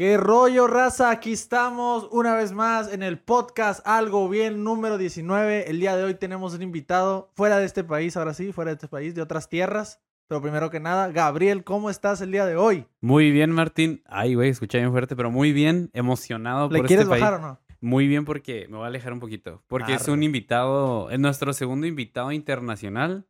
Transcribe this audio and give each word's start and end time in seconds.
¿Qué 0.00 0.16
rollo, 0.16 0.66
raza? 0.66 1.10
Aquí 1.10 1.32
estamos 1.32 2.08
una 2.10 2.34
vez 2.34 2.52
más 2.52 2.90
en 2.90 3.02
el 3.02 3.18
podcast 3.18 3.86
Algo 3.86 4.30
Bien 4.30 4.64
número 4.64 4.96
19. 4.96 5.68
El 5.68 5.78
día 5.78 5.94
de 5.94 6.04
hoy 6.04 6.14
tenemos 6.14 6.54
un 6.54 6.62
invitado 6.62 7.30
fuera 7.34 7.58
de 7.58 7.66
este 7.66 7.84
país, 7.84 8.16
ahora 8.16 8.32
sí, 8.32 8.50
fuera 8.50 8.70
de 8.70 8.76
este 8.76 8.88
país, 8.88 9.14
de 9.14 9.20
otras 9.20 9.50
tierras. 9.50 10.00
Pero 10.26 10.40
primero 10.40 10.70
que 10.70 10.80
nada, 10.80 11.12
Gabriel, 11.12 11.64
¿cómo 11.64 11.90
estás 11.90 12.22
el 12.22 12.32
día 12.32 12.46
de 12.46 12.56
hoy? 12.56 12.86
Muy 13.02 13.30
bien, 13.30 13.50
Martín. 13.50 14.02
Ay, 14.06 14.34
güey, 14.36 14.48
escuché 14.48 14.78
bien 14.78 14.90
fuerte, 14.90 15.16
pero 15.16 15.30
muy 15.30 15.52
bien, 15.52 15.90
emocionado 15.92 16.70
¿Le 16.70 16.78
por 16.78 16.86
quieres 16.86 17.04
este 17.04 17.20
bajar 17.20 17.34
país. 17.34 17.44
o 17.44 17.48
no? 17.48 17.60
Muy 17.82 18.06
bien 18.06 18.24
porque 18.24 18.68
me 18.70 18.78
voy 18.78 18.84
a 18.84 18.88
alejar 18.88 19.12
un 19.12 19.20
poquito. 19.20 19.62
Porque 19.66 19.92
es 19.92 20.08
un 20.08 20.22
invitado, 20.22 21.10
es 21.10 21.18
nuestro 21.18 21.52
segundo 21.52 21.86
invitado 21.86 22.32
internacional, 22.32 23.26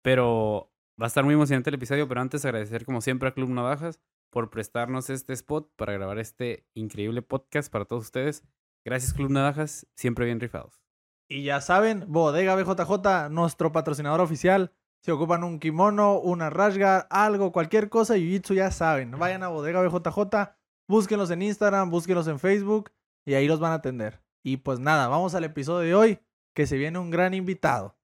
pero 0.00 0.70
va 0.92 1.06
a 1.06 1.08
estar 1.08 1.24
muy 1.24 1.34
emocionante 1.34 1.70
el 1.70 1.74
episodio. 1.74 2.06
Pero 2.06 2.20
antes 2.20 2.44
agradecer 2.44 2.84
como 2.84 3.00
siempre 3.00 3.30
a 3.30 3.32
Club 3.32 3.48
Navajas 3.48 3.98
por 4.34 4.50
prestarnos 4.50 5.10
este 5.10 5.32
spot 5.32 5.70
para 5.76 5.92
grabar 5.92 6.18
este 6.18 6.66
increíble 6.74 7.22
podcast 7.22 7.70
para 7.70 7.84
todos 7.84 8.02
ustedes. 8.02 8.42
Gracias 8.84 9.14
Club 9.14 9.30
Navajas, 9.30 9.86
siempre 9.94 10.24
bien 10.24 10.40
rifados. 10.40 10.82
Y 11.28 11.44
ya 11.44 11.60
saben, 11.60 12.04
Bodega 12.08 12.56
BJJ, 12.56 13.30
nuestro 13.30 13.70
patrocinador 13.70 14.20
oficial. 14.20 14.72
Si 15.04 15.12
ocupan 15.12 15.44
un 15.44 15.60
kimono, 15.60 16.18
una 16.18 16.50
rashguard, 16.50 17.06
algo, 17.10 17.52
cualquier 17.52 17.88
cosa, 17.88 18.16
Jiu-Jitsu, 18.16 18.54
ya 18.54 18.72
saben. 18.72 19.12
Vayan 19.12 19.44
a 19.44 19.48
Bodega 19.50 19.80
BJJ, 19.82 20.56
búsquenlos 20.88 21.30
en 21.30 21.42
Instagram, 21.42 21.90
búsquenlos 21.90 22.26
en 22.26 22.40
Facebook 22.40 22.90
y 23.24 23.34
ahí 23.34 23.46
los 23.46 23.60
van 23.60 23.70
a 23.70 23.76
atender. 23.76 24.20
Y 24.42 24.56
pues 24.56 24.80
nada, 24.80 25.06
vamos 25.06 25.36
al 25.36 25.44
episodio 25.44 25.86
de 25.86 25.94
hoy, 25.94 26.18
que 26.56 26.66
se 26.66 26.76
viene 26.76 26.98
un 26.98 27.12
gran 27.12 27.34
invitado. 27.34 27.96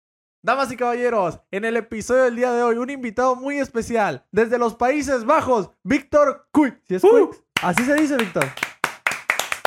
Damas 0.42 0.72
y 0.72 0.76
caballeros, 0.76 1.38
en 1.50 1.66
el 1.66 1.76
episodio 1.76 2.24
del 2.24 2.34
día 2.36 2.50
de 2.52 2.62
hoy, 2.62 2.76
un 2.76 2.88
invitado 2.88 3.36
muy 3.36 3.58
especial, 3.58 4.24
desde 4.32 4.56
los 4.58 4.74
Países 4.74 5.26
Bajos, 5.26 5.68
Víctor 5.84 6.48
Quick. 6.52 6.80
¿Sí 6.88 6.94
es 6.94 7.02
Quick? 7.02 7.44
Así 7.62 7.84
se 7.84 7.94
dice, 7.94 8.16
Víctor. 8.16 8.46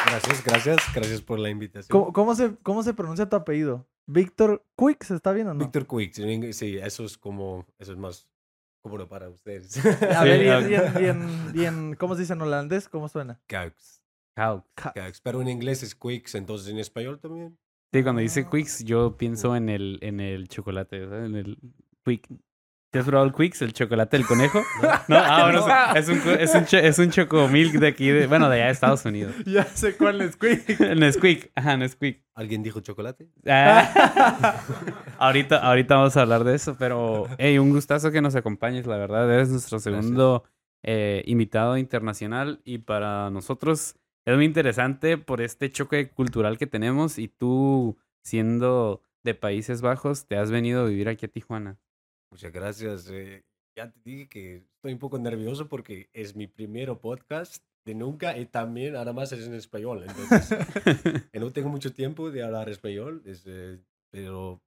Gracias, 0.08 0.44
gracias, 0.44 0.78
gracias 0.96 1.22
por 1.22 1.38
la 1.38 1.50
invitación. 1.52 1.88
¿Cómo, 2.00 2.12
cómo 2.12 2.34
se, 2.36 2.56
¿Cómo 2.64 2.82
se 2.82 2.96
pronuncia 2.96 3.30
tu 3.30 3.36
apellido? 3.36 3.88
¿Víctor 4.08 4.66
Quick? 4.76 5.04
¿Se 5.04 5.14
está 5.16 5.32
viendo 5.32 5.52
o 5.52 5.54
no? 5.54 5.60
Víctor 5.60 5.86
Quick, 5.86 6.18
en 6.18 6.30
inglés, 6.32 6.58
sí, 6.58 6.78
eso 6.78 7.06
es 7.06 7.20
como, 7.20 7.68
eso 7.78 7.92
es 7.92 7.98
más 8.00 8.28
cómodo 8.82 9.08
para 9.08 9.30
ustedes. 9.30 9.78
A 10.16 10.24
ver, 10.24 10.42
y 10.44 10.74
en, 10.74 10.88
ok. 10.90 11.00
y 11.00 11.06
en- 11.06 11.06
y 11.06 11.08
en- 11.08 11.52
y 11.62 11.66
en- 11.66 11.96
¿cómo 11.98 12.16
se 12.16 12.22
dice 12.22 12.34
en 12.34 12.42
holandés? 12.42 12.90
¿Cómo 12.90 13.08
suena? 13.10 13.40
Caux, 13.48 14.02
How? 14.36 14.64
Caux. 14.74 15.22
Pero 15.22 15.40
en 15.44 15.50
inglés 15.50 15.84
es 15.84 15.94
Quicks, 15.94 16.34
entonces 16.34 16.68
en 16.70 16.80
español 16.80 17.20
también. 17.20 17.60
Sí, 17.94 18.02
cuando 18.02 18.22
dice 18.22 18.44
Ah. 18.46 18.50
Quicks, 18.50 18.84
yo 18.84 19.16
pienso 19.18 19.56
en 19.56 19.70
el, 19.70 20.00
en 20.02 20.20
el 20.20 20.48
chocolate, 20.48 21.06
¿sabes? 21.08 21.26
En 21.26 21.36
el 21.36 21.58
Quick. 22.04 22.28
¿Te 22.92 23.00
has 23.00 23.06
probado 23.06 23.28
el 23.28 23.34
Quicks, 23.34 23.62
el 23.62 23.74
chocolate 23.74 24.18
del 24.18 24.26
conejo? 24.26 24.62
No, 25.08 25.18
ah, 25.18 25.44
bueno, 25.44 25.68
No. 25.68 25.96
es 25.96 26.10
un, 26.10 26.18
es 26.40 26.56
un, 26.56 26.80
es 26.80 27.00
un 27.00 27.12
chocomilk 27.12 27.74
de 27.74 27.88
aquí, 27.88 28.10
de, 28.10 28.26
bueno, 28.26 28.50
de 28.50 28.56
allá 28.56 28.66
de 28.66 28.72
Estados 28.72 29.06
Unidos. 29.06 29.36
Ya 29.46 29.66
sé 29.66 29.96
cuál 29.96 30.22
es 30.22 30.36
Quick. 30.36 30.80
El 30.82 31.00
Nesquik, 31.00 31.52
ajá, 31.54 31.78
Nesquik. 31.78 32.24
¿Alguien 32.34 32.64
dijo 32.64 32.80
chocolate? 32.80 33.30
Ah. 33.48 34.60
ahorita, 35.20 35.58
ahorita 35.58 35.96
vamos 35.96 36.18
a 36.18 36.22
hablar 36.22 36.44
de 36.44 36.56
eso, 36.56 36.76
pero, 36.80 37.28
hey, 37.38 37.60
un 37.60 37.70
gustazo 37.70 38.12
que 38.12 38.22
nos 38.22 38.36
acompañes, 38.36 38.88
la 38.88 38.98
verdad, 38.98 39.32
eres 39.32 39.50
nuestro 39.50 39.78
segundo 39.80 40.46
eh, 40.82 41.22
invitado 41.28 41.78
internacional 41.78 42.60
y 42.66 42.80
para 42.80 43.30
nosotros 43.30 43.96
es 44.26 44.36
muy 44.36 44.46
interesante 44.46 45.18
por 45.18 45.42
este 45.42 45.72
choque 45.72 46.10
cultural 46.10 46.58
que 46.58 46.68
tenemos 46.68 47.18
y 47.18 47.28
tú, 47.28 47.98
siendo 48.24 49.02
de 49.24 49.36
Países 49.36 49.82
Bajos, 49.82 50.28
te 50.28 50.38
has 50.38 50.52
venido 50.52 50.82
a 50.82 50.88
vivir 50.88 51.10
aquí 51.10 51.26
a 51.26 51.30
Tijuana. 51.30 51.80
Muchas 52.32 52.52
gracias. 52.52 53.10
eh, 53.12 53.44
ya 53.76 53.92
te 53.92 54.00
dije 54.04 54.28
que 54.28 54.56
estoy 54.76 54.94
un 54.94 55.00
poco 55.00 55.18
nervioso 55.18 55.68
porque 55.68 56.10
es 56.14 56.36
mi 56.36 56.48
primero 56.48 57.00
podcast 57.00 57.64
de 57.86 57.96
nunca 57.96 58.38
y 58.38 58.46
también 58.46 58.96
además 58.96 59.32
es 59.32 59.46
en 59.46 59.56
español. 59.56 60.06
Entonces, 60.08 60.52
eh, 61.34 61.40
no 61.40 61.52
tengo 61.52 61.70
mucho 61.70 61.94
tiempo 61.94 62.32
de 62.32 62.44
hablar 62.44 62.70
español, 62.70 63.22
es, 63.26 63.44
eh, 63.46 63.80
pero 64.12 64.62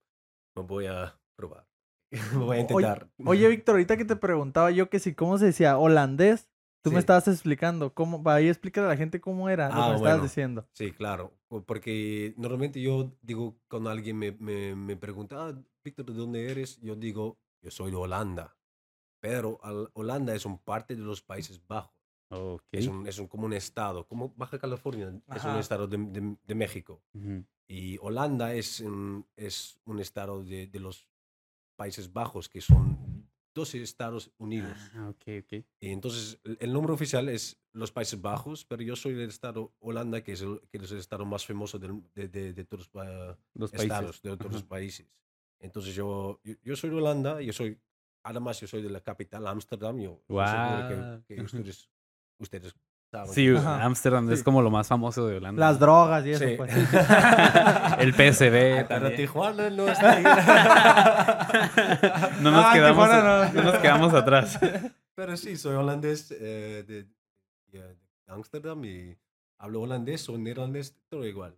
me 0.57 0.63
voy 0.63 0.87
a 0.87 1.19
probar. 1.37 1.67
Me 2.33 2.39
voy 2.39 2.57
a 2.59 2.61
intentar. 2.61 3.09
Oye, 3.25 3.49
Víctor, 3.49 3.75
ahorita 3.75 3.97
que 3.97 4.05
te 4.05 4.17
preguntaba 4.17 4.71
yo 4.71 4.89
que 4.89 5.01
si, 5.01 5.15
¿cómo 5.15 5.39
se 5.39 5.47
decía? 5.47 5.77
Holandés. 5.77 6.49
Tú 6.87 6.93
me 6.93 6.99
Sí. 6.99 7.01
estabas 7.01 7.27
explicando. 7.27 7.93
¿Cómo? 7.93 8.23
Ahí 8.31 8.49
explícale 8.49 8.87
a 8.87 8.91
la 8.91 8.97
gente 8.97 9.21
cómo 9.21 9.49
era 9.49 9.67
lo 9.69 9.75
que 9.75 9.81
Ah, 9.81 9.89
me 9.89 9.95
estabas 9.97 10.01
bueno. 10.19 10.23
diciendo. 10.23 10.69
Sí, 10.73 10.93
claro, 10.93 11.33
po- 11.49 11.65
porque 11.65 12.33
normalmente 12.37 12.81
yo 12.81 13.11
digo, 13.23 13.57
cuando 13.69 13.91
alguien 13.91 14.17
me, 14.17 14.31
me, 14.31 14.77
me 14.77 14.97
pregunta, 14.97 15.49
ah, 15.49 15.63
Víctor, 15.83 16.07
¿de 16.07 16.13
dónde 16.15 16.49
eres? 16.49 16.81
Yo 16.81 16.95
digo, 16.95 17.39
yo 17.61 17.73
soy 17.73 17.91
de 17.91 17.97
Holanda, 17.97 18.57
pero 19.19 19.59
al- 19.65 19.91
Holanda 19.95 20.33
es 20.33 20.47
un 20.47 20.59
parte 20.59 20.95
de 20.95 21.03
los 21.03 21.23
Países 21.23 21.61
Bajos, 21.67 21.93
Ok. 22.31 22.63
es, 22.71 22.87
un, 22.87 23.05
es 23.09 23.19
un, 23.19 23.27
como 23.27 23.47
un 23.47 23.53
estado, 23.53 24.07
como 24.07 24.33
Baja 24.37 24.57
California, 24.61 25.09
es 25.09 25.43
un 25.45 25.51
Ajá. 25.51 25.59
estado 25.59 25.89
de, 25.89 25.97
de- 25.99 26.37
de 26.41 26.55
México, 26.55 27.03
Ujú. 27.15 27.45
y 27.67 27.99
Holanda 28.01 28.55
es, 28.55 28.79
un- 28.79 29.27
es 29.35 29.81
un 29.87 29.99
estado 29.99 30.45
de, 30.45 30.69
de 30.69 30.79
los 30.79 31.09
Países 31.75 32.13
Bajos, 32.13 32.49
que 32.49 32.61
son 32.61 32.97
12 33.57 33.83
Estados 33.83 34.31
Unidos. 34.39 34.77
Ah, 34.95 35.09
ok, 35.09 35.25
ok. 35.43 35.65
Y 35.81 35.89
entonces 35.91 36.39
el, 36.61 36.73
nombre 36.73 36.93
oficial 36.93 37.29
es 37.31 37.59
los 37.73 37.91
Países 37.91 38.21
Bajos, 38.21 38.65
pero 38.67 38.83
yo 38.83 38.95
soy 38.97 39.15
del 39.15 39.31
estado 39.31 39.73
Holanda, 39.81 40.23
que 40.23 40.33
es 40.33 40.43
el, 40.43 40.61
que 40.71 40.77
es 40.79 40.91
el 40.93 40.99
estado 40.99 41.25
más 41.25 41.45
famoso 41.47 41.79
del- 41.79 42.03
de, 42.15 42.29
de, 42.29 42.53
de 42.53 42.65
todos 42.65 42.81
los 42.81 42.89
pa- 42.89 43.39
Los 43.55 43.71
países. 43.71 43.83
estados, 43.91 44.23
de 44.23 44.37
todos 44.37 44.53
los 44.53 44.63
países. 44.65 45.07
Entonces 45.59 45.95
yo, 45.95 46.39
yo, 46.45 46.55
yo 46.63 46.77
soy 46.77 46.91
de 46.91 46.97
Holanda, 46.97 47.41
yo 47.41 47.53
soy, 47.55 47.81
además 48.23 48.61
yo 48.61 48.67
soy 48.67 48.83
de 48.83 48.91
la 48.91 49.01
capital, 49.01 49.47
Ámsterdam, 49.47 49.99
yo, 49.99 50.23
yo 50.29 50.47
seguro 50.47 51.23
que- 51.27 51.35
que, 51.35 51.43
ustedes, 51.73 51.89
ustedes 52.39 52.75
Sí. 53.27 53.49
Ámsterdam 53.57 54.31
es 54.31 54.41
Sí. 54.41 54.45
como 54.45 54.61
lo 54.63 54.71
más 54.71 54.89
famoso 54.89 55.27
de 55.27 55.37
Holanda. 55.39 55.61
Las 55.61 55.79
drogas 55.79 56.25
y 56.27 56.33
eso, 56.33 56.45
Sí. 56.47 56.55
pues. 56.57 56.71
El 57.99 58.13
PSB. 58.15 58.81
Ah, 58.81 58.87
Pero. 58.89 59.13
Tijuana 59.13 59.71
no 59.71 59.89
está 59.89 60.11
ahí. 60.13 60.23
No 62.43 62.51
nos, 62.51 62.65
Ah, 62.65 62.71
quedamos, 62.75 63.05
Tijuana 63.09 63.23
no. 63.49 63.53
no 63.53 63.63
nos 63.63 63.79
quedamos 63.81 64.15
atrás. 64.15 64.59
Pero 65.15 65.37
sí, 65.37 65.57
soy 65.57 65.75
holandés 65.75 66.31
eh, 66.33 66.85
de, 66.87 67.05
de- 67.05 67.83
de 67.83 67.97
Ámsterdam 68.29 68.85
y 68.85 69.17
hablo 69.59 69.83
holandés 69.83 70.29
o 70.29 70.37
neerlandés, 70.39 70.97
todo 71.09 71.27
igual. 71.27 71.57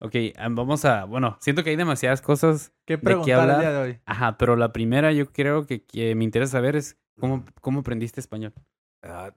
Ok, 0.00 0.14
am- 0.38 0.54
vamos 0.54 0.84
a. 0.84 1.04
Bueno, 1.04 1.36
siento 1.40 1.62
que 1.62 1.70
hay 1.70 1.76
demasiadas 1.76 2.22
cosas. 2.22 2.72
¿Qué 2.86 2.94
qué 2.94 2.98
preguntar 2.98 3.34
el 3.34 3.40
hablar? 3.40 3.60
día 3.60 3.70
de 3.72 3.78
hoy? 3.78 4.00
Ajá, 4.06 4.38
pero 4.38 4.56
la 4.56 4.72
primera 4.72 5.12
yo 5.12 5.30
creo 5.30 5.66
que, 5.66 5.84
que 5.84 6.14
me 6.14 6.24
interesa 6.24 6.52
saber 6.52 6.74
es 6.76 6.96
cómo, 7.18 7.44
cómo 7.60 7.80
aprendiste 7.80 8.18
español. 8.20 8.54
Ah, 9.02 9.32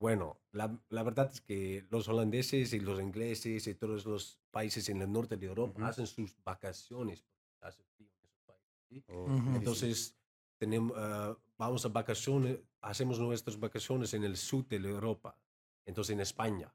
bueno, 0.00 0.36
la, 0.52 0.80
la 0.90 1.02
verdad 1.02 1.30
es 1.32 1.40
que 1.40 1.86
los 1.90 2.08
holandeses 2.08 2.72
y 2.72 2.80
los 2.80 3.00
ingleses 3.00 3.66
y 3.66 3.74
todos 3.74 4.04
los 4.06 4.40
países 4.50 4.88
en 4.88 5.02
el 5.02 5.10
norte 5.12 5.36
de 5.36 5.46
Europa 5.46 5.80
Ujú. 5.80 5.88
hacen 5.88 6.06
sus 6.06 6.36
vacaciones. 6.44 7.24
hace 7.60 7.82
frío 7.96 8.08
en 8.08 8.24
esos 8.24 8.40
países, 8.46 8.84
¿sí? 8.88 9.04
Ujú. 9.24 9.50
Entonces, 9.52 10.16
tenemos, 10.58 10.96
ah, 10.96 11.36
vamos 11.58 11.84
a 11.84 11.88
vacaciones, 11.88 12.58
hacemos 12.80 13.18
nuestras 13.20 13.58
vacaciones 13.58 14.14
en 14.14 14.24
el 14.24 14.36
sur 14.36 14.66
de 14.68 14.76
Europa, 14.76 15.38
entonces 15.86 16.12
en 16.14 16.20
España. 16.20 16.74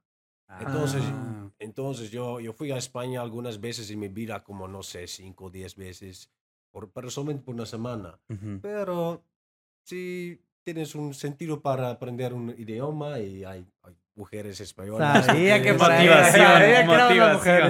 Entonces, 0.58 1.16
Ah, 1.16 1.52
Entonces 1.60 2.12
yo, 2.12 2.40
yo 2.40 2.54
fui 2.54 2.72
a 2.72 2.78
España 2.78 3.22
algunas 3.22 3.60
veces 3.60 3.90
en 3.92 4.00
mi 4.00 4.10
vida, 4.10 4.44
como 4.44 4.68
no 4.68 4.84
sé, 4.84 5.08
cinco 5.08 5.46
o 5.46 5.50
diez 5.50 5.76
veces, 5.76 6.32
por, 6.72 6.92
pero 6.92 7.10
solamente 7.10 7.44
por 7.44 7.56
una 7.56 7.66
semana. 7.66 8.22
ujú. 8.30 8.62
Pero 8.62 9.26
si 9.84 10.40
tienes 10.74 10.96
un 10.96 11.14
sentido 11.14 11.62
para 11.62 11.90
aprender 11.90 12.34
un 12.34 12.50
idioma 12.58 13.20
y 13.22 13.46
hay, 13.46 13.66
hay 13.84 13.96
mujeres 14.16 14.60
españolas. 14.60 15.26
Sabía 15.26 15.62
que 15.62 15.74
por 15.76 15.90
ahí- 15.90 16.08
Motivación, 16.10 16.46
sabía 16.46 16.82
que. 16.82 16.88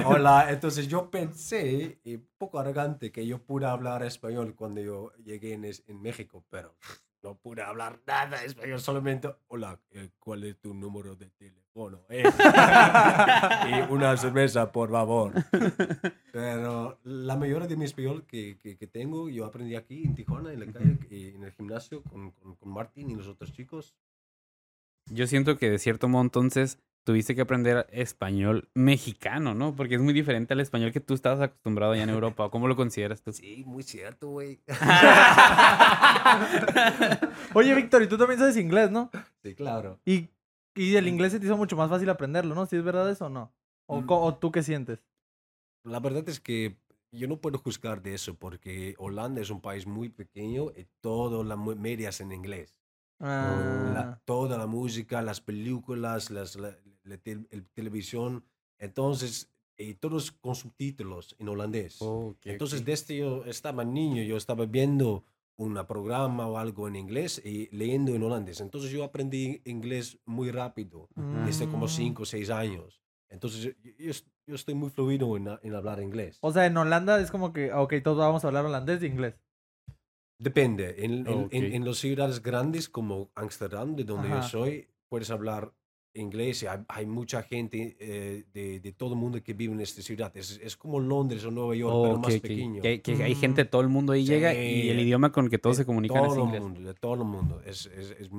Hola, 0.04 0.46
entonces 0.50 0.88
yo 0.88 1.08
pensé, 1.08 2.00
y 2.02 2.16
un 2.16 2.28
poco 2.36 2.58
arrogante, 2.58 3.12
que 3.12 3.24
yo 3.24 3.38
pude 3.40 3.66
hablar 3.66 4.02
español 4.02 4.56
cuando 4.56 4.80
yo 4.80 5.12
llegué 5.24 5.52
en, 5.52 5.64
en 5.64 6.02
México, 6.02 6.44
pero 6.50 6.74
no 7.22 7.36
pude 7.36 7.62
hablar 7.62 8.00
nada 8.06 8.42
español, 8.44 8.80
solamente, 8.80 9.28
hola, 9.48 9.80
eh, 9.90 10.10
¿cuál 10.18 10.44
es 10.44 10.58
tu 10.58 10.74
número 10.74 11.16
de 11.16 11.30
teléfono? 11.30 12.04
eh?" 12.08 12.22
y 13.88 13.92
una 13.92 14.16
cerveza, 14.16 14.70
por 14.70 14.90
favor. 14.90 15.32
Pero 16.32 16.98
la 17.04 17.36
mayoría 17.36 17.66
de 17.66 17.76
mi 17.76 17.84
español 17.84 18.24
que, 18.26 18.58
que, 18.58 18.76
que 18.76 18.86
tengo, 18.86 19.28
yo 19.28 19.44
aprendí 19.44 19.74
aquí 19.74 20.04
en 20.04 20.14
Tijuana, 20.14 20.52
en 20.52 20.60
la 20.60 20.72
calle, 20.72 20.98
y 21.10 21.34
en 21.34 21.44
el 21.44 21.52
gimnasio, 21.52 22.02
con, 22.02 22.30
con, 22.32 22.56
con 22.56 22.72
Martín 22.72 23.10
y 23.10 23.14
los 23.14 23.26
otros 23.26 23.52
chicos. 23.52 23.96
Yo 25.10 25.26
siento 25.26 25.56
que 25.56 25.70
de 25.70 25.78
cierto 25.78 26.08
modo 26.08 26.22
entonces 26.22 26.78
tuviste 27.08 27.34
que 27.34 27.40
aprender 27.40 27.86
español 27.90 28.68
mexicano, 28.74 29.54
¿no? 29.54 29.74
Porque 29.74 29.94
es 29.94 30.00
muy 30.02 30.12
diferente 30.12 30.52
al 30.52 30.60
español 30.60 30.92
que 30.92 31.00
tú 31.00 31.14
estabas 31.14 31.40
acostumbrado 31.40 31.92
allá 31.92 32.02
en 32.02 32.10
Europa. 32.10 32.44
¿o 32.44 32.50
¿Cómo 32.50 32.68
lo 32.68 32.76
consideras 32.76 33.22
tú? 33.22 33.32
Sí, 33.32 33.64
muy 33.66 33.82
cierto, 33.82 34.28
güey. 34.28 34.60
Oye, 37.54 37.74
Víctor, 37.74 38.02
y 38.02 38.08
tú 38.08 38.18
también 38.18 38.38
sabes 38.38 38.58
inglés, 38.58 38.90
¿no? 38.90 39.10
sí, 39.42 39.54
claro. 39.54 39.98
Y, 40.04 40.28
y 40.74 40.96
el 40.96 41.08
inglés 41.08 41.32
se 41.32 41.40
te 41.40 41.46
hizo 41.46 41.56
mucho 41.56 41.76
más 41.76 41.88
fácil 41.88 42.10
aprenderlo, 42.10 42.54
¿no? 42.54 42.66
¿Si 42.66 42.76
es 42.76 42.84
verdad 42.84 43.08
eso 43.10 43.24
o 43.26 43.30
no? 43.30 43.54
¿O, 43.86 44.02
Mm. 44.02 44.06
o 44.10 44.34
tú 44.36 44.52
qué 44.52 44.62
sientes? 44.62 45.02
La 45.84 45.98
verdad 46.00 46.28
es 46.28 46.40
que 46.40 46.76
yo 47.10 47.26
no 47.26 47.40
puedo 47.40 47.56
juzgar 47.56 48.02
de 48.02 48.12
eso 48.12 48.34
porque 48.34 48.94
Holanda 48.98 49.40
es 49.40 49.48
un 49.48 49.62
país 49.62 49.86
muy 49.86 50.10
pequeño 50.10 50.66
y 50.76 50.86
todo 51.00 51.42
la 51.42 51.56
media 51.56 52.10
es 52.10 52.20
en 52.20 52.32
inglés. 52.32 52.74
Ah, 53.20 53.90
La- 53.94 54.20
toda 54.26 54.58
la 54.58 54.66
música, 54.66 55.22
las 55.22 55.40
películas, 55.40 56.30
las, 56.30 56.54
la- 56.56 56.76
la 57.08 57.16
tel- 57.18 57.46
el 57.50 57.66
televisión, 57.70 58.44
entonces, 58.78 59.50
y 59.76 59.94
todos 59.94 60.32
con 60.32 60.54
subtítulos 60.54 61.34
en 61.38 61.48
holandés. 61.48 61.96
Oh, 62.00 62.34
Entonces, 62.44 62.80
ok. 62.80 62.86
desde 62.86 63.16
yo 63.18 63.44
estaba 63.44 63.84
niño, 63.84 64.22
yo 64.22 64.36
estaba 64.36 64.66
viendo 64.66 65.24
un 65.56 65.74
programa 65.88 66.46
o 66.46 66.56
algo 66.58 66.86
en 66.88 66.96
inglés 66.96 67.40
y 67.44 67.68
leyendo 67.76 68.14
en 68.14 68.22
holandés. 68.22 68.60
Entonces, 68.60 68.90
yo 68.92 69.02
aprendí 69.04 69.60
inglés 69.64 70.18
muy 70.24 70.50
rápido, 70.52 71.08
desde 71.44 71.68
como 71.68 71.86
Mm. 71.86 71.88
5 71.88 72.22
o 72.22 72.26
6 72.26 72.50
años. 72.50 73.00
Entonces, 73.28 73.62
yo, 73.64 73.70
yo 73.98 74.10
est- 74.10 74.28
yo 74.46 74.54
estoy 74.54 74.74
muy 74.74 74.90
fluido 74.90 75.36
en, 75.36 75.48
en 75.62 75.74
hablar 75.74 76.00
inglés. 76.00 76.38
O 76.40 76.52
sea, 76.52 76.64
en 76.66 76.76
Holanda 76.76 77.20
es 77.20 77.30
como 77.30 77.52
que, 77.52 77.72
ok, 77.72 77.94
todos 78.02 78.18
vamos 78.18 78.44
a 78.44 78.48
hablar 78.48 78.64
holandés 78.66 79.02
e 79.02 79.06
inglés. 79.06 79.34
Depende. 80.40 81.04
En, 81.04 81.26
en- 81.26 81.44
Ok. 81.46 81.52
en- 81.52 81.72
en 81.74 81.84
las 81.84 81.98
ciudades 81.98 82.42
grandes 82.42 82.88
como 82.88 83.30
Ámsterdam, 83.34 83.96
de 83.96 84.04
donde 84.04 84.28
yo 84.30 84.42
soy, 84.42 84.88
puedes 85.08 85.30
hablar 85.30 85.72
inglés. 86.14 86.62
y 86.62 86.66
Hay, 86.66 86.78
hay 86.88 87.06
mucha 87.06 87.42
gente 87.42 87.96
eh, 88.00 88.44
de, 88.52 88.80
de 88.80 88.92
todo 88.92 89.14
el 89.14 89.20
mundo 89.20 89.42
que 89.42 89.52
vive 89.54 89.72
en 89.74 89.80
esta 89.80 90.02
ciudad. 90.02 90.34
Es, 90.36 90.58
es 90.62 90.76
como 90.76 91.00
Londres 91.00 91.44
o 91.44 91.50
Nueva 91.50 91.74
York, 91.74 91.94
Oh, 91.96 92.02
pero 92.02 92.14
ok, 92.16 92.22
más 92.22 92.40
pequeño. 92.40 92.82
Que, 92.82 93.00
que 93.02 93.12
hay 93.22 93.34
Mm. 93.34 93.38
gente, 93.40 93.64
todo 93.64 93.82
el 93.82 93.88
mundo 93.88 94.12
ahí 94.12 94.24
llega 94.24 94.52
y 94.54 94.90
el 94.90 94.96
Sí, 94.98 95.02
idioma 95.04 95.30
con 95.32 95.44
el 95.46 95.50
que 95.50 95.58
todos 95.58 95.76
de 95.76 95.82
se 95.82 95.86
comunican 95.86 96.24
es 96.24 96.28
todo 96.32 96.38
el 96.40 96.44
inglés. 96.46 96.62
mundo, 96.62 96.80
de 96.82 96.94
todo 96.94 97.14
el 97.14 97.24
mundo. 97.24 97.60
Es, 97.64 97.86
es- 97.86 98.10
es 98.12 98.30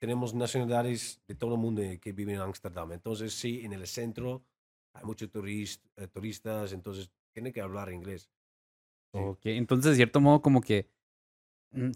tenemos 0.00 0.32
nacionalidades 0.32 1.20
de 1.26 1.34
todo 1.34 1.54
el 1.54 1.60
mundo 1.60 1.82
que 2.00 2.12
viven 2.12 2.36
en 2.36 2.40
Ámsterdam. 2.42 2.92
Entonces, 2.92 3.34
sí, 3.34 3.62
en 3.64 3.72
el 3.72 3.86
centro 3.86 4.44
hay 4.94 5.04
muchos 5.04 5.30
turist- 5.30 5.80
eh, 5.96 6.06
turistas, 6.06 6.72
entonces 6.72 7.10
tienen 7.32 7.52
que 7.52 7.60
hablar 7.60 7.92
inglés. 7.92 8.30
Sí. 9.12 9.18
Ok, 9.18 9.40
entonces 9.46 9.90
de 9.90 9.96
cierto 9.96 10.20
modo 10.20 10.40
como 10.42 10.60
que 10.60 10.86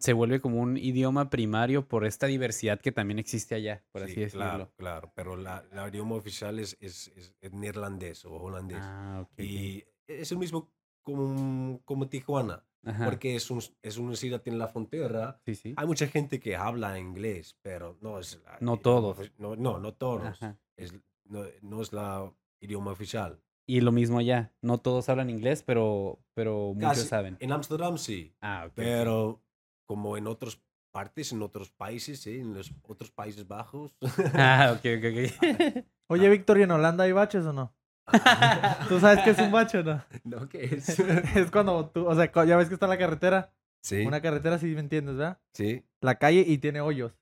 se 0.00 0.12
vuelve 0.12 0.40
como 0.40 0.60
un 0.60 0.76
idioma 0.76 1.30
primario 1.30 1.88
por 1.88 2.04
esta 2.04 2.26
diversidad 2.26 2.80
que 2.80 2.92
también 2.92 3.18
existe 3.18 3.54
allá, 3.54 3.82
por 3.92 4.02
así 4.02 4.14
Sí, 4.14 4.20
decirlo. 4.20 4.44
Claro, 4.44 4.72
claro, 4.76 5.12
pero 5.14 5.36
la, 5.36 5.64
la 5.72 5.88
idioma 5.88 6.14
oficial 6.16 6.58
es, 6.58 6.76
es, 6.80 7.08
es- 7.40 7.52
neerlandés 7.52 8.24
o 8.24 8.32
holandés. 8.32 8.80
Ah, 8.82 9.20
ok. 9.22 9.30
ok. 9.32 9.40
y 9.40 9.84
es 10.06 10.30
el 10.32 10.38
mismo 10.38 10.70
como, 11.02 11.80
como 11.84 12.08
Tijuana, 12.08 12.64
Ajá, 12.84 13.04
porque 13.06 13.34
es, 13.36 13.50
un, 13.50 13.60
es 13.82 13.96
una 13.96 14.14
ciudad 14.16 14.42
en 14.46 14.58
la 14.58 14.68
frontera. 14.68 15.40
sí, 15.46 15.54
sí. 15.54 15.74
Hay 15.76 15.86
mucha 15.86 16.06
gente 16.06 16.38
que 16.40 16.54
habla 16.56 16.98
inglés, 16.98 17.56
pero 17.62 17.96
no 18.00 18.18
es... 18.18 18.40
la 18.44 18.58
No 18.60 18.74
idioma 18.74 18.82
todos. 18.82 19.32
No, 19.38 19.56
no, 19.56 19.78
no 19.78 19.94
todos. 19.94 20.38
Es, 20.76 20.92
no, 21.24 21.44
no 21.62 21.80
es 21.82 21.92
la 21.92 22.32
idioma 22.60 22.90
oficial. 22.92 23.40
Y 23.66 23.80
lo 23.80 23.92
mismo 23.92 24.18
allá, 24.18 24.52
no 24.60 24.78
todos 24.78 25.08
hablan 25.08 25.30
inglés, 25.30 25.62
pero, 25.62 26.18
pero 26.34 26.74
muchos 26.74 26.98
Casi- 26.98 27.08
saben. 27.08 27.36
En 27.40 27.52
Ámsterdam 27.52 27.96
sí, 27.96 28.34
Ah, 28.40 28.64
ok. 28.66 28.70
ok. 28.70 28.74
pero 28.76 29.42
como 29.86 30.16
en 30.16 30.26
otras 30.26 30.60
partes, 30.90 31.32
en 31.32 31.42
otros 31.42 31.70
países, 31.70 32.20
sí, 32.20 32.38
en 32.40 32.54
los 32.54 32.72
otros 32.82 33.10
Países 33.10 33.46
Bajos. 33.48 33.94
Ah, 34.34 34.74
ok, 34.76 34.84
ok, 34.98 35.04
ok. 35.12 35.84
Oye, 36.08 36.28
Víctor, 36.28 36.58
¿y 36.58 36.62
en 36.62 36.70
Holanda 36.70 37.04
hay 37.04 37.12
baches 37.12 37.44
o 37.46 37.52
no? 37.52 37.74
¿Tú 38.88 39.00
sabes 39.00 39.20
qué 39.24 39.30
es 39.30 39.38
un 39.38 39.50
bache 39.52 39.78
o 39.78 39.82
no? 39.84 40.04
no, 40.24 40.48
¿qué 40.48 40.64
es? 40.76 40.98
es 40.98 41.50
cuando 41.50 41.86
tú, 41.88 42.06
o 42.06 42.14
sea, 42.14 42.30
ya 42.44 42.56
ves 42.56 42.68
que 42.68 42.74
está 42.74 42.86
la 42.86 42.98
carretera. 42.98 43.52
Sí, 43.82 44.04
Una 44.06 44.20
carretera, 44.20 44.58
si 44.58 44.66
me 44.66 44.80
entiendes, 44.80 45.16
¿verdad? 45.16 45.38
sí. 45.54 45.84
La 46.00 46.16
calle 46.16 46.44
y 46.46 46.58
tiene 46.58 46.80
hoyos. 46.80 47.12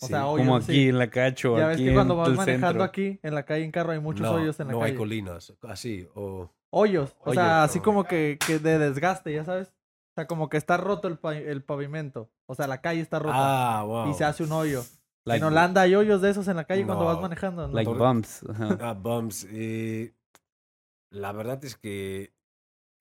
O 0.00 0.06
sí. 0.06 0.12
sea, 0.12 0.26
hoyos. 0.26 0.46
Como 0.46 0.60
sí. 0.60 0.72
aquí 0.72 0.88
en 0.90 0.98
la 0.98 1.08
Cacho, 1.10 1.56
Ya 1.58 1.68
ves 1.68 1.78
que 1.78 1.92
cuando 1.94 2.16
vas 2.16 2.28
manejando 2.30 2.66
centro. 2.68 2.82
aquí, 2.84 3.18
en 3.22 3.34
la 3.34 3.44
calle 3.44 3.64
en 3.64 3.70
carro, 3.70 3.92
hay 3.92 3.98
muchos 4.00 4.22
no, 4.22 4.32
hoyos 4.34 4.60
en 4.60 4.66
la 4.68 4.72
no 4.74 4.80
calle. 4.80 4.92
hay 4.92 4.96
colinas, 4.98 5.54
así, 5.62 6.06
o... 6.14 6.50
Hoyos. 6.70 7.16
O 7.20 7.30
Hoyos, 7.30 7.34
sea, 7.34 7.62
así 7.64 7.80
como 7.80 8.04
que, 8.04 8.38
que 8.46 8.58
de 8.58 8.78
desgaste, 8.78 9.32
ya 9.32 9.44
sabes. 9.44 9.72
O 10.16 10.20
sea, 10.20 10.26
como 10.26 10.48
que 10.48 10.56
está 10.56 10.78
roto 10.78 11.08
el, 11.08 11.18
pa- 11.18 11.36
el 11.36 11.62
pavimento. 11.62 12.30
O 12.46 12.54
sea, 12.54 12.66
la 12.66 12.80
calle 12.80 13.02
está 13.02 13.18
rota. 13.18 13.34
Ah, 13.80 13.82
wow. 13.84 14.10
y 14.10 14.14
se 14.14 14.24
hace 14.24 14.44
un 14.44 14.52
hoyo. 14.52 14.82
Like, 15.26 15.42
en 15.44 15.48
Holanda 15.48 15.82
hay 15.82 15.94
hoyos 15.94 16.22
de 16.22 16.30
esos 16.30 16.48
en 16.48 16.56
la 16.56 16.64
calle 16.64 16.86
cuando 16.86 17.04
vas 17.04 17.20
manejando. 17.20 17.68
¿no? 17.68 17.74
like 17.74 17.90
bumps. 17.92 18.42
Ah, 18.80 18.94
bumps. 18.94 19.46
eh, 19.50 20.14
la 21.10 21.32
verdad 21.32 21.62
es 21.64 21.76
que, 21.76 22.32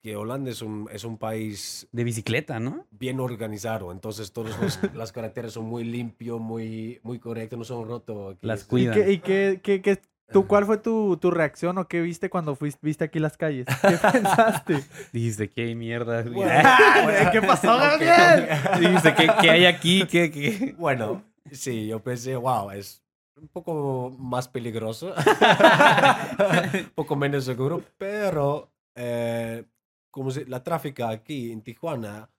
que 0.04 0.16
Holanda 0.18 0.52
es 0.52 0.62
un, 0.62 0.90
es 0.92 1.06
un 1.06 1.18
país 1.18 1.88
De 1.94 2.04
bicicleta, 2.04 2.60
¿no? 2.60 2.86
bien 2.92 3.20
organizado, 3.22 3.92
entonces 3.94 4.34
todas 4.34 4.54
las 4.94 5.12
carreteras 5.14 5.54
son 5.54 5.66
muy 5.66 5.84
limpios, 5.86 6.42
muy, 6.42 7.00
muy 7.04 7.20
correctos, 7.20 7.58
no 7.58 7.64
son 7.66 7.88
rotos. 7.88 8.36
Las 8.42 8.60
es- 8.62 8.66
¿Y 8.66 8.70
cuidan. 8.70 8.94
qué, 8.96 9.12
y 9.14 9.20
qué, 9.20 9.60
qué- 9.64 9.82
qué- 9.82 10.02
tú, 10.32 10.48
cuál 10.48 10.66
fue 10.66 10.78
tu, 10.78 11.18
tu 11.18 11.32
reacción 11.32 11.78
o 11.78 11.88
qué 11.88 12.02
viste 12.02 12.30
cuando 12.30 12.56
fuiste, 12.56 12.80
viste 12.84 13.04
aquí 13.06 13.20
las 13.20 13.38
calles? 13.38 13.66
¿Qué 13.82 13.98
pensaste? 14.12 14.84
Dijiste, 15.12 15.50
qué 15.50 15.76
mierda. 15.76 16.24
Bueno, 16.24 16.70
¿Qué 17.32 17.42
pasó. 17.42 17.78
Gabriel? 17.78 18.48
Dijiste, 18.80 19.14
¿qué, 19.16 19.30
qué 19.42 19.50
hay 19.52 19.66
aquí? 19.66 20.06
¿Qué, 20.08 20.32
qué? 20.32 20.76
Bueno, 20.78 21.24
sí, 21.52 21.88
yo 21.88 22.02
pensé, 22.04 22.36
wow, 22.36 22.72
es 22.72 23.04
un 23.38 23.48
poco 23.50 24.16
más 24.18 24.48
peligroso, 24.48 25.14
un 25.14 26.90
poco 26.96 27.16
menos 27.16 27.44
seguro, 27.46 27.84
pero 27.98 28.72
eh, 28.96 29.66
como 30.10 30.32
se- 30.32 30.46
la 30.46 30.64
tráfica 30.64 31.10
aquí 31.10 31.52
en 31.52 31.62
Tijuana, 31.62 32.30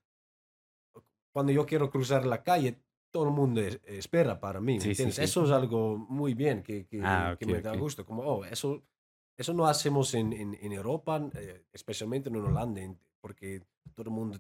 cuando 1.33 1.53
yo 1.53 1.67
quiero 1.67 1.91
cruzar 1.91 2.25
la 2.25 2.43
calle, 2.43 2.79
todo 3.17 3.29
el 3.29 3.35
mundo 3.35 3.63
es- 3.63 3.81
espera 3.87 4.39
para 4.39 4.61
mí, 4.61 4.75
¿me 4.75 4.81
Sí, 4.83 4.89
sí, 4.91 4.91
entiendes? 4.91 5.17
sí. 5.17 5.25
Eso 5.25 5.45
es 5.45 5.51
algo 5.51 5.97
muy 5.97 6.35
bien 6.35 6.63
que, 6.63 6.87
que, 6.87 6.99
Ah, 7.03 7.31
que 7.39 7.47
ok, 7.47 7.53
me 7.53 7.61
da 7.63 7.73
ok. 7.73 7.81
gusto, 7.81 8.05
como, 8.05 8.23
oh, 8.23 8.45
eso, 8.45 8.83
eso 9.39 9.55
no 9.55 9.67
hacemos 9.67 10.13
en, 10.15 10.33
en, 10.35 10.55
en 10.61 10.73
Europa, 10.73 11.31
eh, 11.35 11.65
especialmente 11.73 12.29
en 12.29 12.37
Holanda, 12.37 12.83
porque 13.23 13.63
todo 13.95 14.09
el 14.11 14.15
mundo 14.19 14.39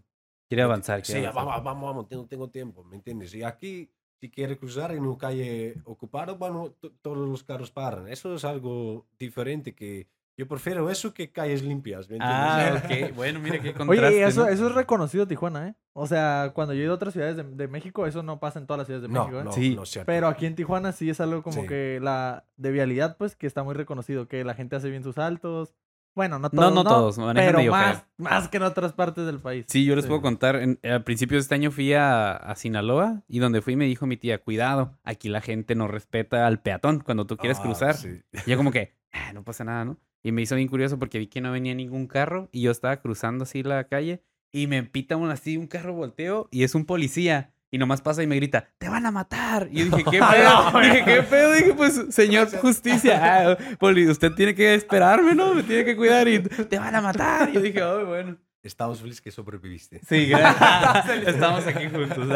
Quiere 0.48 0.62
avanzar. 0.62 1.02
Sí, 1.04 1.12
quiere 1.14 1.28
avanzar. 1.28 1.46
vamos, 1.46 1.64
vamos, 1.64 1.84
vamos, 1.88 2.08
tengo, 2.08 2.26
tengo 2.26 2.50
tiempo, 2.50 2.84
¿me 2.84 2.96
entiendes? 2.96 3.34
Y 3.34 3.42
aquí, 3.42 3.90
si 4.20 4.30
quieres 4.30 4.58
cruzar 4.58 4.92
en 4.92 5.06
una 5.06 5.16
calle 5.16 5.80
ocupada, 5.84 6.34
bueno, 6.34 6.72
to- 6.72 6.92
todos 7.00 7.26
los 7.28 7.42
carros 7.44 7.70
paran. 7.70 8.08
Eso 8.08 8.34
es 8.34 8.44
algo 8.44 9.06
diferente 9.18 9.74
que 9.74 10.06
yo 10.36 10.46
prefiero 10.46 10.90
eso 10.90 11.14
que 11.14 11.30
calles 11.32 11.62
limpias, 11.62 12.08
¿me 12.10 12.16
entiendes? 12.16 12.40
Ah, 12.48 12.82
ok. 13.10 13.14
Bueno, 13.16 13.40
mira 13.40 13.58
qué 13.60 13.72
contraste. 13.72 14.06
Oye, 14.06 14.24
eso, 14.24 14.42
¿no? 14.44 14.48
eso 14.48 14.66
es 14.68 14.74
reconocido 14.74 15.26
Tijuana, 15.26 15.68
¿eh? 15.68 15.74
O 15.94 16.06
sea, 16.06 16.50
cuando 16.54 16.74
yo 16.74 16.80
he 16.80 16.84
ido 16.84 16.92
a 16.92 16.96
otras 16.96 17.14
ciudades 17.14 17.36
de, 17.36 17.44
de 17.44 17.68
México, 17.68 18.06
eso 18.06 18.22
no 18.22 18.38
pasa 18.38 18.58
en 18.58 18.66
todas 18.66 18.78
las 18.78 18.86
ciudades 18.86 19.08
de 19.08 19.14
no, 19.14 19.20
México, 19.24 19.40
¿eh? 19.40 19.44
no, 19.44 19.52
Sí, 19.52 19.74
no 19.76 19.82
es 19.84 19.88
cierto. 19.90 20.06
Pero 20.06 20.28
aquí 20.28 20.44
en 20.46 20.54
Tijuana 20.54 20.92
sí 20.92 21.08
es 21.08 21.20
algo 21.20 21.42
como 21.42 21.62
Sí. 21.62 21.66
que 21.68 21.98
la 22.02 22.44
de 22.56 22.70
vialidad, 22.70 23.16
pues, 23.16 23.34
que 23.36 23.46
está 23.46 23.62
muy 23.64 23.74
reconocido, 23.74 24.28
que 24.28 24.44
la 24.44 24.54
gente 24.54 24.76
hace 24.76 24.90
bien 24.90 25.02
sus 25.02 25.14
saltos. 25.14 25.74
Bueno, 26.14 26.38
no 26.38 26.48
No, 26.50 26.60
todos, 26.60 26.74
no 26.74 26.84
todos, 26.84 27.18
manejan 27.18 27.46
pero 27.46 27.58
feo. 27.58 27.70
más, 27.72 28.06
más 28.16 28.48
que 28.48 28.56
en 28.56 28.62
otras 28.62 28.94
partes 28.94 29.26
del 29.26 29.38
país. 29.38 29.66
Sí, 29.68 29.84
yo 29.84 29.94
les 29.94 30.04
Sí. 30.04 30.08
puedo 30.08 30.22
contar. 30.22 30.56
En, 30.56 30.78
al 30.82 31.04
principio 31.04 31.36
de 31.36 31.42
este 31.42 31.54
año 31.54 31.70
fui 31.70 31.92
a, 31.92 32.32
a 32.32 32.56
Sinaloa 32.56 33.22
y 33.28 33.38
donde 33.38 33.60
fui 33.60 33.76
me 33.76 33.84
dijo 33.84 34.06
mi 34.06 34.16
tía, 34.16 34.38
cuidado, 34.42 34.96
aquí 35.04 35.28
la 35.28 35.42
gente 35.42 35.74
no 35.74 35.88
respeta 35.88 36.46
al 36.46 36.60
peatón 36.62 37.00
cuando 37.00 37.26
tú 37.26 37.36
quieres 37.36 37.58
Ah, 37.58 37.62
cruzar. 37.62 37.96
sí. 37.96 38.22
Y 38.46 38.50
yo 38.50 38.56
como 38.56 38.70
que, 38.72 38.94
"Ah, 39.12 39.32
no 39.34 39.44
pasa 39.44 39.64
nada, 39.64 39.84
¿no? 39.84 39.98
Y 40.22 40.32
me 40.32 40.42
hizo 40.42 40.56
bien 40.56 40.68
curioso 40.68 40.98
porque 40.98 41.18
vi 41.18 41.26
que 41.28 41.40
no 41.40 41.52
venía 41.52 41.74
ningún 41.74 42.06
carro 42.06 42.48
y 42.52 42.62
yo 42.62 42.70
estaba 42.70 42.96
cruzando 42.96 43.44
así 43.44 43.62
la 43.62 43.84
calle 43.88 44.22
y 44.52 44.66
me 44.66 44.82
pita 44.82 45.16
un, 45.16 45.30
así 45.30 45.56
un 45.56 45.66
carro 45.66 45.92
volteo 45.92 46.48
y 46.50 46.64
es 46.64 46.74
un 46.74 46.84
policía. 46.84 47.52
Y 47.70 47.78
nomás 47.78 48.00
pasa 48.00 48.22
y 48.22 48.26
me 48.26 48.36
grita, 48.36 48.68
te 48.78 48.88
van 48.88 49.04
a 49.06 49.10
matar. 49.10 49.68
Y 49.70 49.80
yo 49.80 49.84
dije, 49.84 50.04
¿qué 50.10 50.18
pedo? 50.32 50.80
dije, 50.80 51.04
¿qué 51.04 51.22
pedo? 51.22 51.52
Dije, 51.52 51.74
pues, 51.74 52.06
señor 52.10 52.48
justicia, 52.60 53.50
ah, 53.50 53.58
poli, 53.78 54.08
usted 54.08 54.32
tiene 54.32 54.54
que 54.54 54.74
esperarme, 54.74 55.34
¿no? 55.34 55.54
Me 55.54 55.62
tiene 55.62 55.84
que 55.84 55.96
cuidar 55.96 56.28
y 56.28 56.40
te 56.40 56.78
van 56.78 56.94
a 56.94 57.00
matar. 57.00 57.50
Y 57.50 57.52
yo 57.54 57.60
dije, 57.60 57.82
oh, 57.82 58.06
bueno. 58.06 58.38
Estamos 58.62 59.00
felices 59.00 59.20
que 59.20 59.30
sobreviviste. 59.30 60.00
Sí, 60.08 60.26
gracias. 60.26 61.18
Estamos 61.26 61.66
aquí 61.66 61.86
juntos. 61.88 62.28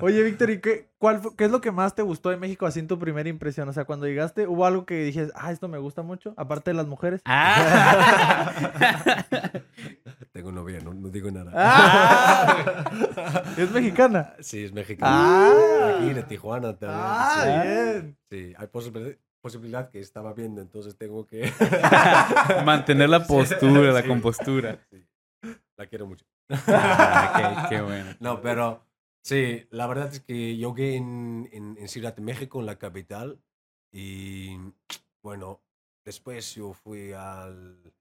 Oye, 0.00 0.22
Víctor, 0.22 0.50
¿y 0.50 0.60
qué, 0.60 0.88
cuál, 0.98 1.20
qué 1.36 1.44
es 1.44 1.50
lo 1.50 1.60
que 1.60 1.70
más 1.70 1.94
te 1.94 2.02
gustó 2.02 2.30
de 2.30 2.36
México 2.36 2.66
así 2.66 2.80
en 2.80 2.88
tu 2.88 2.98
primera 2.98 3.28
impresión? 3.28 3.68
O 3.68 3.72
sea, 3.72 3.84
cuando 3.84 4.06
llegaste, 4.06 4.46
¿hubo 4.46 4.66
algo 4.66 4.84
que 4.86 5.02
dijes, 5.04 5.30
ah, 5.34 5.52
esto 5.52 5.68
me 5.68 5.78
gusta 5.78 6.02
mucho? 6.02 6.34
Aparte 6.36 6.70
de 6.70 6.74
las 6.76 6.86
mujeres. 6.86 7.20
Ah. 7.24 8.52
Tengo 10.32 10.50
novia, 10.50 10.80
no, 10.80 10.92
no 10.94 11.08
digo 11.10 11.30
nada. 11.30 11.52
¡Ah! 11.54 12.84
¿Es 13.56 13.70
mexicana? 13.70 14.34
Sí, 14.40 14.64
es 14.64 14.72
mexicano. 14.72 15.12
¡Ah! 15.14 15.94
Aquí 15.96 16.10
en 16.10 16.22
Tijuana 16.26 16.76
también. 16.76 17.00
¡Ah, 17.00 17.40
sí. 17.44 17.68
bien! 17.68 18.18
Sí, 18.30 18.52
hay 18.58 18.66
posibilidad, 18.66 19.16
posibilidad 19.40 19.90
que 19.90 20.00
estaba 20.00 20.32
viendo, 20.32 20.60
entonces 20.60 20.96
tengo 20.98 21.24
que... 21.26 21.52
Mantener 22.64 23.08
la 23.08 23.24
postura, 23.24 23.92
la 23.92 24.02
Sí. 24.02 24.08
compostura. 24.08 24.78
Sí. 24.90 25.03
La 25.76 25.86
quiero 25.86 26.06
mucho. 26.06 26.24
Ah, 26.48 27.66
qué, 27.68 27.76
qué 27.76 27.82
bueno. 27.82 28.14
No, 28.20 28.40
pero 28.40 28.82
sí, 29.22 29.66
la 29.70 29.86
verdad 29.86 30.12
es 30.12 30.20
que 30.20 30.56
yo 30.56 30.74
llegué 30.74 30.96
en, 30.96 31.48
en, 31.52 31.76
en 31.78 31.88
Ciudad 31.88 32.14
de 32.14 32.22
México, 32.22 32.60
en 32.60 32.66
la 32.66 32.78
capital, 32.78 33.40
y 33.92 34.56
bueno, 35.22 35.60
después 36.04 36.54
yo 36.54 36.72
fui 36.72 37.12
al, 37.12 37.92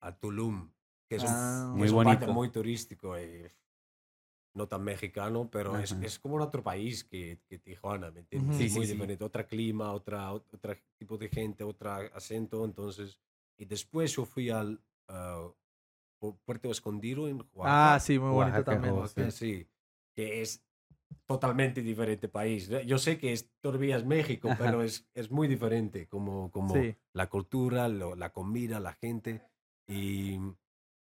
a 0.00 0.12
Tulum, 0.18 0.70
que 1.08 1.16
es 1.16 1.22
un, 1.22 1.28
Ah. 1.30 1.68
que 1.72 1.78
Muy 1.78 1.86
es 1.86 1.92
un 1.92 2.04
bonito. 2.04 2.32
muy 2.32 2.50
turístico 2.50 3.18
y 3.20 3.46
no 4.54 4.68
tan 4.68 4.84
mexicano, 4.84 5.48
pero 5.50 5.76
es, 5.78 5.92
Ajá. 5.92 6.04
es 6.04 6.18
como 6.18 6.36
otro 6.36 6.62
país 6.62 7.02
que, 7.04 7.40
que 7.48 7.58
Tijuana, 7.58 8.10
¿me 8.12 8.20
entiendes? 8.20 8.56
Es 8.60 8.68
Sí, 8.68 8.70
muy 8.70 8.82
sí, 8.82 8.92
sí. 8.92 8.92
diferente, 8.92 9.24
otro 9.24 9.46
clima, 9.46 9.92
otra, 9.92 10.32
otro 10.32 10.74
tipo 10.96 11.18
de 11.18 11.28
gente, 11.28 11.64
otro 11.64 11.90
acento, 12.14 12.64
entonces, 12.64 13.18
y 13.58 13.64
después 13.64 14.14
yo 14.14 14.24
fui 14.24 14.50
al 14.50 14.80
ah, 15.08 15.48
Pu- 15.48 15.54
Puerto 16.44 16.70
Escondido 16.70 17.28
en 17.28 17.36
Oaxaca. 17.52 17.94
Ah, 17.94 18.00
sí, 18.00 18.18
muy 18.18 18.30
bonito 18.30 18.56
Oaxaca, 18.56 18.70
también. 18.72 18.94
oh, 18.94 18.98
Oaxaca, 19.00 19.30
sí. 19.30 19.68
Que 20.16 20.40
es 20.42 20.64
totalmente 21.26 21.82
diferente 21.82 22.28
país. 22.28 22.68
Yo 22.86 22.98
sé 22.98 23.18
que 23.18 23.32
es, 23.32 23.50
todavía 23.60 23.96
es 23.96 24.04
México, 24.04 24.54
pero 24.58 24.82
es, 24.82 25.06
es 25.14 25.30
muy 25.30 25.48
diferente 25.48 26.06
como, 26.08 26.50
como 26.50 26.74
Sí. 26.74 26.94
la 27.12 27.28
cultura, 27.28 27.88
lo- 27.88 28.14
la 28.16 28.32
comida, 28.32 28.80
la 28.80 28.92
gente. 28.94 29.42
Y, 29.86 30.38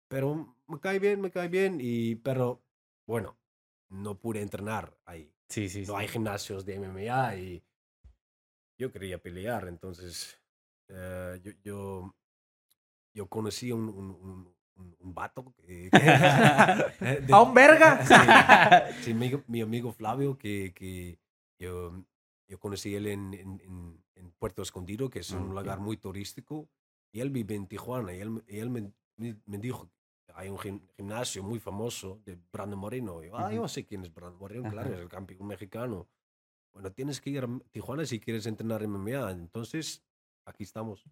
pero 0.09 0.56
me 0.66 0.78
cae 0.80 0.99
bien, 0.99 1.21
me 1.21 1.30
cae 1.30 1.49
bien. 1.49 1.78
Y, 1.80 2.16
pero 2.16 2.62
bueno, 3.06 3.37
no 3.90 4.18
pude 4.18 4.40
entrenar 4.42 4.97
ahí. 5.04 5.33
Sí, 5.49 5.68
sí, 5.68 5.85
sí. 5.85 5.90
No 5.90 5.97
hay 5.99 6.09
gimnasios 6.09 6.64
de 6.64 6.75
MMA 6.76 7.37
y 7.37 7.62
yo 8.78 8.90
quería 8.90 9.18
pelear. 9.21 9.68
Entonces, 9.68 10.40
eh, 10.88 11.40
yo, 11.42 11.52
yo, 11.62 12.16
yo 13.14 13.28
conocí 13.28 13.73
un, 13.73 13.88
un, 13.88 14.11
un, 14.11 14.54
un- 14.76 14.97
un 15.00 15.14
vato 15.14 15.52
que... 15.57 15.90
que- 15.90 15.99
de- 17.26 17.33
¿A 17.33 17.43
un 17.43 17.54
verga? 17.54 18.00
Sí, 18.99 19.04
sí, 19.04 19.14
mi, 19.14 19.33
mi 19.47 19.61
amigo 19.61 19.93
Flavio, 19.93 20.37
que, 20.38 20.73
que 20.75 21.19
yo, 21.59 22.04
yo 22.49 22.59
conocí 22.59 22.95
él 22.95 23.07
en, 23.07 23.35
en, 23.35 23.61
en- 23.64 24.04
en 24.16 24.31
Puerto 24.33 24.62
Escondido, 24.62 25.11
que 25.11 25.21
es 25.21 25.31
un 25.31 25.50
Ok. 25.50 25.59
lugar 25.59 25.81
muy 25.81 25.97
turístico, 25.97 26.69
y 27.12 27.21
él 27.21 27.31
vive 27.31 27.54
en 27.54 27.66
Tijuana, 27.66 28.12
y 28.14 28.21
él, 28.21 28.31
me- 28.31 28.43
y 28.47 28.59
él 28.59 28.71
me, 28.71 29.59
dijo, 29.59 29.88
hay 30.35 30.49
un 30.49 30.59
gim- 30.59 30.83
gimnasio 30.97 31.43
muy 31.43 31.61
famoso 31.61 32.21
de 32.25 32.38
Brandon 32.52 32.78
Moreno. 32.78 33.23
Y 33.23 33.26
yo, 33.28 33.37
ah, 33.37 33.52
yo 33.52 33.69
sé 33.69 33.85
quién 33.85 34.02
es 34.02 34.12
Brandon 34.12 34.38
Moreno, 34.40 34.69
claro, 34.71 34.93
es 34.93 34.99
el 35.00 35.09
campeón 35.09 35.47
mexicano. 35.47 36.09
Bueno, 36.73 36.90
tienes 36.90 37.21
que 37.21 37.31
ir 37.31 37.45
a 37.45 37.49
Tijuana 37.71 38.04
si 38.04 38.19
quieres 38.19 38.47
entrenar 38.47 38.83
MMA. 38.83 39.31
Entonces, 39.31 40.02
aquí 40.45 40.64
estamos. 40.64 41.04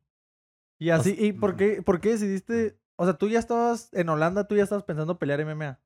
Y 0.81 0.91
así, 0.91 1.15
¿y 1.17 1.33
por 1.33 1.55
qué, 1.57 1.83
por 1.83 2.01
qué 2.01 2.11
decidiste? 2.11 2.77
O 2.97 3.05
sea, 3.05 3.15
tú 3.15 3.29
ya 3.29 3.39
estabas 3.39 3.93
en 3.93 4.09
Holanda, 4.09 4.47
tú 4.47 4.55
ya 4.57 4.63
estabas 4.65 4.85
pensando 4.85 5.19
pelear 5.19 5.41
MMA. 5.41 5.81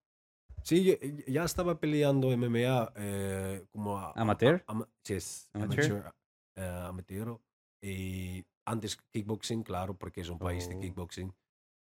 Sí, 0.62 0.82
yo- 0.84 0.94
ya 1.28 1.44
estaba 1.44 1.78
peleando 1.78 2.32
MMA 2.32 2.92
eh, 2.96 3.64
como 3.70 3.98
a- 3.98 4.08
a- 4.10 4.20
¿Amateur? 4.20 4.64
a- 4.66 4.86
sí, 5.04 5.14
es 5.14 5.48
¿Amateur? 5.52 6.12
amateur. 6.56 6.86
amateur. 6.88 7.38
Y 7.82 8.44
antes 8.64 8.96
kickboxing, 9.12 9.62
claro, 9.62 9.94
porque 9.94 10.22
es 10.22 10.28
un 10.28 10.38
país 10.38 10.68
de 10.68 10.74
Oh. 10.76 10.80
kickboxing. 10.80 11.32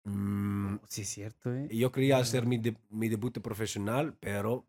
Mm, 0.04 0.76
Sí, 0.88 1.02
es 1.02 1.08
cierto, 1.10 1.54
¿eh? 1.54 1.68
y 1.70 1.78
yo 1.78 1.92
quería 1.92 2.16
hacer 2.18 2.46
mi, 2.46 2.56
de- 2.56 2.76
mi 2.88 3.08
debut 3.10 3.38
profesional, 3.40 4.14
pero 4.18 4.66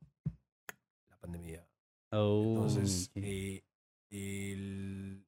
la 1.09 1.15
pandemia. 1.19 1.65
Oh, 2.11 2.43
Entonces, 2.65 3.09
ok. 3.15 3.23
y, 3.23 3.63
y 4.09 4.51
el- 4.51 5.25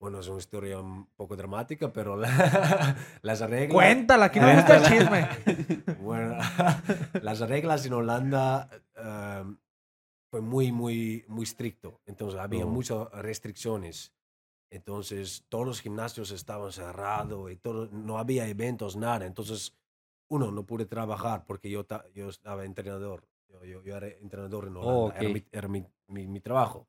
bueno, 0.00 0.20
es 0.20 0.28
una 0.28 0.38
historia 0.38 0.78
un 0.80 1.06
poco 1.16 1.34
dramática, 1.36 1.92
pero 1.92 2.16
la- 2.16 2.96
las 3.22 3.40
reglas... 3.40 3.74
Cuéntala, 3.74 4.30
que 4.30 4.40
no 4.40 4.54
gusta 4.54 4.76
el 4.76 4.82
chisme. 4.98 5.28
Bueno, 6.00 6.36
las 7.22 7.40
reglas 7.40 7.84
en 7.86 7.92
Holanda 7.94 8.68
eh, 8.96 9.44
fue 10.30 10.40
muy, 10.40 10.70
muy, 10.72 11.24
muy 11.28 11.44
estricto. 11.44 12.00
Entonces 12.06 12.38
había 12.38 12.64
Oh. 12.64 12.68
muchas 12.68 13.10
restricciones. 13.12 14.12
Entonces 14.70 15.44
todos 15.48 15.66
los 15.66 15.80
gimnasios 15.80 16.30
estaban 16.30 16.70
cerrados 16.72 17.50
y 17.50 17.56
todo, 17.56 17.88
no 17.90 18.18
había 18.18 18.46
eventos, 18.46 18.96
nada. 18.96 19.24
Entonces 19.26 19.74
uno 20.30 20.50
no 20.52 20.64
pude 20.66 20.84
trabajar 20.84 21.44
porque 21.46 21.70
yo, 21.70 21.86
yo 22.14 22.28
estaba 22.28 22.64
entrenador. 22.66 23.26
Yo, 23.48 23.64
yo, 23.64 23.82
yo 23.82 23.96
era 23.96 24.08
entrenador 24.08 24.66
en 24.66 24.76
Holanda. 24.76 24.92
Oh, 24.92 25.10
Era, 25.10 25.26
ok. 25.28 25.34
mi, 25.34 25.44
era 25.50 25.68
mi, 25.68 25.84
mi- 26.08 26.26
mi 26.28 26.40
trabajo. 26.40 26.86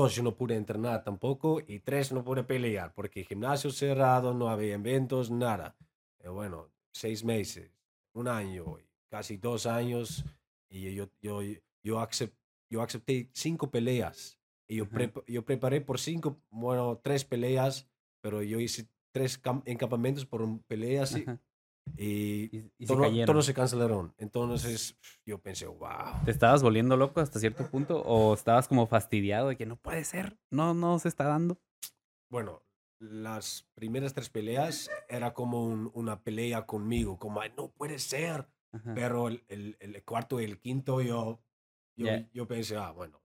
Dos, 0.00 0.14
yo 0.14 0.22
no 0.22 0.34
pude 0.34 0.56
entrenar 0.56 1.04
tampoco. 1.04 1.60
Y 1.66 1.80
tres, 1.80 2.10
no 2.10 2.24
pude 2.24 2.42
pelear 2.42 2.94
porque 2.94 3.22
gimnasio 3.24 3.70
cerrado, 3.70 4.32
no 4.32 4.48
había 4.48 4.74
eventos, 4.74 5.30
nada. 5.30 5.76
Bueno, 6.24 6.70
seis 6.90 7.22
meses, 7.22 7.70
un 8.14 8.26
año, 8.28 8.78
casi 9.10 9.36
dos 9.36 9.66
años. 9.66 10.24
Y 10.70 10.94
yo, 10.94 11.08
yo, 11.20 11.42
yo, 11.82 11.98
acep- 12.00 12.32
yo 12.70 12.80
acepté 12.80 13.28
cinco 13.34 13.70
peleas. 13.70 14.38
Y 14.68 14.76
yo, 14.76 14.86
prepa- 14.88 15.22
yo 15.26 15.44
preparé 15.44 15.80
por 15.82 15.98
cinco, 15.98 16.40
bueno, 16.50 16.98
tres 17.02 17.24
peleas, 17.24 17.86
pero 18.22 18.42
yo 18.42 18.58
hice 18.58 18.88
tres 19.12 19.38
encampamentos 19.66 20.24
por 20.24 20.62
peleas 20.62 21.14
Ajá. 21.14 21.38
Y 21.96 22.56
Y, 22.56 22.72
y 22.78 22.86
se 22.86 22.94
todo- 22.94 23.24
todos 23.26 23.46
se 23.46 23.54
cancelaron. 23.54 24.14
Entonces 24.18 24.96
yo 25.26 25.38
pensé, 25.40 25.66
wow. 25.66 26.24
¿Te 26.24 26.30
estabas 26.30 26.62
volviendo 26.62 26.96
loco 26.96 27.20
hasta 27.20 27.38
cierto 27.38 27.68
punto? 27.70 28.02
¿O 28.02 28.34
estabas 28.34 28.68
como 28.68 28.86
fastidiado 28.86 29.48
de 29.48 29.56
que 29.56 29.66
no 29.66 29.76
puede 29.76 30.04
ser? 30.04 30.38
No, 30.50 30.74
no 30.74 30.98
se 30.98 31.08
está 31.08 31.24
dando. 31.24 31.58
Bueno, 32.30 32.62
las 32.98 33.66
primeras 33.74 34.14
tres 34.14 34.28
peleas 34.30 34.90
era 35.08 35.32
como 35.34 35.64
un- 35.64 35.90
una 35.94 36.22
pelea 36.22 36.66
conmigo, 36.66 37.18
como 37.18 37.40
"Ay, 37.40 37.52
no 37.56 37.70
puede 37.70 37.98
ser. 37.98 38.46
Ajá. 38.72 38.94
Pero 38.94 39.28
el, 39.28 39.44
el, 39.48 39.76
el 39.80 40.04
cuarto 40.04 40.40
y 40.40 40.44
el 40.44 40.58
quinto 40.60 41.00
yo, 41.00 41.40
yo, 41.96 42.06
yo 42.32 42.46
pensé, 42.46 42.76
ah, 42.76 42.92
bueno. 42.92 43.20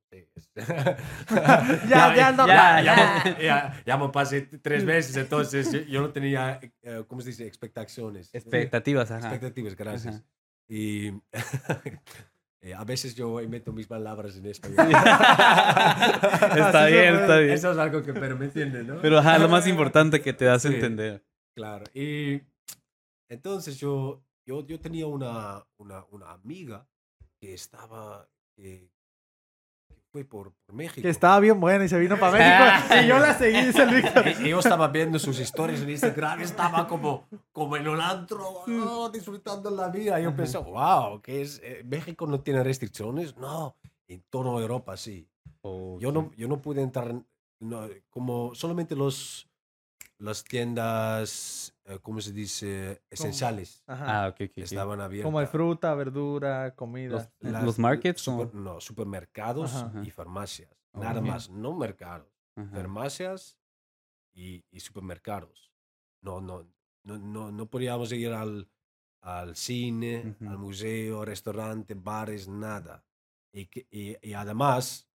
Ya, 0.55 2.15
ya 2.15 2.29
ando- 2.29 2.47
ya, 2.47 2.81
ya, 2.81 2.83
ya, 2.83 3.23
me- 3.37 3.43
ya- 3.43 3.83
ya 3.85 3.97
me 3.97 4.09
pasé 4.09 4.41
tres 4.41 4.85
veces, 4.85 5.15
entonces 5.17 5.71
yo, 5.71 5.79
yo 5.81 6.01
no 6.01 6.11
tenía, 6.11 6.59
eh, 6.81 7.03
¿cómo 7.07 7.21
se 7.21 7.29
dice? 7.29 7.45
Expectaciones. 7.47 8.29
Expectativas, 8.33 9.11
ajá. 9.11 9.27
Expectativas, 9.29 9.75
gracias. 9.75 10.15
Ajá. 10.15 10.25
Y 10.67 11.07
eh, 12.61 12.73
a 12.73 12.83
veces 12.83 13.15
yo 13.15 13.35
meto 13.47 13.71
mis 13.71 13.87
palabras 13.87 14.35
en 14.37 14.45
español. 14.47 14.77
Está 14.89 16.85
bien, 16.87 17.15
está 17.15 17.37
bien. 17.37 17.51
Eso 17.53 17.71
es 17.71 17.77
algo 17.77 18.01
que, 18.03 18.13
pero 18.13 18.37
me 18.37 18.45
entienden, 18.45 18.87
¿no? 18.87 19.01
Pero 19.01 19.19
ajá, 19.19 19.37
lo 19.37 19.49
más 19.49 19.67
importante 19.67 20.21
que 20.21 20.33
te 20.33 20.45
das 20.45 20.65
a 20.65 20.69
Sí. 20.69 20.75
entender. 20.75 21.23
Claro. 21.55 21.85
Y 21.93 22.41
entonces 23.29 23.77
yo, 23.77 24.23
yo, 24.45 24.65
yo 24.65 24.79
tenía 24.79 25.07
una, 25.07 25.65
una, 25.77 26.05
una 26.11 26.31
amiga 26.31 26.87
que 27.39 27.53
estaba, 27.53 28.27
que, 28.55 28.89
fue 30.15 30.23
por, 30.23 30.53
por 30.65 30.73
México. 30.73 31.01
Que 31.01 31.09
estaba 31.09 31.37
bien 31.41 31.59
buena 31.59 31.83
y 31.83 31.89
se 31.89 31.99
vino 31.99 32.17
para 32.17 32.31
México. 32.37 32.95
y 33.03 33.07
yo 33.07 33.19
la 33.19 33.37
seguí, 33.37 33.65
dice 33.65 33.83
el 33.83 33.95
Víctor. 33.95 34.25
Y 34.39 34.47
yo 34.49 34.59
estaba 34.59 34.87
viendo 34.87 35.19
sus 35.19 35.37
historias 35.41 35.81
en 35.81 35.89
Instagram, 35.89 36.39
estaba 36.39 36.87
como, 36.87 37.27
como 37.51 37.75
en 37.75 37.85
un 37.89 37.99
antro, 37.99 38.63
oh, 38.65 39.09
disfrutando 39.09 39.69
la 39.69 39.89
vida. 39.89 40.17
Y 40.17 40.23
yo 40.23 40.33
pensé, 40.33 40.57
wow, 40.57 41.21
que 41.21 41.41
es, 41.41 41.59
eh, 41.61 41.81
México 41.83 42.25
no 42.27 42.39
tiene 42.39 42.63
restricciones. 42.63 43.35
No, 43.35 43.75
en 44.07 44.23
toda 44.29 44.61
Europa 44.61 44.95
sí. 44.95 45.27
Yo 45.63 46.11
no, 46.13 46.31
yo 46.37 46.47
no 46.47 46.61
pude 46.61 46.81
entrar, 46.81 47.09
en- 47.09 47.27
no, 47.59 47.81
como 48.09 48.55
solamente 48.55 48.95
los, 48.95 49.49
las 50.17 50.45
tiendas, 50.45 51.74
¿cómo 52.01 52.19
se 52.21 52.31
dice? 52.33 53.03
Esenciales 53.09 53.83
Ajá. 53.87 54.25
Ah, 54.25 54.27
ok, 54.29 54.41
ok. 54.49 54.57
estaban 54.57 55.01
abiertas. 55.01 55.25
Como 55.27 55.39
de 55.39 55.47
fruta, 55.47 55.93
verdura, 55.95 56.73
comida. 56.75 57.11
Los- 57.11 57.29
Las- 57.51 57.63
¿Los 57.63 57.79
markets 57.79 58.21
super- 58.21 58.47
o- 58.55 58.59
no, 58.59 58.81
supermercados 58.81 59.73
Ajá. 59.75 60.01
y 60.03 60.09
farmacias. 60.09 60.71
Nada 60.93 61.19
Ok. 61.19 61.27
más, 61.27 61.49
no 61.49 61.73
mercados. 61.75 62.27
Ajá. 62.55 62.69
Farmacias 62.71 63.59
y, 64.33 64.63
y 64.71 64.79
supermercados. 64.79 65.71
No, 66.21 66.41
no, 66.41 66.67
no, 67.03 67.17
no, 67.19 67.51
no 67.51 67.65
podíamos 67.69 68.11
ir 68.13 68.31
al, 68.33 68.67
al 69.21 69.55
cine, 69.55 70.35
al 70.41 70.57
museo, 70.57 71.23
restaurante, 71.25 71.93
bares, 71.93 72.47
nada. 72.47 73.05
Y, 73.53 73.69
y, 73.91 74.17
y 74.21 74.33
además, 74.33 75.07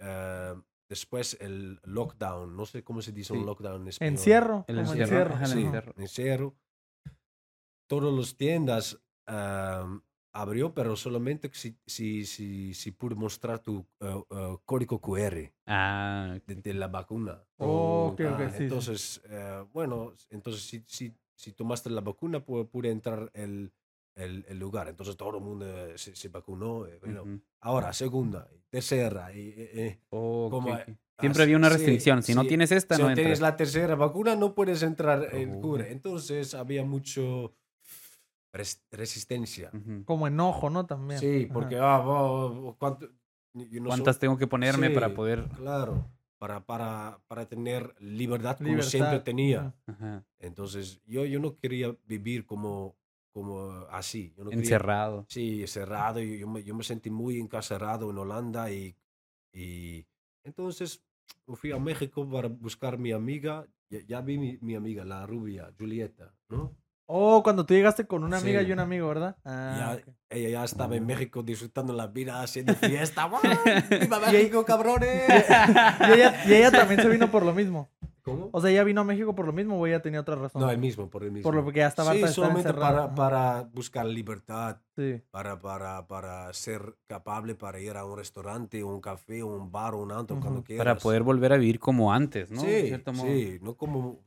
eh, 0.00 0.54
después 0.88 1.36
el 1.40 1.80
lockdown, 1.84 2.56
no 2.56 2.64
sé 2.66 2.82
cómo 2.82 3.02
se 3.02 3.12
dice 3.12 3.32
Sí. 3.34 3.38
un 3.40 3.46
lockdown 3.46 3.82
en 3.82 3.88
español. 3.88 4.12
Encierro. 4.14 4.64
El 4.68 4.78
encierro, 4.78 5.34
el 5.38 5.46
Sí, 5.46 5.60
encierro. 5.62 5.94
encierro. 5.96 6.56
Todas 7.88 8.12
las 8.12 8.36
tiendas 8.36 8.98
abrió, 10.32 10.74
pero 10.74 10.94
solamente 10.96 11.50
si, 11.52 11.76
si, 11.86 12.24
si, 12.24 12.74
si 12.74 12.90
pude 12.92 13.14
mostrar 13.14 13.60
tu 13.60 13.86
eh, 14.00 14.22
eh, 14.30 14.56
código 14.64 15.00
QR 15.00 15.52
Ah, 15.66 16.38
de, 16.46 16.54
de 16.56 16.74
la 16.74 16.88
vacuna. 16.88 17.42
Oh, 17.58 18.14
Ah, 18.20 18.48
sí, 18.50 18.56
sí. 18.58 18.62
entonces, 18.64 19.20
eh, 19.28 19.64
bueno, 19.72 20.12
entonces 20.30 20.62
si, 20.62 20.84
si, 20.86 21.14
si 21.34 21.52
tomaste 21.52 21.90
la 21.90 22.00
vacuna, 22.02 22.44
pu- 22.44 22.68
pude 22.68 22.90
entrar 22.90 23.30
el, 23.34 23.72
el, 24.18 24.44
el 24.48 24.58
lugar. 24.58 24.88
Entonces 24.88 25.16
todo 25.16 25.36
el 25.38 25.42
mundo 25.42 25.66
eh, 25.66 25.96
se, 25.96 26.14
se 26.14 26.28
vacunó. 26.28 26.86
eh, 26.86 26.98
bueno. 27.00 27.22
Ujú. 27.22 27.40
Ahora, 27.60 27.92
segunda, 27.92 28.48
tercera. 28.70 29.32
Y, 29.32 29.48
eh, 29.48 29.70
eh, 29.74 30.00
Oh, 30.10 30.48
como, 30.50 30.72
ok. 30.72 30.80
eh, 30.86 30.96
Siempre 31.20 31.42
había 31.42 31.56
una 31.56 31.68
sí, 31.68 31.74
restricción. 31.78 32.22
Si 32.22 32.32
no 32.34 32.42
sí. 32.42 32.48
tienes 32.48 32.70
esta, 32.70 32.94
si 32.96 33.02
no 33.02 33.08
no 33.08 33.14
tienes 33.14 33.32
entras. 33.38 33.50
la 33.52 33.56
tercera 33.56 33.94
vacuna, 33.96 34.36
no 34.36 34.54
puedes 34.54 34.82
entrar 34.84 35.28
Oh. 35.34 35.60
cura. 35.60 35.88
Entonces 35.88 36.54
había 36.54 36.84
mucho 36.84 37.54
res- 38.52 38.84
resistencia. 38.90 39.70
Ujú. 39.72 40.04
Como 40.04 40.26
enojo, 40.28 40.70
¿no? 40.70 40.86
También. 40.86 41.18
Sí, 41.20 41.48
porque, 41.52 41.76
ah, 41.80 42.02
oh, 42.06 42.76
¿cuánto? 42.78 43.08
yo 43.54 43.80
no 43.80 43.88
¿Cuántas 43.88 44.16
soy- 44.16 44.20
tengo 44.20 44.38
que 44.38 44.46
ponerme 44.46 44.90
para 44.90 45.08
Sí, 45.08 45.14
poder...? 45.14 45.48
Claro, 45.56 46.08
para, 46.38 46.64
para, 46.64 47.18
para 47.26 47.46
tener 47.48 47.94
libertad 48.00 48.56
como 48.56 48.68
Libertad. 48.70 48.90
siempre 48.90 49.20
tenía. 49.20 49.74
Entonces, 50.38 51.00
yo, 51.04 51.24
yo 51.24 51.40
no 51.40 51.56
quería 51.56 51.96
vivir 52.06 52.46
como, 52.46 52.94
como 53.38 53.86
así. 53.90 54.32
Yo 54.36 54.44
no 54.44 54.50
quería- 54.50 54.62
Encerrado. 54.64 55.24
Sí, 55.28 55.66
cerrado. 55.66 56.20
Yo, 56.20 56.34
yo, 56.34 56.48
me, 56.48 56.62
yo 56.64 56.74
me 56.74 56.84
sentí 56.84 57.10
muy 57.10 57.38
encarcerado 57.38 58.10
en 58.10 58.18
Holanda 58.18 58.70
y, 58.70 58.96
y 59.52 60.04
entonces 60.44 61.02
fui 61.54 61.72
a 61.72 61.78
México 61.78 62.28
para 62.30 62.48
buscar 62.48 62.98
mi 62.98 63.12
amiga. 63.12 63.66
Ya, 63.90 64.00
ya 64.06 64.20
vi 64.20 64.38
mi, 64.38 64.58
mi 64.60 64.74
amiga, 64.74 65.04
la 65.04 65.24
rubia, 65.26 65.72
Julieta, 65.78 66.34
¿no? 66.48 66.74
Oh, 67.10 67.42
cuando 67.42 67.64
tú 67.64 67.72
llegaste 67.72 68.06
con 68.06 68.22
una 68.22 68.36
amiga 68.36 68.60
Sí. 68.60 68.66
y 68.66 68.72
un 68.72 68.80
amigo, 68.80 69.08
¿verdad? 69.08 69.34
Ah, 69.42 69.76
Ya- 69.78 69.94
ok. 70.10 70.14
ella 70.28 70.48
ya 70.50 70.64
estaba 70.64 70.92
Oh. 70.92 70.96
en 70.98 71.06
México 71.06 71.42
disfrutando 71.42 71.94
la 71.94 72.06
vida, 72.06 72.42
haciendo 72.42 72.74
fiesta. 72.74 73.30
¡Viva 74.02 74.20
México, 74.20 74.62
cabrones! 74.66 75.22
Y 75.28 76.12
ella, 76.12 76.44
y 76.46 76.52
ella 76.52 76.70
también 76.70 77.00
se 77.00 77.08
vino 77.08 77.30
por 77.30 77.46
lo 77.46 77.54
mismo. 77.54 77.88
¿Cómo? 78.28 78.50
O 78.52 78.60
sea, 78.60 78.70
ella 78.70 78.84
vino 78.84 79.00
a 79.00 79.04
México 79.04 79.34
por 79.34 79.46
lo 79.46 79.52
mismo 79.52 79.78
o 79.78 79.86
ella 79.86 80.00
tenía 80.00 80.20
otra 80.20 80.36
razón. 80.36 80.62
No, 80.62 80.70
el 80.70 80.78
mismo, 80.78 81.08
por 81.10 81.24
el 81.24 81.32
mismo. 81.32 81.50
Por 81.50 81.54
lo 81.54 81.70
que 81.70 81.78
ya 81.78 81.86
estaba 81.88 82.12
Sí, 82.14 82.26
solamente 82.28 82.72
para, 82.74 83.14
para 83.14 83.62
buscar 83.72 84.06
libertad, 84.06 84.80
Sí. 84.96 85.20
para, 85.30 85.58
para, 85.58 86.06
para 86.06 86.52
ser 86.52 86.96
capaz 87.06 87.42
para 87.58 87.80
ir 87.80 87.96
a 87.96 88.04
un 88.04 88.16
restaurante, 88.16 88.82
un 88.84 89.00
café, 89.00 89.42
un 89.42 89.70
bar, 89.70 89.94
un 89.94 90.12
antro, 90.12 90.38
cuando 90.40 90.60
Ujú. 90.60 90.66
quieras. 90.66 90.84
Para 90.84 90.98
poder 90.98 91.22
volver 91.22 91.52
a 91.52 91.56
vivir 91.56 91.78
como 91.78 92.12
antes, 92.12 92.50
¿no? 92.50 92.62
De 92.62 92.80
Sí, 92.82 92.86
cierto 92.88 93.12
modo. 93.12 93.26
sí, 93.26 93.58
no 93.62 93.74
como... 93.76 94.24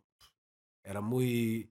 Era 0.84 1.02
muy... 1.02 1.71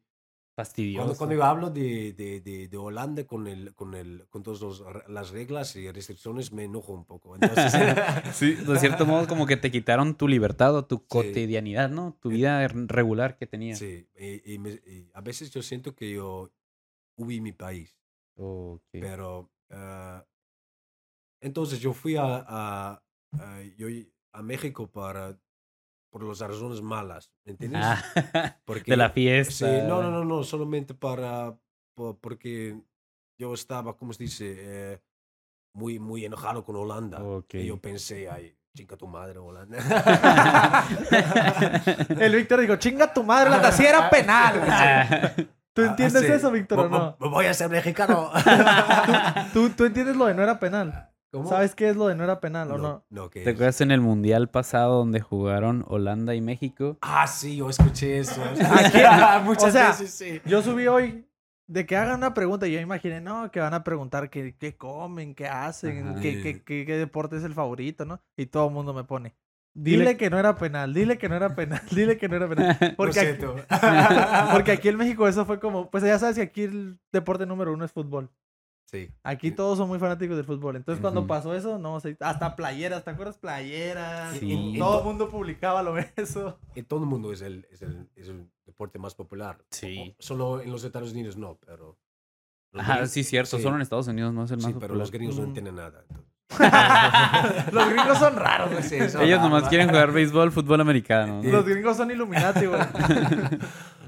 Fastidioso. 0.60 1.04
Cuando, 1.06 1.18
cuando 1.18 1.36
yo 1.36 1.44
hablo 1.44 1.70
de, 1.70 2.12
de, 2.12 2.40
de, 2.40 2.68
de 2.68 2.76
Holanda 2.76 3.24
con, 3.24 3.46
el, 3.46 3.74
con, 3.74 3.94
el, 3.94 4.26
con 4.28 4.42
todas 4.42 4.82
las 5.08 5.30
reglas 5.30 5.74
y 5.76 5.90
restricciones, 5.90 6.52
me 6.52 6.64
enojo 6.64 6.92
un 6.92 7.06
poco. 7.06 7.34
Entonces, 7.34 7.72
Sí, 8.34 8.54
de 8.54 8.78
cierto 8.78 9.06
modo 9.06 9.26
como 9.26 9.46
que 9.46 9.56
te 9.56 9.70
quitaron 9.70 10.14
tu 10.14 10.28
libertad 10.28 10.76
o 10.76 10.84
tu 10.84 11.06
cotidianidad, 11.06 11.88
¿no? 11.88 12.18
Tu 12.20 12.28
vida 12.28 12.62
r- 12.64 12.74
regular 12.88 13.38
que 13.38 13.46
tenías. 13.46 13.78
sí, 13.78 14.06
y, 14.18 14.54
y 14.54 14.58
me- 14.58 14.80
y 14.86 15.08
a 15.14 15.22
veces 15.22 15.50
yo 15.50 15.62
siento 15.62 15.94
que 15.94 16.10
yo 16.12 16.50
huí 17.16 17.40
mi 17.40 17.52
país, 17.52 17.96
Ok. 18.36 18.82
pero 18.92 19.50
ah, 19.70 20.26
entonces 21.40 21.80
yo 21.80 21.92
fui 21.92 22.16
a, 22.16 22.44
a, 22.46 23.02
a- 23.32 23.62
yo 23.78 23.86
a 24.32 24.42
México 24.42 24.86
para 24.90 25.38
por 26.10 26.22
las 26.24 26.40
razones 26.40 26.82
malas, 26.82 27.30
¿me 27.44 27.52
entiendes? 27.52 27.82
Ah, 27.84 28.56
Porque 28.64 28.90
de 28.90 28.96
la 28.96 29.10
fiesta. 29.10 29.54
Sí, 29.54 29.82
no, 29.86 30.02
no, 30.02 30.10
no, 30.10 30.24
no, 30.24 30.42
solamente 30.44 30.94
para, 30.94 31.56
po- 31.94 32.18
porque 32.20 32.76
yo 33.38 33.54
estaba, 33.54 33.96
¿cómo 33.96 34.12
se 34.12 34.24
dice? 34.24 34.54
Eh, 34.58 35.00
muy, 35.74 35.98
muy 35.98 36.24
enojado 36.24 36.64
con 36.64 36.76
Holanda. 36.76 37.22
Ok. 37.22 37.54
Y 37.54 37.66
yo 37.66 37.80
pensé, 37.80 38.28
ay, 38.28 38.56
chica 38.76 38.96
tu 38.96 39.06
madre, 39.06 39.38
Holanda. 39.38 39.78
El 42.18 42.34
Víctor 42.36 42.60
dijo, 42.60 42.76
chinga 42.76 43.12
tu 43.12 43.22
madre, 43.22 43.50
la 43.50 43.72
si 43.72 43.84
era 43.86 44.10
penal. 44.10 44.60
Ah, 44.68 45.32
¿Tú 45.72 45.82
Ah, 45.82 45.86
entiendes 45.90 46.22
sí. 46.26 46.32
eso, 46.32 46.50
Víctor, 46.50 46.80
o 46.80 46.88
no? 46.88 47.16
vo- 47.18 47.30
Voy 47.30 47.46
a 47.46 47.54
ser 47.54 47.70
mexicano. 47.70 48.30
¿Tú, 49.52 49.70
tú 49.70 49.84
entiendes 49.84 50.16
lo 50.16 50.26
de 50.26 50.34
no 50.34 50.42
era 50.42 50.58
penal. 50.58 51.08
¿Cómo? 51.30 51.48
¿Sabes 51.48 51.74
qué 51.74 51.88
es 51.90 51.96
lo 51.96 52.08
de 52.08 52.16
no 52.16 52.24
era 52.24 52.40
penal 52.40 52.70
o 52.72 52.78
no? 52.78 53.04
No, 53.10 53.30
¿qué 53.30 53.44
¿Te 53.44 53.50
es? 53.50 53.54
acuerdas 53.54 53.80
en 53.80 53.90
el 53.92 54.00
mundial 54.00 54.48
pasado 54.50 54.98
donde 54.98 55.20
jugaron 55.20 55.84
Holanda 55.88 56.34
y 56.34 56.40
México? 56.40 56.98
Ah, 57.02 57.26
sí, 57.26 57.56
yo 57.56 57.70
escuché 57.70 58.18
eso. 58.18 58.40
Muchas 59.44 59.64
O 59.64 59.70
sea, 59.70 59.88
veces 59.90 60.10
sí. 60.10 60.40
Yo 60.44 60.62
subí 60.62 60.86
hoy 60.88 61.24
de 61.68 61.86
que 61.86 61.96
hagan 61.96 62.16
una 62.16 62.34
pregunta 62.34 62.66
y 62.66 62.72
yo 62.72 62.80
imaginé, 62.80 63.20
no, 63.20 63.50
que 63.52 63.60
van 63.60 63.74
a 63.74 63.84
preguntar 63.84 64.28
qué, 64.28 64.56
qué 64.58 64.76
comen, 64.76 65.36
qué 65.36 65.46
hacen, 65.46 66.16
qué, 66.20 66.40
qué, 66.42 66.62
qué- 66.64 66.84
qué 66.84 66.96
deporte 66.96 67.36
es 67.36 67.44
el 67.44 67.54
favorito, 67.54 68.04
¿no? 68.04 68.20
Y 68.36 68.46
todo 68.46 68.66
el 68.66 68.74
mundo 68.74 68.92
me 68.92 69.04
pone, 69.04 69.36
dile, 69.72 70.16
que 70.16 70.30
no 70.30 70.38
era 70.40 70.56
penal, 70.56 70.92
dile 70.92 71.16
que 71.16 71.28
no 71.28 71.36
era 71.36 71.54
penal, 71.54 71.80
dile 71.92 72.16
que 72.18 72.28
no 72.28 72.34
era 72.34 72.48
penal. 72.48 72.76
Lo 72.80 72.96
Porque 72.96 73.20
aquí, 73.20 73.38
porque 74.52 74.72
aquí 74.72 74.88
en 74.88 74.96
México 74.96 75.28
eso 75.28 75.44
fue 75.46 75.60
como, 75.60 75.90
pues 75.90 76.02
ya 76.02 76.18
sabes 76.18 76.34
que 76.36 76.42
aquí 76.42 76.62
el 76.64 76.98
deporte 77.12 77.46
número 77.46 77.72
uno 77.72 77.84
es 77.84 77.92
fútbol. 77.92 78.30
Sí. 78.90 79.08
Aquí 79.22 79.52
todos 79.52 79.78
son 79.78 79.86
muy 79.86 80.00
fanáticos 80.00 80.36
del 80.36 80.44
fútbol. 80.44 80.74
Entonces, 80.74 81.00
cuando 81.00 81.24
pasó 81.26 81.54
eso, 81.54 81.78
no 81.78 82.00
sé, 82.00 82.16
hasta 82.18 82.56
playeras, 82.56 83.04
¿te 83.04 83.10
acuerdas? 83.10 83.38
Playeras. 83.38 84.36
Sí. 84.36 84.74
Todo 84.78 84.98
el 84.98 85.04
mundo 85.04 85.28
publicaba 85.28 85.82
lo 85.84 85.96
eso. 86.16 86.58
En 86.74 86.84
todo 86.86 87.00
el 87.04 87.06
mundo 87.06 87.32
es 87.32 87.40
el, 87.42 87.68
es 87.70 87.82
el, 87.82 88.08
es 88.16 88.28
el 88.28 88.50
deporte 88.66 88.98
más 88.98 89.14
popular. 89.14 89.58
Sí. 89.70 90.14
O- 90.18 90.22
Solo 90.22 90.60
en 90.60 90.72
los 90.72 90.82
Estados 90.82 91.12
Unidos 91.12 91.36
no, 91.36 91.56
pero... 91.64 91.96
Ah, 92.74 92.98
gringos- 92.98 93.06
sí, 93.10 93.22
cierto. 93.22 93.56
sí. 93.58 93.62
Solo 93.62 93.76
en 93.76 93.82
Estados 93.82 94.08
Unidos 94.08 94.32
no 94.34 94.42
es 94.44 94.50
el 94.50 94.56
más 94.56 94.66
Sí, 94.66 94.72
pero 94.72 94.80
popular. 94.80 94.98
los 94.98 95.10
gringos 95.12 95.38
no 95.38 95.44
entienden 95.44 95.76
nada. 95.76 96.04
Los 97.72 97.88
gringos 97.90 98.18
son 98.18 98.34
raros, 98.34 98.70
güey. 98.72 98.82
Sí, 98.82 98.98
son 99.08 99.22
Ellos 99.22 99.38
raros. 99.38 99.42
nomás 99.52 99.68
quieren 99.68 99.88
jugar 99.88 100.10
béisbol, 100.10 100.50
fútbol 100.50 100.80
americano. 100.80 101.40
¿no? 101.44 101.48
Los 101.48 101.64
gringos 101.64 101.96
son 101.96 102.10
Illuminati, 102.10 102.66
güey. 102.66 102.80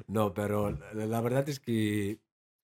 No, 0.09 0.35
pero 0.35 0.73
la, 0.93 1.07
la 1.07 1.21
verdad 1.21 1.49
es 1.49 1.61
que 1.61 2.19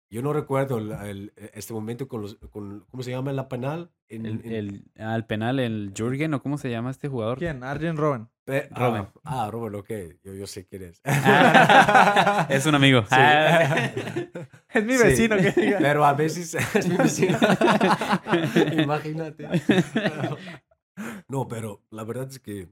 yo 0.10 0.22
no 0.22 0.34
recuerdo 0.34 0.78
el- 0.80 0.92
el- 0.92 1.34
este 1.54 1.74
momento 1.74 2.08
con 2.08 2.22
los... 2.22 2.36
Con, 2.52 2.86
¿Cómo 2.90 3.04
se 3.04 3.12
llama 3.12 3.32
la 3.34 3.48
penal? 3.48 3.92
En, 4.08 4.26
El, 4.26 4.42
en- 4.46 4.52
el- 4.54 4.92
al 5.04 5.26
penal, 5.28 5.60
el 5.60 5.94
Jürgen, 5.96 6.34
¿o 6.34 6.42
cómo 6.42 6.58
se 6.58 6.70
llama 6.72 6.90
este 6.92 7.08
jugador? 7.10 7.38
¿Quién? 7.38 7.64
Arjen 7.64 7.96
Robben. 7.98 8.28
Pe- 8.44 8.68
Robin. 8.72 9.04
Ah, 9.24 9.46
ah, 9.46 9.52
Robin, 9.52 9.76
ok. 9.76 9.90
Yo, 10.24 10.34
yo 10.34 10.48
sé 10.48 10.66
quién 10.66 10.82
es. 10.84 11.02
Ah, 11.06 12.48
es 12.50 12.66
un 12.66 12.74
amigo. 12.74 13.02
Sí. 13.02 13.08
Ah. 13.12 13.92
Es 14.74 14.86
mi 14.86 14.94
Sí. 14.98 15.04
vecino 15.04 15.36
que 15.38 15.52
diga. 15.52 15.78
Pero 15.80 16.06
a 16.06 16.14
veces 16.14 16.54
es 16.76 16.88
mi 16.88 16.96
vecino. 16.96 17.38
Imagínate. 18.84 19.48
No, 21.28 21.48
pero 21.48 21.84
la 21.92 22.04
verdad 22.04 22.28
es 22.30 22.40
que 22.40 22.70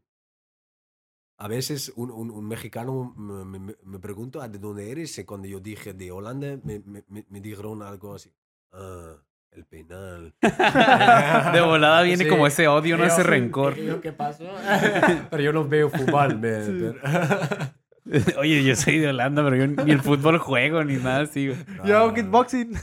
a 1.38 1.47
veces 1.47 1.93
un, 1.95 2.10
un- 2.12 2.32
un 2.32 2.47
mexicano 2.47 3.13
me, 3.15 3.60
me- 3.60 3.76
me- 3.84 4.00
pregunta 4.00 4.39
"Ah, 4.41 4.47
de 4.50 4.58
dónde 4.60 4.89
eres 4.91 5.17
y 5.19 5.23
cuando 5.26 5.47
yo 5.47 5.60
dije 5.60 5.93
de 5.93 6.12
Holanda 6.12 6.58
me, 6.63 6.80
me- 6.80 7.04
me- 7.08 7.26
me 7.30 7.41
dijeron 7.41 7.82
algo 7.84 8.15
así. 8.15 8.32
Ah, 8.71 9.15
el 9.52 9.65
penal. 9.65 10.36
De 11.54 11.62
volada 11.62 12.02
viene 12.04 12.23
Sí. 12.26 12.30
como 12.30 12.45
ese 12.47 12.67
odio, 12.67 12.97
no 12.97 13.06
ese 13.06 13.23
rencor. 13.23 13.78
"¿Y 13.78 13.86
yo 13.86 14.02
¿Qué 14.02 14.12
pasó? 14.12 14.45
Pero 15.32 15.41
yo 15.43 15.54
no 15.54 15.67
veo 15.67 15.89
fútbol. 15.89 16.38
me- 16.39 16.63
Sí. 16.65 16.71
pero- 16.80 17.73
Oye, 18.39 18.63
yo 18.63 18.73
soy 18.78 19.00
de 19.00 19.10
Holanda, 19.10 19.43
pero 19.43 19.58
yo 19.58 19.67
ni 19.67 19.91
el 19.91 20.00
fútbol 20.02 20.38
juego 20.38 20.82
ni 20.82 20.95
nada 20.95 21.23
así. 21.23 21.52
Yo 21.86 21.97
hago 21.97 22.12
Ah, 22.12 22.13
kickboxing. 22.13 22.73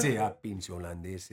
Sí, 0.00 0.16
a 0.16 0.32
pinche 0.40 0.72
holandés. 0.72 1.30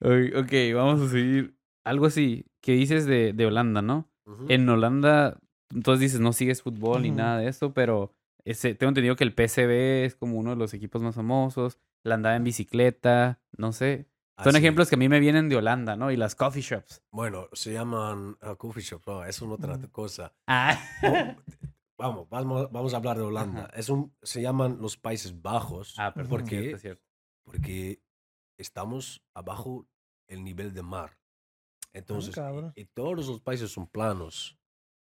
Ok, 0.00 0.52
vamos 0.74 1.00
a 1.02 1.08
seguir. 1.10 1.57
Algo 1.88 2.06
así 2.06 2.44
que 2.60 2.72
dices 2.72 3.06
de, 3.06 3.32
de 3.32 3.46
Holanda, 3.46 3.82
¿no? 3.82 4.08
En 4.48 4.68
Holanda, 4.68 5.38
entonces 5.70 6.00
dices, 6.00 6.20
no 6.20 6.34
sigues 6.34 6.60
fútbol 6.62 7.02
ni 7.02 7.10
nada 7.10 7.38
de 7.38 7.48
eso, 7.48 7.72
pero 7.72 8.12
ese, 8.44 8.74
tengo 8.74 8.88
entendido 8.88 9.16
que 9.16 9.24
el 9.24 9.32
PSV 9.32 10.04
es 10.04 10.14
como 10.16 10.36
uno 10.36 10.50
de 10.50 10.56
los 10.56 10.74
equipos 10.74 11.00
más 11.02 11.14
famosos. 11.14 11.78
La 12.04 12.16
andada 12.16 12.36
en 12.36 12.44
bicicleta, 12.44 13.40
no 13.56 13.72
sé. 13.72 14.06
Son 14.38 14.50
Así. 14.54 14.58
ejemplos 14.58 14.88
que 14.88 14.96
a 14.96 14.98
mí 14.98 15.08
me 15.08 15.18
vienen 15.18 15.48
de 15.48 15.56
Holanda, 15.56 15.96
¿no? 15.96 16.10
Y 16.10 16.16
las 16.16 16.34
coffee 16.34 16.62
shops. 16.62 17.02
Bueno, 17.10 17.48
se 17.54 17.72
llaman 17.72 18.36
uh, 18.42 18.54
coffee 18.56 18.82
shop, 18.82 19.02
no, 19.06 19.24
es 19.24 19.40
una 19.42 19.54
otra 19.54 19.78
cosa. 19.90 20.32
Ah. 20.46 20.78
Oh, 21.02 21.34
vamos, 21.98 22.28
vamos, 22.28 22.70
vamos 22.70 22.94
a 22.94 22.98
hablar 22.98 23.16
de 23.16 23.24
Holanda. 23.24 23.64
Ajá. 23.64 23.70
Es 23.74 23.88
un, 23.88 24.14
se 24.22 24.40
llaman 24.42 24.76
los 24.80 24.96
Países 24.96 25.40
Bajos 25.42 25.94
Ah, 25.98 26.12
perfecto. 26.14 26.36
¿Por 26.36 26.44
qué? 26.44 26.60
cierto, 26.60 26.78
cierto. 26.78 27.02
porque 27.44 28.02
estamos 28.58 29.22
abajo 29.34 29.86
el 30.28 30.44
nivel 30.44 30.72
de 30.74 30.82
mar. 30.82 31.17
Entonces, 31.92 32.34
cabrón. 32.34 32.72
y, 32.76 32.82
y 32.82 32.84
todos 32.86 33.26
los 33.26 33.40
países 33.40 33.70
son 33.70 33.86
planos. 33.86 34.58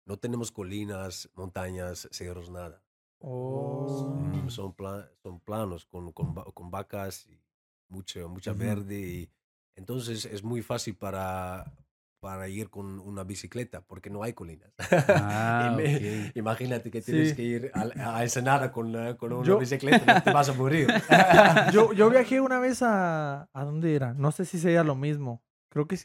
No 0.05 0.17
tenemos 0.17 0.51
colinas, 0.51 1.29
montañas, 1.33 2.07
cerros, 2.11 2.49
nada. 2.49 2.83
Oh. 3.19 4.13
Mm, 4.21 4.49
Son, 4.49 4.73
pla- 4.73 5.09
son 5.23 5.39
planos 5.39 5.85
con, 5.85 6.11
con, 6.11 6.33
con 6.35 6.69
vacas 6.69 7.25
y 7.27 7.41
mucho, 7.89 8.29
mucha 8.29 8.51
Ujú. 8.51 8.59
verde. 8.59 8.99
Y, 8.99 9.29
entonces 9.75 10.25
es 10.25 10.43
muy 10.43 10.61
fácil 10.61 10.95
para, 10.95 11.73
para 12.19 12.47
ir 12.47 12.69
con 12.69 12.99
una 12.99 13.23
bicicleta 13.23 13.81
porque 13.81 14.09
no 14.11 14.21
hay 14.21 14.33
colinas. 14.33 14.71
Ah, 15.09 15.73
me- 15.75 16.27
ok. 16.27 16.35
Imagínate 16.35 16.91
que 16.91 17.01
tienes 17.01 17.29
Sí. 17.29 17.35
que 17.35 17.41
ir 17.43 17.71
a, 17.73 18.17
a 18.17 18.23
Ensenada 18.23 18.71
con, 18.71 18.95
eh, 18.95 19.15
con 19.17 19.33
una 19.33 19.43
Yo- 19.47 19.57
bicicleta, 19.57 20.13
no 20.15 20.23
te 20.23 20.31
vas 20.31 20.49
a 20.49 20.53
morir. 20.53 20.87
Yo, 21.73 21.93
yo 21.93 22.09
viajé 22.11 22.41
una 22.41 22.59
vez 22.59 22.81
a... 22.83 23.49
¿A 23.51 23.63
dónde 23.65 23.95
era? 23.95 24.13
No 24.13 24.31
sé 24.31 24.45
si 24.45 24.59
sería 24.59 24.83
lo 24.83 24.95
mismo. 24.95 25.41
Creo 25.69 25.87
que 25.87 25.97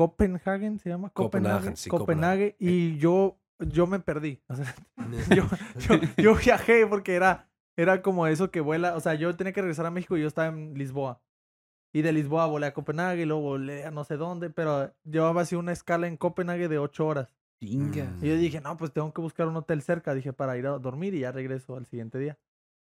Copenhagen, 0.00 0.78
se 0.78 0.88
llama. 0.88 1.10
Copenhagen, 1.10 1.76
sí, 1.76 1.90
Copenhague. 1.90 2.56
Y 2.58 2.96
yo, 2.96 3.38
yo 3.58 3.86
me 3.86 4.00
perdí. 4.00 4.40
O 4.48 4.54
sea, 4.56 4.74
yo, 5.36 5.44
yo, 5.78 6.00
yo 6.16 6.34
viajé 6.36 6.86
porque 6.86 7.14
era, 7.14 7.50
era 7.76 8.00
como 8.00 8.26
eso 8.26 8.50
que 8.50 8.62
vuela. 8.62 8.96
O 8.96 9.00
sea, 9.00 9.12
yo 9.12 9.36
tenía 9.36 9.52
que 9.52 9.60
regresar 9.60 9.84
a 9.84 9.90
México 9.90 10.16
y 10.16 10.22
yo 10.22 10.28
estaba 10.28 10.48
en 10.48 10.72
Lisboa. 10.72 11.20
Y 11.92 12.00
de 12.00 12.14
Lisboa 12.14 12.46
volé 12.46 12.64
a 12.68 12.72
Copenhague 12.72 13.20
y 13.20 13.26
luego 13.26 13.42
volé 13.42 13.84
a 13.84 13.90
no 13.90 14.04
sé 14.04 14.16
dónde. 14.16 14.48
Pero 14.48 14.90
llevaba 15.04 15.42
así 15.42 15.54
una 15.54 15.72
escala 15.72 16.06
en 16.06 16.16
Copenhague 16.16 16.68
de 16.68 16.78
ocho 16.78 17.06
horas. 17.06 17.36
Y 18.22 18.26
yo 18.26 18.36
dije, 18.38 18.62
no, 18.62 18.78
pues 18.78 18.94
tengo 18.94 19.12
que 19.12 19.20
buscar 19.20 19.48
un 19.48 19.56
hotel 19.56 19.82
cerca. 19.82 20.14
Dije, 20.14 20.32
para 20.32 20.56
ir 20.56 20.66
a 20.66 20.78
dormir 20.78 21.14
y 21.14 21.20
ya 21.20 21.32
regreso 21.32 21.76
al 21.76 21.84
siguiente 21.84 22.18
día. 22.18 22.38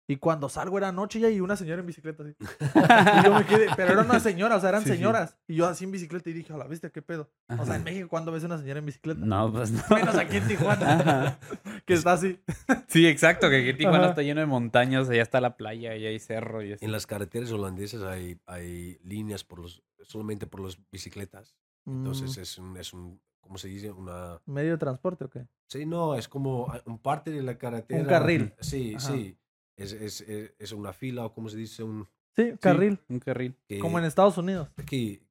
Y 0.09 0.17
cuando 0.17 0.47
salgo 0.47 0.77
era 0.77 0.91
noche 0.93 1.19
ya 1.19 1.29
y 1.29 1.41
una 1.41 1.57
señora 1.57 1.81
en 1.81 1.85
bicicleta 1.85 2.23
así. 2.23 2.33
Y 2.39 3.25
yo 3.25 3.33
me 3.33 3.45
quedé, 3.45 3.67
pero 3.75 3.91
era 3.91 4.01
una 4.03 4.21
señora, 4.21 4.55
o 4.55 4.59
sea, 4.61 4.69
eran 4.69 4.83
Sí, 4.83 4.89
sí. 4.91 4.95
señoras. 4.95 5.37
Y 5.47 5.55
yo 5.55 5.65
así 5.67 5.83
en 5.83 5.91
bicicleta 5.91 6.29
y 6.29 6.33
dije, 6.33 6.53
a 6.53 6.57
la 6.57 6.65
vista, 6.65 6.89
¿qué 6.89 7.01
pedo? 7.01 7.29
O 7.59 7.65
sea, 7.65 7.75
en. 7.75 7.83
México, 7.83 8.07
¿cuándo 8.07 8.31
ves 8.31 8.43
una 8.43 8.57
señora 8.57 8.79
en 8.79 8.85
bicicleta? 8.85 9.19
No, 9.19 9.51
pues 9.51 9.71
no. 9.71 9.81
Menos 9.93 10.15
aquí 10.15 10.37
en 10.37 10.47
Tijuana. 10.47 10.93
Ajá. 10.93 11.39
que 11.85 11.93
está 11.93 12.13
así. 12.13 12.39
Sí, 12.87 13.05
exacto, 13.05 13.49
que 13.49 13.57
aquí 13.57 13.73
Tijuana 13.77 13.99
Ajá. 13.99 14.09
está 14.11 14.21
lleno 14.21 14.39
de 14.39 14.45
montañas, 14.47 15.09
allá 15.09 15.21
está 15.21 15.41
la 15.41 15.57
playa, 15.57 15.91
allá 15.91 16.07
hay 16.07 16.19
cerro 16.19 16.63
y 16.63 16.71
así. 16.73 16.85
En 16.85 16.93
las 16.93 17.05
carreteras 17.05 17.51
holandesas 17.51 18.01
hay, 18.03 18.39
hay 18.45 18.99
líneas 19.03 19.43
por 19.43 19.59
los, 19.59 19.83
solamente 20.03 20.47
por 20.47 20.61
las 20.61 20.77
bicicletas. 20.89 21.55
Entonces 21.85 22.37
Mm, 22.37 22.41
es 22.41 22.57
un, 22.57 22.77
es 22.77 22.93
un 22.93 23.21
¿cómo 23.41 23.57
se 23.57 23.67
dice? 23.67 23.91
Una... 23.91 24.39
¿Medio 24.45 24.71
de 24.71 24.77
transporte 24.77 25.25
o 25.25 25.29
qué? 25.29 25.47
Sí, 25.67 25.85
no, 25.85 26.15
es 26.15 26.27
como 26.29 26.67
ah, 26.69 26.81
un 26.85 26.97
parte 26.99 27.31
de 27.31 27.41
la 27.43 27.57
carretera. 27.57 28.07
carril. 28.07 28.53
Sí, 28.61 28.95
Ajá. 28.95 29.11
sí. 29.11 29.37
Es, 29.77 29.93
es, 29.93 30.21
es, 30.21 30.53
es 30.57 30.71
una 30.71 30.91
fila 30.93 31.25
o 31.25 31.33
como 31.33 31.49
se 31.49 31.57
dice, 31.57 31.83
un... 31.83 32.07
Sí, 32.35 32.53
carril. 32.59 32.99
Un 33.09 33.19
carril. 33.19 33.55
que- 33.67 33.79
Como 33.79 33.97
en 33.99 34.05
Estados 34.05 34.37
Unidos. 34.37 34.69
que- 34.85 35.21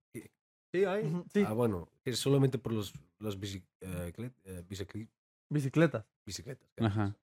sí, 0.72 0.84
hay. 0.84 1.10
Sí. 1.32 1.44
Ah, 1.46 1.52
bueno, 1.52 1.88
es 2.04 2.18
solamente 2.18 2.58
por 2.58 2.72
los, 2.72 2.92
los 3.18 3.38
bici- 3.40 3.62
eh, 3.80 4.12
clet- 4.16 4.34
eh, 4.44 4.62
bicicli- 4.68 5.08
Bicicletas. 5.48 6.04
bicicletas. 6.26 6.68
Ajá. 6.80 7.14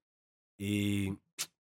Y 0.57 1.17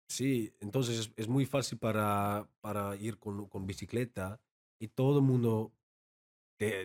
sí, 0.08 0.52
entonces 0.60 0.98
es, 0.98 1.12
es 1.16 1.28
muy 1.28 1.46
fácil 1.46 1.78
para, 1.78 2.46
para 2.60 2.94
ir 2.96 3.18
con, 3.18 3.46
con 3.46 3.66
bicicleta 3.66 4.38
y 4.78 4.88
todo 4.88 5.18
el 5.20 5.24
mundo 5.24 5.72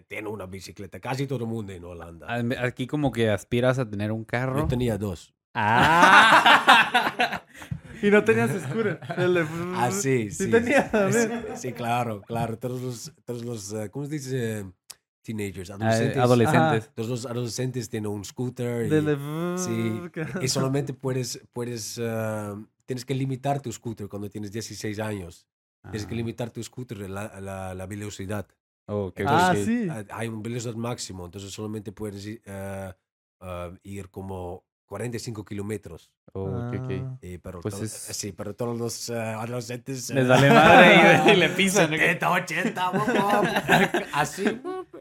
tiene 0.08 0.28
una 0.28 0.46
bicicleta, 0.48 1.00
casi 1.00 1.28
todo 1.28 1.44
el 1.44 1.50
mundo 1.50 1.72
en 1.72 1.84
Holanda. 1.84 2.26
Ah, 2.30 2.42
Aquí 2.66 2.88
como 2.88 3.12
que 3.12 3.30
aspiras 3.30 3.78
a 3.78 3.88
tener 3.88 4.12
un 4.12 4.24
carro. 4.24 4.58
Yo 4.62 4.68
tenía 4.68 4.98
dos. 4.98 5.36
Ah. 5.54 7.44
Y 8.04 8.10
no 8.12 8.24
tenías 8.24 8.54
de- 8.54 9.48
Ah, 9.76 9.90
sí, 9.92 10.30
Sí 10.32 10.46
sí. 10.46 10.52
tenía 10.52 10.84
Sí, 10.86 10.90
también. 10.92 11.44
sí, 11.56 11.72
claro, 11.74 12.22
claro. 12.22 12.58
Todos 12.58 12.82
los, 12.82 13.14
todos 13.26 13.44
los 13.46 13.74
eh, 13.74 13.90
¿cómo 13.90 14.06
se 14.06 14.12
dice? 14.14 14.66
Teenagers, 15.22 15.72
Ah, 15.72 15.76
adolescentes. 15.76 16.18
adolescentes. 16.18 16.92
Todos 16.96 17.10
los 17.10 17.26
adolescentes 17.26 17.90
tienen 17.90 18.10
un 18.12 18.24
scooter. 18.24 18.86
y- 18.86 18.90
Del 18.90 19.06
de- 19.06 19.58
Sí, 19.58 20.02
que- 20.14 20.26
y 20.46 20.48
solamente 20.48 20.94
puedes, 20.94 21.42
puedes, 21.52 22.00
ah, 22.02 22.56
tienes 22.86 23.04
que 23.04 23.14
limitar 23.14 23.62
tu 23.62 23.72
scooter 23.72 24.08
cuando 24.08 24.30
tienes 24.30 24.52
16 24.52 25.00
años. 25.00 25.46
Tienes 25.84 26.06
que 26.06 26.14
Ah. 26.14 26.18
limitar 26.18 26.50
tu 26.50 26.62
scooter 26.64 27.04
a 27.04 27.08
la, 27.08 27.40
la, 27.42 27.74
la 27.74 27.86
velocidad. 27.88 28.48
Oh, 28.88 29.08
ok, 29.08 29.20
ok, 29.22 29.26
Ah, 29.28 29.54
sí. 29.56 29.88
Hay 30.12 30.28
un 30.30 30.42
velocidad 30.42 30.76
máximo, 30.76 31.26
entonces 31.26 31.52
solamente 31.52 31.92
puedes 31.92 32.26
ah, 32.48 32.96
ah, 33.42 33.72
ir 33.84 34.10
como 34.10 34.64
45 34.88 35.46
kilómetros. 35.46 36.12
Oh, 36.34 36.44
ok, 36.46 36.74
ok. 36.82 36.92
Ah. 37.04 37.18
Eh, 37.22 37.40
pero 37.44 37.60
Pues 37.62 37.76
todo- 37.76 37.84
es- 37.84 37.92
Sí, 37.92 38.32
pero 38.32 38.56
todos 38.56 38.78
los 38.78 39.10
ah, 39.10 39.42
adolescentes... 39.42 40.10
Les 40.10 40.28
vale 40.28 40.50
madre 40.50 41.22
y, 41.28 41.30
y 41.32 41.36
le 41.36 41.50
pisan. 41.50 41.90
70, 41.90 42.32
80, 42.32 42.90
wop, 42.92 43.08
wop. 43.08 43.46
así. 44.14 44.46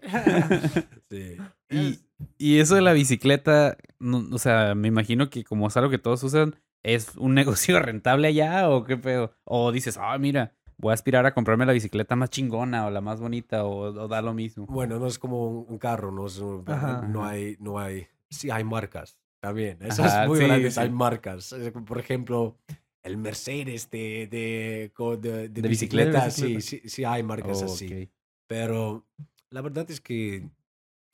sí. 1.11 1.37
Y, 1.71 2.01
y 2.39 2.59
eso 2.61 2.75
de 2.75 2.83
la 2.83 2.93
bicicleta, 2.93 3.77
no- 3.99 4.25
o 4.35 4.39
sea, 4.39 4.75
me 4.75 4.89
imagino 4.89 5.31
que 5.31 5.45
como 5.45 5.69
es 5.69 5.77
algo 5.77 5.91
que 5.91 5.99
todos 5.99 6.23
usan, 6.23 6.57
¿es 6.83 7.17
un 7.17 7.35
negocio 7.35 7.79
rentable 7.81 8.29
allá 8.29 8.69
o 8.69 8.85
qué 8.85 8.97
pedo? 8.97 9.33
O 9.45 9.73
dices, 9.73 9.97
ah, 10.01 10.17
mira, 10.19 10.55
voy 10.79 10.91
a 10.91 10.95
aspirar 10.95 11.27
a 11.27 11.35
comprarme 11.35 11.67
la 11.67 11.73
bicicleta 11.73 12.17
más 12.17 12.31
chingona 12.31 12.87
o 12.87 12.91
la 12.91 13.01
más 13.01 13.21
bonita 13.21 13.65
o, 13.65 13.93
o 13.93 14.09
da 14.09 14.21
lo 14.23 14.35
mismo. 14.35 14.67
Bueno, 14.67 14.99
no 14.99 15.07
es 15.07 15.19
como 15.19 15.49
un 15.61 15.79
carro, 15.79 16.11
no, 16.13 16.27
es 16.27 16.39
un- 16.39 16.65
Ajá. 16.69 17.03
no 17.09 17.25
hay, 17.25 17.57
no 17.61 17.79
hay, 17.79 18.07
sí 18.31 18.51
hay 18.51 18.65
marcas 18.65 19.19
también, 19.47 19.83
eso 19.83 20.03
Ajá, 20.03 20.09
es 20.09 20.21
muy 20.27 20.39
sí, 20.39 20.45
grande, 20.47 20.71
sí. 20.71 20.81
hay 20.81 20.91
marcas, 20.91 21.55
por 21.87 21.99
ejemplo, 21.99 22.59
el 23.03 23.17
Mercedes 23.17 23.91
de, 23.91 24.27
de, 24.29 24.93
de, 25.19 25.49
de 25.49 25.63
De 25.63 25.69
bicicleta. 25.69 26.31
sí, 26.31 26.61
sí, 26.61 26.81
sí 26.89 27.05
hay 27.05 27.23
marcas 27.23 27.63
Oh, 27.63 27.63
así, 27.63 27.93
ok. 27.93 28.11
pero 28.49 29.07
la 29.51 29.61
verdad 29.63 29.91
es 29.91 30.01
que, 30.01 30.51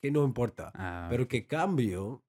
que 0.01 0.11
no 0.11 0.23
importa, 0.25 0.75
Ah, 0.75 1.09
pero 1.09 1.27
que 1.27 1.47
cambio, 1.47 2.25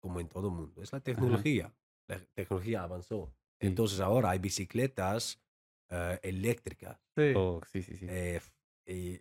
como 0.00 0.20
en 0.20 0.28
todo 0.28 0.50
mundo, 0.50 0.82
es 0.82 0.92
la 0.92 1.00
tecnología, 1.00 1.74
la 2.08 2.20
tecnología 2.34 2.82
avanzó, 2.84 3.34
Sí. 3.60 3.66
entonces 3.68 4.00
ahora 4.00 4.30
hay 4.30 4.38
bicicletas 4.40 5.42
eh, 5.90 6.18
eléctricas, 6.22 7.00
Sí. 7.16 7.34
oh, 7.36 7.60
sí, 7.70 7.82
sí, 7.82 7.96
sí. 7.96 8.06
eh, 8.08 8.40
y 8.86 9.20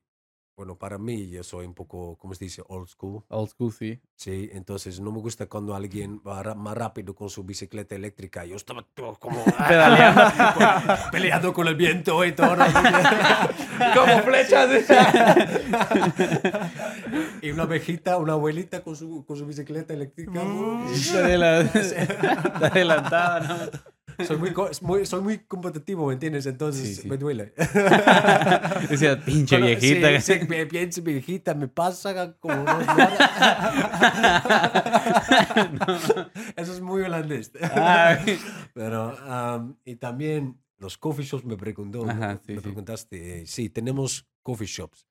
bueno, 0.61 0.77
para 0.77 0.99
mí 0.99 1.27
yo 1.27 1.41
soy 1.41 1.65
un 1.65 1.73
poco, 1.73 2.19
¿cómo 2.19 2.35
se 2.35 2.45
dice? 2.45 2.61
Old 2.67 2.87
school. 2.87 3.23
Old 3.29 3.49
school, 3.49 3.73
sí. 3.73 3.99
Sí, 4.15 4.47
entonces 4.53 4.99
no 4.99 5.11
me 5.11 5.17
gusta 5.17 5.47
cuando 5.47 5.73
alguien 5.73 6.21
va 6.21 6.53
más 6.53 6.77
rápido 6.77 7.15
con 7.15 7.31
su 7.31 7.43
bicicleta 7.43 7.95
eléctrica. 7.95 8.45
Yo 8.45 8.57
estaba 8.57 8.85
todo 8.93 9.15
como 9.15 9.43
Pedaleando. 9.67 10.21
peleando 11.11 11.51
con 11.51 11.67
el 11.67 11.73
viento 11.73 12.23
y 12.23 12.33
todo. 12.33 12.51
Como 13.95 14.21
flechas. 14.21 14.69
y 17.41 17.49
una 17.49 17.65
viejita, 17.65 18.17
una 18.17 18.33
abuelita 18.33 18.83
con 18.83 18.95
su, 18.95 19.25
con 19.25 19.37
su 19.37 19.47
bicicleta 19.47 19.95
eléctrica. 19.95 20.43
Mm. 20.43 20.93
Está 20.93 22.67
adelantada, 22.67 23.39
¿no? 23.39 23.57
Soy 24.25 24.37
muy, 24.37 24.53
muy- 24.81 25.05
soy 25.05 25.21
muy 25.21 25.39
competitivo, 25.39 26.07
¿me 26.07 26.13
entiendes? 26.13 26.45
Entonces 26.45 26.87
Sí, 26.95 27.01
sí. 27.03 27.07
me 27.07 27.17
duele. 27.17 27.53
Decía, 28.89 29.23
pinche 29.23 29.57
Cuando- 29.57 29.67
viejita. 29.79 30.21
Sí, 30.21 30.33
sí, 30.39 30.47
me 30.47 30.65
pienso 30.65 31.01
viejita, 31.01 31.53
me 31.53 31.67
pasa 31.67 32.35
como 32.39 32.61
unos 32.61 32.85
Eso 36.55 36.73
es 36.73 36.81
muy 36.81 37.01
holandés. 37.03 37.51
Ah, 37.61 38.17
Pero, 38.73 39.17
am, 39.27 39.77
y 39.85 39.95
también 39.95 40.59
los 40.77 40.97
coffee 40.97 41.25
shops 41.25 41.45
me 41.45 41.57
preguntó, 41.57 42.05
¿no? 42.05 42.11
Ajá, 42.11 42.39
sí, 42.45 42.53
me 42.53 42.61
preguntaste, 42.61 43.41
eh, 43.41 43.45
sí, 43.47 43.69
tenemos 43.69 44.27
coffee 44.41 44.67
shops 44.67 45.07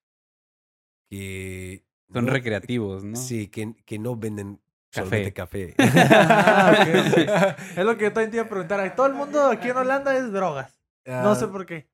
que 1.08 1.84
Son 2.12 2.26
no- 2.26 2.32
recreativos, 2.32 3.04
¿no? 3.04 3.16
Sí, 3.16 3.48
que, 3.48 3.74
que 3.84 3.98
no 3.98 4.16
venden 4.16 4.60
Café. 4.92 5.32
café. 5.32 5.74
Ah. 5.78 7.56
Es 7.76 7.84
lo 7.84 7.96
que 7.96 8.04
yo 8.04 8.12
también 8.12 8.30
te 8.30 8.36
iba 8.38 8.46
a 8.46 8.48
preguntar. 8.48 8.94
Todo 8.96 9.06
el 9.06 9.14
mundo 9.14 9.46
aquí 9.46 9.68
en 9.68 9.76
Holanda 9.76 10.16
es 10.16 10.32
drogas. 10.32 10.76
No 11.06 11.34
sé 11.34 11.44
Ah, 11.46 11.48
por 11.52 11.66
qué. 11.66 11.88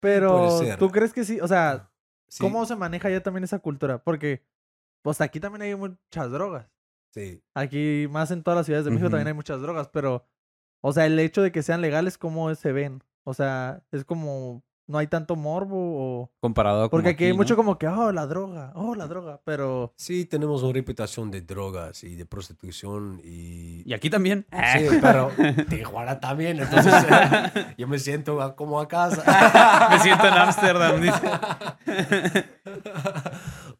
Pero. 0.00 0.60
¿tú 0.78 0.90
crees 0.90 1.12
que 1.12 1.24
sí? 1.24 1.40
O 1.40 1.48
sea, 1.48 1.90
sí, 2.28 2.40
¿cómo 2.42 2.64
se 2.66 2.76
maneja 2.76 3.10
ya 3.10 3.22
también 3.22 3.44
esa 3.44 3.58
cultura? 3.58 3.98
Porque, 3.98 4.44
pues 5.02 5.20
aquí 5.20 5.40
también 5.40 5.62
hay 5.62 5.74
muchas 5.74 6.30
drogas. 6.30 6.66
Sí, 7.10 7.42
Aquí, 7.54 8.06
más 8.10 8.30
en 8.30 8.42
todas 8.42 8.58
las 8.58 8.66
ciudades 8.66 8.84
de 8.84 8.90
México, 8.90 9.08
también 9.10 9.28
hay 9.28 9.34
muchas 9.34 9.60
drogas. 9.60 9.88
Pero, 9.88 10.26
o 10.82 10.92
sea, 10.92 11.06
el 11.06 11.18
hecho 11.18 11.42
de 11.42 11.50
que 11.50 11.62
sean 11.62 11.80
legales, 11.80 12.18
¿cómo 12.18 12.54
se 12.54 12.72
ven? 12.72 13.02
O 13.24 13.34
sea, 13.34 13.82
es 13.90 14.04
como, 14.04 14.62
no 14.88 14.98
hay 14.98 15.06
tanto 15.06 15.36
morbo 15.36 15.76
o... 15.76 16.30
Comparado 16.40 16.82
con 16.82 16.90
Porque 16.90 17.10
aquí 17.10 17.24
hay 17.26 17.30
¿no? 17.30 17.36
mucho 17.36 17.54
como 17.56 17.78
que, 17.78 17.86
oh, 17.86 18.10
la 18.10 18.26
droga, 18.26 18.72
oh, 18.74 18.94
la 18.94 19.06
droga. 19.06 19.40
Pero, 19.44 19.92
sí, 19.96 20.24
tenemos 20.24 20.62
una 20.62 20.72
reputación 20.72 21.30
de 21.30 21.42
drogas 21.42 22.02
y 22.02 22.16
de 22.16 22.26
prostitución 22.26 23.20
y... 23.22 23.82
Y 23.88 23.92
aquí 23.92 24.10
también. 24.10 24.46
Sí, 24.50 24.86
pero 25.00 25.30
Tijuana 25.68 26.18
también, 26.18 26.58
entonces 26.58 26.92
eh, 27.08 27.74
yo 27.78 27.86
me 27.86 27.98
siento 27.98 28.56
como 28.56 28.80
a 28.80 28.88
casa. 28.88 29.88
Me 29.90 29.98
siento 30.00 30.26
en 30.26 30.32
Ámsterdam, 30.34 31.00
dice. 31.00 31.20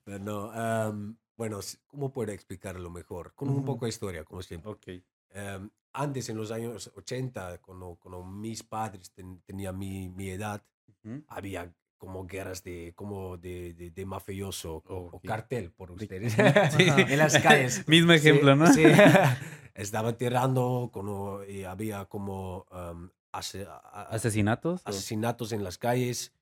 Pero 0.04 0.18
no, 0.20 0.50
am, 0.52 1.16
bueno, 1.36 1.60
¿cómo 1.86 2.12
puedo 2.12 2.32
explicarlo 2.32 2.90
mejor? 2.90 3.34
Con 3.34 3.48
un 3.48 3.64
poco 3.64 3.84
de 3.84 3.90
historia, 3.90 4.24
como 4.24 4.42
siempre. 4.42 4.70
Ok. 4.70 4.86
Em, 5.30 5.70
antes, 5.92 6.28
en 6.28 6.36
los 6.36 6.50
años 6.50 6.90
80, 6.96 7.58
cuando, 7.58 7.96
cuando 8.00 8.24
mis 8.24 8.62
padres 8.62 9.12
ten- 9.12 9.40
tenían 9.44 9.76
mi, 9.78 10.08
mi 10.08 10.30
edad, 10.30 10.62
Ujú. 11.04 11.24
había 11.28 11.72
como 11.96 12.26
guerras 12.26 12.62
de, 12.62 12.92
como 12.94 13.36
de, 13.38 13.74
de, 13.74 13.90
de 13.90 14.06
mafioso 14.06 14.82
o- 14.86 15.10
o, 15.14 15.20
cartel, 15.20 15.72
por 15.72 15.88
De- 15.96 16.04
ustedes, 16.04 16.32
Sí. 16.76 16.86
en 16.88 17.18
las 17.18 17.38
calles. 17.38 17.84
Mismo 17.88 18.12
Sí, 18.12 18.18
ejemplo, 18.18 18.54
¿no? 18.56 18.72
Sí. 18.72 18.82
Estaban 19.74 20.16
tirando 20.16 20.90
como, 20.92 21.42
y 21.44 21.64
había 21.64 22.04
como 22.06 22.66
am, 22.70 23.10
ase- 23.32 23.64
a- 23.66 23.76
a- 23.78 24.02
¿Asesinatos? 24.10 24.82
o- 24.84 24.88
asesinatos 24.88 25.52
en 25.52 25.64
las 25.64 25.78
calles. 25.78 26.32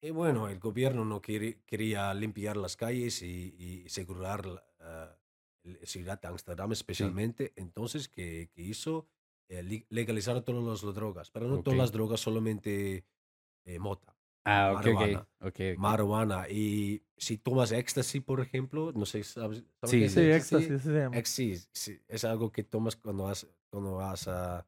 Y 0.00 0.10
bueno, 0.10 0.48
el 0.48 0.58
gobierno 0.60 1.04
no 1.04 1.20
quiere- 1.20 1.58
quería 1.66 2.12
limpiar 2.14 2.56
las 2.56 2.76
calles 2.76 3.22
y, 3.22 3.54
y 3.58 3.86
asegurar 3.86 4.46
la 4.46 4.62
ah, 4.80 5.14
la 5.64 5.84
ciudad 5.86 6.20
de 6.20 6.28
Amsterdam 6.28 6.72
especialmente. 6.72 7.52
Entonces, 7.56 8.08
¿qué, 8.08 8.48
qué 8.54 8.62
hizo? 8.62 9.06
Eh, 9.48 9.62
li- 9.62 9.86
legalizar 9.90 10.40
todas 10.42 10.82
las, 10.84 10.94
drogas, 10.94 11.30
pero 11.30 11.46
no 11.48 11.56
Ok. 11.56 11.64
todas 11.64 11.78
las 11.78 11.92
drogas, 11.92 12.20
solamente 12.20 13.04
eh, 13.68 13.78
mota, 13.78 14.16
Ah, 14.44 14.72
ok, 14.72 14.78
ok. 14.78 14.84
marihuana. 14.86 15.20
Ok, 15.40 15.60
ok. 15.72 15.78
marihuana. 15.78 16.48
Y 16.48 17.02
si 17.16 17.36
tomas 17.38 17.70
éxtasis, 17.72 18.22
por 18.22 18.40
ejemplo, 18.40 18.92
no 18.92 19.04
sé, 19.04 19.22
¿sabes? 19.22 19.62
¿sabes 19.80 19.90
Sí, 19.90 20.08
sí, 20.08 20.20
éxtasis? 20.20 20.70
éxtasis, 20.70 20.82
sí 20.82 20.88
se 20.88 20.94
llama. 20.98 21.16
Éxtasis, 21.16 21.68
sí, 21.72 22.00
es 22.08 22.24
algo 22.24 22.50
que 22.50 22.62
tomas 22.64 22.96
cuando 22.96 23.24
vas, 23.24 23.46
cuando 23.70 23.96
vas 23.96 24.26
a 24.28 24.66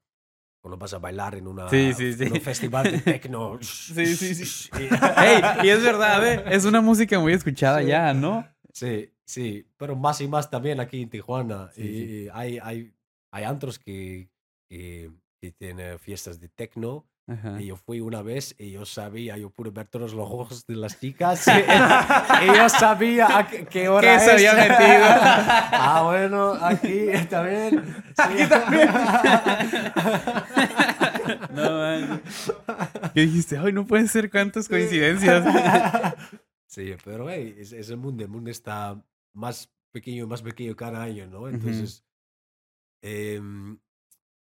cuando 0.63 0.77
vas 0.77 0.93
a 0.93 0.99
bailar 0.99 1.35
en 1.37 1.47
una 1.47 1.71
Sí, 1.71 1.95
sí, 1.95 2.13
sí. 2.13 2.25
en 2.25 2.33
un 2.35 2.41
festival 2.43 2.85
de 2.93 2.99
techno. 3.01 3.59
Sí, 3.63 4.07
sí, 4.15 4.35
sí. 4.35 4.69
Y- 4.79 4.89
Ey, 5.25 5.43
y 5.65 5.69
es 5.71 5.83
verdad, 5.91 6.21
¿eh? 6.27 6.45
Es 6.55 6.67
una 6.67 6.83
música 6.83 7.19
muy 7.19 7.33
escuchada 7.33 7.81
Sí. 7.81 7.89
ya, 7.89 8.13
¿no? 8.13 8.47
Sí, 8.73 9.11
sí, 9.25 9.67
pero 9.79 9.97
más 9.97 10.21
y 10.21 10.29
más 10.29 10.51
también 10.51 10.79
aquí 10.81 11.01
en 11.01 11.09
Tijuana. 11.09 11.71
Sí, 11.73 11.83
y, 11.83 11.87
sí. 11.97 12.05
y 12.25 12.29
hay, 12.33 12.59
hay, 12.59 12.95
hay 13.33 13.45
antros 13.45 13.79
que, 13.79 14.29
que, 14.69 15.11
que 15.41 15.53
tienen 15.53 15.99
fiestas 15.99 16.39
de 16.39 16.49
techno. 16.51 17.07
Ajá. 17.31 17.62
Y 17.62 17.66
yo 17.66 17.77
fui 17.77 18.01
una 18.01 18.23
vez 18.23 18.57
y 18.59 18.73
yo 18.73 18.85
sabía, 18.85 19.37
yo 19.37 19.51
pude 19.51 19.71
ver 19.71 19.87
todos 19.87 20.12
los 20.14 20.29
ojos 20.29 20.66
de 20.66 20.75
las 20.75 20.99
chicas. 20.99 21.47
y 22.43 22.47
yo 22.47 22.69
sabía 22.69 23.38
a 23.38 23.47
qué, 23.47 23.88
hora 23.88 24.19
¿Qué 24.19 24.25
se 24.25 24.27
es. 24.27 24.33
había 24.33 24.55
metido? 24.55 25.05
ah, 25.07 26.03
bueno, 26.05 26.55
aquí 26.61 27.07
también. 27.29 28.03
Aquí 28.16 28.47
también. 28.49 28.90
No, 31.55 31.71
man. 31.71 32.23
¿Qué 33.14 33.21
dijiste? 33.21 33.57
Ay, 33.57 33.73
no 33.73 33.87
puede 33.87 34.09
ser 34.09 34.31
cuántas 34.31 34.69
coincidencias. 34.69 35.45
Sí, 36.66 36.95
pero 37.05 37.31
hey, 37.31 37.55
es, 37.59 37.73
es 37.73 37.90
el 37.90 37.99
mundo. 37.99 38.25
El 38.25 38.31
mundo 38.31 38.51
está 38.51 39.01
más 39.33 39.71
pequeño, 39.93 40.27
más 40.27 40.43
pequeño 40.43 40.75
cada 40.75 41.03
año, 41.03 41.27
¿no? 41.27 41.49
Entonces, 41.49 42.05
em, 43.03 43.79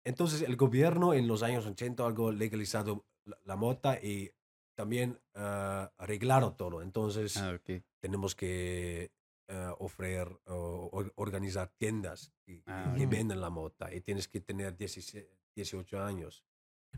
entonces 0.04 0.42
el 0.42 0.56
gobierno 0.56 1.14
en 1.14 1.26
los 1.28 1.42
años 1.42 1.66
80 1.66 2.04
algo 2.06 2.30
legalizado 2.32 3.04
la, 3.44 3.56
mota 3.56 3.98
y 4.02 4.30
también 4.76 5.18
ah, 5.34 5.90
arreglaron 5.98 6.56
todo. 6.56 6.82
Entonces, 6.82 7.36
Ah, 7.36 7.58
tenemos 8.00 8.34
que 8.34 9.10
eh, 9.48 9.70
ofrecer 9.78 10.28
o 10.46 10.88
or- 10.92 11.12
organizar 11.16 11.70
tiendas 11.78 12.32
que, 12.44 12.62
Ah, 12.66 12.94
que 12.96 13.06
venden 13.06 13.40
la 13.40 13.50
mota 13.50 13.92
y 13.94 14.00
tienes 14.00 14.28
que 14.28 14.40
tener 14.40 14.76
16 14.76 15.26
18 15.56 16.02
años. 16.02 16.44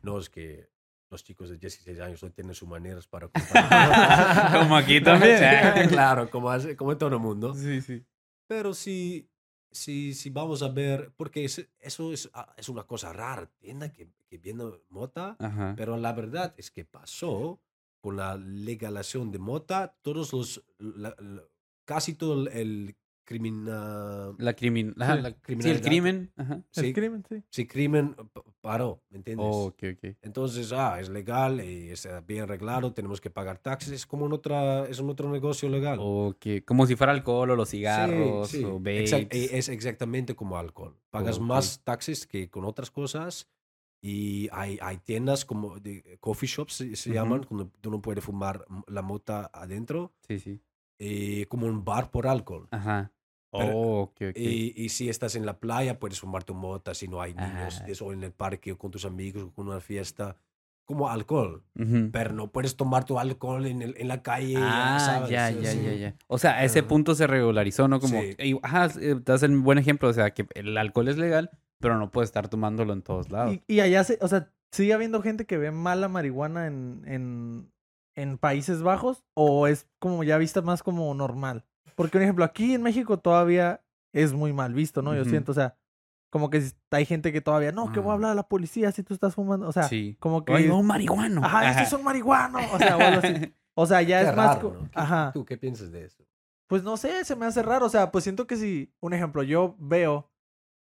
No 0.03 0.19
es 0.19 0.31
que 0.31 0.71
los 1.11 1.23
chicos 1.23 1.51
de 1.51 1.59
16 1.59 2.01
años 2.01 2.23
no 2.23 2.31
tienen 2.33 2.55
sus 2.55 2.66
maneras 2.69 3.07
para 3.07 3.29
comprar. 3.29 4.53
Como 4.62 4.77
aquí 4.77 5.01
también. 5.03 5.38
Sí, 5.38 5.88
claro, 5.88 6.31
como, 6.31 6.51
hace- 6.51 6.75
como 6.77 6.97
todo 6.97 7.11
el 7.14 7.21
mundo. 7.21 7.55
Sí, 7.55 7.81
sí. 7.83 8.05
Pero 8.49 8.73
si, 8.75 9.29
si, 9.77 10.15
si 10.15 10.31
vamos 10.31 10.62
a 10.62 10.69
ver, 10.69 11.12
porque 11.17 11.45
es- 11.45 11.69
eso 11.81 12.12
es, 12.12 12.29
ah, 12.35 12.53
es 12.57 12.69
una 12.69 12.85
cosa 12.85 13.12
rara, 13.12 13.47
tienda 13.59 13.93
que, 13.93 14.09
que 14.29 14.39
vende 14.39 14.65
mota, 14.89 15.37
Ajá. 15.39 15.75
pero 15.77 15.97
la 15.97 16.12
verdad 16.12 16.55
es 16.57 16.71
que 16.71 16.85
pasó 16.85 17.61
con 18.01 18.17
la 18.17 18.37
legalización 18.37 19.31
de 19.33 19.39
mota, 19.39 19.97
todos 20.03 20.33
los, 20.33 20.65
la- 20.79 21.15
la- 21.19 21.43
casi 21.85 22.15
todo 22.15 22.49
el, 22.49 22.97
ah, 23.69 24.33
La, 24.39 24.55
crimin... 24.55 24.95
ajá, 24.99 25.17
Sí. 25.17 25.23
la- 25.23 25.29
sí, 25.31 25.35
el 25.37 25.41
criminalidad. 25.43 25.83
crimen. 25.83 26.33
Ajá. 26.37 26.62
sí, 26.71 26.87
El 26.87 26.93
crimen, 26.95 27.25
sí. 27.29 27.43
sí, 27.51 27.67
crimen 27.67 28.15
p- 28.15 28.41
paró, 28.61 29.03
¿me 29.11 29.19
entiendes? 29.19 29.47
Oh, 29.49 29.67
ok, 29.67 29.83
ok. 29.95 30.17
Entonces, 30.23 30.73
ah, 30.73 31.01
es 31.01 31.09
legal 31.09 31.61
y 31.65 31.91
está 31.91 32.21
bien 32.21 32.43
arreglado, 32.43 32.93
tenemos 32.93 33.21
que 33.21 33.31
pagar 33.31 33.59
taxes, 33.59 33.93
es 33.93 34.07
como 34.07 34.27
en 34.27 34.33
otra, 34.33 34.87
es 34.89 34.99
un 35.01 35.11
otro 35.11 35.31
negocio 35.31 35.69
legal. 35.69 35.99
Ok. 36.01 36.47
Como 36.65 36.87
si 36.87 36.97
fuera 36.97 37.12
alcohol 37.12 37.51
o 37.51 37.57
los 37.57 37.69
Sí, 37.69 37.79
cigarros 37.79 38.49
sí, 38.51 38.65
o 38.65 38.79
exact- 38.81 39.25
vapes. 39.25 39.53
e- 39.53 39.59
Es 39.59 39.69
exactamente 39.69 40.35
como 40.35 40.59
alcohol. 40.59 40.97
Pagas 41.11 41.41
más 41.41 41.83
taxes 41.85 42.27
que 42.27 42.49
con 42.51 42.65
otras 42.65 42.91
cosas 42.91 43.49
y 44.03 44.49
hay, 44.53 44.79
hay 44.83 44.99
tiendas 44.99 45.45
como 45.45 45.79
de 45.81 46.19
coffee 46.21 46.49
shops 46.49 46.75
se, 46.75 46.97
se 46.97 47.11
Ujú. 47.11 47.15
llaman, 47.17 47.47
donde 47.49 47.71
tú 47.81 47.91
no 47.91 48.01
puedes 48.01 48.23
fumar 48.23 48.65
la 48.87 49.03
mota 49.03 49.51
adentro, 49.53 50.12
Sí, 50.29 50.39
sí. 50.39 50.61
y 50.99 51.45
como 51.47 51.67
un 51.67 51.85
bar 51.85 52.11
por 52.11 52.27
alcohol. 52.27 52.69
Ajá. 52.71 53.11
Oh, 53.52 54.00
ok, 54.02 54.16
ok. 54.30 54.37
Y, 54.37 54.74
y 54.76 54.88
si 54.90 55.09
estás 55.09 55.35
en 55.37 55.46
la 55.46 55.59
playa, 55.59 55.98
puedes 55.98 56.20
fumar 56.20 56.44
tu 56.44 56.54
mota 56.54 56.94
si 56.94 57.09
no 57.09 57.22
hay 57.22 57.32
niños, 57.35 57.80
Ah. 57.82 57.87
eso 57.88 58.12
en 58.12 58.22
el 58.24 58.32
parque 58.32 58.72
o 58.72 58.78
con 58.78 58.90
tus 58.90 59.04
amigos 59.04 59.44
o 59.44 59.50
con 59.52 59.68
una 59.68 59.80
fiesta, 59.80 60.37
como 60.85 61.09
alcohol. 61.09 61.64
Ujú. 61.78 62.11
Pero 62.12 62.32
no 62.32 62.52
puedes 62.52 62.76
tomar 62.76 63.04
tu 63.04 63.18
alcohol 63.18 63.66
en, 63.66 63.82
el- 63.82 63.94
en 63.98 64.09
la 64.09 64.22
calle. 64.22 64.54
Ah, 64.59 64.98
¿sabes? 65.00 65.30
ya, 65.30 65.48
Sí, 65.50 65.59
ya, 65.62 65.70
sí. 65.72 65.82
ya, 65.85 65.94
ya. 65.94 66.14
O 66.26 66.38
sea, 66.38 66.56
a 66.59 66.64
ese 66.64 66.80
Ajá. 66.80 66.88
punto 66.88 67.14
se 67.14 67.26
regularizó, 67.26 67.88
¿no? 67.88 67.98
Como, 67.98 68.20
Sí. 68.20 68.35
ey, 68.38 68.59
ajá, 68.62 68.87
eh, 69.00 69.14
te 69.16 69.32
das 69.32 69.42
el 69.42 69.56
buen 69.59 69.78
ejemplo, 69.78 70.09
o 70.09 70.12
sea, 70.12 70.30
que 70.32 70.46
el 70.54 70.76
alcohol 70.76 71.09
es 71.09 71.16
legal, 71.16 71.50
pero 71.80 71.98
no 71.98 72.11
puedes 72.11 72.28
estar 72.28 72.48
tomándolo 72.48 72.92
en 72.92 73.02
todos 73.02 73.30
lados. 73.30 73.54
Y, 73.66 73.74
y 73.74 73.80
allá, 73.80 74.04
se, 74.04 74.18
o 74.20 74.28
sea, 74.28 74.52
¿sigue 74.70 74.92
habiendo 74.92 75.22
gente 75.22 75.44
que 75.46 75.56
ve 75.59 75.70
mala 75.72 76.09
marihuana 76.09 76.66
en, 76.66 77.02
en, 77.06 77.72
en 78.14 78.38
Países 78.38 78.82
Bajos? 78.82 79.24
¿O 79.35 79.66
es 79.66 79.88
como 79.98 80.22
ya 80.24 80.38
vista 80.38 80.62
más 80.62 80.82
como 80.82 81.12
normal? 81.14 81.64
Porque, 81.96 82.12
por 82.18 82.22
ejemplo, 82.22 82.44
aquí 82.44 82.74
en 82.74 82.82
México 82.82 83.18
todavía 83.18 83.82
es 84.12 84.32
muy 84.32 84.52
mal 84.52 84.72
visto, 84.74 85.02
¿no? 85.02 85.14
Yo 85.14 85.24
siento, 85.24 85.50
o 85.50 85.54
sea, 85.54 85.76
como 86.30 86.50
que 86.50 86.62
hay 86.92 87.04
gente 87.06 87.32
que 87.32 87.40
todavía, 87.40 87.72
no, 87.72 87.90
que 87.92 87.98
voy 88.00 88.11
a 88.11 88.12
Ah. 88.12 88.14
hablar 88.14 88.30
a 88.32 88.35
la 88.35 88.48
policía 88.48 88.92
si 88.92 89.02
tú 89.02 89.14
estás 89.14 89.35
fumando. 89.35 89.66
O 89.68 89.72
sea, 89.72 89.85
sí. 89.85 90.16
como 90.20 90.44
que... 90.44 90.52
Oye, 90.52 90.70
un 90.70 90.87
marihuano. 90.87 91.42
Ajá, 91.44 91.70
este 91.70 91.82
es 91.82 91.92
un 91.92 92.04
marihuano. 92.04 92.59
O 92.72 92.78
sea, 92.78 92.96
o 92.96 93.00
algo 93.00 93.20
así. 93.24 93.54
O 93.78 93.85
sea, 93.87 94.00
ya 94.00 94.22
Qué 94.22 94.30
es 94.30 94.37
más... 94.37 94.56
raro, 94.56 94.72
¿no? 94.72 94.85
¿Qué- 94.90 94.98
Ajá. 94.98 95.30
¿Tú 95.35 95.44
qué 95.44 95.59
piensas 95.59 95.92
de 95.92 96.04
eso? 96.06 96.24
Pues 96.66 96.82
no 96.82 96.96
sé, 96.96 97.26
se 97.26 97.37
me 97.37 97.44
hace 97.44 97.62
raro. 97.62 97.85
O 97.85 97.88
sea, 97.90 98.11
pues 98.11 98.24
siento 98.24 98.46
que 98.46 98.56
si, 98.56 98.90
un 99.00 99.12
ejemplo, 99.12 99.42
yo 99.42 99.76
veo, 99.78 100.30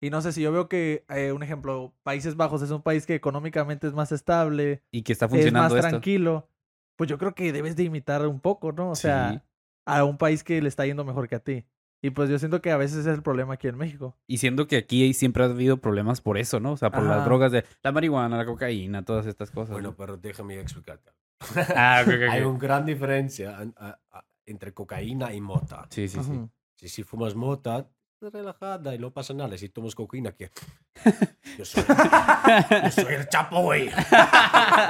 y 0.01 0.11
no 0.11 0.21
sé 0.23 0.33
si 0.33 0.41
yo 0.41 0.53
veo 0.53 0.69
que, 0.69 1.05
eh, 1.09 1.33
un 1.33 1.43
ejemplo, 1.43 1.95
Países 2.05 2.37
Bajos 2.37 2.63
es 2.63 2.71
un 2.71 2.83
país 2.83 3.05
que 3.05 3.17
económicamente 3.17 3.89
es 3.89 3.93
más 3.93 4.13
estable, 4.13 4.85
Y 4.93 5.03
que 5.03 5.13
está 5.13 5.25
es 5.27 5.33
más 5.33 5.37
funcionando 5.41 5.77
esto. 5.77 5.89
tranquilo, 5.89 6.49
pues 6.97 7.11
yo 7.11 7.19
creo 7.19 7.35
que 7.35 7.53
debes 7.53 7.75
de 7.75 7.83
imitar 7.83 8.25
un 8.29 8.39
poco, 8.39 8.71
¿no? 8.71 8.91
O 8.91 8.95
sea, 8.95 9.33
Sí. 9.33 9.41
A 9.87 10.05
un 10.05 10.19
país 10.19 10.45
que 10.45 10.61
le 10.61 10.69
está 10.69 10.85
yendo 10.85 11.05
mejor 11.05 11.29
que 11.29 11.37
a 11.37 11.41
ti. 11.41 11.65
Y 12.03 12.11
pues 12.11 12.29
yo 12.29 12.39
siento 12.39 12.61
que 12.61 12.71
a 12.71 12.77
veces 12.77 12.99
es 12.99 13.07
el 13.07 13.23
problema 13.23 13.55
aquí 13.55 13.69
en 13.69 13.77
México. 13.77 14.17
Y 14.29 14.39
siendo 14.39 14.67
que 14.67 14.77
aquí 14.77 15.15
siempre 15.15 15.43
ha 15.43 15.47
habido 15.47 15.79
problemas 15.79 16.21
por 16.21 16.37
eso, 16.39 16.61
¿no? 16.61 16.73
O 16.73 16.77
sea, 16.77 16.91
por 16.91 17.03
las 17.03 17.17
Ajá. 17.19 17.25
drogas 17.25 17.53
de 17.53 17.65
la 17.83 17.91
marihuana, 17.91 18.37
la 18.37 18.45
cocaína, 18.45 19.05
todas 19.05 19.27
estas 19.27 19.51
cosas. 19.51 19.73
Bueno, 19.73 19.91
¿no? 19.91 19.97
pero 19.97 20.17
déjame 20.19 20.61
explicarte. 20.61 21.11
Ah, 21.75 22.03
ok, 22.05 22.09
ok, 22.09 22.15
ok. 22.27 22.31
Hay 22.31 22.43
una 22.43 22.59
gran 22.59 22.85
diferencia 22.85 23.59
entre 24.45 24.75
cocaína 24.75 25.33
y 25.33 25.41
mota. 25.41 25.87
Sí, 25.91 26.07
sí, 26.09 26.23
sí. 26.23 26.41
Si, 26.77 26.89
si 26.89 27.03
fumas 27.03 27.35
mota, 27.35 27.89
estás 28.21 28.33
relajada 28.33 28.95
y 28.95 28.99
no 28.99 29.13
pasa 29.13 29.33
nada. 29.35 29.57
Si 29.57 29.69
tomas 29.71 29.95
cocaína, 29.95 30.33
que 30.33 30.51
yo 31.59 31.65
soy, 31.65 31.83
yo 32.85 32.91
soy 32.91 33.15
el 33.15 33.29
chapo, 33.29 33.63
güey. 33.63 33.89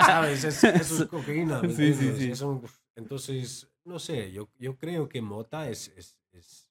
¿Sabes? 0.07 0.45
Es- 0.45 0.65
eso 0.65 1.03
es 1.05 1.09
cocaína. 1.09 1.63
¿me 1.63 1.69
Sí, 1.71 1.95
sí, 1.95 2.13
sí. 2.17 2.31
Es 2.33 2.41
un- 2.43 2.67
entonces, 2.97 3.71
no 3.87 3.99
sé, 3.99 4.33
yo, 4.33 4.49
yo 4.59 4.77
creo 4.77 5.09
que 5.09 5.23
mota 5.23 5.69
es, 5.71 5.89
es, 5.97 6.17
es, 6.33 6.71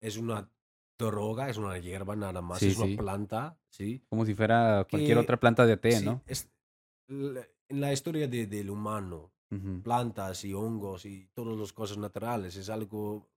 es 0.00 0.16
una 0.16 0.50
droga, 0.98 1.48
es 1.50 1.56
una 1.58 1.78
hierba 1.78 2.16
nada 2.16 2.40
más, 2.42 2.58
Sí, 2.60 2.68
es 2.68 2.76
una 2.78 2.86
sí. 2.86 2.96
planta, 2.96 3.58
¿sí? 3.68 4.02
Como 4.08 4.24
si 4.24 4.34
fuera 4.34 4.86
cualquier 4.90 5.18
Que- 5.18 5.22
otra 5.22 5.38
planta 5.38 5.66
de 5.66 5.76
té, 5.76 5.92
Sí, 5.92 6.04
¿no? 6.04 6.22
es- 6.26 6.48
la- 7.08 7.46
en 7.68 7.80
la 7.80 7.92
historia 7.92 8.26
de- 8.28 8.46
del 8.46 8.70
humano, 8.70 9.32
plantas 9.84 10.44
y 10.44 10.52
hongos 10.54 11.04
y 11.06 11.28
todas 11.32 11.56
las 11.56 11.72
cosas 11.72 11.98
naturales 11.98 12.56
es 12.56 12.68
algo 12.68 13.28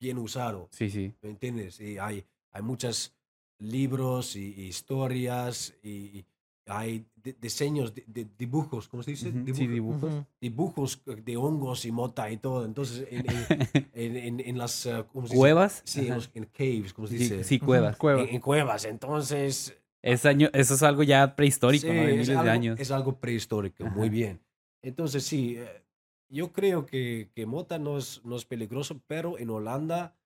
bien 0.00 0.16
usado, 0.18 0.68
Sí, 0.72 0.88
sí. 0.90 1.14
¿me 1.20 1.28
entiendes? 1.30 1.78
Y 1.80 1.98
hay, 1.98 2.24
hay 2.50 2.62
muchos 2.62 3.14
libros 3.58 4.36
y, 4.36 4.54
y 4.54 4.66
historias 4.68 5.74
y 5.82 6.24
hay 6.66 7.04
di- 7.16 7.34
diseños, 7.40 7.94
de, 7.94 8.04
de 8.06 8.26
dibujos, 8.38 8.88
¿cómo 8.88 9.02
se 9.02 9.12
dice? 9.12 9.28
Ujú, 9.30 9.38
Dibujo- 9.38 9.56
Sí, 9.56 9.66
dibujos. 9.66 10.12
Ujú. 10.12 10.26
Dibujos 10.40 11.02
de 11.04 11.36
hongos 11.36 11.84
y 11.84 11.92
mota 11.92 12.30
y 12.30 12.36
todo. 12.36 12.64
Entonces, 12.64 13.06
en, 13.10 13.24
en- 13.28 13.28
en- 13.94 14.16
en- 14.16 14.40
en 14.40 14.58
las... 14.58 14.86
eh, 14.86 15.04
¿cómo 15.12 15.26
se 15.26 15.34
dice? 15.34 15.38
¿Cuevas? 15.40 15.82
Sí, 15.84 16.06
en, 16.06 16.14
los- 16.14 16.30
en 16.34 16.44
caves, 16.46 16.92
¿cómo 16.92 17.08
se 17.08 17.16
Sí, 17.18 17.22
dice? 17.24 17.44
sí, 17.44 17.58
cuevas. 17.58 17.96
Cueva. 17.96 18.22
En, 18.22 18.28
en 18.36 18.40
cuevas. 18.40 18.84
Entonces, 18.84 19.76
Es 20.02 20.24
año, 20.26 20.48
eso 20.52 20.74
es 20.74 20.82
algo 20.82 21.02
ya 21.02 21.34
prehistórico, 21.36 21.86
Sí, 21.88 21.92
¿no? 21.92 22.00
De 22.02 22.06
es 22.06 22.10
miles 22.12 22.28
de 22.28 22.36
algo- 22.36 22.50
años. 22.50 22.80
Es 22.80 22.90
algo 22.90 23.18
prehistórico, 23.18 23.84
muy 23.86 24.06
Ajá. 24.08 24.12
bien. 24.12 24.40
Entonces, 24.82 25.24
sí, 25.24 25.56
eh, 25.58 25.82
yo 26.28 26.52
creo 26.52 26.86
que, 26.86 27.30
que 27.34 27.44
mota 27.46 27.78
no 27.78 27.98
es, 27.98 28.22
no 28.24 28.36
es 28.36 28.44
peligroso, 28.44 29.00
pero 29.06 29.36
en 29.38 29.50
Holanda 29.50 30.16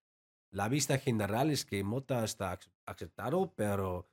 la 0.51 0.69
vista 0.69 0.99
general 0.99 1.51
es 1.51 1.65
que 1.65 1.83
mota 1.83 2.23
está 2.23 2.53
ac- 2.57 2.69
aceptado, 2.87 3.53
pero 3.57 4.07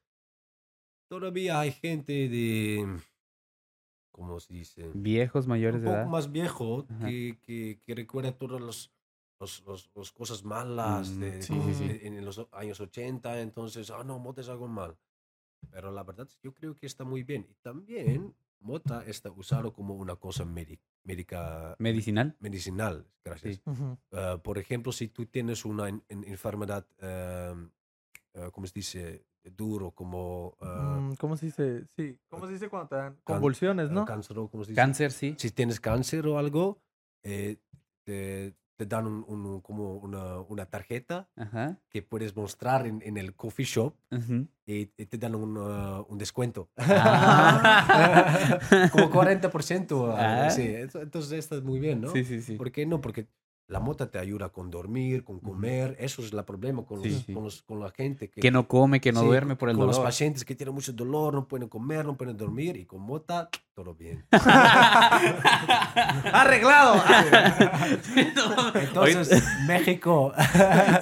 todavía 1.15 1.60
hay 1.60 1.74
gente 1.74 2.30
de, 2.30 2.88
¿cómo 4.12 4.39
se 4.39 4.54
dice? 4.54 4.89
Viejos 4.93 5.45
mayores 5.45 5.80
Un 5.80 5.82
de 5.82 5.88
poco 5.89 5.97
edad. 6.00 6.08
más 6.08 6.32
viejo 6.32 6.88
que, 7.02 7.38
que, 7.45 7.82
que 7.84 7.95
recuerda 7.95 8.32
todas 8.32 8.62
los, 8.62 8.93
los, 9.41 9.62
los- 9.65 9.91
los 9.93 10.12
cosas 10.13 10.45
malas 10.45 11.10
Mm, 11.10 11.19
de, 11.19 11.41
sí, 11.41 11.54
sí, 11.65 11.74
sí. 11.74 11.88
de- 11.89 12.08
en 12.08 12.24
los 12.24 12.47
años 12.54 12.80
80, 12.80 13.41
entonces, 13.41 13.89
ah, 13.91 14.06
no, 14.06 14.19
mota 14.19 14.39
es 14.39 14.47
algo 14.47 14.69
mal. 14.69 14.95
Pero 15.69 15.91
la 15.91 16.04
verdad, 16.04 16.30
yo 16.41 16.54
creo 16.54 16.78
que 16.78 16.86
está 16.86 17.04
muy 17.04 17.24
bien. 17.24 17.45
Y 17.50 17.56
también 17.62 18.34
mota 18.62 19.04
está 19.06 19.30
usado 19.32 19.74
como 19.74 19.95
una 19.95 20.15
cosa 20.15 20.45
médi- 20.45 20.80
médica, 21.04 21.76
Medicinal. 21.78 22.38
medicinal. 22.39 23.06
Gracias. 23.26 23.56
Sí. 23.58 23.62
Ujú. 23.65 23.97
Ah, 24.13 24.39
por 24.41 24.58
ejemplo, 24.60 24.93
si 24.93 25.10
tú 25.10 25.26
tienes 25.26 25.65
una 25.65 25.89
en- 25.89 26.04
en- 26.08 26.24
enfermedad, 26.24 26.88
ah, 27.02 27.54
¿cómo 28.54 28.65
se 28.65 28.74
dice? 28.76 29.26
Duro, 29.44 29.92
como 29.92 30.56
ah, 30.62 30.98
Mm, 31.02 31.16
¿Cómo 31.16 31.36
se 31.36 31.48
dice? 31.48 31.86
Sí. 31.96 32.18
¿Cómo 32.30 32.46
se 32.48 32.54
dice 32.54 32.70
cuando 32.70 32.90
te 32.90 32.96
dan 32.96 33.18
convulsiones, 33.24 33.90
ah, 33.90 33.94
no? 33.94 34.06
cáncer, 34.06 34.38
o 34.38 34.48
¿cómo 34.50 34.64
se 34.64 34.72
dice? 34.72 34.82
Cáncer, 34.82 35.12
sí. 35.12 35.36
si 35.38 35.50
tienes 35.52 35.80
cáncer 35.80 36.28
o 36.28 36.38
algo, 36.38 36.80
eh, 37.24 37.58
te, 38.04 38.56
te 38.78 38.86
dan 38.86 39.06
un- 39.08 39.26
un- 39.28 39.62
como 39.62 39.96
una, 39.98 40.40
una 40.42 40.66
tarjeta 40.66 41.30
Ajá. 41.36 41.78
que 41.90 42.02
puedes 42.02 42.36
mostrar 42.36 42.86
en, 42.88 43.02
en 43.04 43.18
el 43.18 43.36
coffee 43.36 43.66
shop 43.66 43.96
y, 44.66 44.92
y 44.98 45.06
te 45.06 45.18
dan 45.18 45.36
un, 45.36 45.58
uh, 45.58 46.06
un 46.08 46.18
descuento. 46.18 46.70
Ah. 46.78 48.60
como 48.92 49.10
40%. 49.12 49.92
algo 49.92 50.14
Ah. 50.18 50.48
Ento- 50.50 51.02
Entonces, 51.02 51.32
esto 51.34 51.56
es 51.58 51.64
muy 51.64 51.80
bien, 51.80 52.02
¿no? 52.02 52.10
Sí, 52.12 52.24
sí, 52.24 52.42
sí. 52.42 52.56
¿Por 52.56 52.72
qué 52.72 52.86
no? 52.86 53.02
Porque 53.02 53.28
la 53.72 53.80
mota 53.80 54.12
te 54.12 54.20
ayuda 54.20 54.50
con 54.50 54.70
dormir, 54.70 55.24
con 55.24 55.40
comer. 55.40 55.96
Eso 55.98 56.22
es 56.22 56.34
el 56.34 56.44
problema 56.44 56.84
con, 56.86 57.02
Sí, 57.02 57.10
los- 57.10 57.22
sí. 57.24 57.34
Con, 57.34 57.44
los- 57.46 57.62
con 57.62 57.80
la 57.80 57.90
gente. 57.92 58.30
Que, 58.30 58.42
Que 58.42 58.52
no 58.52 58.68
come, 58.68 59.00
que 59.00 59.14
no 59.14 59.22
sí, 59.22 59.26
duerme 59.28 59.56
por 59.56 59.70
el 59.70 59.78
Con 59.78 59.88
los 59.88 59.96
dolor. 59.96 60.08
pacientes 60.10 60.44
que 60.44 60.56
tienen 60.56 60.76
mucho 60.76 60.92
dolor, 60.92 61.34
no 61.34 61.48
pueden 61.48 61.70
comer, 61.70 62.06
no 62.06 62.18
pueden 62.18 62.36
dormir. 62.36 62.76
Y 62.76 62.86
con 62.86 63.00
mota, 63.02 63.50
todo 63.74 63.96
bien. 63.96 64.26
¡Arreglado! 66.34 67.02
Entonces, 68.76 69.44
México. 69.68 70.34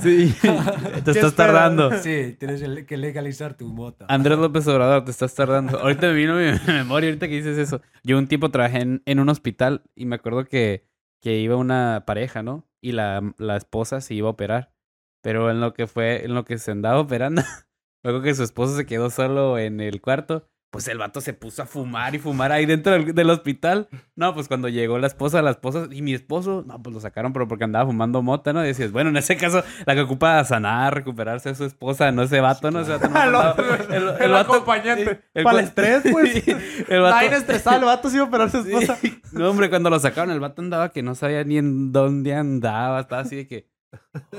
Sí, 0.02 0.34
te 0.42 1.04
¿Qué 1.04 1.12
estás 1.12 1.34
tardando. 1.36 1.92
Sí, 2.00 2.36
tienes 2.40 2.62
que 2.86 2.98
legalizar 2.98 3.56
tu 3.56 3.68
mota. 3.68 4.06
Andrés 4.08 4.38
López 4.38 4.68
Obrador, 4.68 5.04
te 5.06 5.12
estás 5.12 5.34
tardando. 5.34 5.80
Ahorita 5.80 6.08
me 6.08 6.14
vino 6.14 6.36
mi 6.36 6.52
memoria, 6.74 7.10
ahorita 7.10 7.28
que 7.28 7.36
dices 7.36 7.58
eso. 7.58 7.82
Yo 8.04 8.18
un 8.18 8.28
tiempo 8.28 8.50
trabajé 8.52 8.82
en, 8.82 9.02
en 9.06 9.20
un 9.20 9.30
hospital 9.30 9.84
y 9.96 10.06
me 10.06 10.16
acuerdo 10.16 10.46
que, 10.46 10.86
que 11.22 11.38
iba 11.38 11.56
una 11.56 12.04
pareja, 12.06 12.44
¿no? 12.44 12.68
Y 12.82 12.94
la, 12.94 13.34
la 13.38 13.58
esposa 13.58 14.02
se 14.02 14.14
iba 14.14 14.28
a 14.28 14.32
operar. 14.32 14.74
Pero 15.22 15.52
en 15.52 15.60
lo 15.60 15.74
que 15.74 15.88
fue, 15.88 16.26
en 16.26 16.34
lo 16.34 16.46
que 16.46 16.58
se 16.58 16.72
andaba 16.72 17.00
operando, 17.00 17.42
luego 18.04 18.22
que 18.22 18.36
su 18.36 18.44
esposo 18.44 18.76
se 18.76 18.86
quedó 18.86 19.10
solo 19.10 19.58
en 19.58 19.82
el 19.82 20.02
cuarto, 20.02 20.50
pues 20.72 20.88
el 20.88 21.00
vato 21.00 21.20
se 21.20 21.34
puso 21.34 21.64
a 21.64 21.66
fumar 21.66 22.14
y 22.14 22.20
fumar 22.20 22.52
ahí 22.52 22.66
dentro 22.68 22.94
del, 22.94 23.16
del 23.16 23.30
hospital. 23.32 23.88
No, 24.16 24.34
pues 24.36 24.48
cuando 24.48 24.70
llegó 24.70 25.00
la 25.00 25.08
esposa, 25.08 25.42
la 25.42 25.50
esposa 25.52 25.88
y 25.92 26.02
mi 26.04 26.14
esposo, 26.14 26.64
no, 26.68 26.82
pues 26.82 26.94
lo 26.94 27.00
sacaron, 27.02 27.34
pero 27.34 27.48
porque 27.48 27.64
andaba 27.64 27.88
fumando 27.88 28.22
mota, 28.22 28.54
¿no? 28.54 28.64
Y 28.64 28.68
decías, 28.68 28.92
bueno, 28.92 29.10
en 29.10 29.18
ese 29.18 29.36
caso, 29.36 29.64
la 29.88 29.96
que 29.96 30.02
ocupa 30.02 30.44
sanar, 30.46 30.94
recuperarse 30.94 31.50
es 31.50 31.58
su 31.58 31.66
esposa, 31.66 32.12
no 32.12 32.22
ese 32.22 32.40
vato, 32.40 32.70
¿no? 32.70 32.82
Ese 32.82 32.92
vato 32.98 33.10
no 33.10 33.20
El, 33.90 33.94
el- 33.96 34.10
el 34.10 34.22
el 34.22 34.32
vato- 34.32 34.54
acompañante. 34.54 35.22
Para 35.44 35.60
el 35.60 35.66
estrés, 35.66 36.04
pues. 36.12 36.34
Sí, 36.44 36.52
el 36.52 37.02
vato- 37.02 37.08
Está 37.16 37.20
bien 37.22 37.34
estresado, 37.34 37.80
el 37.80 37.86
vato 37.86 38.10
se 38.10 38.18
iba 38.18 38.26
a 38.26 38.28
operar 38.28 38.48
a 38.48 38.52
su 38.52 38.64
Sí. 38.64 38.72
esposa. 38.74 38.98
No, 39.32 39.50
hombre, 39.50 39.70
cuando 39.70 39.90
lo 39.90 40.00
sacaron, 40.00 40.32
el 40.32 40.40
vato 40.40 40.62
andaba 40.62 40.90
que 40.92 41.02
no 41.02 41.16
sabía 41.16 41.44
ni 41.44 41.58
en 41.58 41.92
dónde 41.92 42.36
andaba. 42.36 43.00
Estaba 43.00 43.22
así 43.24 43.36
de 43.36 43.48
que. 43.48 43.70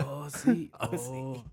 Oh, 0.06 0.28
sí. 0.30 0.70
Oh, 0.78 0.96
sí. 0.96 1.44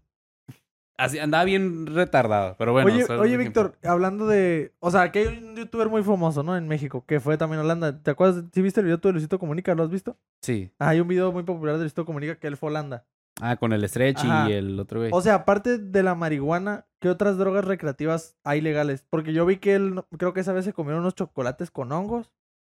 Oh". 0.97 1.03
Así 1.03 1.19
andaba 1.19 1.43
bien 1.43 1.85
retardado. 1.85 2.55
Pero 2.57 2.71
bueno. 2.71 2.91
oye, 2.91 3.05
oye. 3.05 3.37
Víctor, 3.37 3.77
hablando 3.83 4.27
de. 4.27 4.73
O 4.79 4.91
sea, 4.91 5.03
aquí 5.03 5.19
hay 5.19 5.27
un 5.27 5.55
youtuber 5.55 5.89
muy 5.89 6.03
famoso, 6.03 6.43
¿no? 6.43 6.57
En 6.57 6.67
México, 6.67 7.03
que 7.05 7.19
fue 7.19 7.37
también 7.37 7.59
a 7.59 7.63
Holanda. 7.63 8.01
¿Te 8.01 8.11
acuerdas? 8.11 8.43
¿Sí 8.53 8.61
viste 8.61 8.79
el 8.79 8.85
video 8.85 8.99
tú 8.99 9.09
de 9.09 9.13
Luisito 9.13 9.39
Comunica? 9.39 9.75
¿Lo 9.75 9.83
has 9.83 9.89
visto? 9.89 10.17
Sí. 10.41 10.71
Ah, 10.79 10.89
hay 10.89 10.99
un 10.99 11.07
video 11.07 11.31
muy 11.31 11.43
popular 11.43 11.75
de 11.75 11.81
Luisito 11.81 12.05
Comunica 12.05 12.35
que 12.35 12.47
él 12.47 12.57
fue 12.57 12.69
a 12.69 12.71
Holanda. 12.71 13.05
Ah, 13.39 13.55
con 13.55 13.71
el 13.71 13.87
stretch 13.87 14.25
Ajá. 14.25 14.49
y 14.49 14.53
el 14.53 14.79
otro 14.79 14.99
güey. 14.99 15.11
O 15.13 15.21
sea, 15.21 15.35
aparte 15.35 15.77
de 15.77 16.03
la 16.03 16.15
marihuana, 16.15 16.87
¿qué 16.99 17.09
otras 17.09 17.37
drogas 17.37 17.65
recreativas 17.65 18.35
hay 18.43 18.61
legales? 18.61 19.05
Porque 19.09 19.33
yo 19.33 19.45
vi 19.45 19.57
que 19.57 19.75
él, 19.75 20.01
creo 20.17 20.33
que 20.33 20.39
esa 20.39 20.53
vez 20.53 20.65
se 20.65 20.73
comieron 20.73 21.01
unos 21.01 21.15
chocolates 21.15 21.69
con 21.69 21.91
hongos. 21.91 22.31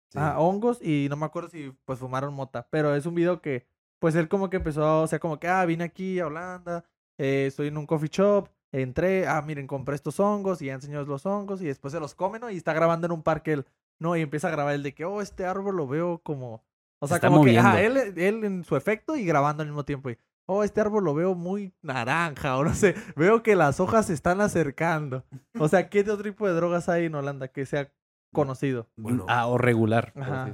Sí. 0.09 0.19
Ah, 0.19 0.39
hongos 0.39 0.81
y 0.81 1.07
no 1.09 1.17
me 1.17 1.25
acuerdo 1.25 1.49
si 1.49 1.73
pues 1.85 1.99
fumaron 1.99 2.33
mota. 2.33 2.67
Pero 2.71 2.95
es 2.95 3.05
un 3.05 3.15
video 3.15 3.41
que, 3.41 3.67
pues 3.99 4.15
él 4.15 4.27
como 4.27 4.49
que 4.49 4.57
empezó, 4.57 5.03
o 5.03 5.07
sea, 5.07 5.19
como 5.19 5.39
que, 5.39 5.47
ah, 5.47 5.65
vine 5.65 5.83
aquí 5.83 6.19
a 6.19 6.27
Holanda, 6.27 6.85
eh, 7.17 7.45
estoy 7.47 7.67
en 7.67 7.77
un 7.77 7.85
coffee 7.85 8.09
shop, 8.09 8.49
entré, 8.71 9.27
ah, 9.27 9.41
miren, 9.41 9.67
compré 9.67 9.95
estos 9.95 10.19
hongos 10.19 10.61
y 10.61 10.65
ya 10.65 10.73
enseñó 10.73 11.03
los 11.03 11.25
hongos 11.25 11.61
y 11.61 11.65
después 11.65 11.93
se 11.93 11.99
los 11.99 12.15
come, 12.15 12.39
¿no? 12.39 12.49
Y 12.49 12.57
está 12.57 12.73
grabando 12.73 13.05
en 13.05 13.13
un 13.13 13.23
parque 13.23 13.53
él, 13.53 13.65
¿no? 13.99 14.15
Y 14.15 14.21
empieza 14.21 14.47
a 14.47 14.51
grabar 14.51 14.75
el 14.75 14.83
de 14.83 14.93
que, 14.93 15.05
oh, 15.05 15.21
este 15.21 15.45
árbol 15.45 15.77
lo 15.77 15.87
veo 15.87 16.19
como... 16.19 16.63
O 16.99 17.07
sea, 17.07 17.17
está 17.17 17.27
como 17.27 17.43
que, 17.43 17.57
ajá, 17.57 17.81
él, 17.81 17.97
él 18.17 18.43
en 18.45 18.63
su 18.63 18.75
efecto 18.75 19.15
y 19.15 19.25
grabando 19.25 19.61
al 19.61 19.67
mismo 19.67 19.83
tiempo. 19.83 20.09
Y, 20.09 20.17
oh, 20.45 20.63
este 20.63 20.81
árbol 20.81 21.03
lo 21.03 21.13
veo 21.13 21.35
muy 21.35 21.73
naranja 21.81 22.57
o 22.57 22.63
no 22.63 22.73
sé, 22.73 22.95
veo 23.15 23.43
que 23.43 23.55
las 23.55 23.79
hojas 23.79 24.07
se 24.07 24.13
están 24.13 24.41
acercando. 24.41 25.23
O 25.59 25.67
sea, 25.67 25.89
¿qué 25.89 26.01
otro 26.01 26.23
tipo 26.23 26.47
de 26.47 26.53
drogas 26.53 26.89
hay 26.89 27.05
en 27.05 27.15
Holanda 27.15 27.47
que 27.47 27.65
sea 27.65 27.91
conocido? 28.33 28.89
Bueno. 28.95 29.25
Ah, 29.27 29.47
o 29.47 29.57
regular. 29.57 30.13
Ajá. 30.15 30.53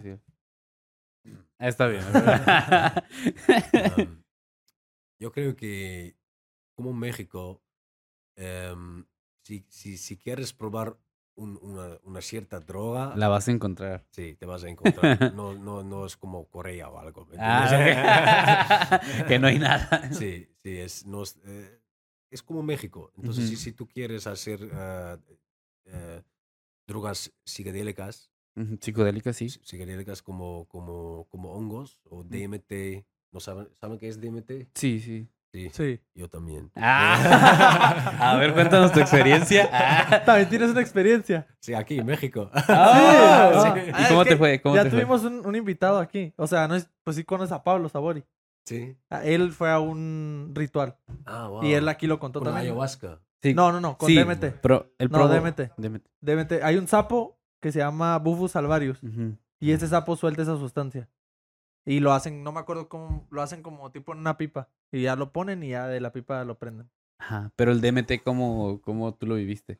Está 1.60 1.88
bien. 1.88 2.04
Um, 3.97 4.24
yo 5.19 5.32
creo 5.32 5.56
que 5.56 6.15
como 6.82 6.94
México, 6.94 7.62
em, 8.36 9.06
si, 9.44 9.63
si, 9.70 9.98
si 9.98 10.17
quieres 10.17 10.52
probar 10.54 10.98
un- 11.36 11.60
una, 11.62 12.00
una 12.04 12.22
cierta 12.22 12.60
droga, 12.60 13.15
La 13.15 13.28
vas 13.28 13.48
a 13.48 13.52
encontrar. 13.52 14.04
sí, 14.12 14.36
te 14.36 14.46
vas 14.48 14.63
a 14.63 14.70
encontrar. 14.70 15.20
No, 15.36 15.54
no, 15.54 15.84
no 15.84 16.06
es 16.06 16.17
como 16.17 16.46
Corea 16.50 16.89
o 16.89 16.98
algo. 16.98 17.26
¿me 17.28 17.38
Ah, 17.39 19.00
que 19.28 19.38
no 19.39 19.48
hay 19.48 19.60
nada. 19.60 20.10
Sí, 20.13 20.48
sí, 20.63 20.78
es, 20.80 21.06
no 21.06 21.22
es, 21.24 21.38
eh, 21.46 21.80
es 22.32 22.41
como 22.41 22.63
México. 22.63 23.12
Entonces, 23.15 23.46
si, 23.48 23.54
Ujú. 23.54 23.62
si 23.63 23.72
tú 23.74 23.88
quieres 23.88 24.26
hacer 24.26 24.60
ah, 24.74 25.20
eh, 25.86 26.24
drogas 26.88 27.32
psicodélicas, 27.46 28.32
Ujú, 28.56 28.78
Psicodélica, 28.82 29.32
sí. 29.34 29.46
psi- 29.46 29.62
psicodélicas 29.63 30.22
como, 30.24 30.65
como, 30.67 31.26
como 31.30 31.54
hongos 31.54 32.00
o 32.10 32.24
DMT, 32.24 33.06
¿no 33.32 33.39
saben, 33.39 33.70
¿saben 33.80 33.98
qué 34.00 34.10
es 34.10 34.20
DMT? 34.20 34.67
Sí, 34.74 35.00
sí. 35.00 35.28
Sí, 35.54 35.70
Sí. 35.74 36.00
yo 36.16 36.30
también. 36.30 36.72
Ah, 36.78 38.16
a 38.20 38.36
ver, 38.38 38.54
cuéntanos 38.54 38.92
tu 38.94 39.00
experiencia. 39.02 39.70
Ah. 39.74 40.22
También 40.26 40.48
tienes 40.50 40.70
una 40.72 40.80
experiencia. 40.82 41.46
Sí, 41.60 41.74
aquí 41.74 42.00
en 42.00 42.06
México. 42.06 42.50
Ah, 42.54 43.74
sí. 43.76 43.92
¿Y 44.04 44.08
cómo 44.08 44.24
te 44.24 44.38
fue? 44.38 44.62
¿Cómo 44.62 44.76
ya 44.76 44.84
te 44.84 44.90
fue? 44.92 45.00
tuvimos 45.02 45.24
un, 45.24 45.46
un 45.46 45.56
invitado 45.56 46.00
aquí. 46.00 46.34
O 46.38 46.48
sea, 46.48 46.68
no 46.70 46.76
es, 46.76 46.90
pues 47.04 47.18
sí 47.18 47.24
conoces 47.26 47.52
a 47.52 47.64
Pablo 47.64 47.90
Sabori. 47.90 48.24
Sí. 48.66 48.96
Él 49.24 49.52
fue 49.52 49.70
a 49.72 49.80
un 49.80 50.52
ritual. 50.54 50.96
Ah, 51.26 51.48
wow. 51.48 51.64
Y 51.66 51.74
él 51.74 51.90
aquí 51.90 52.08
lo 52.08 52.20
contó 52.20 52.40
Con 52.40 52.46
también. 52.48 52.68
ayahuasca. 52.68 53.20
Sí. 53.42 53.54
No, 53.54 53.72
no, 53.72 53.82
no, 53.82 53.98
con 53.98 54.08
Sí, 54.08 54.16
DMT. 54.18 54.62
Pero 54.62 54.94
el 55.00 55.10
No, 55.10 55.28
DMT. 55.28 55.72
DMT. 55.78 56.04
DMT. 56.22 56.52
Hay 56.64 56.78
un 56.78 56.88
sapo 56.88 57.40
que 57.60 57.72
se 57.72 57.80
llama 57.80 58.18
Bufus 58.20 58.56
alvarius. 58.56 59.02
Ujú. 59.04 59.36
Y 59.60 59.72
ese 59.72 59.88
sapo 59.88 60.16
suelta 60.16 60.44
esa 60.44 60.56
sustancia. 60.58 61.10
Y 61.86 62.00
lo 62.00 62.13
hacen, 62.13 62.44
no 62.44 62.52
me 62.52 62.60
acuerdo 62.60 62.88
cómo, 62.89 63.28
lo 63.32 63.41
hacen 63.41 63.63
como 63.63 63.91
tipo 63.91 64.13
en 64.13 64.20
una 64.20 64.38
pipa. 64.38 64.70
Y 64.91 65.02
ya 65.04 65.15
lo 65.15 65.32
ponen 65.32 65.63
y 65.63 65.70
ya 65.70 65.88
de 65.88 66.00
la 66.00 66.12
pipa 66.12 66.44
lo 66.44 66.58
prenden. 66.60 66.89
Ajá. 67.20 67.52
Pero 67.56 67.72
el 67.72 67.82
DMT, 67.82 68.24
¿cómo, 68.24 68.82
cómo 68.82 69.13
tú 69.15 69.26
lo 69.28 69.36
viviste? 69.36 69.80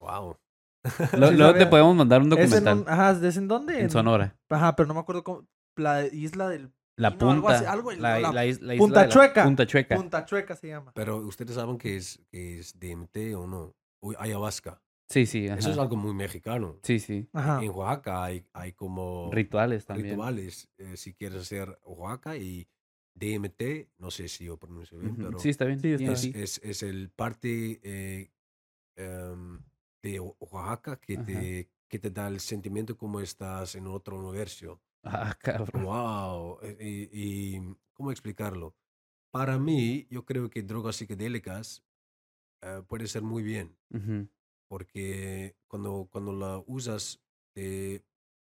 Wow. 0.00 0.36
Lo- 1.18 1.28
Sí, 1.28 1.36
luego 1.36 1.54
te 1.58 1.66
podemos 1.66 1.94
mandar 1.94 2.22
un 2.22 2.32
¿Es 2.32 2.38
en, 2.38 2.64
documental. 2.64 2.78
un- 2.78 2.88
ajá, 2.88 3.26
¿es 3.26 3.36
en 3.36 3.48
dónde? 3.48 3.80
En 3.80 3.90
Sonora. 3.90 4.36
Ajá, 4.48 4.74
pero 4.76 4.86
no 4.86 4.94
me 4.94 5.00
acuerdo 5.00 5.22
cómo. 5.24 5.46
La 5.76 6.06
isla 6.06 6.48
del. 6.48 6.72
La 6.96 7.10
Pino, 7.12 7.30
algo 7.30 7.42
punta. 7.46 7.56
así, 7.58 7.66
algo 7.66 7.92
en- 7.92 8.02
la, 8.02 8.18
la 8.20 8.32
la 8.32 8.46
is- 8.46 8.60
la 8.60 8.74
isla 8.74 8.84
Punta 8.84 9.08
Chueca. 9.08 9.44
Punta 9.44 9.66
Chueca. 9.66 9.96
Punta 9.96 10.24
Chueca 10.24 10.56
se 10.56 10.68
llama. 10.68 10.92
Pero 10.94 11.18
ustedes 11.18 11.54
saben 11.54 11.78
que 11.78 11.96
es, 11.96 12.20
que 12.30 12.58
es 12.58 12.78
DMT 12.78 13.34
o 13.36 13.46
no. 13.46 13.74
O 14.02 14.12
ayahuasca. 14.18 14.80
Sí, 15.10 15.26
sí. 15.26 15.48
Ajá. 15.48 15.58
Eso 15.58 15.70
es 15.72 15.78
algo 15.78 15.96
muy 15.96 16.14
mexicano. 16.14 16.78
Sí, 16.84 17.00
sí. 17.00 17.28
Ajá. 17.32 17.62
En 17.62 17.70
Oaxaca 17.72 18.22
hay, 18.24 18.46
hay 18.52 18.72
como 18.72 19.28
Rituales 19.32 19.84
también. 19.84 20.10
rituales. 20.10 20.68
eh, 20.78 20.96
si 20.96 21.12
quieres 21.14 21.42
hacer 21.42 21.78
Oaxaca 21.84 22.36
y 22.36 22.68
DMT, 23.14 23.90
no 23.98 24.10
sé 24.12 24.28
si 24.28 24.44
yo 24.44 24.56
pronuncio 24.56 24.98
bien, 24.98 25.12
Ujú. 25.14 25.22
pero 25.22 25.38
Sí, 25.40 25.48
está 25.48 25.64
bien. 25.64 25.80
Sí, 25.80 25.92
está 25.92 26.12
es, 26.12 26.22
DMT. 26.22 26.42
es, 26.42 26.60
es 26.62 26.82
el 26.84 27.10
parte 27.10 27.80
eh, 27.82 28.30
em, 28.96 29.60
de 30.02 30.20
Oaxaca 30.20 31.00
que 31.00 31.14
Ajá. 31.14 31.24
te, 31.26 31.68
que 31.88 31.98
te 31.98 32.10
da 32.10 32.28
el 32.28 32.38
sentimiento 32.38 32.96
como 32.96 33.20
estás 33.20 33.74
en 33.74 33.88
otro 33.88 34.16
universo. 34.16 34.80
Ah, 35.02 35.36
cabrón. 35.40 35.82
Wow. 35.84 36.58
Y, 36.78 37.08
y- 37.56 37.76
¿cómo 37.94 38.12
explicarlo? 38.12 38.76
Para 39.32 39.58
mí, 39.58 40.06
yo 40.10 40.24
creo 40.24 40.48
que 40.50 40.62
drogas 40.62 40.96
psicodélicas 40.96 41.84
eh, 42.62 42.82
puede 42.86 43.06
ser 43.08 43.22
muy 43.22 43.42
bien, 43.42 43.76
Ujú. 43.92 44.28
Porque 44.70 45.56
cuando, 45.66 46.06
cuando 46.12 46.32
la 46.32 46.62
usas, 46.68 47.20
te 47.52 48.04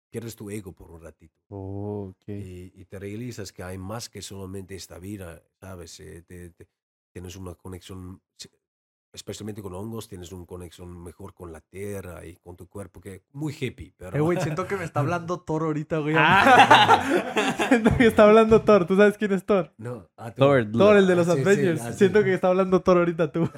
pierdes 0.10 0.36
tu 0.36 0.50
ego 0.50 0.74
por 0.74 0.92
un 0.92 1.02
ratito. 1.02 1.34
Oh, 1.48 2.10
ok. 2.10 2.28
Y, 2.28 2.74
y 2.76 2.84
te 2.86 3.00
realizas 3.00 3.54
que 3.54 3.64
hay 3.64 3.78
más 3.78 4.10
que 4.10 4.22
solamente 4.22 4.76
esta 4.76 5.00
vida, 5.00 5.42
¿sabes? 5.62 5.98
Eh, 6.02 6.22
te- 6.28 6.50
te- 6.50 6.68
tienes 7.14 7.38
una 7.38 7.56
conexión, 7.56 8.22
sí, 8.36 8.50
especialmente 9.14 9.62
con 9.62 9.74
hongos, 9.74 10.10
tienes 10.10 10.34
una 10.34 10.46
conexión 10.46 11.02
mejor 11.02 11.34
con 11.34 11.54
la 11.54 11.62
tierra 11.62 12.26
y 12.26 12.36
con 12.36 12.58
tu 12.58 12.68
cuerpo, 12.68 13.00
que 13.00 13.24
muy 13.32 13.54
hippie, 13.58 13.94
pero... 13.96 14.18
Eh, 14.18 14.20
güey, 14.20 14.38
siento 14.42 14.68
que 14.68 14.76
me 14.76 14.84
está 14.84 15.00
hablando 15.00 15.40
Thor 15.46 15.64
ahorita, 15.64 16.00
güey. 16.00 16.16
Ah. 16.18 17.56
siento 17.70 17.96
que 17.98 18.08
está 18.08 18.24
hablando 18.28 18.62
Thor. 18.64 18.86
¿Tú 18.86 18.98
sabes 18.98 19.18
quién 19.18 19.32
es 19.32 19.46
Thor? 19.46 19.74
no, 19.78 20.10
ah, 20.18 20.32
Thor, 20.32 20.70
Thor, 20.74 20.98
el 20.98 21.08
de 21.08 21.16
los 21.16 21.28
Sí, 21.28 21.34
sí, 21.36 21.40
Avengers. 21.42 21.82
ah, 21.82 21.92
sí. 21.94 21.98
Siento 22.00 22.22
que 22.24 22.34
está 22.34 22.50
hablando 22.50 22.82
Thor 22.82 22.98
ahorita 22.98 23.32
tú. 23.32 23.50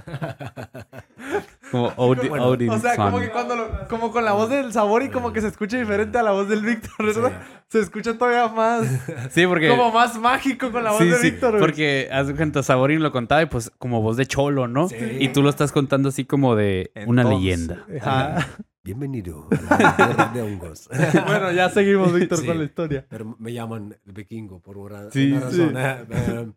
Como 1.74 1.90
Odi- 1.98 2.30
Bueno, 2.30 2.46
Odin 2.46 2.70
O 2.70 2.80
sea, 2.80 2.96
como 2.96 3.20
que 3.20 3.30
cuando 3.32 3.56
lo- 3.56 3.88
como 3.90 4.12
con 4.12 4.24
la 4.24 4.34
voz 4.34 4.50
del 4.50 4.72
sabor 4.72 5.02
y 5.02 5.10
como 5.10 5.34
que 5.34 5.42
se 5.42 5.48
escucha 5.48 5.78
diferente 5.80 6.18
a 6.20 6.24
la 6.24 6.32
voz 6.32 6.48
del 6.48 6.62
Víctor, 6.62 7.04
¿verdad? 7.06 7.42
Se 7.68 7.80
escucha 7.80 8.16
todavía 8.16 8.48
más, 8.48 8.86
Sí, 9.32 9.48
porque. 9.48 9.68
como 9.70 9.92
más 9.92 10.18
mágico 10.20 10.72
con 10.72 10.84
la 10.84 10.92
voz 10.92 11.00
sí, 11.02 11.08
de 11.10 11.16
sí, 11.18 11.32
Víctor, 11.32 11.50
güey. 11.54 11.62
porque 11.62 12.10
haz 12.12 12.32
cuenta, 12.34 12.62
Saborín 12.62 13.02
lo 13.02 13.12
contaba 13.12 13.42
y 13.42 13.48
pues 13.48 13.72
como 13.80 14.02
voz 14.04 14.16
de 14.18 14.28
cholo, 14.28 14.68
¿no? 14.68 14.88
Sí. 14.88 14.96
Y 15.20 15.30
tú 15.30 15.42
lo 15.42 15.50
estás 15.50 15.72
contando 15.72 16.10
así 16.10 16.26
como 16.26 16.56
de 16.56 16.92
una 17.08 17.24
leyenda. 17.24 17.86
Ajá. 18.02 18.48
Bienvenido 18.84 19.48
a 19.70 19.78
la 19.82 19.96
tierra 19.96 20.32
de 20.34 20.42
hongos. 20.44 20.90
bueno, 21.26 21.52
ya 21.54 21.70
seguimos, 21.70 22.14
Víctor, 22.14 22.38
Sí. 22.40 22.46
con 22.46 22.58
la 22.60 22.66
historia. 22.66 23.06
pero 23.10 23.36
me 23.40 23.54
llaman 23.54 23.98
el 24.06 24.12
vikingo 24.14 24.60
por 24.60 24.78
una, 24.78 25.10
Sí, 25.10 25.32
una 25.32 25.50
sí. 25.50 25.62
razón. 25.66 25.78
eh, 25.78 26.06
eh, 26.12 26.52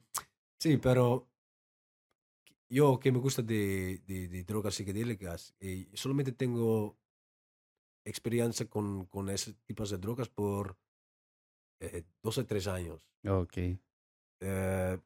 sí, 0.58 0.76
pero 0.76 1.28
yo 2.68 2.98
que 2.98 3.12
me 3.12 3.18
gusta 3.18 3.42
de, 3.42 4.02
de- 4.06 4.28
de 4.28 4.44
drogas 4.44 4.74
psicodélicas, 4.74 5.54
eh, 5.60 5.88
solamente 5.94 6.32
tengo 6.32 6.96
experiencia 8.04 8.66
con, 8.68 9.06
con 9.06 9.28
ese 9.30 9.54
tipo 9.64 9.84
de 9.84 9.98
drogas 9.98 10.28
por 10.28 10.76
eh, 11.80 12.04
dos 12.22 12.38
o 12.38 12.46
tres 12.46 12.66
años. 12.66 13.00
Ok. 13.26 13.56
Eh, 14.40 14.98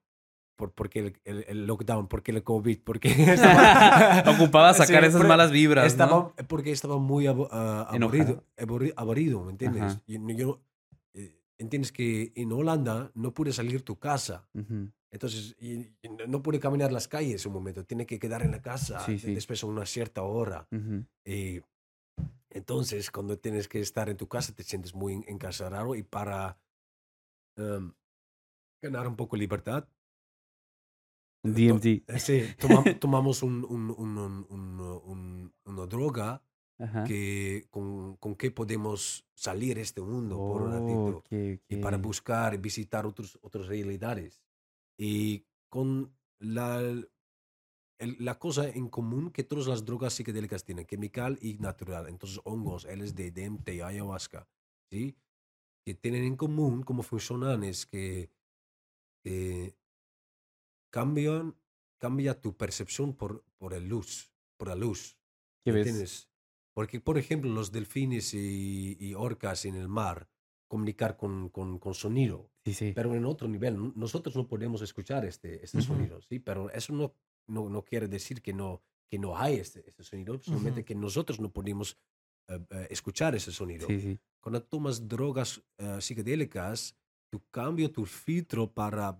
por, 0.56 0.72
porque 0.72 0.98
el, 1.00 1.20
el- 1.24 1.44
el 1.48 1.66
lockdown, 1.66 2.06
porque 2.08 2.32
el 2.32 2.42
COVID, 2.42 2.80
porque 2.84 3.08
estaba, 3.32 4.22
Ocupaba 4.34 4.74
sacar 4.74 5.02
Sí, 5.02 5.08
esas 5.08 5.26
malas 5.26 5.50
vibras, 5.50 5.86
estaba, 5.86 6.10
¿no? 6.10 6.34
porque 6.48 6.70
estaba 6.72 6.98
muy 6.98 7.26
Enojado. 7.26 7.86
aburrido, 7.88 8.44
aburri- 8.58 8.92
aburrido, 8.96 9.42
¿me 9.44 9.52
entiendes? 9.52 9.98
Yo 10.06 10.18
no- 10.20 10.60
eh, 11.14 11.40
entiendes 11.58 11.92
que 11.92 12.32
en 12.36 12.52
Holanda 12.52 13.10
no 13.14 13.32
pude 13.32 13.52
salir 13.52 13.82
tu 13.82 13.98
casa, 13.98 14.46
Ujú. 14.54 14.90
Entonces 15.10 15.56
y- 15.60 15.92
y 16.02 16.08
no- 16.28 16.42
pude 16.42 16.60
caminar 16.60 16.92
las 16.92 17.08
calles 17.08 17.44
un 17.46 17.52
momento, 17.52 17.84
tiene 17.84 18.06
que 18.06 18.18
quedar 18.18 18.42
en 18.42 18.50
la 18.52 18.62
casa 18.62 19.00
Sí, 19.06 19.18
sí. 19.18 19.34
después 19.34 19.62
a 19.62 19.66
una 19.66 19.84
cierta 19.86 20.22
hora. 20.22 20.66
Ujú. 20.70 21.04
Y 21.24 21.60
entonces 22.50 23.10
cuando 23.10 23.38
tienes 23.38 23.68
que 23.68 23.80
estar 23.80 24.08
en 24.08 24.16
tu 24.16 24.28
casa 24.28 24.54
te 24.54 24.62
sientes 24.62 24.94
muy 24.94 25.14
en- 25.14 25.24
encarcelado 25.28 25.94
y 25.94 26.02
para 26.02 26.58
em, 27.56 27.92
ganar 28.82 29.06
un 29.08 29.16
poco 29.16 29.36
de 29.36 29.40
libertad 29.40 29.86
DMT. 31.42 32.04
Eh, 32.06 32.18
Sí, 32.18 32.42
toma- 32.58 32.84
tomamos 33.00 33.42
un, 33.42 33.64
un- 33.64 33.90
un- 33.90 34.18
un- 34.18 34.46
un- 34.50 35.00
un- 35.04 35.54
una 35.64 35.86
droga 35.86 36.42
Ajá. 36.78 37.04
que, 37.04 37.66
con, 37.70 38.16
con 38.16 38.34
que 38.36 38.50
podemos 38.50 39.26
salir 39.34 39.76
de 39.76 39.82
este 39.82 40.00
mundo 40.00 40.36
por 40.36 40.62
un 40.62 40.68
Oh, 40.72 40.78
ratito 40.78 41.18
ok, 41.18 41.60
y 41.68 41.76
para 41.76 41.96
buscar 41.98 42.54
y 42.54 42.58
visitar 42.58 43.06
otros, 43.06 43.38
otras 43.42 43.66
realidades. 43.66 44.40
Y 45.00 45.46
con 45.70 46.14
la, 46.38 46.80
el- 46.80 48.16
la 48.18 48.38
cosa 48.38 48.68
en 48.68 48.88
común 48.88 49.30
que 49.30 49.44
todas 49.44 49.66
las 49.66 49.84
drogas 49.84 50.14
psicodélicas 50.14 50.64
tienen, 50.64 50.86
química 50.86 51.30
y 51.40 51.54
natural. 51.58 52.08
Entonces, 52.08 52.40
hongos, 52.44 52.84
LSD, 52.84 53.30
DMT, 53.32 53.68
ayahuasca, 53.82 54.48
¿sí? 54.90 55.16
Que 55.84 55.94
tienen 55.94 56.24
en 56.24 56.36
común, 56.36 56.82
cómo 56.82 57.02
funcionan, 57.02 57.64
es 57.64 57.86
que, 57.86 58.30
que 59.24 59.76
cambian, 60.90 61.56
cambia 61.98 62.40
tu 62.40 62.56
percepción 62.56 63.14
por, 63.14 63.44
por 63.58 63.74
el 63.74 63.88
luz, 63.88 64.32
por 64.58 64.68
la 64.68 64.74
luz. 64.76 65.18
¿Qué 65.64 65.72
ves? 65.72 65.86
¿Entiendes? 65.86 66.30
Porque, 66.74 67.00
por 67.00 67.18
ejemplo, 67.18 67.50
los 67.50 67.72
delfines 67.72 68.32
y, 68.34 68.96
y 68.98 69.14
orcas 69.14 69.64
en 69.64 69.74
el 69.76 69.88
mar 69.88 70.28
comunicar 70.68 71.16
con, 71.16 71.48
con, 71.48 71.78
con 71.78 71.94
sonido, 71.94 72.49
Sí, 72.64 72.74
sí. 72.74 72.92
pero 72.94 73.14
en 73.14 73.24
otro 73.24 73.48
nivel. 73.48 73.92
Nosotros 73.96 74.36
no 74.36 74.46
podemos 74.46 74.82
escuchar 74.82 75.24
este, 75.24 75.64
este 75.64 75.78
Ujú. 75.78 75.86
sonido, 75.86 76.20
¿sí? 76.22 76.38
Pero 76.38 76.70
eso 76.70 76.92
no, 76.92 77.14
no, 77.46 77.68
no 77.70 77.84
quiere 77.84 78.06
decir 78.08 78.42
que 78.42 78.52
no, 78.52 78.82
que 79.10 79.18
no 79.18 79.36
hay 79.36 79.54
este, 79.56 79.82
este 79.88 80.02
sonido, 80.04 80.38
solamente 80.42 80.80
Ujú. 80.80 80.86
que 80.86 80.94
nosotros 80.94 81.40
no 81.40 81.50
podemos 81.50 81.96
eh, 82.48 82.86
escuchar 82.90 83.34
ese 83.34 83.50
sonido. 83.52 83.86
Sí, 83.86 84.00
sí. 84.00 84.18
Cuando 84.42 84.62
tomas 84.62 85.08
drogas 85.08 85.62
eh, 85.78 85.98
psicodélicas, 86.00 86.96
tu 87.32 87.42
cambio 87.50 87.90
tu 87.90 88.04
filtro 88.06 88.70
para... 88.72 89.12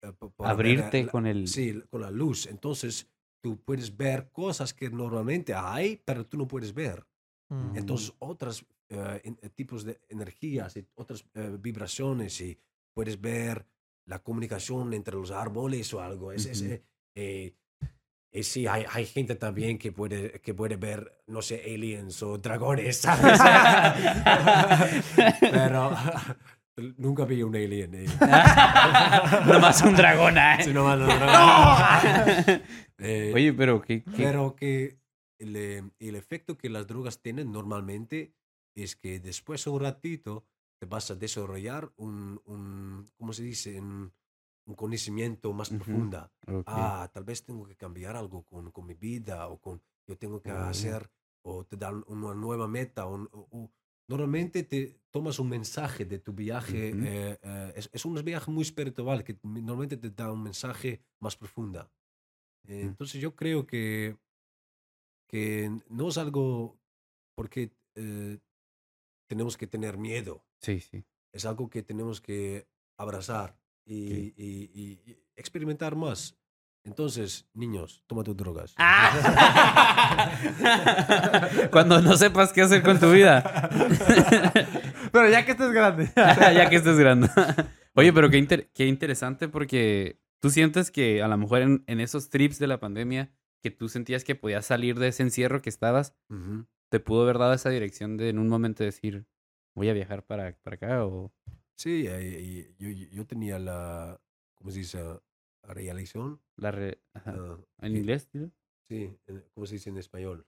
pa- 0.00 0.30
para 0.30 0.54
ver 0.54 0.78
Abrirte 0.78 1.04
la- 1.04 1.10
con 1.10 1.26
el... 1.26 1.48
Sí, 1.48 1.80
con 1.90 2.00
la 2.02 2.10
luz. 2.10 2.46
Entonces, 2.46 3.08
tú 3.42 3.60
puedes 3.60 3.96
ver 3.96 4.30
cosas 4.30 4.72
que 4.72 4.88
normalmente 4.90 5.52
hay, 5.54 5.96
pero 6.04 6.24
tú 6.26 6.36
no 6.38 6.46
puedes 6.46 6.72
ver. 6.72 7.04
Mm. 7.48 7.76
Entonces, 7.76 8.12
otros 8.20 8.64
tipos 9.54 9.82
de 9.84 10.00
energías 10.08 10.76
y 10.76 10.86
otras 10.94 11.24
eh, 11.34 11.56
vibraciones 11.58 12.40
y 12.40 12.56
puedes 12.94 13.20
ver 13.20 13.66
la 14.06 14.18
comunicación 14.20 14.92
entre 14.94 15.14
los 15.16 15.30
árboles 15.30 15.92
o 15.94 16.00
algo. 16.00 16.32
Es, 16.32 16.46
es, 16.46 16.62
Ujú. 16.62 16.72
eh, 16.72 16.82
eh, 17.16 17.54
y 18.32 18.42
sí, 18.42 18.66
hay, 18.66 18.84
hay 18.90 19.06
gente 19.06 19.36
también 19.36 19.78
que 19.78 19.92
puede, 19.92 20.40
que 20.40 20.54
puede 20.54 20.74
ver, 20.76 21.22
no 21.28 21.40
sé, 21.40 21.62
aliens 21.72 22.20
o 22.22 22.36
dragones, 22.38 22.96
¿sabes? 23.02 23.40
Pero 25.40 25.92
nunca 26.98 27.24
vi 27.24 27.42
un 27.42 27.54
alien. 27.54 27.94
eh. 27.94 28.06
Nomás 29.46 29.82
un 29.82 29.94
dragón, 29.94 30.38
¿eh? 30.38 30.58
Sí, 30.64 30.72
nomás 30.72 30.98
los 30.98 31.08
dragones. 31.08 32.60
Eh, 32.98 33.32
Oye, 33.34 33.52
pero 33.52 33.80
¿qué, 33.82 34.02
qué- 34.04 34.10
pero 34.16 34.54
que 34.54 34.98
el, 35.40 35.56
eh, 35.56 35.82
el 35.98 36.14
efecto 36.14 36.56
que 36.56 36.68
las 36.70 36.86
drogas 36.86 37.20
tienen 37.20 37.50
normalmente 37.52 38.32
es 38.76 38.96
que 38.96 39.20
después 39.20 39.64
de 39.64 39.70
un 39.70 39.80
ratito 39.80 40.46
te 40.84 40.90
vas 40.90 41.10
a 41.10 41.14
desarrollar 41.14 41.90
un, 41.96 42.40
un 42.44 43.10
¿cómo 43.16 43.32
se 43.32 43.42
dice? 43.42 43.80
Un, 43.80 44.12
un 44.66 44.74
conocimiento 44.74 45.52
más 45.54 45.70
Ujú. 45.70 45.78
profunda. 45.78 46.30
Ok. 46.46 46.66
Ah, 46.66 47.10
tal 47.12 47.24
vez 47.24 47.42
tengo 47.44 47.64
que 47.66 47.74
cambiar 47.76 48.16
algo 48.16 48.44
con, 48.44 48.70
con 48.70 48.86
mi 48.86 48.94
vida 48.94 49.48
o 49.48 49.58
con, 49.60 49.82
yo 50.06 50.16
tengo 50.18 50.42
que 50.42 50.50
Oh. 50.52 50.58
hacer, 50.68 51.10
o 51.42 51.64
te 51.64 51.76
dan 51.76 52.04
una 52.06 52.34
nueva 52.34 52.68
meta. 52.68 53.06
o- 53.06 53.28
o- 53.32 53.48
o- 53.50 53.72
normalmente 54.08 54.62
te 54.64 55.00
tomas 55.10 55.38
un 55.38 55.48
mensaje 55.48 56.04
de 56.04 56.18
tu 56.18 56.32
viaje, 56.34 56.90
Ujú. 56.92 57.02
eh, 57.02 57.38
eh, 57.42 57.72
es, 57.76 57.88
es 57.92 58.04
un 58.04 58.14
viaje 58.22 58.50
muy 58.50 58.62
espiritual 58.62 59.24
que 59.24 59.38
normalmente 59.42 59.96
te 59.96 60.10
da 60.10 60.30
un 60.30 60.42
mensaje 60.42 61.02
más 61.20 61.34
profunda. 61.36 61.90
Eh, 62.66 62.80
Ujú. 62.80 62.88
Entonces 62.88 63.20
yo 63.22 63.34
creo 63.34 63.66
que, 63.66 64.18
que 65.28 65.70
no 65.88 66.08
es 66.08 66.18
algo 66.18 66.78
porque 67.34 67.74
eh, 67.94 68.38
tenemos 69.26 69.56
que 69.56 69.66
tener 69.66 69.96
miedo, 69.96 70.44
Sí, 70.64 70.80
sí. 70.80 71.04
es 71.32 71.44
algo 71.44 71.68
que 71.68 71.82
tenemos 71.82 72.20
que 72.20 72.66
abrazar 72.96 73.56
y, 73.84 74.32
y- 74.36 74.70
y- 74.74 75.00
y 75.10 75.16
experimentar 75.36 75.96
más. 75.96 76.36
Entonces, 76.86 77.48
niños, 77.54 78.02
toma 78.06 78.22
tus 78.24 78.36
drogas. 78.36 78.74
Cuando 81.70 82.00
no 82.00 82.16
sepas 82.16 82.52
qué 82.52 82.62
hacer 82.62 82.82
con 82.82 82.98
tu 83.00 83.10
vida. 83.12 83.42
Pero 85.12 85.28
ya 85.30 85.44
que 85.44 85.52
estés 85.52 85.70
grande. 85.72 86.10
ya 86.16 86.68
que 86.68 86.76
estés 86.76 86.98
grande. 86.98 87.28
Oye, 87.94 88.12
pero 88.12 88.28
qué, 88.28 88.38
inter- 88.38 88.70
qué 88.74 88.86
interesante 88.86 89.48
porque 89.48 90.20
tú 90.40 90.50
sientes 90.50 90.90
que 90.90 91.22
a 91.22 91.28
lo 91.28 91.38
mejor 91.38 91.62
en, 91.62 91.84
en 91.86 92.00
esos 92.00 92.28
trips 92.28 92.58
de 92.58 92.66
la 92.66 92.80
pandemia 92.80 93.30
que 93.62 93.70
tú 93.70 93.88
sentías 93.88 94.24
que 94.24 94.34
podías 94.34 94.66
salir 94.66 94.98
de 94.98 95.08
ese 95.08 95.22
encierro 95.22 95.62
que 95.62 95.70
estabas, 95.70 96.14
te 96.90 96.98
pudo 97.00 97.22
haber 97.22 97.38
dado 97.38 97.54
esa 97.54 97.70
dirección 97.70 98.16
de 98.16 98.30
en 98.30 98.38
un 98.40 98.48
momento 98.48 98.82
decir, 98.82 99.26
voy 99.74 99.88
a 99.88 99.92
viajar 99.92 100.24
para, 100.24 100.56
para 100.62 100.76
acá 100.76 101.06
o... 101.06 101.32
Sí, 101.76 102.06
eh, 102.08 102.74
yo, 102.78 102.88
yo- 102.88 103.08
tenía 103.26 103.58
la, 103.58 104.20
¿cómo 104.54 104.70
se 104.70 104.78
dice? 104.78 105.02
Realización. 105.62 106.40
La 106.56 106.70
re- 106.70 106.98
ah, 107.14 107.56
¿En 107.80 107.96
inglés? 107.96 108.28
Sí, 108.88 109.16
en- 109.26 109.44
¿cómo 109.52 109.66
se 109.66 109.74
dice 109.74 109.90
en 109.90 109.96
español? 109.98 110.46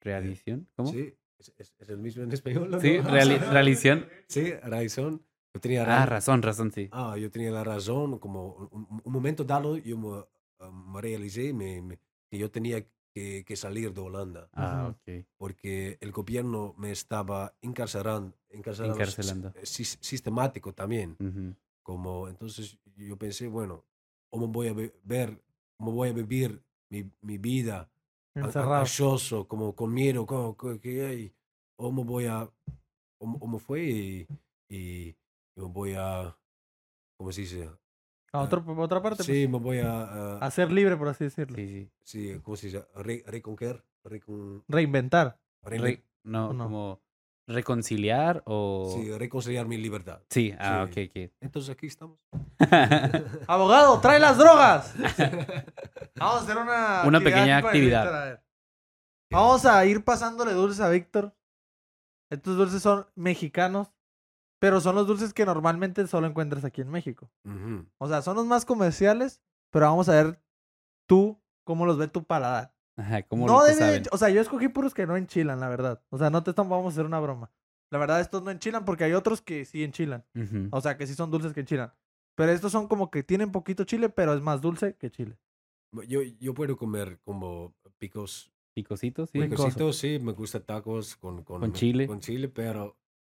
¿Realización? 0.00 0.68
¿Cómo? 0.76 0.92
Sí, 0.92 1.14
es, 1.38 1.52
es- 1.56 1.74
es 1.78 1.88
el 1.88 1.98
mismo 1.98 2.22
en 2.22 2.32
español. 2.32 2.70
¿no? 2.70 2.80
Sí, 2.80 2.98
reali- 2.98 3.38
realización. 3.50 4.06
Sí, 4.28 4.52
razón. 4.54 5.24
Yo 5.54 5.60
tenía 5.60 5.82
Ah, 5.82 5.86
ra- 5.86 6.06
razón, 6.06 6.42
razón, 6.42 6.70
sí. 6.72 6.88
Ah, 6.92 7.16
yo 7.18 7.30
tenía 7.30 7.50
la 7.50 7.64
razón, 7.64 8.18
como 8.18 8.68
un, 8.70 8.86
un- 9.04 9.12
momento 9.12 9.44
dado 9.44 9.76
yo 9.78 9.96
me, 9.98 10.24
ah, 10.60 10.70
me 10.70 11.00
realicé 11.00 11.52
me- 11.52 11.80
me- 11.82 11.98
que 12.30 12.38
yo 12.38 12.50
tenía 12.50 12.86
que, 13.14 13.44
que 13.44 13.56
salir 13.56 13.92
de 13.92 14.00
Holanda, 14.00 14.48
Ah, 14.52 14.94
porque 15.36 15.98
el 16.00 16.12
gobierno 16.12 16.74
me 16.78 16.90
estaba 16.90 17.54
encarcelando, 17.60 18.36
encarcelando, 18.48 18.94
Encarcelando. 18.94 19.52
sis- 19.62 19.98
sistemático 20.00 20.72
también, 20.74 21.16
Ujú. 21.20 21.54
como 21.82 22.28
entonces 22.28 22.78
yo 22.96 23.16
pensé, 23.16 23.46
bueno, 23.48 23.84
¿cómo 24.30 24.48
voy 24.48 24.68
a 24.68 24.72
ver, 25.04 25.42
cómo 25.78 25.92
voy 25.92 26.08
a 26.08 26.12
vivir 26.12 26.62
mi, 26.90 27.10
mi 27.22 27.38
vida 27.38 27.90
ansioso, 28.80 29.46
como 29.48 29.74
con 29.74 29.92
miedo, 29.92 30.26
como, 30.26 30.56
co- 30.56 30.78
que 30.80 31.04
hay, 31.06 31.34
cómo 31.76 32.04
voy 32.04 32.26
a, 32.26 32.50
cómo, 33.18 33.38
cómo 33.38 33.58
fue 33.58 33.82
y, 33.84 34.28
y 34.68 35.16
yo 35.56 35.68
voy 35.68 35.94
a, 35.96 36.36
¿cómo 37.16 37.32
se 37.32 37.42
dice? 37.42 37.70
A 38.32 38.40
otro- 38.40 38.64
a 38.66 38.72
otra 38.80 39.00
parte. 39.02 39.22
Sí, 39.22 39.48
me 39.48 39.58
voy 39.58 39.78
a, 39.78 40.02
a- 40.02 40.08
pues, 40.38 40.42
a 40.42 40.50
ser 40.50 40.70
libre, 40.72 40.96
por 40.96 41.08
así 41.08 41.24
decirlo. 41.24 41.56
Sí, 41.56 41.66
sí. 41.68 41.90
sí, 42.34 42.40
¿cómo 42.42 42.56
se 42.56 42.66
dice? 42.68 42.84
Re, 42.94 43.22
reconquer, 43.26 43.84
recon- 44.04 44.62
Reinventar. 44.68 45.38
reinven- 45.62 45.82
Re- 45.82 46.04
no, 46.24 46.50
¿O 46.50 46.52
no? 46.52 46.64
como 46.64 47.00
reconciliar 47.46 48.42
o... 48.44 48.92
sí, 48.94 49.10
reconciliar 49.16 49.66
mi 49.66 49.78
libertad. 49.78 50.20
Sí, 50.28 50.54
ah, 50.58 50.86
Sí. 50.92 51.04
ok, 51.04 51.10
ok. 51.10 51.32
Entonces 51.40 51.70
aquí 51.70 51.86
estamos. 51.86 52.18
Abogado, 53.46 54.00
trae 54.00 54.20
las 54.20 54.36
drogas. 54.36 54.94
Vamos 56.16 56.34
a 56.36 56.40
hacer 56.42 56.56
una, 56.58 57.02
Una 57.06 57.20
pequeña 57.20 57.58
actividad. 57.58 58.02
Víctor, 58.02 58.14
a 58.20 58.24
ver. 58.26 58.42
Vamos 59.30 59.64
a 59.66 59.84
ir 59.86 60.04
pasándole 60.04 60.52
dulces 60.52 60.80
a 60.80 60.90
Víctor. 60.90 61.34
Estos 62.30 62.56
dulces 62.58 62.82
son 62.82 63.06
mexicanos, 63.14 63.90
pero 64.58 64.80
son 64.80 64.94
los 64.94 65.06
dulces 65.06 65.32
que 65.32 65.44
normalmente 65.44 66.06
solo 66.06 66.26
encuentras 66.26 66.64
aquí 66.64 66.80
en 66.80 66.90
México. 66.90 67.30
O 67.98 68.08
sea, 68.08 68.22
son 68.22 68.36
los 68.36 68.46
más 68.46 68.64
comerciales, 68.64 69.40
pero 69.70 69.86
vamos 69.86 70.08
a 70.08 70.12
ver 70.12 70.42
tú 71.06 71.40
cómo 71.64 71.86
los 71.86 71.98
ve 71.98 72.08
tu 72.08 72.24
paladar. 72.24 72.74
Ajá, 72.96 73.22
¿cómo 73.22 73.46
no 73.46 73.62
debe 73.62 73.76
de 73.76 73.80
saben? 73.80 74.02
o 74.10 74.18
sea, 74.18 74.28
yo 74.30 74.40
escogí 74.40 74.68
puros 74.68 74.92
que 74.92 75.06
no 75.06 75.16
enchilan, 75.16 75.60
la 75.60 75.68
verdad. 75.68 76.02
O 76.10 76.18
sea, 76.18 76.30
no 76.30 76.42
te 76.42 76.50
estamos, 76.50 76.70
vamos 76.70 76.86
a 76.86 76.94
hacer 76.94 77.06
una 77.06 77.20
broma. 77.20 77.52
La 77.90 77.98
verdad, 77.98 78.20
estos 78.20 78.42
no 78.42 78.50
enchilan 78.50 78.84
porque 78.84 79.04
hay 79.04 79.12
otros 79.12 79.40
que 79.40 79.64
sí 79.64 79.84
enchilan. 79.84 80.24
Ujú. 80.34 80.68
O 80.72 80.80
sea, 80.80 80.96
que 80.96 81.06
sí 81.06 81.14
son 81.14 81.30
dulces 81.30 81.52
que 81.52 81.60
enchilan. 81.60 81.92
Pero 82.34 82.52
estos 82.52 82.72
son 82.72 82.88
como 82.88 83.10
que 83.10 83.22
tienen 83.22 83.52
poquito 83.52 83.84
chile, 83.84 84.08
pero 84.08 84.34
es 84.34 84.42
más 84.42 84.60
dulce 84.60 84.96
que 84.96 85.10
chile. 85.10 85.38
Yo, 86.06 86.22
yo 86.22 86.54
puedo 86.54 86.76
comer 86.76 87.18
como 87.24 87.74
picos, 87.98 88.52
Picositos, 88.74 89.30
sí. 89.30 89.40
Picositos, 89.40 89.96
sí, 89.96 90.18
me 90.20 90.32
gusta 90.32 90.60
tacos 90.60 91.16
con, 91.16 91.42
con, 91.42 91.60
Con 91.60 91.72
chile. 91.72 92.06
Con 92.06 92.20
chile, 92.20 92.48
pero 92.48 92.96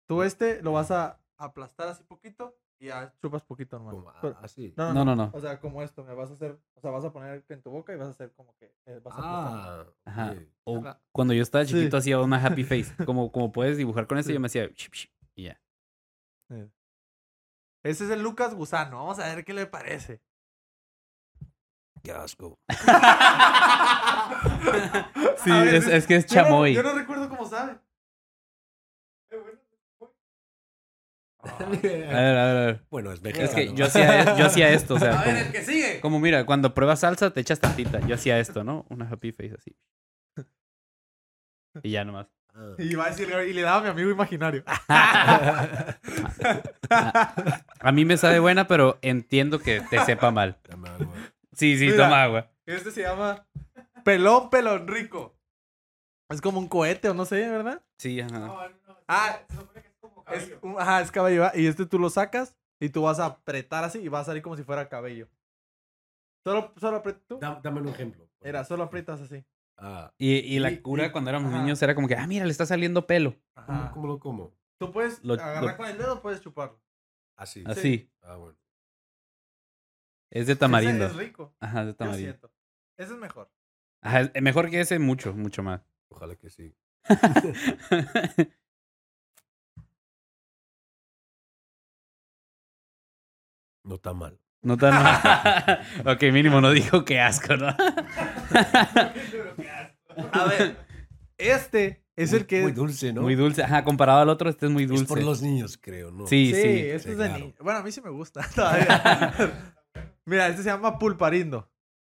Tú 0.09 0.23
este 0.23 0.61
lo 0.63 0.71
vas 0.73 0.89
a 0.89 1.19
aplastar 1.37 1.87
así 1.87 2.03
poquito 2.03 2.57
y 2.79 2.87
ya 2.87 3.13
chupas 3.21 3.43
poquito 3.43 3.77
nomás. 3.77 3.93
como 3.93 4.11
Pero- 4.21 4.37
así. 4.41 4.73
no, 4.75 4.91
No, 4.93 5.05
no, 5.05 5.15
no. 5.15 5.29
O 5.33 5.39
sea, 5.39 5.59
como 5.59 5.83
esto, 5.83 6.03
me 6.03 6.15
vas 6.15 6.31
a 6.31 6.33
hacer, 6.33 6.59
o 6.73 6.81
sea, 6.81 6.89
vas 6.89 7.05
a 7.05 7.13
poner 7.13 7.45
en 7.47 7.61
tu 7.61 7.69
boca 7.69 7.93
y 7.93 7.97
vas 7.97 8.07
a 8.07 8.11
hacer 8.11 8.33
como 8.33 8.55
que 8.57 8.73
eh, 8.87 8.99
vas 9.03 9.13
a 9.15 9.17
aplastar. 9.19 9.93
Ah, 10.05 10.09
Ajá. 10.11 10.35
O 10.63 10.81
Ah, 10.83 10.99
cuando 11.11 11.33
yo 11.35 11.43
estaba 11.43 11.63
Sí. 11.65 11.73
chiquito 11.75 11.97
hacía 11.97 12.19
una 12.19 12.43
happy 12.43 12.63
face. 12.63 12.91
Como, 13.07 13.31
como 13.31 13.51
puedes 13.51 13.77
dibujar 13.77 14.07
con 14.07 14.17
eso, 14.17 14.27
Sí. 14.29 14.33
yo 14.33 14.39
me 14.39 14.47
hacía... 14.47 14.73
chip, 14.73 14.93
chip, 14.93 15.11
y 15.35 15.43
ya. 15.43 15.61
Ese 17.83 18.05
es 18.05 18.09
el 18.09 18.21
Lucas 18.23 18.55
Gusano. 18.55 18.97
Vamos 18.97 19.19
a 19.19 19.27
ver 19.35 19.45
qué 19.45 19.53
le 19.53 19.67
parece. 19.67 20.21
Qué 22.01 22.11
asco. 22.11 22.57
Sí, 25.43 25.49
ver, 25.51 25.75
es, 25.75 25.87
es 25.87 26.05
que 26.07 26.15
es 26.15 26.25
Yo 26.25 26.41
no- 26.41 26.47
chamoy. 26.47 26.73
Yo 26.73 26.83
no, 26.83 26.93
recuerdo 26.93 27.29
cómo 27.29 27.45
sabe. 27.45 27.79
A 31.59 31.65
ver, 31.65 32.05
a 32.07 32.21
ver, 32.21 32.37
a 32.37 32.53
ver. 32.65 32.81
Bueno, 32.89 33.11
es 33.11 33.19
Es 33.19 33.23
mexicano. 33.23 33.53
que 33.55 33.73
yo 33.73 33.85
hacía, 33.85 34.35
yo 34.37 34.45
hacía 34.45 34.69
esto, 34.71 34.95
o 34.95 34.99
sea, 34.99 35.19
A 35.21 35.23
ver, 35.25 35.35
como, 35.35 35.45
el 35.45 35.51
que 35.53 35.63
sigue. 35.63 35.99
como 36.01 36.19
mira, 36.19 36.45
cuando 36.45 36.73
pruebas 36.73 36.99
salsa 36.99 37.31
te 37.31 37.39
echas 37.39 37.59
tantita. 37.59 37.99
Yo 38.01 38.15
hacía 38.15 38.39
esto, 38.39 38.63
¿no? 38.65 38.85
Una 38.89 39.07
happy 39.09 39.31
face 39.31 39.55
así. 39.57 39.75
Y 41.83 41.91
ya 41.91 42.03
nomás. 42.03 42.27
Ah. 42.55 42.73
Y 42.77 42.93
va 42.95 43.05
a 43.05 43.09
decir, 43.11 43.29
y 43.47 43.53
le 43.53 43.61
daba 43.61 43.77
a 43.77 43.81
mi 43.83 43.89
amigo 43.89 44.09
imaginario. 44.09 44.63
A 47.79 47.91
mí 47.93 48.05
me 48.05 48.17
sabe 48.17 48.39
buena, 48.39 48.67
pero 48.67 48.97
entiendo 49.01 49.59
que 49.59 49.79
te 49.81 50.03
sepa 50.03 50.31
mal. 50.31 50.57
Agua. 50.69 50.97
Sí, 51.53 51.77
sí, 51.77 51.85
Mira. 51.85 51.97
toma 52.05 52.23
agua. 52.23 52.51
Este 52.65 52.91
se 52.91 53.01
llama 53.03 53.45
Pelón 54.03 54.49
Pelón 54.49 54.87
Rico. 54.87 55.37
Es 56.29 56.41
como 56.41 56.59
un 56.59 56.67
cohete 56.67 57.09
o 57.09 57.13
no 57.13 57.25
sé, 57.25 57.47
¿verdad? 57.49 57.81
Sí, 57.97 58.19
ajá. 58.19 58.69
Ah, 59.07 59.39
es, 60.33 60.53
un- 60.61 60.79
ajá, 60.79 61.01
es 61.01 61.11
cabello. 61.11 61.41
¿verdad? 61.41 61.55
Y 61.57 61.67
este 61.67 61.85
tú 61.85 61.99
lo 61.99 62.09
sacas 62.09 62.55
y 62.79 62.89
tú 62.89 63.01
vas 63.03 63.19
a 63.19 63.25
apretar 63.25 63.83
así 63.83 63.99
y 63.99 64.07
va 64.07 64.19
a 64.19 64.23
salir 64.25 64.41
como 64.41 64.55
si 64.57 64.63
fuera 64.63 64.87
cabello. 64.89 65.27
Solo, 66.45 66.73
solo 66.77 66.97
aprietas 66.97 67.23
tú. 67.27 67.37
Da- 67.39 67.59
Dame 67.61 67.81
un 67.81 67.89
ejemplo. 67.89 68.29
Era, 68.41 68.63
solo 68.63 68.83
aprietas 68.83 69.21
así. 69.21 69.43
Ah, 69.77 70.13
Y, 70.17 70.35
y 70.37 70.59
la 70.59 70.71
Y- 70.71 70.81
cura 70.81 71.05
y- 71.07 71.11
cuando 71.11 71.29
éramos 71.29 71.53
ajá. 71.53 71.61
niños 71.61 71.81
era 71.81 71.95
como 71.95 72.07
que, 72.07 72.15
ah, 72.15 72.27
mira, 72.27 72.45
le 72.45 72.51
está 72.51 72.65
saliendo 72.65 73.05
pelo. 73.07 73.35
¿cómo, 73.53 73.67
Ajá. 73.79 73.91
cómo 73.91 74.07
lo 74.07 74.19
como? 74.19 74.53
Tú 74.77 74.91
puedes 74.91 75.23
Lo- 75.23 75.33
agarrar 75.35 75.63
lo- 75.63 75.77
con 75.77 75.85
el 75.87 75.97
dedo, 75.97 76.21
puedes 76.21 76.41
chuparlo. 76.41 76.81
Así. 77.37 77.63
Así. 77.65 78.09
Ah, 78.21 78.35
bueno. 78.35 78.57
Es 80.31 80.47
de 80.47 80.53
Ese 80.53 80.59
tamarindo. 80.59 81.05
es 81.05 81.15
rico. 81.15 81.53
Ajá, 81.59 81.81
es 81.81 81.87
de 81.87 81.93
tamarindo. 81.93 82.51
Ese 82.97 83.13
es 83.13 83.19
mejor. 83.19 83.49
Ajá, 84.01 84.31
mejor 84.41 84.69
que 84.69 84.79
ese, 84.81 84.99
mucho, 84.99 85.33
mucho 85.33 85.63
más. 85.63 85.81
Ojalá 86.09 86.35
que 86.35 86.49
sí. 86.49 86.73
No 93.89 93.95
está 93.95 94.13
mal. 94.13 94.39
No 94.61 94.77
tan 94.77 94.93
ok, 96.05 96.21
mínimo 96.31 96.61
no 96.61 96.69
dijo 96.69 97.03
que 97.05 97.19
asco, 97.19 97.57
¿no? 97.57 97.69
A 100.31 100.45
ver, 100.47 100.75
este 101.39 102.03
es 102.15 102.33
el 102.33 102.45
que 102.45 102.61
Muy 102.61 102.71
dulce, 102.73 103.11
¿no? 103.11 103.23
Muy 103.23 103.33
dulce. 103.33 103.63
Ajá, 103.63 103.83
comparado 103.83 104.19
al 104.19 104.29
otro, 104.29 104.47
este 104.47 104.67
es 104.67 104.71
muy 104.71 104.85
dulce. 104.85 105.05
Es 105.05 105.09
por 105.09 105.23
los 105.23 105.41
niños, 105.41 105.79
creo, 105.81 106.11
¿no? 106.11 106.27
Sí, 106.27 106.53
Sí, 106.53 106.61
sí. 106.61 106.67
este 106.67 106.99
Sí, 106.99 107.11
es 107.13 107.17
de 107.17 107.55
Bueno, 107.61 107.79
a 107.79 107.83
mí 107.83 107.91
sí 107.91 107.99
me 108.01 108.11
gusta 108.11 108.47
todavía. 108.55 109.33
Mira, 110.25 110.49
este 110.49 110.61
se 110.61 110.69
llama 110.69 110.99
pulparindo. 110.99 111.67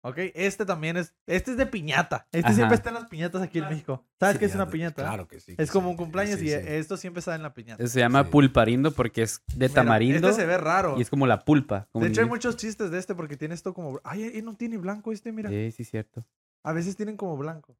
¿Ok? 0.05 0.17
Este 0.35 0.65
también 0.65 0.97
es. 0.97 1.15
Este 1.25 1.51
es 1.51 1.57
de 1.57 1.65
piñata. 1.65 2.27
Este 2.33 2.47
Ajá. 2.47 2.55
siempre 2.55 2.75
está 2.75 2.89
en 2.89 2.95
las 2.95 3.05
piñatas 3.05 3.41
aquí 3.41 3.59
en 3.59 3.69
México. 3.69 4.05
¿Sabes 4.19 4.33
Sí, 4.35 4.39
qué 4.39 4.45
es 4.45 4.55
una 4.55 4.67
piñata? 4.67 5.01
Claro 5.01 5.27
que 5.29 5.39
sí. 5.39 5.55
Es 5.57 5.71
como 5.71 5.89
un 5.89 5.95
cumpleaños 5.95 6.39
sí, 6.39 6.47
y 6.47 6.49
sí. 6.49 6.55
esto 6.55 6.97
siempre 6.97 7.19
está 7.19 7.35
en 7.35 7.41
la 7.41 7.53
piñata. 7.53 7.87
Se 7.87 7.99
llama 8.01 8.23
Sí. 8.25 8.29
pulparindo 8.29 8.91
porque 8.91 9.21
es 9.21 9.41
de 9.55 9.69
Mira, 9.69 9.73
tamarindo 9.73 10.27
Este 10.27 10.41
se 10.41 10.45
ve 10.47 10.57
raro. 10.57 10.97
y 10.97 11.01
es 11.01 11.09
como 11.09 11.25
la 11.25 11.45
pulpa. 11.45 11.87
como 11.93 12.03
De 12.03 12.11
hecho, 12.11 12.19
hay 12.19 12.27
muchos 12.27 12.57
chistes 12.57 12.91
de 12.91 12.99
este 12.99 13.15
porque 13.15 13.37
tiene 13.37 13.55
esto 13.55 13.73
como. 13.73 14.01
Ay, 14.03 14.29
y 14.37 14.41
no 14.41 14.55
tiene 14.57 14.77
blanco 14.77 15.13
este, 15.13 15.31
mira. 15.31 15.49
Sí, 15.49 15.71
sí, 15.71 15.85
cierto. 15.85 16.25
A 16.65 16.73
veces 16.73 16.97
tienen 16.97 17.15
como 17.15 17.37
blanco. 17.37 17.77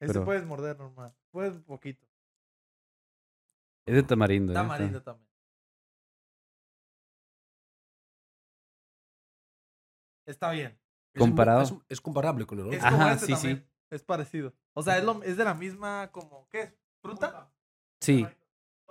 Este 0.00 0.12
Pero- 0.12 0.24
puedes 0.24 0.44
morder 0.46 0.78
normal. 0.78 1.12
Puedes 1.32 1.54
un 1.54 1.64
poquito. 1.64 2.06
Es 3.86 3.96
de 3.96 4.02
tamarindo. 4.04 4.52
¿eh? 4.52 4.54
Tamarindo 4.54 5.02
también. 5.02 5.28
Está 10.26 10.50
bien. 10.52 10.78
Comparado. 11.16 11.62
Es, 11.62 11.74
es 11.88 12.00
comparable 12.00 12.46
con 12.46 12.58
el 12.58 12.66
otro. 12.66 12.78
Es 12.78 12.84
Ajá, 12.84 13.12
este 13.12 13.26
sí, 13.26 13.36
sí. 13.36 13.62
Es 13.90 14.02
parecido. 14.02 14.52
O 14.72 14.82
sea, 14.82 14.98
es, 14.98 15.04
lo, 15.04 15.22
es 15.22 15.36
de 15.36 15.44
la 15.44 15.54
misma 15.54 16.10
como. 16.10 16.48
¿Qué 16.50 16.62
es? 16.62 16.74
¿Fruta? 17.02 17.50
Sí. 18.00 18.26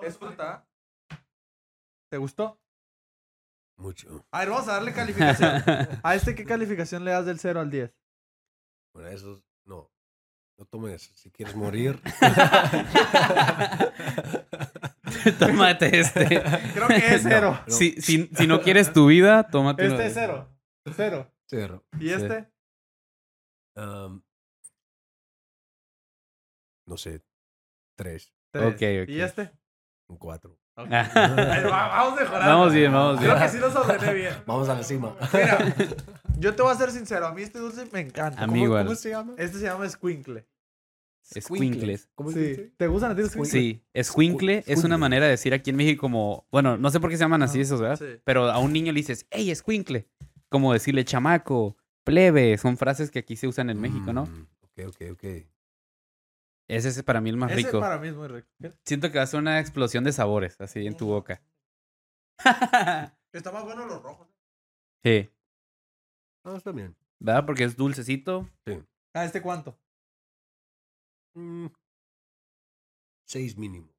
¿Es 0.01 0.17
fruta? 0.17 0.65
¿Te 2.09 2.17
gustó? 2.17 2.59
Mucho. 3.77 4.25
A 4.31 4.39
ver, 4.39 4.49
vamos 4.49 4.67
a 4.67 4.73
darle 4.73 4.93
calificación. 4.93 5.63
¿A 6.03 6.15
este 6.15 6.35
qué 6.35 6.45
calificación 6.45 7.03
le 7.03 7.11
das 7.11 7.25
del 7.25 7.39
0 7.39 7.59
al 7.59 7.71
10? 7.71 7.91
Bueno, 8.93 9.09
eso 9.09 9.43
no. 9.65 9.91
No 10.57 10.65
tomes. 10.65 11.11
Si 11.15 11.31
quieres 11.31 11.55
morir. 11.55 11.99
Tómate 15.39 15.99
este. 15.99 16.25
Creo 16.73 16.87
que 16.87 17.15
es 17.15 17.23
No, 17.23 17.29
0. 17.29 17.59
no. 17.67 17.73
Si, 17.73 17.99
si, 18.01 18.27
si 18.27 18.47
no 18.47 18.61
quieres 18.61 18.93
tu 18.93 19.07
vida, 19.07 19.47
tómate 19.49 19.87
Este 19.87 20.05
es 20.07 20.13
0. 20.13 20.49
0. 20.85 20.93
Cero. 20.95 21.31
¿Y 21.51 22.07
Sí. 22.07 22.13
este? 22.13 22.49
Um, 23.75 24.21
no 26.87 26.97
sé. 26.97 27.21
Tres. 27.95 28.33
3. 28.51 28.65
Ok, 28.65 28.73
ok. 29.03 29.09
¿Y 29.09 29.21
este? 29.21 29.51
Un 30.07 30.17
cuatro. 30.17 30.59
Ok. 30.75 30.87
Ahí 30.91 31.63
va, 31.63 31.87
vamos 31.87 32.19
mejorando. 32.19 32.47
Vamos 32.51 32.73
bien, 32.73 32.91
vamos 32.91 33.19
bien. 33.19 33.31
Creo 33.31 33.43
que 33.43 33.49
sí 33.51 33.57
los 33.59 33.75
ordené 33.75 34.13
bien. 34.13 34.33
Vamos 34.47 34.69
a 34.69 34.75
la 34.75 34.83
cima. 34.83 35.15
Mira, 35.33 35.75
yo 36.39 36.55
te 36.55 36.61
voy 36.63 36.71
a 36.71 36.75
ser 36.75 36.91
sincero. 36.91 37.27
A 37.27 37.33
mí 37.33 37.43
este 37.43 37.59
dulce 37.59 37.85
me 37.91 37.99
encanta. 37.99 38.41
A 38.41 38.47
mí 38.47 38.53
¿Cómo, 38.53 38.65
igual. 38.65 38.85
¿Cómo 38.85 38.95
se 38.95 39.09
llama? 39.11 39.33
Este 39.37 39.59
se 39.59 39.65
llama 39.65 39.87
squinkle. 39.87 40.47
Escuincles. 41.35 42.09
¿Cómo 42.15 42.31
se 42.31 42.39
Sí. 42.39 42.47
dice? 42.49 42.73
¿Te 42.75 42.87
gustan 42.87 43.11
a 43.11 43.15
ti 43.15 43.21
los 43.21 43.29
squinkles? 43.31 43.51
Sí, 43.51 43.81
escuincle 43.93 44.63
es 44.67 44.83
una 44.83 44.97
manera 44.97 45.25
de 45.25 45.31
decir 45.31 45.53
aquí 45.53 45.69
en 45.69 45.77
México 45.77 46.01
como, 46.01 46.45
bueno, 46.51 46.75
no 46.77 46.89
sé 46.89 46.99
por 46.99 47.09
qué 47.09 47.15
se 47.17 47.23
llaman 47.23 47.43
así 47.43 47.59
Ah, 47.59 47.61
esos, 47.61 47.79
¿verdad? 47.79 47.97
sí. 47.97 48.19
Pero 48.25 48.51
a 48.51 48.57
un 48.59 48.73
niño 48.73 48.91
le 48.91 48.97
dices, 48.99 49.25
hey, 49.31 49.49
escuincle. 49.51 50.09
Como 50.53 50.71
decirle 50.71 51.03
chamaco, 51.03 51.75
plebe, 52.03 52.59
son 52.59 52.77
frases 52.77 53.09
que 53.09 53.17
aquí 53.17 53.35
se 53.35 53.47
usan 53.47 53.71
en 53.71 53.81
México, 53.81 54.13
¿no? 54.13 54.27
Mm, 54.27 54.47
Ok, 54.61 54.87
ok, 54.87 55.01
ok. 55.13 55.23
Ese 56.67 56.89
es 56.89 57.01
para 57.01 57.21
mí 57.21 57.31
el 57.31 57.37
más 57.37 57.51
Ese 57.51 57.63
rico. 57.63 57.79
para 57.79 57.97
mí 57.97 58.09
es 58.09 58.13
muy 58.15 58.27
rico. 58.27 58.47
Siento 58.85 59.11
que 59.11 59.17
va 59.17 59.23
a 59.23 59.27
ser 59.27 59.39
una 59.39 59.59
explosión 59.59 60.03
de 60.03 60.11
sabores 60.11 60.61
así 60.61 60.85
en 60.85 60.95
tu 60.95 61.07
boca. 61.07 61.41
Está 63.33 63.51
más 63.51 63.63
bueno 63.63 63.87
los 63.87 63.99
rojos. 64.03 64.27
sí, 65.03 65.27
No, 66.45 66.55
está 66.55 66.71
bien. 66.71 66.95
¿verdad? 67.19 67.47
Porque 67.47 67.63
es 67.63 67.75
dulcecito. 67.75 68.47
¿A 69.15 69.25
este 69.25 69.41
cuánto? 69.41 69.75
Mm, 71.33 71.65
seis 73.27 73.57
mínimo. 73.57 73.89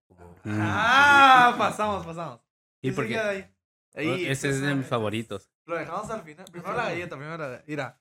Mm. 0.44 0.58
Ah, 0.60 1.56
pasamos, 1.58 2.06
pasamos. 2.06 2.40
¿Y 2.80 2.90
¿Qué 2.90 2.94
por 2.94 3.08
qué? 3.08 3.14
de 3.14 3.20
ahí? 3.20 3.54
Ahí, 3.96 4.26
Ese 4.26 4.50
es 4.50 4.60
de 4.60 4.72
mis 4.76 4.86
favoritos. 4.86 5.50
Lo 5.66 5.76
dejamos 5.76 6.10
al 6.10 6.22
final. 6.22 6.44
Primero 6.50 6.74
la 6.74 6.84
galleta, 6.84 7.16
primero 7.16 7.38
la 7.38 7.46
galleta. 7.48 7.64
Mira. 7.66 8.00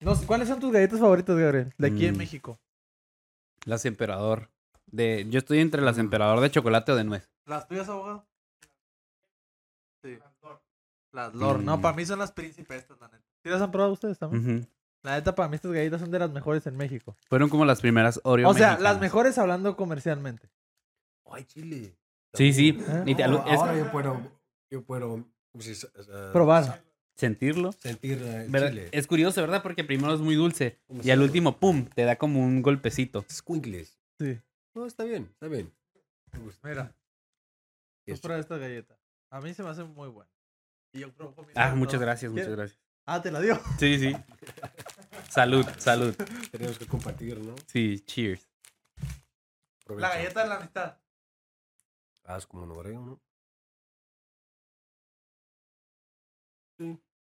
No 0.00 0.14
sé, 0.14 0.26
¿Cuáles 0.26 0.48
son 0.48 0.60
tus 0.60 0.72
galletas 0.72 1.00
favoritas, 1.00 1.36
Gabriel? 1.36 1.72
De 1.76 1.88
aquí 1.88 2.06
en 2.06 2.14
Mm. 2.14 2.18
México. 2.18 2.60
Las 3.64 3.84
emperador. 3.84 4.48
De, 4.86 5.26
yo 5.28 5.38
estoy 5.38 5.58
entre 5.58 5.82
las 5.82 5.96
Mm. 5.96 6.00
emperador 6.00 6.40
de 6.40 6.50
chocolate 6.50 6.92
o 6.92 6.96
de 6.96 7.04
nuez. 7.04 7.28
¿Las 7.46 7.66
tuyas, 7.66 7.88
abogado? 7.88 8.26
Sí. 10.04 10.18
Las 11.12 11.34
Lord. 11.34 11.62
No, 11.62 11.78
Mm. 11.78 11.82
para 11.82 11.96
mí 11.96 12.06
son 12.06 12.18
las 12.20 12.32
príncipes 12.32 12.78
estas, 12.82 13.00
la 13.00 13.08
neta. 13.08 13.24
¿Sí 13.42 13.48
las 13.50 13.60
han 13.60 13.70
probado 13.70 13.92
ustedes 13.92 14.18
también? 14.18 14.58
Ujú. 14.60 14.68
La 15.02 15.14
neta, 15.16 15.34
para 15.34 15.48
mí 15.48 15.56
estas 15.56 15.72
galletas 15.72 16.00
son 16.00 16.10
de 16.10 16.18
las 16.18 16.30
mejores 16.30 16.66
en 16.66 16.76
México. 16.76 17.16
Fueron 17.28 17.48
como 17.48 17.64
las 17.64 17.80
primeras 17.80 18.20
Oreo 18.24 18.48
o 18.48 18.54
sea, 18.54 18.70
mexicanas. 18.70 18.82
las 18.92 19.00
mejores 19.00 19.38
hablando 19.38 19.76
comercialmente. 19.76 20.48
Ay, 21.30 21.44
chile. 21.44 21.96
Sí, 22.34 22.52
sí. 22.52 22.78
¿Eh? 22.80 23.02
Y 23.06 23.14
te- 23.14 23.22
es- 23.22 23.28
ahora 23.28 23.76
yo 23.76 23.90
puedo, 23.90 24.20
yo 24.70 24.82
puedo 24.84 25.24
¿cómo 25.58 25.62
se 25.64 25.70
dice? 25.70 25.88
Eh, 25.96 26.30
Probar. 26.32 26.82
sentirlo. 27.16 27.72
sentir 27.72 28.22
eh, 28.22 28.44
el 28.44 28.50
¿Verdad? 28.50 28.68
chile. 28.70 28.88
Es 28.92 29.06
curioso, 29.08 29.40
¿verdad? 29.40 29.60
Porque 29.62 29.82
primero 29.82 30.14
es 30.14 30.20
muy 30.20 30.36
dulce 30.36 30.78
¿Cómo 30.86 31.00
y 31.02 31.10
al 31.10 31.20
último, 31.20 31.58
¡pum! 31.58 31.84
Te 31.86 32.04
da 32.04 32.14
como 32.16 32.40
un 32.44 32.62
golpecito. 32.62 33.24
Squinkles. 33.28 33.98
Sí. 34.20 34.38
No, 34.74 34.86
está 34.86 35.02
bien, 35.02 35.24
está 35.32 35.48
bien. 35.48 35.72
Me 36.32 36.38
gusta. 36.38 36.68
Mira, 36.68 36.94
Es- 38.06 38.24
esta 38.24 38.56
galleta. 38.56 38.96
A 39.30 39.40
mí 39.40 39.52
se 39.52 39.62
me 39.64 39.70
hace 39.70 39.82
muy 39.82 40.08
buena. 40.08 40.30
Y 40.92 41.00
yo 41.00 41.12
creo 41.12 41.34
que 41.34 41.42
Ah, 41.56 41.74
muchas 41.74 42.00
gracias, 42.00 42.30
muchas 42.30 42.48
gracias. 42.50 42.80
Ah, 43.04 43.20
te 43.20 43.30
la 43.32 43.40
dio. 43.40 43.58
Sí, 43.80 43.98
sí. 43.98 44.14
salud, 45.28 45.66
salud. 45.78 46.14
Tenemos 46.52 46.78
que 46.78 46.86
compartir, 46.86 47.38
¿no? 47.40 47.56
Sí, 47.66 48.00
cheers. 48.06 48.46
Provecho. 49.84 50.08
La 50.08 50.14
galleta 50.14 50.42
de 50.44 50.48
la 50.48 50.60
mitad. 50.60 50.98
Ah, 52.24 52.36
es 52.36 52.46
como 52.46 52.62
un 52.62 52.70
oreo, 52.72 53.00
¿no? 53.00 53.20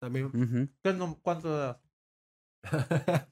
También. 0.04 0.70
¿Qué 0.84 0.94
no- 0.94 1.18
¿Cuánto 1.22 1.48
le 1.50 1.58
das? 1.58 3.28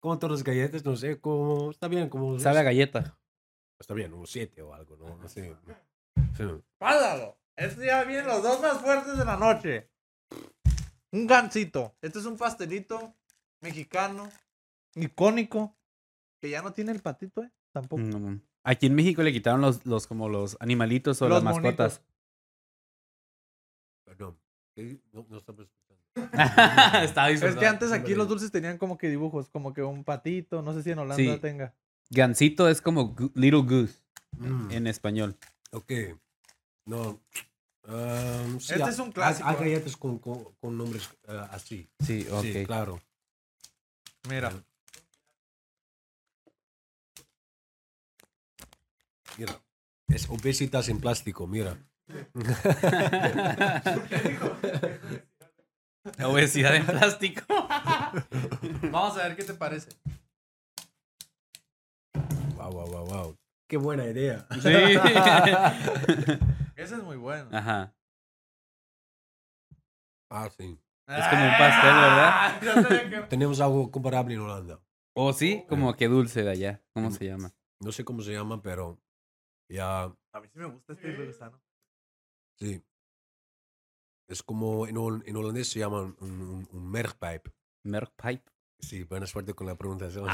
como 0.00 0.18
todas 0.18 0.32
las 0.38 0.44
galletas, 0.44 0.84
no 0.84 0.96
sé, 0.96 1.20
como... 1.20 1.70
Está 1.70 1.86
bien, 1.86 2.08
como... 2.08 2.38
Sabe 2.40 2.58
a 2.58 2.62
galleta. 2.64 3.16
Está 3.78 3.94
bien, 3.94 4.12
un 4.12 4.26
7 4.26 4.60
o 4.62 4.74
algo, 4.74 4.96
¿no? 4.96 5.16
No 5.16 5.28
sé. 5.28 5.56
Sí. 6.36 6.44
¡Pádalo! 6.78 7.38
Estos 7.56 7.84
ya 7.84 8.02
vienen 8.04 8.26
los 8.26 8.42
dos 8.42 8.60
más 8.60 8.80
fuertes 8.80 9.16
de 9.16 9.24
la 9.24 9.36
noche. 9.36 9.88
Un 11.12 11.26
gansito. 11.28 11.94
Este 12.00 12.18
es 12.18 12.24
un 12.26 12.36
pastelito 12.36 13.14
mexicano, 13.60 14.28
icónico, 14.96 15.76
que 16.40 16.50
ya 16.50 16.62
no 16.62 16.72
tiene 16.72 16.90
el 16.92 17.00
patito, 17.02 17.42
¿eh? 17.44 17.52
Tampoco. 17.72 18.02
Aquí 18.64 18.86
en 18.86 18.94
México 18.96 19.22
le 19.22 19.32
quitaron 19.32 19.60
los, 19.60 19.86
los 19.86 20.06
como 20.08 20.28
los 20.28 20.56
animalitos 20.60 21.22
o 21.22 21.28
Los 21.28 21.42
las 21.44 21.54
mascotas. 21.54 22.02
Perdón. 24.04 24.38
¿Qué? 24.74 24.98
No, 25.12 25.26
no 25.28 25.38
estamos 25.38 25.66
escuchando. 25.66 26.02
Estaba 27.04 27.30
Es 27.30 27.56
que 27.56 27.66
antes 27.66 27.92
aquí 27.92 28.14
los 28.14 28.28
dulces 28.28 28.50
tenían 28.50 28.78
como 28.78 28.96
que 28.98 29.08
dibujos, 29.08 29.48
como 29.48 29.72
que 29.74 29.82
un 29.82 30.04
patito, 30.04 30.62
no 30.62 30.72
sé 30.74 30.82
si 30.82 30.90
en 30.90 30.98
Holanda 30.98 31.34
Sí. 31.34 31.38
tenga. 31.40 31.74
Gansito 32.10 32.68
es 32.68 32.80
como 32.82 33.14
gu- 33.14 33.32
Little 33.34 33.62
Goose 33.62 34.00
Mm, 34.38 34.70
en 34.70 34.86
español. 34.86 35.36
Ok. 35.72 35.92
No. 36.86 37.20
Um, 37.86 38.58
sí, 38.60 38.72
Este 38.74 38.88
es 38.90 38.98
un 38.98 39.06
hay- 39.08 39.12
clásico. 39.12 39.48
Hay, 39.48 39.56
galletas 39.56 39.96
con, 39.96 40.18
con, 40.18 40.44
con 40.60 40.78
nombres 40.78 41.10
eh, 41.28 41.46
así. 41.50 41.90
Sí, 42.00 42.26
ok. 42.30 42.42
Sí, 42.42 42.64
claro. 42.64 42.98
Mira. 44.28 44.52
Mira. 49.36 49.60
Es 50.08 50.28
obesitas 50.30 50.88
en 50.88 50.98
plástico, 51.00 51.46
mira. 51.46 51.76
Obesidad 56.24 56.74
en 56.76 56.86
plástico. 56.86 57.42
Vamos 58.90 59.16
a 59.18 59.28
ver 59.28 59.36
qué 59.36 59.44
te 59.44 59.54
parece. 59.54 59.90
Wow, 62.56 62.72
wow, 62.72 62.86
wow, 62.90 63.06
wow. 63.06 63.36
Qué 63.68 63.76
buena 63.76 64.04
idea. 64.06 64.46
Sí. 64.60 64.68
Ese 66.76 66.94
es 66.96 67.02
muy 67.02 67.16
bueno. 67.16 67.48
Ajá. 67.56 67.94
Ah, 70.30 70.48
sí. 70.56 70.78
Es 71.08 71.28
como 71.28 71.44
un 71.44 71.50
pastel, 71.58 71.94
¿verdad? 71.94 72.60
Que- 73.20 73.26
Tenemos 73.28 73.60
algo 73.60 73.90
comparable 73.90 74.34
en 74.34 74.40
Holanda. 74.40 74.80
O 75.14 75.32
sí, 75.32 75.64
como 75.68 75.94
que 75.94 76.08
dulce 76.08 76.42
de 76.42 76.50
allá. 76.50 76.82
¿Cómo 76.94 77.10
se 77.10 77.26
llama? 77.26 77.52
No 77.80 77.92
sé 77.92 78.04
cómo 78.04 78.22
se 78.22 78.32
llama, 78.32 78.62
pero 78.62 78.98
ya, 79.70 80.04
A 80.04 80.40
mí 80.40 80.48
sí 80.48 80.58
me 80.58 80.66
gusta 80.66 80.94
este 80.94 81.26
gusano. 81.26 81.60
Sí. 82.58 82.82
Es 84.28 84.42
como 84.42 84.86
en, 84.86 84.96
hol- 84.96 85.22
en 85.26 85.36
holandés 85.36 85.68
se 85.68 85.78
llama 85.80 86.02
un, 86.02 86.16
un, 86.20 86.68
un 86.72 86.90
mergpijp. 86.90 87.48
Merkpipe. 87.84 88.50
Sí, 88.78 89.04
buena 89.04 89.26
suerte 89.26 89.52
con 89.54 89.66
la 89.66 89.74
pronunciación. 89.76 90.26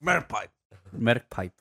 Merpipe. 0.00 0.50
Merkpipe. 0.92 1.54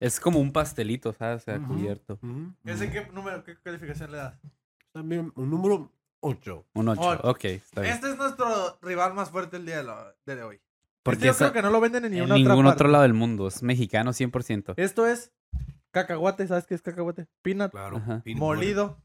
Es 0.00 0.18
como 0.18 0.38
un 0.40 0.50
pastelito, 0.52 1.12
¿sabes? 1.12 1.42
O 1.42 1.44
sea, 1.44 1.58
Ujú. 1.58 1.74
cubierto. 1.74 2.18
Ujú, 2.22 2.54
¿Ese 2.64 2.90
qué 2.90 3.06
número, 3.12 3.44
qué 3.44 3.58
calificación 3.60 4.10
le 4.10 4.16
das? 4.16 4.34
También 4.92 5.30
un 5.36 5.50
número 5.50 5.92
8. 6.20 6.66
Un 6.74 6.88
8. 6.88 7.00
Ocho. 7.02 7.20
Ok, 7.30 7.44
está 7.44 7.82
bien. 7.82 7.92
Este 7.94 8.10
es 8.10 8.16
nuestro 8.16 8.78
rival 8.80 9.12
más 9.14 9.30
fuerte 9.30 9.58
el 9.58 9.66
día 9.66 9.78
de, 9.78 9.82
lo- 9.84 10.14
de 10.24 10.42
hoy. 10.42 10.60
Porque 11.02 11.16
Este 11.18 11.26
yo 11.26 11.32
esa- 11.32 11.44
creo 11.50 11.52
que 11.52 11.62
no 11.66 11.70
lo 11.70 11.80
venden 11.80 12.06
en 12.06 12.12
en 12.14 12.18
ninguna 12.20 12.34
ningún 12.36 12.66
otra 12.66 12.72
otro 12.74 12.88
lado 12.88 13.02
del 13.02 13.12
mundo. 13.14 13.46
Es 13.48 13.62
mexicano 13.62 14.12
100%. 14.12 14.74
Esto 14.78 15.06
es 15.06 15.32
cacahuate, 15.92 16.46
¿sabes 16.46 16.66
qué 16.66 16.74
es 16.74 16.82
cacahuate? 16.82 17.26
Peanut 17.42 17.70
Claro. 17.70 17.96
Ajá. 17.98 18.22
peanut 18.24 18.40
molido 18.40 19.02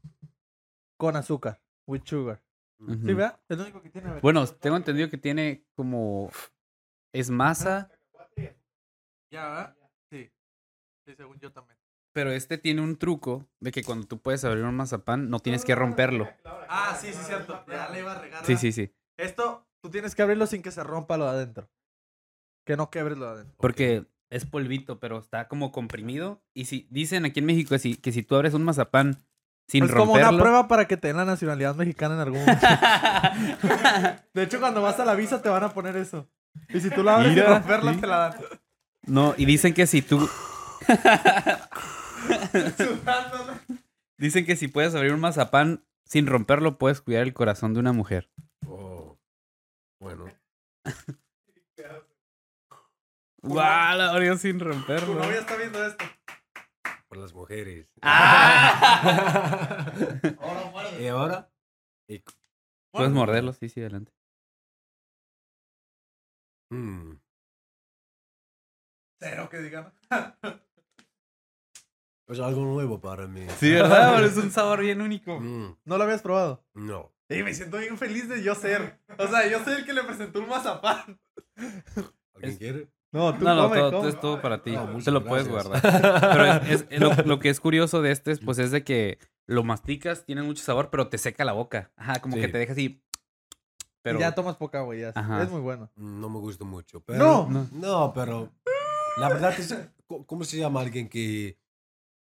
con 0.98 1.16
azúcar, 1.16 1.60
with 1.86 2.02
sugar. 2.04 2.42
¿Sí, 2.78 3.14
verdad? 3.14 3.40
Es 3.48 3.56
lo 3.56 3.64
único 3.64 3.80
que 3.82 3.88
tiene. 3.90 4.20
Bueno, 4.20 4.46
tengo 4.46 4.76
entendido 4.76 5.08
que 5.08 5.16
tiene 5.18 5.64
como... 5.74 6.30
Es 7.14 7.30
masa, 7.30 7.90
Ya, 9.30 9.48
¿verdad? 9.48 9.76
Sí. 10.10 10.30
Sí, 11.06 11.14
según 11.16 11.38
yo 11.40 11.50
también. 11.52 11.78
pero 12.12 12.30
este 12.30 12.58
tiene 12.58 12.82
un 12.82 12.96
truco 12.96 13.46
de 13.60 13.72
que 13.72 13.82
cuando 13.82 14.06
tú 14.06 14.20
puedes 14.20 14.44
abrir 14.44 14.64
un 14.64 14.74
mazapán 14.74 15.30
no 15.30 15.38
tienes 15.40 15.64
que 15.64 15.74
romperlo. 15.74 16.28
Ah, 16.68 16.96
sí, 17.00 17.12
sí, 17.12 17.22
cierto. 17.24 17.64
Ya 17.68 17.88
le 17.90 18.00
iba 18.00 18.12
a 18.12 18.20
regar. 18.20 18.44
Sí, 18.44 18.56
sí, 18.56 18.72
sí. 18.72 18.92
Esto, 19.18 19.66
tú 19.82 19.90
tienes 19.90 20.14
que 20.14 20.22
abrirlo 20.22 20.46
sin 20.46 20.62
que 20.62 20.70
se 20.70 20.82
rompa 20.84 21.16
lo 21.16 21.24
de 21.24 21.30
adentro. 21.30 21.70
Que 22.66 22.76
no 22.76 22.90
quebres 22.90 23.16
lo 23.18 23.26
de 23.26 23.32
adentro. 23.32 23.56
Porque 23.58 24.06
es 24.30 24.44
polvito, 24.44 24.98
pero 24.98 25.18
está 25.18 25.48
como 25.48 25.72
comprimido. 25.72 26.42
Y 26.54 26.66
si 26.66 26.86
dicen 26.90 27.24
aquí 27.24 27.40
en 27.40 27.46
México 27.46 27.70
que 27.70 27.78
si, 27.78 27.96
que 27.96 28.12
si 28.12 28.22
tú 28.22 28.34
abres 28.34 28.54
un 28.54 28.64
mazapán 28.64 29.24
sin 29.68 29.84
es 29.84 29.90
como 29.90 30.14
romperlo... 30.14 30.28
una 30.30 30.38
prueba 30.38 30.68
para 30.68 30.86
que 30.86 30.96
te 30.96 31.08
den 31.08 31.16
la 31.16 31.24
nacionalidad 31.24 31.74
mexicana 31.74 32.14
en 32.14 32.20
algún 32.20 32.40
momento. 32.40 32.66
De 34.34 34.42
hecho, 34.42 34.60
cuando 34.60 34.82
vas 34.82 35.00
a 35.00 35.04
la 35.04 35.14
visa 35.14 35.42
te 35.42 35.48
van 35.48 35.64
a 35.64 35.74
poner 35.74 35.96
eso. 35.96 36.28
Y 36.68 36.80
si 36.80 36.90
tú 36.90 37.02
la 37.02 37.16
abres 37.16 37.34
sin 37.34 37.42
Mira, 37.42 37.58
romperla, 37.58 37.94
sí. 37.94 38.00
te 38.00 38.06
la 38.06 38.18
dan. 38.18 38.34
no, 39.06 39.34
y 39.36 39.44
dicen 39.44 39.74
que 39.74 39.86
si 39.86 40.02
tú... 40.02 40.28
Dicen 44.18 44.46
que 44.46 44.56
si 44.56 44.68
puedes 44.68 44.94
abrir 44.94 45.12
un 45.12 45.20
mazapán 45.20 45.84
sin 46.04 46.26
romperlo, 46.26 46.78
puedes 46.78 47.02
cuidar 47.02 47.24
el 47.24 47.34
corazón 47.34 47.74
de 47.74 47.80
una 47.80 47.92
mujer. 47.92 48.30
Oh. 48.66 49.18
Bueno. 50.00 50.24
¡Guau! 53.46 53.96
La 53.98 54.10
abrió 54.10 54.36
sin 54.36 54.58
Tu 54.58 54.64
romperlo. 54.64 55.14
novia 55.14 55.40
está 55.40 55.56
viendo 55.56 55.84
esto. 55.84 56.04
Por 57.08 57.18
las 57.18 57.32
mujeres. 57.32 57.88
¡Ah! 58.02 59.92
Ahora 60.40 60.70
muerde. 60.70 61.02
¿Y 61.02 61.06
ahora? 61.08 61.50
Y- 62.08 62.22
Puedes 62.92 63.12
morderlo, 63.12 63.52
sí, 63.52 63.68
sí, 63.68 63.80
adelante. 63.80 64.12
mm, 66.70 67.12
Cero 69.20 69.48
que 69.50 69.58
digan. 69.58 69.92
Es 72.28 72.40
algo 72.40 72.64
nuevo 72.64 73.00
para 73.00 73.28
mí. 73.28 73.46
Sí, 73.60 73.70
¿verdad? 73.70 74.14
Pero 74.16 74.26
es 74.26 74.36
un 74.36 74.50
sabor 74.50 74.80
bien 74.80 75.00
único. 75.00 75.38
Mm, 75.38 75.76
No 75.84 75.96
lo 75.96 76.02
habías 76.04 76.22
probado. 76.22 76.64
no. 76.74 77.12
Y 77.28 77.42
me 77.44 77.54
siento 77.54 77.78
bien 77.78 77.98
feliz 77.98 78.28
de 78.28 78.40
yo 78.42 78.54
ser. 78.56 79.00
O 79.18 79.26
sea, 79.28 79.48
yo 79.48 79.62
soy 79.64 79.74
el 79.74 79.84
que 79.84 79.92
le 79.92 80.02
presentó 80.04 80.38
un 80.40 80.48
mazapán. 80.48 81.20
¿Alguien 82.34 82.52
Es- 82.52 82.58
quiere? 82.58 82.88
No, 83.12 83.34
tú 83.36 83.44
No, 83.44 83.54
no, 83.54 83.68
come, 83.68 83.76
todo, 83.80 83.90
come. 83.90 83.98
todo 84.00 84.08
es 84.08 84.20
todo 84.20 84.42
para 84.42 84.62
ti. 84.62 84.72
No, 84.72 84.98
Te 85.02 85.10
lo 85.10 85.24
puedes 85.24 85.48
guardar. 85.48 85.80
Pero 85.82 86.44
es, 86.44 86.70
es- 86.82 86.86
es 86.90 87.00
lo, 87.00 87.14
lo 87.24 87.38
que 87.38 87.48
es 87.48 87.60
curioso 87.60 88.02
de 88.02 88.10
este, 88.12 88.32
es, 88.32 88.40
pues, 88.40 88.58
es 88.58 88.70
de 88.70 88.84
que 88.84 89.18
lo 89.46 89.64
masticas, 89.64 90.24
tiene 90.24 90.42
mucho 90.42 90.62
sabor, 90.62 90.90
pero 90.90 91.08
te 91.08 91.18
seca 91.18 91.44
la 91.44 91.52
boca. 91.52 91.92
Ajá, 91.96 92.20
como 92.20 92.34
Sí. 92.34 92.40
que 92.42 92.48
te 92.48 92.58
deja 92.58 92.72
así. 92.72 93.02
Pero 94.02 94.18
Y 94.18 94.22
ya 94.22 94.34
tomas 94.34 94.56
poca 94.56 94.78
agua, 94.80 94.94
ya. 94.96 95.12
Ajá. 95.14 95.42
Es 95.42 95.50
muy 95.50 95.60
bueno. 95.60 95.90
No 95.96 96.28
me 96.28 96.38
gusta 96.38 96.64
mucho. 96.64 96.98
No. 96.98 97.04
Pero, 97.06 97.46
No. 97.50 97.68
no. 97.72 98.12
pero 98.14 98.52
la 99.18 99.28
verdad 99.28 99.54
es, 99.58 99.74
¿cómo 100.26 100.44
se 100.44 100.58
llama 100.58 100.80
alguien 100.80 101.08
que, 101.08 101.58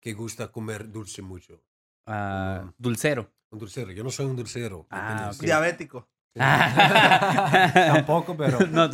que 0.01 0.13
gusta 0.13 0.49
comer 0.53 0.91
dulce 0.93 1.23
mucho? 1.23 1.63
ah, 2.07 2.71
dulcero. 2.79 3.31
Un 3.51 3.59
dulcero. 3.59 3.91
Yo 3.93 4.05
no 4.05 4.11
soy 4.11 4.27
un 4.27 4.37
dulcero. 4.37 4.81
¿me 4.91 4.99
Ah. 4.99 5.31
Diabético. 5.41 6.09
Tampoco, 6.35 8.37
pero... 8.37 8.59
No, 8.67 8.91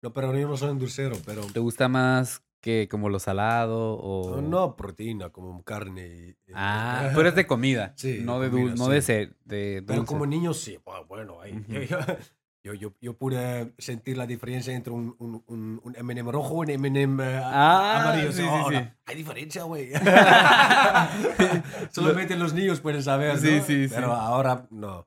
Bien. 0.00 0.10
No, 0.10 0.12
pero 0.12 0.36
yo 0.38 0.48
no 0.48 0.56
soy 0.56 0.70
un 0.70 0.78
dulcero, 0.78 1.16
pero... 1.26 1.42
¿Te 1.52 1.60
gusta 1.60 1.88
más 1.88 2.42
que 2.60 2.88
como 2.90 3.08
lo 3.08 3.18
salado 3.18 3.94
o...? 4.00 4.40
No, 4.40 4.76
proteína, 4.76 5.30
como 5.30 5.62
carne 5.62 6.06
y... 6.06 6.28
y- 6.30 6.52
Ah, 6.54 7.10
tú 7.14 7.20
eres 7.20 7.34
de 7.34 7.46
comida. 7.46 7.92
Sí, 7.96 8.20
No 8.22 8.40
de 8.40 8.50
comida, 8.50 8.74
no 8.76 8.88
de, 8.88 9.00
sí. 9.02 9.06
se- 9.06 9.34
de 9.44 9.82
Pero 9.86 10.04
como 10.04 10.26
niño 10.26 10.54
sí, 10.54 10.78
bueno, 10.84 11.04
bueno 11.06 11.40
ahí, 11.40 11.64
yo, 12.64 12.74
yo, 12.74 12.92
yo 13.00 13.14
pude 13.16 13.72
sentir 13.78 14.16
la 14.16 14.26
diferencia 14.26 14.72
entre 14.74 14.92
un, 14.92 15.14
un, 15.18 15.42
un, 15.46 15.80
un 15.82 15.96
M&M 15.96 16.30
rojo 16.32 16.54
y 16.62 16.66
un 16.66 16.70
M&M 16.86 17.22
eh, 17.24 17.40
Ah, 17.42 18.02
amarillo. 18.02 18.30
sí, 18.32 18.42
sí, 18.42 18.48
Ahora, 18.48 18.80
sí. 18.80 18.88
Hay 19.06 19.14
diferencia, 19.16 19.62
güey. 19.64 19.90
Solamente 21.92 22.36
los 22.36 22.52
niños 22.54 22.80
pueden 22.80 23.02
saber, 23.02 23.34
¿no? 23.34 23.40
Sí, 23.40 23.60
sí, 23.66 23.88
sí. 23.88 23.94
Pero 23.94 24.12
ahora 24.12 24.66
no. 24.70 25.06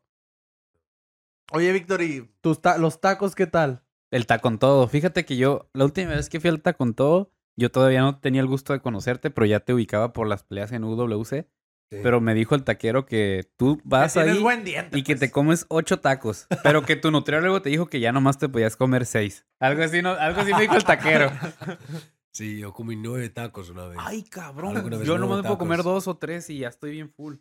Oye, 1.53 1.71
Víctor, 1.73 2.01
¿y 2.01 2.29
tus 2.41 2.61
ta- 2.61 2.77
los 2.77 2.99
tacos 3.01 3.35
qué 3.35 3.45
tal? 3.45 3.83
El 4.11 4.27
tacon 4.27 4.59
todo. 4.59 4.87
Fíjate 4.87 5.25
que 5.25 5.37
yo, 5.37 5.69
la 5.73 5.85
última 5.85 6.11
vez 6.11 6.29
que 6.29 6.39
fui 6.39 6.49
al 6.49 6.61
tacon 6.61 6.93
todo, 6.93 7.31
yo 7.57 7.71
todavía 7.71 8.01
no 8.01 8.19
tenía 8.19 8.41
el 8.41 8.47
gusto 8.47 8.73
de 8.73 8.81
conocerte, 8.81 9.31
pero 9.31 9.45
ya 9.45 9.61
te 9.61 9.73
ubicaba 9.73 10.13
por 10.13 10.27
las 10.27 10.43
peleas 10.43 10.71
en 10.71 10.83
UWC. 10.83 11.47
Sí. 11.89 11.99
Pero 12.03 12.21
me 12.21 12.33
dijo 12.33 12.55
el 12.55 12.63
taquero 12.63 13.05
que 13.05 13.49
tú 13.57 13.81
vas 13.83 14.13
Que 14.13 14.21
ahí 14.21 14.39
buen 14.39 14.63
diente. 14.63 14.97
y 14.97 15.03
que 15.03 15.15
te 15.15 15.19
pues. 15.19 15.31
comes 15.31 15.65
ocho 15.67 15.99
tacos, 15.99 16.47
pero 16.63 16.83
que 16.83 16.95
tu 16.95 17.11
nutriólogo 17.11 17.61
te 17.61 17.69
dijo 17.69 17.87
que 17.87 17.99
ya 17.99 18.13
nomás 18.13 18.37
te 18.37 18.47
podías 18.47 18.77
comer 18.77 19.05
seis. 19.05 19.45
Algo 19.59 19.83
así, 19.83 20.01
¿no? 20.01 20.11
Algo 20.11 20.39
así 20.39 20.53
me 20.53 20.61
dijo 20.61 20.75
el 20.75 20.83
taquero. 20.83 21.31
Sí, 22.33 22.59
yo 22.59 22.71
comí 22.71 22.95
nueve 22.95 23.27
tacos 23.29 23.69
una 23.69 23.87
vez. 23.87 23.97
Ay, 24.01 24.23
cabrón. 24.23 24.89
Vez 24.89 25.01
Yo 25.03 25.17
nomás 25.17 25.39
me 25.39 25.43
puedo 25.43 25.57
comer 25.57 25.83
dos 25.83 26.07
o 26.07 26.15
tres 26.15 26.49
y 26.49 26.59
ya 26.59 26.69
estoy 26.69 26.91
bien 26.91 27.09
full. 27.11 27.35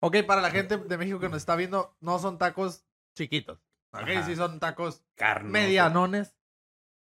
Ok, 0.00 0.16
para 0.26 0.42
la 0.42 0.50
gente 0.50 0.76
de 0.78 0.98
México 0.98 1.20
que 1.20 1.28
nos 1.28 1.36
está 1.38 1.54
viendo, 1.54 1.96
no 2.00 2.18
son 2.18 2.36
tacos 2.36 2.84
chiquitos. 3.14 3.64
Ok, 3.92 4.00
Ajá. 4.08 4.22
sí 4.26 4.36
son 4.36 4.58
tacos 4.60 5.04
Carne. 5.14 5.50
medianones 5.50 6.34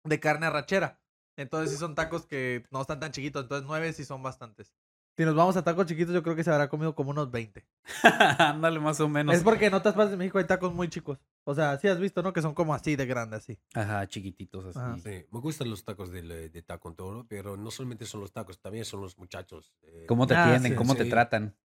de 0.04 0.18
carne 0.20 0.46
arrachera. 0.46 1.00
Entonces 1.36 1.70
sí 1.70 1.76
son 1.78 1.94
tacos 1.94 2.26
que 2.26 2.64
no 2.70 2.80
están 2.80 3.00
tan 3.00 3.12
chiquitos. 3.12 3.42
Entonces 3.42 3.66
nueve 3.66 3.92
sí 3.92 4.04
son 4.04 4.22
bastantes. 4.22 4.74
Si 5.16 5.24
nos 5.24 5.34
vamos 5.34 5.56
a 5.56 5.64
tacos 5.64 5.86
chiquitos, 5.86 6.14
yo 6.14 6.22
creo 6.22 6.34
que 6.36 6.44
se 6.44 6.50
habrá 6.50 6.68
comido 6.68 6.94
como 6.94 7.10
unos 7.10 7.30
20. 7.30 7.66
Ándale, 8.38 8.80
más 8.80 9.00
o 9.00 9.08
menos. 9.08 9.34
Es 9.36 9.42
porque 9.42 9.66
en 9.66 9.74
otras 9.74 9.94
partes 9.94 10.12
de 10.12 10.16
México 10.16 10.38
hay 10.38 10.46
tacos 10.46 10.72
muy 10.72 10.88
chicos. 10.88 11.18
O 11.44 11.54
sea, 11.54 11.76
sí 11.78 11.88
has 11.88 11.98
visto, 11.98 12.22
¿no? 12.22 12.32
Que 12.32 12.40
son 12.42 12.54
como 12.54 12.74
así 12.74 12.96
de 12.96 13.06
grandes, 13.06 13.40
así. 13.40 13.58
Ajá, 13.74 14.06
chiquititos 14.06 14.64
así. 14.64 14.78
Ajá. 14.78 14.96
Sí, 14.98 15.26
me 15.30 15.40
gustan 15.40 15.68
los 15.68 15.84
tacos 15.84 16.10
del, 16.10 16.30
eh, 16.30 16.48
de 16.48 16.62
taco 16.62 16.88
en 16.88 16.94
todo, 16.96 17.26
pero 17.28 17.56
no 17.56 17.70
solamente 17.70 18.06
son 18.06 18.20
los 18.20 18.32
tacos, 18.32 18.60
también 18.60 18.84
son 18.84 19.00
los 19.02 19.18
muchachos. 19.18 19.74
eh, 19.82 20.06
¿Cómo 20.08 20.26
te 20.26 20.34
Ah, 20.34 20.44
atienden? 20.44 20.72
sí, 20.72 20.76
¿Cómo 20.76 20.94
te 20.94 21.04
tratan? 21.06 21.56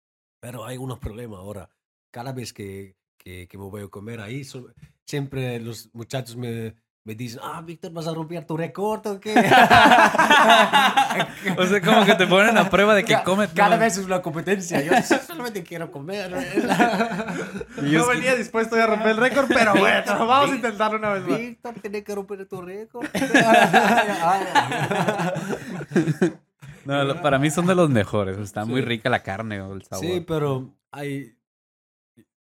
Pero 0.40 0.64
hay 0.64 0.76
unos 0.78 0.98
problemas 0.98 1.38
ahora. 1.38 1.70
Cada 2.10 2.32
vez 2.32 2.52
que, 2.52 2.96
que, 3.18 3.46
que 3.46 3.58
me 3.58 3.64
voy 3.64 3.82
a 3.82 3.88
comer 3.88 4.20
ahí, 4.20 4.42
son- 4.44 4.74
siempre 5.06 5.60
los 5.60 5.90
muchachos 5.92 6.36
me, 6.36 6.74
me 7.04 7.14
dicen, 7.14 7.40
ah, 7.42 7.60
Víctor, 7.64 7.92
¿vas 7.92 8.06
a 8.06 8.14
romper 8.14 8.46
tu 8.46 8.56
récord 8.56 9.06
o 9.06 9.20
qué? 9.20 9.34
O 11.56 11.66
sea, 11.66 11.80
como 11.80 12.04
que 12.04 12.14
te 12.16 12.26
ponen 12.26 12.56
a 12.58 12.68
prueba 12.70 12.94
de 12.94 13.04
que 13.04 13.12
Ca- 13.14 13.22
come. 13.22 13.46
Cada 13.54 13.76
vez 13.76 13.96
es 13.98 14.04
una 14.04 14.20
competencia. 14.20 14.80
Yo 14.82 14.92
solamente 15.24 15.62
quiero 15.62 15.90
comer. 15.92 16.32
Que- 17.76 18.02
venía 18.08 18.34
dispuesto 18.34 18.74
a 18.76 18.86
romper 18.86 19.08
el 19.12 19.16
récord, 19.18 19.46
pero 19.48 19.74
bueno, 19.78 20.26
vamos 20.26 20.50
a 20.50 20.54
intentarlo 20.56 20.98
una 20.98 21.10
vez 21.10 21.22
más. 21.26 21.38
Víctor, 21.38 21.74
tiene 21.80 22.02
que 22.02 22.14
romper 22.14 22.46
tu 22.48 22.62
récord. 22.62 23.06
No, 26.84 27.22
para 27.22 27.38
mí 27.38 27.50
son 27.50 27.66
de 27.66 27.74
los 27.74 27.88
mejores. 27.90 28.38
Está 28.38 28.64
muy 28.64 28.80
rica 28.80 29.08
la 29.08 29.22
carne 29.22 29.60
o 29.60 29.72
el 29.74 29.82
sabor. 29.82 30.04
Sí, 30.04 30.24
pero 30.26 30.74
hay... 30.90 31.36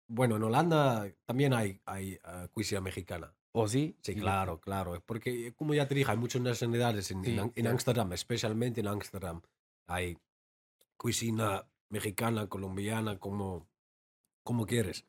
Bueno, 0.08 0.38
en 0.38 0.44
Holanda 0.44 1.12
también 1.26 1.54
hay, 1.54 1.82
hay 1.86 2.18
ah, 2.24 2.48
cuisine 2.52 2.82
mexicana. 2.82 3.34
¿O 3.52 3.68
sí? 3.68 3.98
Sí, 4.02 4.16
claro, 4.16 4.60
claro. 4.60 5.02
Porque, 5.06 5.54
como 5.56 5.74
ya 5.74 5.88
te 5.88 5.96
dije, 5.96 6.12
hay 6.12 6.18
muchas 6.18 6.42
nacionalidades 6.42 7.12
en, 7.12 7.20
en 7.20 7.24
Sí, 7.26 7.40
Am- 7.40 7.52
en 7.56 7.66
sí. 7.66 7.70
Ámsterdam, 7.70 8.14
especialmente 8.14 8.82
en 8.82 8.88
Ámsterdam. 8.88 9.42
Hay 9.88 10.18
cocina 10.96 11.68
mexicana, 11.90 12.48
colombiana, 12.48 13.18
como, 13.20 13.68
como 14.44 14.66
quieres. 14.66 15.06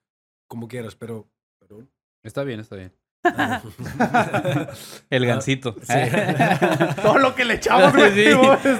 Como 0.46 0.66
quieras, 0.68 0.96
pero... 0.96 1.28
pero 1.58 1.86
Está 2.22 2.42
bien, 2.44 2.60
está 2.60 2.76
bien. 2.76 2.92
ah, 3.98 4.68
El 5.10 5.24
Ah, 5.24 5.26
gancito. 5.26 5.74
sí. 5.82 5.92
Todo 7.02 7.18
lo 7.18 7.34
que 7.34 7.44
le 7.44 7.54
echamos, 7.54 7.94
güey. 7.94 8.12
Sí. 8.12 8.30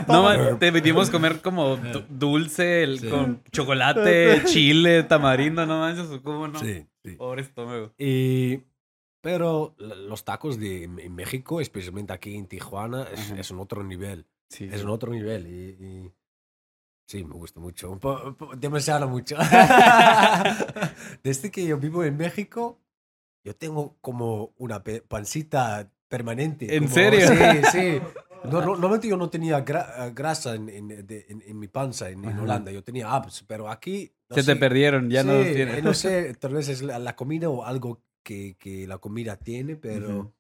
No, 0.07 0.57
te 0.59 0.73
metimos 0.73 1.11
comer 1.11 1.41
como 1.41 1.77
du- 1.77 2.05
dulce, 2.09 2.83
el- 2.83 2.99
Sí. 3.01 3.09
con 3.09 3.43
chocolate, 3.53 4.43
chile, 4.45 5.03
tamarindo, 5.05 5.65
no 5.67 5.81
manches, 5.81 6.07
¿cómo 6.23 6.49
no? 6.49 6.59
sí, 6.59 6.87
sí. 7.05 7.13
Pobre 7.17 7.43
estómago. 7.43 7.93
Y, 7.99 8.61
pero 9.21 9.75
los 9.79 10.25
tacos 10.25 10.59
de 10.59 10.85
en 10.85 11.15
México, 11.15 11.61
especialmente 11.61 12.13
aquí 12.13 12.35
en 12.37 12.47
Tijuana, 12.47 13.07
es, 13.13 13.31
es 13.33 13.51
un 13.51 13.61
otro 13.61 13.83
nivel. 13.83 14.27
Sí, 14.49 14.65
Es 14.71 14.79
sí. 14.81 14.85
un 14.85 14.91
otro 14.91 15.13
nivel. 15.13 15.47
Y, 15.47 15.85
y 15.85 16.13
sí, 17.07 17.25
me 17.25 17.35
gusta 17.35 17.61
mucho. 17.61 17.99
Demasiado 18.57 19.09
mucho. 19.09 19.37
Desde 21.23 21.51
que 21.51 21.67
yo 21.67 21.79
vivo 21.79 22.05
en 22.05 22.17
México, 22.17 22.81
yo 23.45 23.55
tengo 23.57 23.97
como 24.01 24.53
una 24.59 24.83
pancita 24.83 25.91
permanente. 26.09 26.75
¿En 26.75 26.85
como- 26.85 26.95
serio? 26.95 27.29
Sí, 27.29 27.35
sí. 27.73 28.01
No, 28.45 28.61
no- 28.61 28.67
normalmente 28.67 29.09
yo 29.09 29.17
no 29.17 29.29
tenía 29.29 29.65
gra- 29.65 30.07
eh, 30.07 30.13
grasa 30.15 30.55
en, 30.55 30.69
en- 30.69 31.05
de- 31.07 31.27
en- 31.29 31.43
en 31.45 31.59
mi 31.59 31.67
panza 31.67 32.09
en. 32.09 32.25
Holanda. 32.25 32.71
Yo 32.71 32.85
tenía 32.85 33.13
abs, 33.13 33.43
pero 33.43 33.69
aquí... 33.69 34.13
no 34.31 34.37
Se 34.37 34.45
te 34.45 34.55
perdieron, 34.55 35.11
ya 35.11 35.25
no 35.25 35.35
los 35.35 35.53
tienes. 35.53 35.79
eh, 35.79 35.83
No 35.83 35.93
sé, 35.95 36.35
tal 36.35 36.55
vez 36.55 36.69
es 36.69 36.81
la, 36.83 37.01
la 37.01 37.17
comida 37.17 37.51
o 37.51 37.65
algo 37.65 38.01
que, 38.23 38.57
que 38.57 38.87
la 38.87 38.99
comida 38.99 39.37
tiene, 39.37 39.75
pero. 39.75 40.33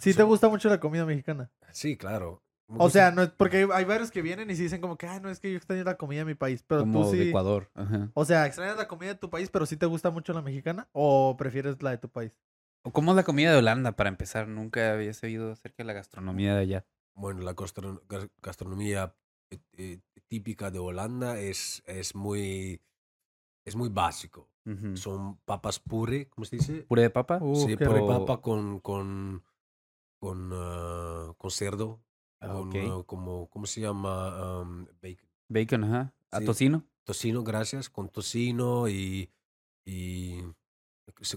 Sí 0.00 0.14
te 0.14 0.24
gusta 0.24 0.48
mucho 0.48 0.68
la 0.68 0.80
comida 0.80 1.06
mexicana. 1.06 1.48
sí, 1.70 1.96
claro. 1.96 2.42
O 2.68 2.90
sea, 2.90 3.12
no 3.12 3.22
es 3.22 3.30
porque 3.30 3.68
hay, 3.72 3.84
varios 3.84 4.10
que 4.10 4.22
vienen 4.22 4.50
y 4.50 4.56
sí 4.56 4.64
dicen 4.64 4.80
como 4.80 4.96
que, 4.98 5.06
ay, 5.06 5.20
no, 5.20 5.30
es 5.30 5.38
que 5.38 5.50
yo 5.50 5.56
extraño 5.56 5.84
la 5.84 5.96
comida 5.96 6.20
de 6.20 6.24
mi 6.24 6.34
país. 6.34 6.64
Pero 6.66 6.80
Como 6.80 7.04
tú 7.04 7.12
de 7.12 7.22
sí. 7.22 7.28
Ecuador. 7.28 7.70
Ajá. 7.74 8.10
O 8.14 8.24
sea, 8.24 8.46
extrañas 8.46 8.76
la 8.76 8.88
comida 8.88 9.10
de 9.10 9.18
tu 9.18 9.30
país, 9.30 9.50
pero 9.50 9.66
sí 9.66 9.76
te 9.76 9.86
gusta 9.86 10.10
mucho 10.10 10.32
la 10.32 10.42
mexicana. 10.42 10.88
¿O 10.92 11.36
prefieres 11.36 11.80
la 11.82 11.90
de 11.90 11.98
tu 11.98 12.08
país? 12.08 12.32
¿O 12.82 12.92
¿Cómo 12.92 13.12
es 13.12 13.16
la 13.16 13.22
comida 13.24 13.52
de 13.52 13.58
Holanda 13.58 13.92
para 13.92 14.08
empezar? 14.08 14.48
Nunca 14.48 14.92
había 14.92 15.12
oído 15.22 15.52
acerca 15.52 15.82
de 15.82 15.86
la 15.86 15.92
gastronomía 15.92 16.54
de 16.54 16.62
allá. 16.62 16.86
Bueno, 17.14 17.40
la 17.42 17.54
gastro- 17.54 18.02
gas- 18.08 18.28
gastronomía 18.42 19.14
eh, 19.50 19.58
eh, 19.76 20.00
típica 20.28 20.70
de 20.70 20.78
Holanda 20.78 21.38
es, 21.38 21.82
es 21.86 22.14
muy 22.14 22.80
es 23.64 23.76
muy 23.76 23.88
básico. 23.88 24.48
Son 24.94 25.36
papas 25.44 25.78
puré, 25.78 26.28
¿cómo 26.28 26.44
se 26.44 26.56
dice? 26.56 26.82
¿Puré 26.82 27.02
de 27.02 27.10
papa? 27.10 27.38
Uh, 27.40 27.54
sí, 27.54 27.76
puré 27.76 28.00
rico. 28.00 28.08
papa 28.08 28.40
con 28.42 28.80
con 28.80 29.44
con, 30.18 30.50
ah, 30.52 31.32
con 31.38 31.50
cerdo, 31.52 32.00
Ah, 32.46 32.58
ok. 32.58 32.74
ah, 32.90 33.02
como 33.06 33.48
¿cómo 33.48 33.66
se 33.66 33.80
llama? 33.80 34.60
Am, 34.60 34.86
bacon. 35.02 35.28
Bacon, 35.48 35.84
ajá. 35.84 36.14
¿A 36.30 36.38
Sí. 36.40 36.44
tocino? 36.44 36.84
tocino, 37.04 37.44
gracias, 37.44 37.88
con 37.88 38.08
tocino 38.08 38.88
y, 38.88 39.30
y 39.84 40.40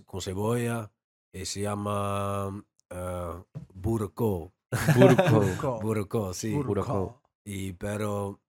con 0.05 0.22
cebolla. 0.22 0.91
eh, 1.32 1.45
se 1.45 1.62
llama 1.62 2.66
ah, 2.89 3.43
burko. 3.74 4.53
Burko. 4.95 5.80
Burko, 5.82 6.34
sí. 6.34 6.53
Burko. 6.53 7.22
Y, 7.45 7.74
pero 7.74 8.39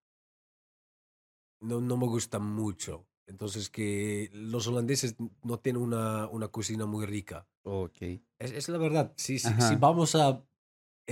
no, 1.61 1.81
no 1.81 1.97
me 1.97 2.07
gusta 2.07 2.39
mucho. 2.39 3.07
Entonces 3.27 3.71
que 3.71 4.29
los 4.33 4.67
holandeses 4.67 5.17
no 5.43 5.59
tienen 5.61 5.83
una, 5.83 6.27
una 6.29 6.49
cocina 6.49 6.87
muy 6.87 7.07
rica. 7.07 7.47
ok. 7.63 7.97
Es, 8.39 8.53
es 8.53 8.69
la 8.69 8.79
verdad. 8.79 9.13
Si, 9.17 9.39
si, 9.39 9.53
si 9.61 9.77
vamos 9.77 10.15
a 10.15 10.43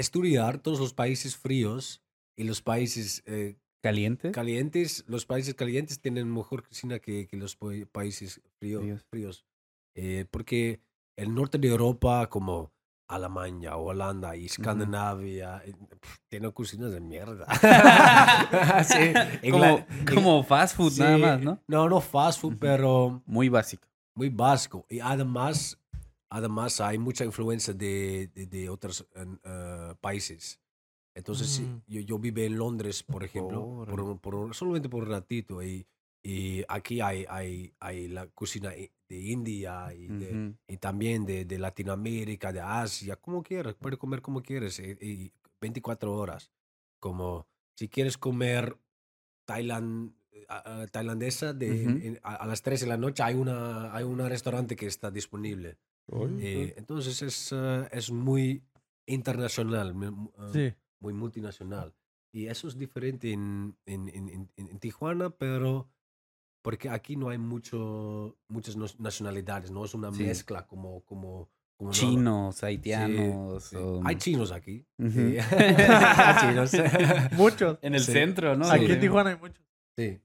estudiar 0.00 0.58
todos 0.58 0.78
los 0.80 0.94
países 0.94 1.36
fríos 1.36 2.02
y 2.36 2.44
los 2.44 2.62
países 2.62 3.22
eh, 3.26 3.56
¿Caliente? 3.82 4.32
calientes, 4.32 5.04
los 5.06 5.24
países 5.26 5.54
calientes 5.54 6.00
tienen 6.00 6.32
mejor 6.32 6.62
cocina 6.66 6.98
que, 6.98 7.26
que 7.26 7.36
los 7.36 7.56
pa- 7.56 7.68
países 7.92 8.40
frío- 8.60 8.80
Fríos. 8.80 9.04
fríos. 9.10 9.44
Eh, 9.94 10.24
porque 10.30 10.80
el 11.16 11.34
norte 11.34 11.58
de 11.58 11.68
Europa, 11.68 12.28
como 12.28 12.72
Alemania, 13.08 13.76
Holanda 13.76 14.36
y 14.36 14.46
Escandinavia, 14.46 15.62
eh, 15.64 15.72
pf, 15.72 16.16
tienen 16.28 16.50
cocinas 16.52 16.92
de 16.92 17.00
mierda. 17.00 17.46
Sí, 18.84 19.50
como, 19.50 19.64
Ing- 19.64 20.14
como 20.14 20.44
fast 20.44 20.76
food 20.76 20.92
nada 20.98 21.16
sí, 21.16 21.22
más, 21.22 21.40
¿no? 21.40 21.62
No, 21.66 21.88
no 21.88 22.00
fast 22.00 22.40
food, 22.40 22.52
Ujú. 22.52 22.60
pero 22.60 23.22
Muy 23.26 23.48
básico. 23.48 23.86
muy 24.14 24.28
básico. 24.28 24.84
Y 24.88 25.00
además, 25.00 25.77
además 26.30 26.80
hay 26.80 26.98
mucha 26.98 27.24
influencia 27.24 27.72
de, 27.74 28.30
de, 28.34 28.46
de 28.46 28.68
otros 28.68 29.06
eh, 29.14 29.24
eh, 29.44 29.94
países. 30.00 30.60
Entonces, 31.14 31.60
Mm. 31.60 31.76
yo, 31.86 32.00
yo 32.02 32.18
viví 32.18 32.44
en 32.44 32.56
Londres, 32.58 33.02
por 33.02 33.24
ejemplo, 33.24 33.84
por, 33.88 34.20
por 34.20 34.54
solamente 34.54 34.88
por 34.88 35.02
un 35.04 35.08
ratito. 35.10 35.62
Y, 35.62 35.86
y 36.22 36.62
aquí 36.68 37.00
hay, 37.00 37.24
hay, 37.28 37.74
hay 37.80 38.08
la 38.08 38.26
cocina 38.28 38.70
de 38.70 38.92
India 39.20 39.92
y, 39.94 40.06
de- 40.08 40.48
Ujú. 40.48 40.56
y 40.68 40.76
también 40.76 41.24
de, 41.24 41.44
de 41.44 41.58
Latinoamérica, 41.58 42.52
de 42.52 42.60
Asia, 42.60 43.16
como 43.16 43.42
quieras, 43.42 43.74
puedes 43.74 43.98
comer 43.98 44.20
como 44.22 44.42
quieres. 44.42 44.78
Y, 44.78 44.96
y 45.04 45.32
24 45.60 46.14
horas. 46.14 46.52
Como 47.00 47.46
si 47.74 47.88
quieres 47.88 48.16
comer 48.18 48.76
tailand, 49.44 50.12
a- 50.48 50.82
a- 50.82 50.86
tailandesa, 50.86 51.52
de, 51.52 51.70
Ujú. 51.70 51.90
en- 52.06 52.20
a, 52.22 52.34
a 52.36 52.46
las 52.46 52.62
3 52.62 52.80
de 52.80 52.86
la 52.86 52.96
noche 52.96 53.22
hay 53.22 53.34
una 53.34 53.92
hay 53.94 54.04
un 54.04 54.18
restaurante 54.18 54.76
que 54.76 54.86
está 54.86 55.10
disponible. 55.10 55.78
Eh, 56.40 56.74
entonces 56.76 57.20
es, 57.22 57.52
eh, 57.52 57.88
es 57.92 58.10
muy 58.10 58.62
internacional, 59.06 59.94
eh, 60.02 60.50
Sí. 60.52 60.74
muy 61.00 61.12
multinacional. 61.14 61.94
Y 62.32 62.46
eso 62.46 62.68
es 62.68 62.76
diferente 62.78 63.32
en, 63.32 63.76
en, 63.86 64.08
en- 64.08 64.28
en- 64.28 64.50
en 64.56 64.78
Tijuana, 64.78 65.30
pero 65.30 65.88
porque 66.62 66.88
aquí 66.90 67.16
no 67.16 67.28
hay 67.30 67.38
mucho, 67.38 68.36
muchas 68.48 68.76
nacionalidades, 68.98 69.70
no 69.70 69.84
es 69.84 69.94
una 69.94 70.12
Sí. 70.12 70.22
mezcla 70.24 70.66
como... 70.66 71.00
como, 71.04 71.48
como 71.76 71.92
Chinos, 71.92 72.56
Sí, 72.56 72.66
haitianos. 72.66 73.64
sí. 73.64 73.76
o- 73.76 74.00
Hay 74.04 74.16
chinos 74.16 74.50
aquí. 74.50 74.84
Ujú. 74.98 75.10
sí. 75.30 75.36
chinos. 76.40 76.72
Muchos. 77.36 77.78
En 77.82 77.94
el 77.94 78.00
Sí. 78.02 78.12
centro, 78.12 78.56
¿no? 78.56 78.68
Aquí 78.68 78.86
Sí. 78.86 78.92
en 78.92 79.00
Tijuana 79.00 79.30
hay 79.30 79.36
muchos. 79.36 79.64
sí. 79.96 80.20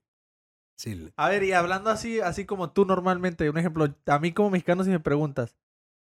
Sí. 0.75 1.11
A 1.15 1.29
ver, 1.29 1.43
y 1.43 1.51
hablando 1.53 1.91
así, 1.91 2.19
así 2.19 2.45
como 2.45 2.71
tú 2.71 2.83
normalmente, 2.85 3.47
un 3.49 3.57
ejemplo, 3.59 3.93
a 4.07 4.19
mí 4.19 4.31
como 4.33 4.49
mexicano 4.49 4.83
si 4.83 4.89
me 4.89 4.99
preguntas, 4.99 5.55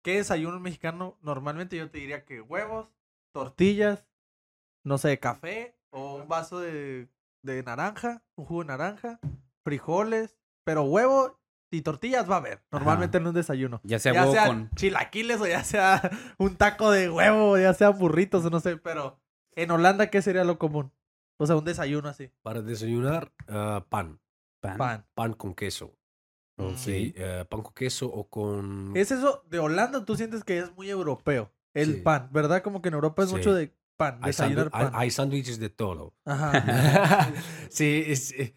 ¿qué 0.08 0.16
desayuno 0.16 0.56
un 0.56 0.62
mexicano? 0.62 1.18
Normalmente 1.20 1.76
yo 1.76 1.90
te 1.90 1.98
diría 1.98 2.24
que 2.24 2.40
huevos, 2.40 2.88
tortillas, 3.30 4.06
no 4.82 4.96
sé, 4.96 5.18
café 5.18 5.76
o 5.90 6.14
un 6.14 6.28
vaso 6.28 6.60
de, 6.60 7.08
de 7.42 7.62
naranja, 7.62 8.22
un 8.34 8.46
jugo 8.46 8.62
de 8.62 8.68
naranja, 8.68 9.20
frijoles, 9.64 10.38
pero 10.64 10.84
huevo 10.84 11.38
y 11.70 11.82
tortillas 11.82 12.28
va 12.28 12.36
a 12.36 12.38
haber, 12.38 12.62
normalmente 12.72 13.18
en 13.18 13.26
un 13.26 13.34
desayuno. 13.34 13.82
Ya 13.84 13.98
sea 13.98 14.14
ya 14.14 14.22
huevo 14.22 14.32
sea 14.32 14.46
con... 14.46 14.70
chilaquiles 14.76 15.42
o 15.42 15.46
ya 15.46 15.62
sea 15.62 16.00
un 16.38 16.56
taco 16.56 16.90
de 16.90 17.10
huevo, 17.10 17.50
o 17.50 17.58
ya 17.58 17.74
sea 17.74 17.90
burritos 17.90 18.42
o 18.46 18.48
no 18.48 18.60
sé, 18.60 18.78
pero 18.78 19.20
en 19.56 19.70
Holanda, 19.70 20.06
¿qué 20.06 20.22
sería 20.22 20.44
lo 20.44 20.58
común? 20.58 20.90
O 21.36 21.46
sea, 21.46 21.54
un 21.56 21.66
desayuno 21.66 22.08
así, 22.08 22.30
Para 22.40 22.62
desayunar, 22.62 23.30
pan. 23.90 24.18
pan. 24.62 24.78
pan. 24.78 25.06
Pan 25.12 25.34
con 25.34 25.54
queso. 25.54 25.97
Ok. 26.58 26.76
Sí, 26.76 27.12
eh, 27.16 27.44
pan 27.48 27.62
con 27.62 27.72
queso 27.72 28.06
o 28.06 28.28
con... 28.28 28.92
¿Es 28.96 29.10
eso 29.10 29.44
de 29.48 29.58
Holanda? 29.58 30.04
¿Tú 30.04 30.16
sientes 30.16 30.44
que 30.44 30.58
es 30.58 30.74
muy 30.76 30.90
europeo? 30.90 31.50
El 31.74 31.94
Sí. 31.96 32.00
pan, 32.02 32.28
¿verdad? 32.32 32.62
Como 32.62 32.82
que 32.82 32.88
en 32.88 32.94
Europa 32.94 33.22
es 33.22 33.28
Sí. 33.30 33.36
mucho 33.36 33.54
de 33.54 33.72
pan, 33.96 34.18
Hay, 34.22 34.28
desayunar 34.28 34.70
hay- 34.72 34.84
pan. 34.86 34.92
hay 34.94 35.10
sándwiches 35.10 35.58
de 35.58 35.70
todo. 35.70 36.14
Ajá. 36.24 36.52
sí, 37.70 38.04
es- 38.06 38.32
eh, 38.32 38.54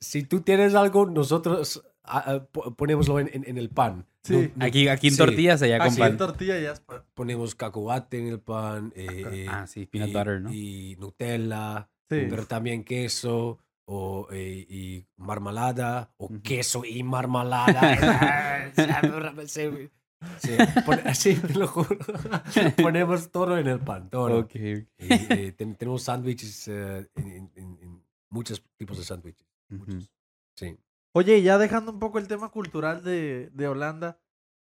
si 0.00 0.22
tú 0.22 0.40
tienes 0.40 0.74
algo, 0.74 1.06
nosotros 1.06 1.82
ah, 2.04 2.24
ah, 2.26 2.46
po- 2.50 2.74
ponémoslo 2.74 3.20
en, 3.20 3.28
en- 3.32 3.44
en 3.48 3.58
el 3.58 3.68
pan. 3.70 4.06
Sí. 4.24 4.32
No- 4.34 4.50
no- 4.56 4.64
Aquí, 4.66 4.88
aquí 4.88 5.08
en 5.08 5.12
Sí. 5.14 5.18
tortillas, 5.18 5.62
allá 5.62 5.78
con 5.78 5.88
Aquí 5.88 5.98
pan. 5.98 6.12
en 6.12 6.16
tortilla 6.18 6.58
ya 6.58 6.72
es 6.72 6.80
pan. 6.80 7.02
ponemos 7.14 7.54
cacahuate 7.54 8.18
en 8.18 8.26
el 8.28 8.40
pan. 8.40 8.92
eh, 8.96 9.24
eh, 9.32 9.46
Ah, 9.48 9.66
sí, 9.66 9.86
peanut 9.86 10.08
y, 10.10 10.12
butter, 10.12 10.40
¿no? 10.40 10.52
Y 10.52 10.96
Nutella, 10.98 11.88
Sí. 12.10 12.26
pero 12.30 12.46
también 12.46 12.82
queso 12.84 13.58
o, 13.90 14.28
eh, 14.30 14.66
y 14.68 15.06
marmalada 15.16 16.12
o 16.18 16.28
queso 16.42 16.84
y 16.84 17.02
marmalada. 17.14 18.70
sí, 19.46 19.88
sí, 20.38 20.56
pon- 20.84 21.00
sí, 21.14 21.34
te 21.36 21.54
lo 21.54 21.66
juro. 21.68 21.96
Ponemos 22.82 23.30
todo 23.30 23.56
en 23.56 23.66
el 23.66 23.80
pan, 23.80 24.10
todo. 24.10 24.46
Y, 24.52 24.86
eh, 24.98 25.52
ten- 25.56 25.74
tenemos 25.76 26.02
sándwiches, 26.02 26.68
eh, 26.68 27.08
en, 27.16 27.26
en- 27.30 27.50
en- 27.54 27.78
en 27.82 28.04
muchos 28.30 28.62
tipos 28.76 28.98
de 28.98 29.04
sándwiches. 29.04 29.46
Sí. 30.54 30.76
Oye, 31.14 31.40
ya 31.42 31.56
dejando 31.58 31.92
un 31.92 31.98
poco 31.98 32.18
el 32.18 32.28
tema 32.28 32.50
cultural 32.50 33.02
de, 33.02 33.48
de 33.54 33.68
Holanda, 33.68 34.18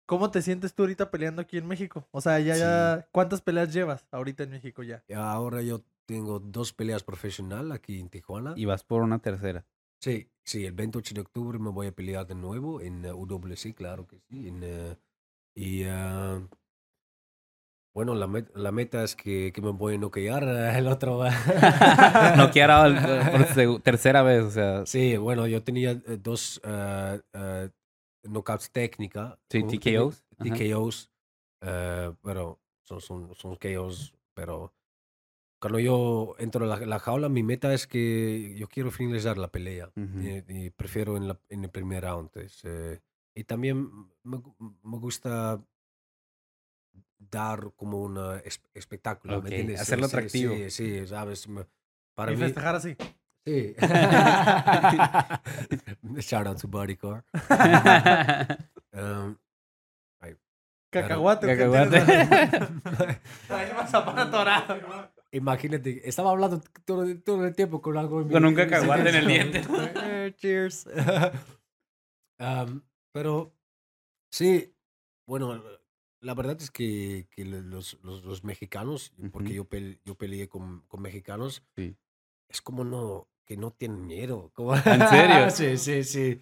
¿cómo 0.05 0.31
te 0.31 0.41
sientes 0.41 0.73
tú 0.75 0.83
ahorita 0.83 1.09
peleando 1.11 1.41
aquí 1.41 1.57
en 1.57 1.65
México? 1.67 2.07
O 2.11 2.19
sea, 2.19 2.39
ya, 2.39 2.57
ya, 2.57 3.07
¿cuántas 3.11 3.41
peleas 3.41 3.71
llevas 3.73 4.05
ahorita 4.11 4.43
en 4.43 4.49
México 4.51 4.83
ya? 4.83 5.03
Ahora 5.15 5.61
yo 5.61 5.81
tengo 6.05 6.39
dos 6.39 6.73
peleas 6.73 7.03
profesional 7.03 7.71
aquí 7.71 7.99
en 7.99 8.09
Tijuana. 8.09 8.53
Y 8.55 8.65
vas 8.65 8.83
por 8.83 9.01
una 9.01 9.19
tercera. 9.19 9.65
Sí, 10.01 10.29
sí, 10.43 10.65
el 10.65 10.73
28 10.73 11.13
de 11.15 11.21
octubre 11.21 11.59
me 11.59 11.69
voy 11.69 11.87
a 11.87 11.91
pelear 11.93 12.27
de 12.27 12.35
nuevo 12.35 12.81
en 12.81 13.05
uh, 13.05 13.13
UWC, 13.15 13.73
claro 13.73 14.05
que 14.05 14.19
sí. 14.19 14.47
en, 14.49 14.63
uh, 14.63 14.95
y 15.55 15.83
ah, 15.85 16.41
bueno, 17.95 18.15
la, 18.15 18.27
met- 18.27 18.51
la 18.55 18.71
meta 18.71 19.03
es 19.03 19.15
que, 19.15 19.53
que 19.53 19.61
me 19.61 19.71
voy 19.71 19.95
a 19.95 19.97
noquear 19.97 20.43
uh, 20.43 20.47
el 20.77 20.87
otro. 20.87 21.23
no 22.37 22.51
quiero 22.51 22.73
por 23.31 23.81
tercera 23.83 24.23
vez, 24.23 24.43
o 24.43 24.51
sea, 24.51 24.85
sí, 24.85 25.15
bueno, 25.15 25.47
yo 25.47 25.63
tenía 25.63 25.91
eh, 25.91 26.17
dos 26.19 26.59
uh, 26.65 27.19
uh, 27.37 27.69
knockouts 28.23 28.71
técnica. 28.71 29.39
Sí, 29.49 29.63
TKOs. 29.63 30.25
TKOs, 30.37 31.11
uh, 31.61 32.13
pero 32.21 32.59
son, 32.83 32.99
son, 32.99 33.33
son 33.35 33.55
KOs, 33.55 34.13
pero 34.33 34.73
cuando 35.63 35.79
yo 35.79 36.35
entro 36.39 36.65
a 36.65 36.67
la, 36.77 36.85
la 36.85 36.99
jaula, 36.99 37.29
mi 37.29 37.41
meta 37.41 37.73
es 37.73 37.87
que 37.87 38.53
yo 38.57 38.67
quiero 38.67 38.91
finalizar 38.91 39.37
la 39.37 39.47
pelea. 39.47 39.87
ujú. 39.95 40.19
y, 40.21 40.43
y 40.65 40.69
prefiero 40.71 41.15
en, 41.15 41.29
la, 41.29 41.39
en 41.47 41.63
el 41.63 41.69
primer 41.69 42.03
round. 42.03 42.31
es, 42.35 42.59
eh, 42.65 42.99
y 43.33 43.45
también 43.45 43.87
me, 44.23 44.41
me 44.83 44.97
gusta 44.97 45.61
dar 47.17 47.71
como 47.77 48.01
un 48.01 48.19
espectáculo, 48.73 49.37
Ok, 49.37 49.43
¿me 49.43 49.49
entiendes? 49.51 49.79
hacerlo 49.79 50.09
Sí, 50.09 50.17
atractivo. 50.17 50.53
Sí, 50.55 50.69
sí, 50.69 51.07
sabes. 51.07 51.47
Para 52.13 52.33
Y 52.33 52.35
mí, 52.35 52.41
festejar 52.41 52.75
así. 52.75 52.97
sí. 53.45 53.73
Shout 56.19 56.45
out 56.47 56.59
to 56.59 56.67
Bodycar. 56.67 57.23
Um, 58.95 59.35
Cacahuate. 60.91 61.47
¿o 61.47 61.49
qué 61.49 61.57
Cacahuate. 61.57 61.99
tienes? 62.05 62.29
Ahí 63.49 63.71
mazapán 63.75 64.19
atorado. 64.19 64.77
Imagínate, 65.33 66.07
estaba 66.07 66.31
hablando 66.31 66.61
todo, 66.85 67.05
todo 67.21 67.45
el 67.45 67.55
tiempo 67.55 67.81
con 67.81 67.97
algo 67.97 68.27
Con 68.27 68.45
un 68.45 68.55
cacahuate 68.55 69.09
en 69.09 69.15
el 69.15 69.27
diente. 69.27 69.61
Eh, 70.03 70.33
Cheers. 70.37 70.87
Um, 72.39 72.81
pero 73.13 73.55
sí, 74.31 74.75
bueno, 75.27 75.61
la 76.19 76.33
verdad 76.33 76.57
es 76.61 76.71
que, 76.71 77.27
que 77.31 77.45
lo- 77.45 77.61
los, 77.61 77.99
los, 78.03 78.25
los 78.25 78.43
mexicanos, 78.43 79.13
porque 79.31 79.49
Ujú. 79.49 79.55
yo, 79.55 79.69
pel- 79.69 79.99
yo 80.03 80.15
peleé 80.15 80.49
con, 80.49 80.81
con 80.87 81.01
mexicanos, 81.01 81.63
Sí. 81.77 81.95
es 82.49 82.61
como 82.61 82.83
no, 82.83 83.29
que 83.45 83.55
no 83.55 83.71
tienen 83.71 84.07
miedo. 84.07 84.51
como- 84.55 84.75
¿En 84.75 85.07
serio? 85.07 85.49
sí, 85.51 85.77
sí, 85.77 86.03
sí. 86.03 86.41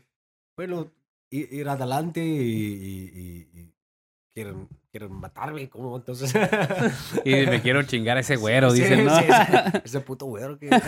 Bueno, 0.56 0.92
i- 1.30 1.58
ir 1.58 1.68
adelante 1.70 2.24
y- 2.24 2.32
y- 2.34 3.50
y 3.60 3.74
quieren, 4.34 4.68
quieren 4.92 5.12
matarme, 5.14 5.70
como 5.70 5.96
entonces. 5.98 6.34
Y 7.26 7.32
me 7.48 7.62
quiero 7.62 7.84
chingar 7.84 8.18
a 8.18 8.22
ese 8.22 8.36
güero, 8.38 8.72
Sí, 8.72 8.82
dicen, 8.82 9.06
¿no? 9.06 9.16
sí, 9.18 9.24
sí. 9.26 9.80
Ese 9.86 10.00
puto 10.02 10.26
güero 10.26 10.58
que... 10.58 10.70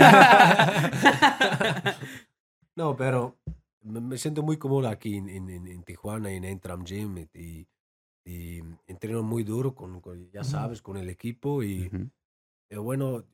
no, 2.75 2.95
pero 2.95 3.37
me, 3.81 4.17
siento 4.17 4.43
muy 4.43 4.57
cómodo 4.57 4.87
aquí 4.87 5.15
en, 5.17 5.29
en, 5.29 5.49
en- 5.49 5.83
Tijuana, 5.83 6.31
en 6.31 6.43
Entram 6.45 6.83
Gym, 6.83 7.17
y, 7.33 7.67
y 8.25 8.61
entreno 8.87 9.23
muy 9.23 9.43
duro, 9.43 9.75
con, 9.75 10.01
con- 10.01 10.29
ya 10.31 10.43
sabes, 10.43 10.81
con 10.81 10.97
el 10.97 11.09
equipo. 11.09 11.63
Y 11.63 11.87
Ujú. 11.87 12.09
eh, 12.69 12.77
bueno, 12.77 13.25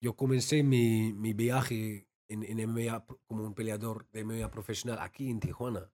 yo 0.00 0.14
comencé 0.16 0.62
mi, 0.62 1.12
mi 1.12 1.32
viaje 1.32 2.06
en, 2.28 2.42
en 2.42 2.68
MMA 2.68 3.04
como 3.26 3.44
un 3.44 3.54
peleador 3.54 4.06
de 4.12 4.24
MMA 4.24 4.50
profesional 4.50 4.98
aquí 5.00 5.30
en 5.30 5.40
Tijuana. 5.40 5.90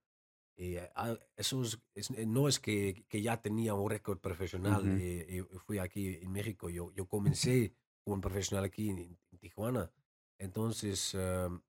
Eh, 0.62 0.90
ah, 0.94 1.16
eso 1.36 1.62
es- 1.62 1.78
es- 1.94 2.10
eh, 2.10 2.26
no 2.26 2.46
es 2.46 2.60
que, 2.60 3.06
que 3.08 3.22
ya 3.22 3.40
tenía 3.40 3.72
un 3.72 3.88
récord 3.88 4.18
profesional. 4.18 4.82
Eh, 5.00 5.38
eh, 5.38 5.44
fui 5.64 5.78
aquí 5.78 6.18
en 6.20 6.30
México. 6.30 6.68
Yo, 6.68 6.92
yo 6.92 7.06
comencé 7.08 7.72
como 8.04 8.16
un 8.16 8.20
profesional 8.20 8.64
aquí 8.66 8.90
en, 8.90 8.98
en 9.30 9.38
Tijuana. 9.38 9.90
Entonces, 10.38 11.14
um, 11.14 11.62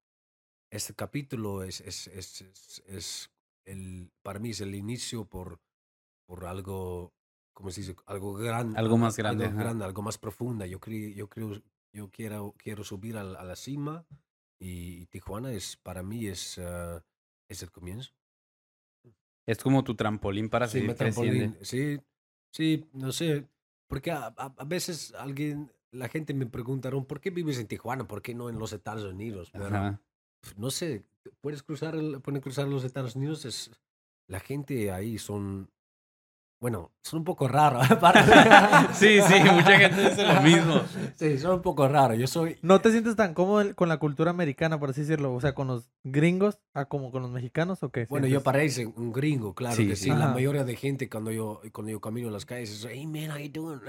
este 0.70 0.94
capítulo 0.94 1.64
es, 1.64 1.80
es, 1.82 2.08
es, 2.08 2.42
es- 2.42 2.84
es 2.86 3.32
el, 3.66 4.12
para 4.24 4.40
mí 4.40 4.50
es 4.50 4.60
el 4.60 4.76
inicio 4.76 5.24
por, 5.24 5.62
por 6.28 6.44
algo, 6.46 7.14
¿cómo 7.54 7.72
se 7.72 7.82
dice? 7.82 7.96
Algo 8.08 8.34
grande. 8.34 8.78
Algo 8.78 8.98
más 8.98 9.16
grande, 9.16 9.46
Algo 9.46 9.56
ajá. 9.56 9.64
grande, 9.64 9.86
algo 9.86 10.02
más 10.02 10.18
profunda. 10.18 10.66
Yo 10.68 10.82
creo, 10.82 11.10
yo 11.12 11.30
creo, 11.30 11.62
yo 11.94 12.10
quiero, 12.12 12.56
quiero 12.58 12.84
subir 12.84 13.16
a, 13.18 13.24
la- 13.24 13.40
a 13.40 13.46
la 13.46 13.56
cima 13.56 14.06
y 14.60 15.06
Tijuana 15.06 15.54
es, 15.54 15.78
para 15.78 16.04
mí 16.04 16.28
es, 16.28 16.60
es 17.48 17.64
el 17.64 17.72
comienzo. 17.72 18.12
Es 19.46 19.58
como 19.60 19.84
tu 19.84 19.96
trampolín 19.96 20.50
para 20.50 20.68
Sí, 20.68 20.80
seguir 20.80 20.96
trampolín. 20.96 21.58
Sí, 21.62 22.00
sí, 22.52 22.86
no 22.94 23.12
sé. 23.12 23.48
Porque 23.88 24.12
a, 24.12 24.28
a- 24.38 24.54
a 24.58 24.64
veces 24.66 25.14
alguien, 25.16 25.72
la 25.92 26.08
gente 26.08 26.34
me 26.34 26.46
preguntaron, 26.46 27.06
¿por 27.06 27.20
qué 27.20 27.30
vives 27.30 27.60
en 27.60 27.68
Tijuana? 27.68 28.08
¿Por 28.08 28.22
qué 28.22 28.34
no 28.34 28.50
en 28.50 28.58
los 28.60 28.72
Estados 28.74 29.04
Unidos? 29.04 29.52
Pero, 29.52 30.00
no 30.58 30.72
sé, 30.72 31.04
puedes 31.42 31.64
cruzar, 31.64 31.96
el, 31.96 32.22
pueden 32.22 32.42
cruzar 32.42 32.68
los 32.68 32.84
Estados 32.84 33.16
Unidos, 33.16 33.44
es, 33.46 33.72
la 34.28 34.40
gente 34.40 34.92
ahí 34.92 35.18
son, 35.18 35.70
bueno, 36.62 36.92
son 37.02 37.20
un 37.20 37.26
poco 37.26 37.48
raros. 37.48 37.86
Sí, 38.94 39.20
sí, 39.22 39.34
mucha 39.52 39.78
gente 39.80 40.10
dice 40.10 40.24
lo 40.26 40.42
mismo. 40.42 40.82
Sí, 41.16 41.38
son 41.40 41.56
un 41.56 41.62
poco 41.62 41.88
raros. 41.88 42.18
Yo 42.20 42.28
soy, 42.28 42.58
¿No 42.62 42.80
te 42.80 42.92
sientes 42.92 43.16
tan 43.16 43.34
cómodo 43.34 43.76
con 43.76 43.90
la 43.90 43.98
cultura 43.98 44.30
americana, 44.32 44.80
por 44.80 44.92
así 44.92 45.02
decirlo? 45.02 45.34
O 45.34 45.42
sea, 45.42 45.54
con 45.56 45.68
los 45.68 45.90
gringos, 46.04 46.60
a 46.76 46.86
como 46.86 47.12
con 47.12 47.24
los 47.24 47.32
mexicanos, 47.32 47.82
¿o 47.82 47.90
qué? 47.90 48.06
bueno, 48.10 48.28
yo 48.28 48.34
sientes? 48.40 48.46
parece 48.46 48.86
un 48.86 49.12
gringo, 49.12 49.56
claro 49.56 49.76
Sí, 49.76 49.88
que 49.88 49.96
sí. 49.96 50.04
sí. 50.06 50.10
La 50.12 50.28
mayoría 50.28 50.64
de 50.64 50.76
gente 50.76 51.10
cuando 51.10 51.32
yo, 51.32 51.62
cuando 51.74 51.92
yo 51.92 52.00
camino 52.00 52.28
en 52.28 52.34
las 52.34 52.46
calles 52.46 52.70
es, 52.70 52.88
hey 52.90 53.08
man, 53.08 53.32
how 53.32 53.38
you 53.40 53.50
doing? 53.52 53.80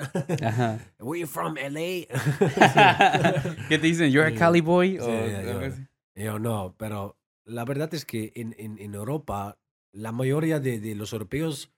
Ajá. 0.43 0.79
Where 0.99 1.21
you 1.21 1.27
from, 1.27 1.55
LA? 1.57 2.07
¿Qué 3.69 3.79
te 3.79 3.87
dicen? 3.87 4.11
¿You're 4.11 4.27
a 4.29 4.31
Sí. 4.31 4.37
Cali 4.39 4.61
boy? 4.63 4.93
Sí, 4.93 4.99
O 4.99 5.59
así. 5.67 5.83
Yo 6.15 6.39
no, 6.39 6.75
pero 6.79 7.17
la 7.45 7.65
verdad 7.65 7.93
es 7.95 8.05
que 8.05 8.33
en, 8.35 8.55
en, 8.59 8.79
en 8.79 8.95
Europa 8.95 9.59
la 9.93 10.13
mayoría 10.13 10.59
de, 10.61 10.81
de 10.81 10.95
los 10.95 11.13
europeos 11.13 11.71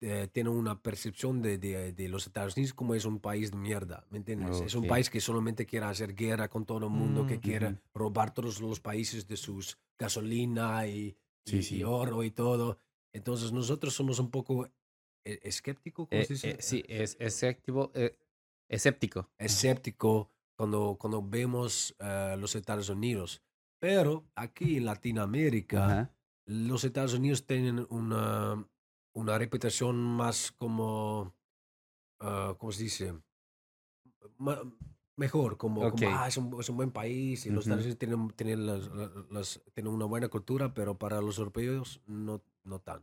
eh, 0.00 0.28
tienen 0.32 0.52
una 0.52 0.80
percepción 0.80 1.42
de, 1.42 1.58
de, 1.58 1.92
de 1.92 2.08
los 2.08 2.26
Estados 2.26 2.56
Unidos 2.56 2.72
como 2.74 2.94
es 2.94 3.04
un 3.04 3.18
país 3.20 3.50
de 3.50 3.56
mierda, 3.56 4.04
¿me 4.10 4.18
entiendes? 4.18 4.60
Es 4.60 4.74
un 4.74 4.86
país 4.86 5.10
que 5.10 5.20
solamente 5.20 5.66
quiere 5.66 5.86
hacer 5.86 6.14
guerra 6.14 6.48
con 6.48 6.64
todo 6.66 6.78
el 6.86 6.90
mundo, 6.92 7.26
que 7.26 7.38
Mm. 7.38 7.40
quiere 7.40 7.66
Ujú. 7.68 7.78
robar 7.94 8.32
todos 8.32 8.60
los 8.60 8.78
países 8.80 9.26
de 9.26 9.36
sus 9.36 9.76
gasolina 9.98 10.86
y, 10.86 11.16
Sí, 11.44 11.56
y- 11.58 11.62
sí. 11.62 11.76
y 11.78 11.82
oro 11.82 12.22
y 12.22 12.30
todo. 12.30 12.78
Entonces 13.12 13.50
nosotros 13.52 13.94
somos 13.94 14.18
un 14.18 14.30
poco 14.30 14.66
eh, 15.24 15.40
escépticos, 15.42 16.06
¿cómo 16.08 16.20
Eh, 16.22 16.24
se 16.26 16.32
dice? 16.34 16.50
eh, 16.50 16.56
sí, 16.60 16.84
es 16.88 17.16
escéptico. 17.18 17.90
eh, 17.94 18.16
escéptico. 18.68 19.28
escéptico 19.38 20.30
cuando, 20.56 20.96
cuando 20.98 21.22
vemos 21.22 21.94
eh, 21.98 22.36
los 22.38 22.54
Estados 22.54 22.88
Unidos. 22.88 23.42
Pero 23.80 24.26
aquí 24.34 24.76
en 24.76 24.84
Latinoamérica, 24.84 25.84
Ajá. 25.84 26.14
los 26.46 26.84
Estados 26.84 27.14
Unidos 27.14 27.46
tienen 27.46 27.86
una, 27.90 28.66
una 29.12 29.38
reputación 29.38 29.96
más 29.96 30.52
como, 30.52 31.34
ah, 32.20 32.54
¿cómo 32.58 32.72
se 32.72 32.84
dice? 32.84 33.14
Ma- 34.38 34.62
mejor, 35.16 35.56
como, 35.56 35.84
ah, 36.06 36.28
es, 36.28 36.36
un, 36.36 36.60
es 36.60 36.68
un 36.68 36.76
buen 36.76 36.90
país 36.90 37.44
y 37.46 37.50
los. 37.50 37.66
Unidos 37.66 37.96
tienen, 37.98 38.28
tienen, 38.30 38.66
las- 38.66 39.60
tienen 39.74 39.92
una 39.92 40.04
buena 40.04 40.28
cultura, 40.28 40.72
pero 40.74 40.96
para 40.98 41.20
los 41.20 41.38
europeos 41.38 42.00
no, 42.06 42.42
no 42.64 42.78
tan. 42.80 43.02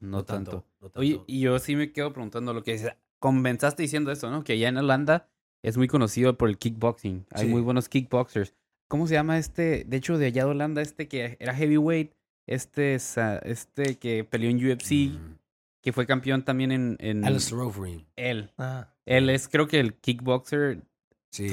No, 0.00 0.24
tanto. 0.24 0.64
no 0.80 0.90
Oye, 0.96 1.12
tanto. 1.14 1.24
y 1.28 1.40
yo 1.40 1.58
sí 1.58 1.76
me 1.76 1.92
quedo 1.92 2.12
preguntando 2.12 2.52
lo 2.52 2.62
que 2.62 2.72
dices. 2.72 2.92
Comenzaste 3.20 3.82
diciendo 3.82 4.12
eso, 4.12 4.30
¿no? 4.30 4.44
Que 4.44 4.52
allá 4.54 4.68
en 4.68 4.76
Holanda 4.76 5.28
es 5.62 5.76
muy 5.76 5.88
conocido 5.88 6.36
por 6.36 6.48
el 6.48 6.58
kickboxing. 6.58 7.26
Hay 7.30 7.46
Sí. 7.46 7.50
muy 7.50 7.60
buenos 7.62 7.88
kickboxers. 7.88 8.54
¿Cómo 8.88 9.06
se 9.06 9.14
llama 9.14 9.38
este? 9.38 9.84
De 9.84 9.96
hecho, 9.96 10.18
de 10.18 10.26
allá 10.26 10.44
de 10.44 10.50
Holanda, 10.50 10.82
este 10.82 11.08
que 11.08 11.36
era 11.40 11.54
heavyweight, 11.54 12.12
este, 12.48 12.94
este 12.96 13.96
que 13.98 14.24
peleó 14.24 14.50
en 14.50 14.56
UFC, 14.56 15.10
Mm. 15.10 15.36
que 15.82 15.92
fue 15.92 16.06
campeón 16.06 16.42
también 16.44 16.72
en, 16.72 16.96
en 17.00 17.24
Alistair 17.24 17.60
Overeem. 17.62 18.04
él. 18.16 18.50
Ah, 18.58 18.88
Él 19.06 19.30
es 19.30 19.48
creo 19.48 19.68
que 19.68 19.80
el 19.80 19.94
kickboxer 19.94 20.82
Sí. 21.30 21.48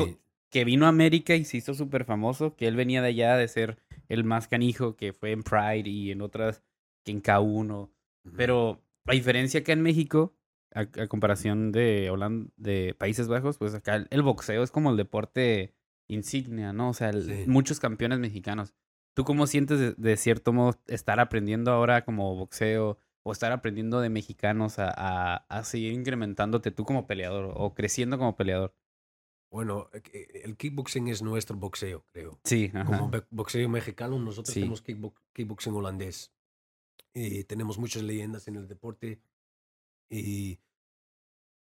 Que 0.49 0.63
vino 0.63 0.85
a 0.85 0.89
América 0.89 1.35
y 1.35 1.43
se 1.43 1.57
hizo 1.57 1.73
súper 1.73 2.05
famoso, 2.05 2.55
que 2.55 2.67
él 2.67 2.75
venía 2.77 3.01
de 3.01 3.09
allá 3.09 3.35
de 3.35 3.47
ser 3.49 3.77
el 4.07 4.23
más 4.23 4.47
canijo, 4.47 4.95
que 4.95 5.11
fue 5.11 5.31
en 5.31 5.43
Pride 5.43 5.89
y 5.89 6.11
en 6.11 6.21
otras, 6.21 6.63
que 7.03 7.11
en 7.11 7.21
K1. 7.21 7.89
Ujú. 8.23 8.35
Pero 8.37 8.81
la 9.03 9.13
diferencia 9.13 9.59
acá 9.59 9.73
en 9.73 9.81
México, 9.81 10.33
a, 10.73 10.81
a 10.81 11.07
comparación 11.07 11.71
de 11.73 12.09
Holanda, 12.09 12.49
de 12.55 12.95
Países 12.97 13.27
Bajos, 13.27 13.57
pues 13.57 13.73
acá 13.73 13.95
el, 13.97 14.07
el 14.11 14.21
boxeo 14.21 14.63
es 14.63 14.71
como 14.71 14.91
el 14.91 14.97
deporte 14.97 15.73
insignia, 16.07 16.71
¿no? 16.71 16.89
O 16.89 16.93
sea, 16.93 17.09
el- 17.09 17.23
Sí. 17.23 17.43
muchos 17.47 17.79
campeones 17.81 18.19
mexicanos. 18.19 18.73
¿Tú 19.15 19.23
cómo 19.23 19.47
sientes 19.47 19.79
de, 19.79 19.93
de 19.97 20.17
cierto 20.17 20.53
modo 20.53 20.77
estar 20.87 21.19
aprendiendo 21.19 21.71
ahora 21.71 22.05
como 22.05 22.35
boxeo 22.35 22.97
o 23.23 23.31
estar 23.31 23.51
aprendiendo 23.51 24.01
de 24.01 24.09
mexicanos 24.09 24.77
a, 24.77 24.91
a, 24.95 25.35
a 25.49 25.63
seguir 25.63 25.93
incrementándote 25.93 26.69
tú 26.71 26.83
como 26.85 27.07
peleador 27.07 27.51
o 27.55 27.73
creciendo 27.73 28.17
como 28.19 28.35
peleador? 28.35 28.75
Bueno, 29.51 29.89
eh, 29.93 30.01
que- 30.01 30.41
el 30.43 30.57
kickboxing 30.57 31.07
es 31.07 31.21
nuestro 31.23 31.55
boxeo, 31.55 32.03
creo. 32.11 32.39
Sí, 32.43 32.69
ajá. 32.73 32.85
Como 32.85 33.09
boxeo 33.31 33.69
mexicano, 33.69 34.19
nosotros 34.19 34.53
Sí. 34.53 34.59
tenemos 34.59 34.83
kickbo- 34.83 35.15
kickboxing 35.33 35.73
holandés. 35.73 36.31
Y 37.13 37.45
tenemos 37.45 37.77
muchas 37.79 38.03
leyendas 38.03 38.47
en 38.49 38.57
el 38.57 38.67
deporte. 38.67 39.21
Y 40.09 40.59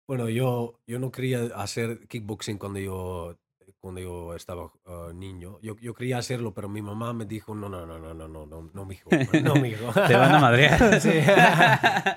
bueno, 0.06 0.28
yo, 0.28 0.80
yo 0.86 0.98
no 1.00 1.10
quería 1.10 1.42
hacer 1.56 2.06
kickboxing 2.06 2.58
cuando 2.58 2.78
yo 2.78 3.36
cuando 3.80 4.00
yo 4.00 4.34
estaba 4.34 4.70
ah, 4.86 5.10
niño. 5.14 5.58
Yo, 5.62 5.76
yo 5.76 5.94
quería 5.94 6.18
hacerlo, 6.18 6.52
pero 6.54 6.68
mi 6.68 6.82
mamá 6.82 7.12
me 7.12 7.24
dijo, 7.24 7.54
no, 7.54 7.68
no, 7.68 7.86
no, 7.86 7.98
no, 7.98 8.12
no, 8.14 8.28
no, 8.28 8.46
no, 8.46 8.70
no, 8.72 8.84
mijo, 8.84 9.08
no, 9.42 9.54
mijo. 9.56 9.92
Te 10.06 10.14
van 10.16 10.34
a 10.34 10.38
madrear. 10.38 10.78
Sí. 11.00 11.10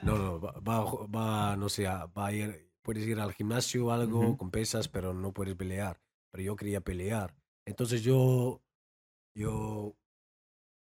No, 0.03 0.17
no, 0.17 0.39
va, 0.41 0.53
va, 0.59 0.83
va, 1.07 1.55
no 1.55 1.69
sé, 1.69 1.85
va 1.85 2.25
a 2.25 2.31
ir, 2.33 2.69
puedes 2.81 3.05
ir 3.07 3.19
al 3.19 3.33
gimnasio 3.33 3.87
o 3.87 3.91
algo 3.91 4.19
Ujú. 4.19 4.37
con 4.37 4.51
pesas, 4.51 4.87
pero 4.89 5.13
no 5.13 5.31
puedes 5.31 5.55
pelear. 5.55 6.01
Pero 6.31 6.43
yo 6.43 6.55
quería 6.55 6.81
pelear. 6.81 7.33
Entonces 7.65 8.03
yo, 8.03 8.61
yo 9.35 9.95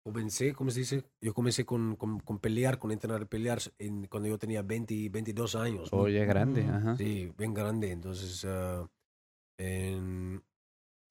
comencé, 0.05 0.53
¿cómo 0.53 0.71
se 0.71 0.79
dice? 0.79 1.03
Yo 1.19 1.33
comencé 1.33 1.65
con, 1.65 1.95
con, 1.95 2.19
con 2.21 2.39
pelear, 2.39 2.79
con 2.79 2.91
entrenar 2.91 3.27
pelear 3.27 3.59
en- 3.77 4.05
cuando 4.07 4.29
yo 4.29 4.37
tenía 4.39 4.61
20, 4.61 4.93
y 4.93 5.09
22 5.09 5.55
años. 5.55 5.91
¿no? 5.91 5.99
Oye, 5.99 6.25
grande, 6.25 6.63
Mm, 6.63 6.69
ajá. 6.69 6.97
Sí, 6.97 7.31
bien 7.37 7.53
grande. 7.53 7.91
Entonces, 7.91 8.45
ah, 8.45 8.87
en- 9.59 10.41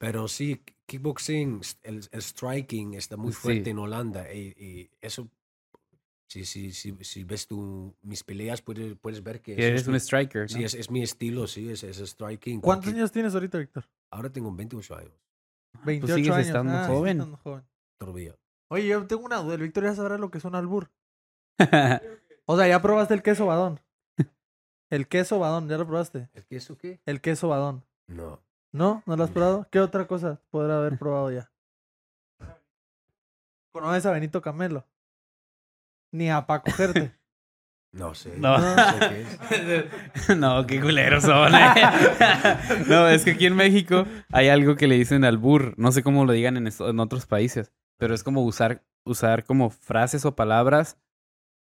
pero 0.01 0.27
sí, 0.27 0.63
kickboxing, 0.87 1.61
el, 1.83 2.01
el 2.11 2.21
striking 2.23 2.95
está 2.95 3.17
muy 3.17 3.31
Sí. 3.33 3.37
fuerte 3.39 3.69
en 3.69 3.77
Holanda. 3.77 4.33
Y, 4.33 4.47
y 4.57 4.89
eso, 4.99 5.29
si, 6.27 6.43
si, 6.45 6.71
si, 6.71 6.95
si 7.03 7.23
ves 7.23 7.45
tú 7.45 7.95
mis 8.01 8.23
peleas, 8.23 8.61
puedes, 8.63 8.95
puedes 8.97 9.21
ver 9.21 9.41
que, 9.41 9.53
eres 9.53 9.81
es 9.81 9.87
un 9.87 9.93
mi- 9.93 9.99
striker, 9.99 10.41
¿no? 10.43 10.47
sí, 10.47 10.63
es, 10.63 10.73
es 10.73 10.89
mi 10.89 11.03
estilo, 11.03 11.45
sí, 11.45 11.69
es, 11.69 11.83
es 11.83 11.97
striking. 11.99 12.61
¿Cuántos 12.61 12.85
porque 12.87 12.97
años 12.99 13.11
tienes 13.11 13.33
ahorita, 13.35 13.59
Víctor? 13.59 13.87
Ahora 14.09 14.31
tengo 14.31 14.51
28 14.51 14.95
años, 14.95 15.13
28 15.85 16.15
sigues 16.15 16.31
años. 16.33 16.47
estando 16.47 16.73
Ah, 16.73 16.87
joven. 16.87 17.17
estando 17.19 17.37
joven. 17.37 17.63
todavía. 17.99 18.35
Oye, 18.69 18.87
yo 18.87 19.05
tengo 19.05 19.23
una 19.23 19.37
duda. 19.37 19.53
El 19.55 19.61
Víctor 19.61 19.83
ya 19.83 19.93
sabrá 19.93 20.17
lo 20.17 20.31
que 20.31 20.39
es 20.39 20.45
un 20.45 20.55
albur. 20.55 20.89
O 22.45 22.57
sea, 22.57 22.67
ya 22.67 22.81
probaste 22.81 23.13
el 23.13 23.21
queso 23.21 23.45
badón. 23.45 23.79
El 24.89 25.07
queso 25.07 25.39
badón, 25.39 25.69
¿ya 25.69 25.77
lo 25.77 25.85
probaste? 25.87 26.29
¿El 26.33 26.45
queso 26.45 26.77
qué? 26.77 26.99
El 27.05 27.21
queso 27.21 27.47
badón. 27.49 27.85
No. 28.07 28.41
¿No? 28.73 29.03
¿No 29.05 29.15
lo 29.17 29.23
has 29.23 29.31
probado? 29.31 29.67
¿Qué 29.69 29.79
otra 29.79 30.07
cosa 30.07 30.39
podrá 30.49 30.77
haber 30.77 30.97
probado 30.97 31.31
ya? 31.31 31.51
¿Conoces 33.73 34.05
a 34.05 34.11
Benito 34.11 34.41
Camelo? 34.41 34.85
Ni 36.11 36.29
a 36.29 36.45
Paco 36.45 36.71
Gerte. 36.71 37.11
No 37.93 38.15
sé. 38.15 38.37
No. 38.37 38.57
sé 38.57 38.99
qué 39.09 39.87
es. 40.29 40.37
no, 40.37 40.65
qué 40.65 40.79
culeros 40.79 41.23
son. 41.25 41.53
eh. 41.53 41.73
no, 42.87 43.09
es 43.09 43.25
que 43.25 43.31
aquí 43.31 43.45
en 43.47 43.55
México 43.57 44.05
hay 44.31 44.47
algo 44.47 44.77
que 44.77 44.87
le 44.87 44.95
dicen 44.95 45.25
albur. 45.25 45.73
No 45.77 45.91
sé 45.91 46.01
cómo 46.01 46.23
lo 46.23 46.31
digan 46.31 46.55
en, 46.55 46.67
esto- 46.67 46.89
en 46.89 47.01
otros 47.01 47.25
países, 47.25 47.73
pero 47.97 48.15
es 48.15 48.23
como 48.23 48.45
usar, 48.45 48.81
usar 49.03 49.43
como 49.43 49.71
frases 49.71 50.23
o 50.23 50.37
palabras 50.37 50.97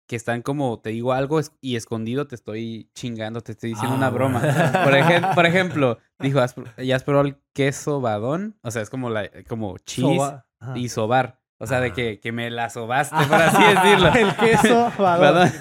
que 0.10 0.16
están 0.16 0.42
como, 0.42 0.80
te 0.80 0.90
digo 0.90 1.14
algo 1.14 1.40
y 1.62 1.76
escondido 1.76 2.26
te 2.26 2.34
estoy 2.34 2.90
chingando, 2.96 3.42
te 3.42 3.52
estoy 3.52 3.70
diciendo 3.70 3.94
Ah, 3.94 3.98
una 3.98 4.10
bueno. 4.10 4.40
broma. 4.40 4.84
Por, 4.84 4.94
ejem- 4.96 5.36
por 5.36 5.46
ejemplo, 5.86 6.00
dijo, 6.18 6.40
"¿Has 6.40 6.58
pr- 6.58 6.84
¿ya 6.84 6.96
has 6.96 7.04
probado 7.04 7.28
el 7.28 7.38
queso 7.54 8.02
badón? 8.02 8.58
O 8.64 8.72
sea, 8.72 8.82
es 8.82 8.90
como, 8.90 9.12
la, 9.12 9.30
como 9.48 9.78
cheese 9.78 10.18
Soba- 10.18 10.46
y 10.76 10.90
sobar. 10.90 11.40
O 11.60 11.68
sea, 11.68 11.80
de 11.80 11.90
Ah. 11.90 11.94
que, 11.94 12.20
que 12.20 12.32
me 12.32 12.50
la 12.50 12.70
sobaste, 12.72 13.16
por 13.28 13.36
así 13.40 13.62
decirlo. 13.62 14.08
El 14.16 14.36
queso 14.36 14.92
badón. 14.98 15.52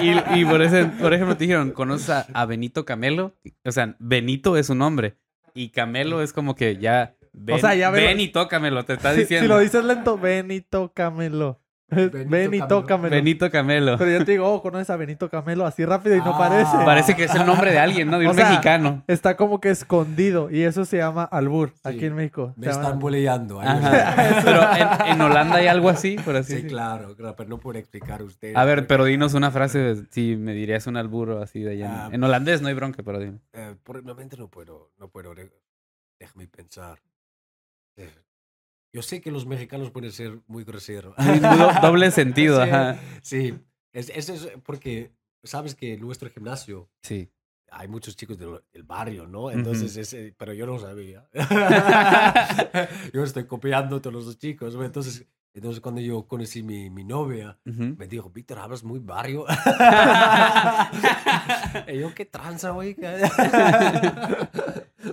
Y, 0.00 0.06
y, 0.06 0.40
y 0.40 0.44
por, 0.46 0.62
ese, 0.62 0.86
por 0.86 1.12
ejemplo, 1.12 1.36
te 1.36 1.44
dijeron, 1.44 1.72
¿conoces 1.72 2.08
a, 2.10 2.26
a 2.32 2.46
Benito 2.46 2.84
Camelo? 2.84 3.34
O 3.64 3.72
sea, 3.72 3.96
Benito 3.98 4.56
es 4.56 4.68
su 4.68 4.74
nombre. 4.74 5.16
Y 5.54 5.68
Camelo 5.70 6.22
es 6.22 6.32
como 6.32 6.54
que 6.54 6.76
ya. 6.78 7.16
Ven, 7.32 7.58
sea, 7.60 7.74
ya 7.74 7.90
ven 7.90 8.20
y 8.20 8.28
tócamelo, 8.28 8.84
te 8.84 8.92
está 8.92 9.10
Si, 9.10 9.16
si 9.16 9.20
diciendo. 9.22 9.48
lo 9.54 9.60
dices 9.60 9.84
lento, 9.84 10.16
Benito 10.16 10.92
Camelo. 10.94 11.60
Benito 11.94 12.28
Benito 12.30 12.66
Camelo. 12.66 12.86
Camelo. 12.86 13.10
Benito 13.10 13.50
Camelo. 13.50 13.98
Pero 13.98 14.10
yo 14.18 14.24
te 14.24 14.32
digo, 14.32 14.52
oh, 14.52 14.62
conoces 14.62 14.90
a 14.90 14.96
Benito 14.96 15.28
Camelo 15.30 15.66
así 15.66 15.84
rápido 15.84 16.16
y 16.16 16.20
no 16.20 16.34
Ah. 16.34 16.38
parece. 16.38 16.76
Parece 16.84 17.16
que 17.16 17.24
es 17.24 17.34
el 17.34 17.46
nombre 17.46 17.70
de 17.72 17.78
alguien, 17.78 18.10
¿no? 18.10 18.18
De 18.18 18.26
O 18.26 18.30
un 18.30 18.36
sea, 18.36 18.48
mexicano. 18.50 19.02
Está 19.06 19.36
como 19.36 19.60
que 19.60 19.70
escondido 19.70 20.50
y 20.50 20.62
eso 20.62 20.84
se 20.84 20.98
llama 20.98 21.24
albur 21.24 21.72
aquí 21.84 22.00
Sí. 22.00 22.06
en 22.06 22.14
México. 22.14 22.52
Me 22.56 22.66
Se 22.66 22.72
llama- 22.72 22.82
están 22.84 22.98
boleando. 22.98 23.60
Pero 24.44 24.62
en, 24.74 25.12
en 25.12 25.20
Holanda 25.20 25.56
hay 25.56 25.66
algo 25.66 25.88
así, 25.88 26.16
por 26.16 26.36
así 26.36 26.48
Sí, 26.48 26.54
decirlo. 26.56 26.76
claro, 26.78 27.16
claro, 27.16 27.36
pero 27.36 27.48
no 27.48 27.58
puedo 27.58 27.78
explicar 27.78 28.20
a 28.20 28.24
ustedes. 28.24 28.56
A 28.56 28.64
ver, 28.64 28.78
porque, 28.78 28.88
pero 28.88 29.04
dinos 29.04 29.34
una 29.34 29.50
frase, 29.50 30.04
si 30.10 30.36
me 30.36 30.52
dirías 30.54 30.86
un 30.86 30.96
alburo 30.96 31.42
así 31.42 31.60
de 31.60 31.72
allá. 31.72 31.86
en- 31.86 31.92
Ah. 31.92 32.08
en 32.12 32.24
holandés 32.24 32.62
no 32.62 32.68
hay 32.68 32.74
bronca, 32.74 33.02
pero 33.02 33.18
dime. 33.18 33.38
eh, 33.52 33.74
por 33.82 33.96
el 33.96 34.02
momento 34.02 34.36
no 34.36 34.48
puedo, 34.48 34.90
no 34.98 35.08
puedo. 35.08 35.32
Déjame 36.18 36.46
pensar. 36.48 36.98
Eh, 37.96 38.08
Yo 38.94 39.02
sé 39.02 39.20
que 39.20 39.30
los 39.32 39.44
mexicanos 39.44 39.90
pueden 39.90 40.12
ser 40.12 40.38
muy 40.46 40.62
groseros. 40.64 41.14
Doble 41.82 42.10
sentido, 42.12 42.62
Sí, 42.64 42.70
ajá. 42.70 43.00
Sí, 43.22 43.54
es, 43.92 44.08
es, 44.14 44.28
es 44.28 44.48
porque 44.64 45.10
sabes 45.42 45.74
que 45.74 45.94
en 45.94 46.00
nuestro 46.00 46.30
gimnasio 46.30 46.88
Sí. 47.02 47.28
hay 47.72 47.88
muchos 47.88 48.14
chicos 48.16 48.38
del, 48.38 48.62
del 48.72 48.84
barrio, 48.84 49.26
¿no? 49.26 49.50
Entonces, 49.50 49.96
ese- 49.96 50.32
pero 50.38 50.52
yo 50.54 50.64
no 50.64 50.78
sabía. 50.78 51.28
yo 53.12 53.24
estoy 53.24 53.46
copiando 53.46 53.96
a 53.96 54.00
todos 54.00 54.24
los 54.24 54.38
chicos. 54.38 54.76
Entonces, 54.80 55.26
entonces 55.54 55.80
cuando 55.80 56.00
yo 56.00 56.28
conocí 56.28 56.62
mi, 56.62 56.88
mi 56.88 57.02
novia, 57.02 57.58
Ujú. 57.66 57.96
me 57.98 58.06
dijo, 58.06 58.30
Víctor, 58.30 58.60
hablas 58.60 58.84
muy 58.84 59.00
barrio. 59.00 59.44
y 61.92 61.98
yo, 61.98 62.14
qué 62.14 62.26
tranza, 62.26 62.70
güey. 62.70 62.96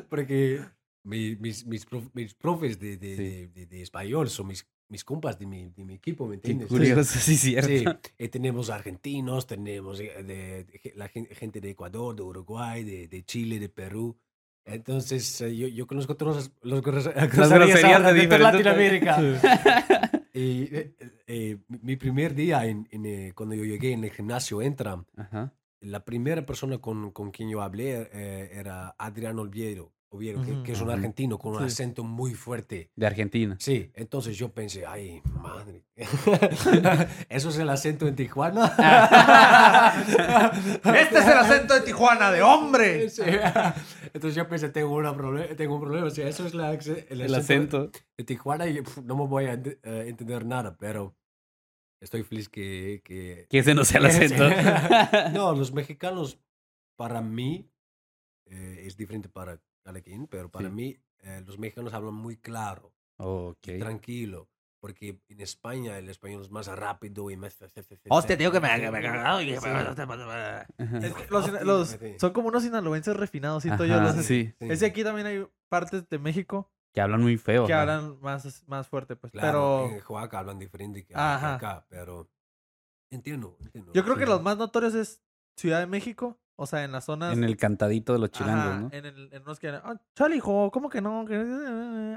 Porque 0.09 0.61
mi- 1.03 1.35
mis, 1.37 1.65
mis, 1.65 1.85
prof- 1.85 2.09
mis 2.13 2.33
profes 2.33 2.79
de, 2.79 2.97
de, 2.97 3.15
Sí. 3.15 3.23
de- 3.23 3.47
de- 3.47 3.65
de 3.65 3.81
español 3.81 4.29
son 4.29 4.47
mis, 4.47 4.65
mis 4.89 5.03
compas 5.03 5.39
de 5.39 5.45
mi, 5.45 5.69
de 5.69 5.85
mi 5.85 5.93
equipo, 5.95 6.25
¿me 6.27 6.31
Qué 6.39 6.51
entiendes? 6.51 6.67
curioso, 6.67 7.19
sí, 7.19 7.37
cierto. 7.37 7.67
Sí, 7.69 7.85
eh, 8.17 8.27
tenemos 8.29 8.69
argentinos, 8.69 9.47
tenemos 9.47 9.99
eh, 9.99 10.11
de, 10.23 10.63
de 10.65 10.93
la 10.95 11.07
gen- 11.07 11.27
gente 11.27 11.61
de 11.61 11.69
Ecuador, 11.71 12.15
de 12.15 12.21
Uruguay, 12.23 12.83
de, 12.83 13.07
de 13.07 13.23
Chile, 13.23 13.59
de 13.59 13.69
Perú. 13.69 14.17
Entonces, 14.65 15.41
eh, 15.41 15.55
yo, 15.55 15.67
yo 15.67 15.87
conozco 15.87 16.15
todos 16.15 16.35
los, 16.35 16.51
los 16.61 16.81
gros- 16.83 17.11
groserías 17.33 18.03
de 18.03 18.13
diferentes 18.13 18.39
Latinoamérica. 18.39 19.17
Y 20.33 20.73
eh, 20.73 20.95
eh, 21.27 21.57
mi- 21.67 21.79
mi 21.83 21.95
primer 21.97 22.33
día, 22.33 22.65
en, 22.65 22.87
en, 22.91 23.05
eh, 23.05 23.33
cuando 23.35 23.53
yo 23.53 23.65
llegué 23.65 23.91
en 23.91 24.05
el 24.05 24.11
gimnasio 24.11 24.61
Entram, 24.61 25.03
Ajá. 25.17 25.53
la 25.81 26.05
primera 26.05 26.45
persona 26.45 26.77
con, 26.77 27.11
con 27.11 27.31
quien 27.31 27.49
yo 27.49 27.61
hablé 27.61 28.07
eh, 28.13 28.49
era 28.53 28.95
Adriano 28.97 29.41
Oviedo, 29.41 29.91
Oviedo 30.13 30.41
que, 30.63 30.73
es 30.73 30.81
un 30.81 30.89
argentino 30.89 31.37
con 31.39 31.53
un 31.53 31.59
Sí. 31.59 31.65
acento 31.65 32.03
muy 32.03 32.33
fuerte. 32.33 32.91
De 32.97 33.05
Argentina. 33.07 33.55
Sí, 33.59 33.89
entonces 33.95 34.35
yo 34.37 34.49
pensé, 34.53 34.85
ay, 34.85 35.21
madre. 35.25 35.85
¿Eso 37.29 37.47
es 37.49 37.57
el 37.57 37.69
acento 37.69 38.05
en 38.07 38.15
Tijuana? 38.17 38.65
Este 40.83 41.19
es 41.19 41.25
el 41.27 41.37
acento 41.37 41.73
de 41.75 41.81
Tijuana, 41.81 42.29
de 42.31 42.41
hombre. 42.41 43.09
Sí. 43.09 43.21
Entonces 44.13 44.35
yo 44.35 44.47
pensé, 44.49 44.67
tengo, 44.69 44.93
una 44.95 45.15
tengo 45.55 45.75
un 45.75 45.81
problema. 45.81 46.09
Si 46.09 46.21
eso 46.21 46.45
es 46.45 46.53
la 46.53 46.73
el, 46.73 46.81
El 47.21 47.33
acento 47.33 47.77
acento. 47.83 47.91
de 48.17 48.23
Tijuana, 48.25 48.67
y, 48.67 48.81
no 49.05 49.15
me 49.15 49.25
voy 49.27 49.45
a 49.45 49.53
ent- 49.55 49.79
eh, 49.81 50.05
entender 50.07 50.45
nada, 50.45 50.75
pero 50.77 51.15
estoy 52.01 52.23
feliz 52.23 52.49
que... 52.49 53.01
que 53.05 53.45
Que 53.49 53.59
ese 53.59 53.73
no 53.73 53.85
sea 53.85 53.99
el 54.01 54.07
acento. 54.07 54.43
no, 55.31 55.53
los 55.55 55.71
mexicanos, 55.71 56.37
para 56.97 57.21
mí, 57.21 57.69
eh, 58.47 58.83
es 58.85 58.97
diferente 58.97 59.29
para 59.29 59.61
quien, 60.03 60.27
pero 60.27 60.49
para 60.49 60.69
Sí. 60.69 60.75
mí, 60.75 60.97
eh, 61.23 61.43
los 61.45 61.57
mexicanos 61.59 61.93
hablan 61.93 62.13
muy 62.13 62.37
claro. 62.37 62.93
ok. 63.17 63.67
tranquilo. 63.79 64.47
Porque 64.79 65.21
en 65.29 65.41
España 65.41 65.95
el 65.99 66.09
español 66.09 66.41
es 66.41 66.49
más 66.49 66.65
rápido 66.65 67.29
y 67.29 67.37
más... 67.37 67.55
Hostia, 68.09 68.35
tío, 68.35 68.51
que 68.51 68.59
me 68.59 68.67
que 68.79 68.89
me 68.89 68.97
Sí. 68.99 69.03
cagado 69.05 69.41
y 69.41 69.45
que 69.45 69.59
Sí. 69.59 69.67
Es 71.03 71.13
que 71.13 71.27
los, 71.29 71.51
los- 71.63 71.97
son 72.19 72.33
como 72.33 72.47
unos 72.47 72.63
sinaloenses 72.63 73.15
refinados, 73.15 73.61
siento 73.61 73.85
yo. 73.85 73.95
Ajá, 73.99 74.13
Los, 74.15 74.25
sí. 74.25 74.55
Es 74.59 74.79
que 74.79 74.85
aquí 74.87 75.03
también 75.03 75.27
hay 75.27 75.47
partes 75.69 76.09
de 76.09 76.17
México 76.17 76.71
Que 76.95 77.01
hablan 77.01 77.21
muy 77.21 77.37
feo. 77.37 77.67
que 77.67 77.73
ajá. 77.73 77.81
hablan 77.83 78.19
más, 78.21 78.63
más 78.67 78.87
fuerte, 78.87 79.15
pues. 79.15 79.31
Claro, 79.31 79.83
Pero 79.87 79.97
en 79.99 80.03
Oaxaca 80.09 80.39
hablan 80.39 80.57
diferente 80.57 81.05
que 81.05 81.13
Ajá. 81.15 81.55
acá, 81.55 81.85
pero 81.87 82.27
entiendo, 83.11 83.57
entiendo. 83.61 83.93
yo 83.93 84.03
creo 84.03 84.15
que 84.15 84.23
Sí. 84.25 84.29
los 84.29 84.41
más 84.41 84.57
notorios 84.57 84.95
es 84.95 85.21
Ciudad 85.57 85.79
de 85.79 85.85
México, 85.85 86.39
o 86.61 86.65
sea, 86.67 86.83
en 86.83 86.91
las 86.91 87.05
zonas... 87.05 87.33
En 87.33 87.43
el 87.43 87.57
cantadito 87.57 88.13
de 88.13 88.19
los 88.19 88.31
chilangos, 88.31 88.65
Ajá, 88.65 88.79
¿no? 88.81 88.89
en, 88.91 89.05
el, 89.05 89.29
en 89.33 89.41
unos 89.43 89.59
que... 89.59 89.69
Ah, 89.69 89.99
chale, 90.15 90.35
hijo, 90.35 90.69
¿cómo 90.71 90.89
que 90.89 91.01
no? 91.01 91.25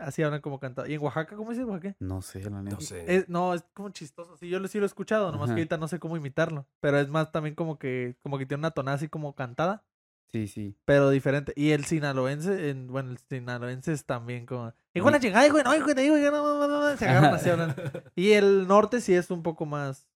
Así 0.03 0.23
hablan 0.23 0.41
como 0.41 0.61
cantado. 0.61 0.87
¿Y 0.87 0.95
en 0.95 1.03
Oaxaca 1.03 1.37
cómo 1.37 1.51
dice 1.51 1.65
Oaxaca? 1.65 1.97
No 2.01 2.23
sé, 2.23 2.49
la 2.51 2.63
neta. 2.63 2.77
No 2.77 2.81
sé. 2.83 3.05
Es, 3.17 3.29
no, 3.29 3.55
es 3.55 3.65
como 3.75 3.91
chistoso. 3.91 4.37
Sí, 4.37 4.49
yo 4.49 4.61
lo, 4.61 4.69
sí 4.69 4.79
lo 4.79 4.85
he 4.85 4.87
escuchado, 4.87 5.33
nomás 5.33 5.49
Ajá. 5.49 5.55
que 5.57 5.61
ahorita 5.63 5.77
no 5.79 5.89
sé 5.89 5.99
cómo 5.99 6.17
imitarlo. 6.17 6.67
Pero 6.81 6.99
es 6.99 7.09
más 7.09 7.33
también 7.33 7.55
como 7.55 7.79
que, 7.79 8.17
como 8.23 8.39
que 8.39 8.47
tiene 8.47 8.61
una 8.61 8.71
tonada 8.71 8.97
así 8.97 9.09
como 9.09 9.35
cantada, 9.35 9.85
Sí, 10.31 10.49
sí. 10.49 10.77
pero 10.85 11.11
diferente. 11.11 11.53
Y 11.57 11.71
el 11.71 11.85
sinaloense, 11.85 12.71
en, 12.71 12.89
bueno, 12.89 13.11
el 13.13 13.19
sinaloense 13.19 13.93
es 13.93 14.05
también 14.05 14.47
como... 14.47 14.73
Hijo 14.93 15.11
de 15.11 15.31
la 15.31 15.47
hijo, 15.47 15.57
de- 15.59 15.65
no, 15.65 15.75
hijo, 15.77 15.95
te 15.95 16.01
digo, 16.03 16.17
ya 16.19 16.31
no, 16.31 16.43
no, 16.43 16.69
no, 16.69 16.91
no", 16.91 16.97
se 16.97 17.09
agarran 17.09 17.35
así 17.35 17.51
hablan. 17.51 17.75
Y 18.17 18.33
el 18.33 18.67
norte 18.69 19.01
sí 19.01 19.15
es 19.15 19.31
un 19.31 19.43
poco 19.43 19.65
más, 19.67 20.09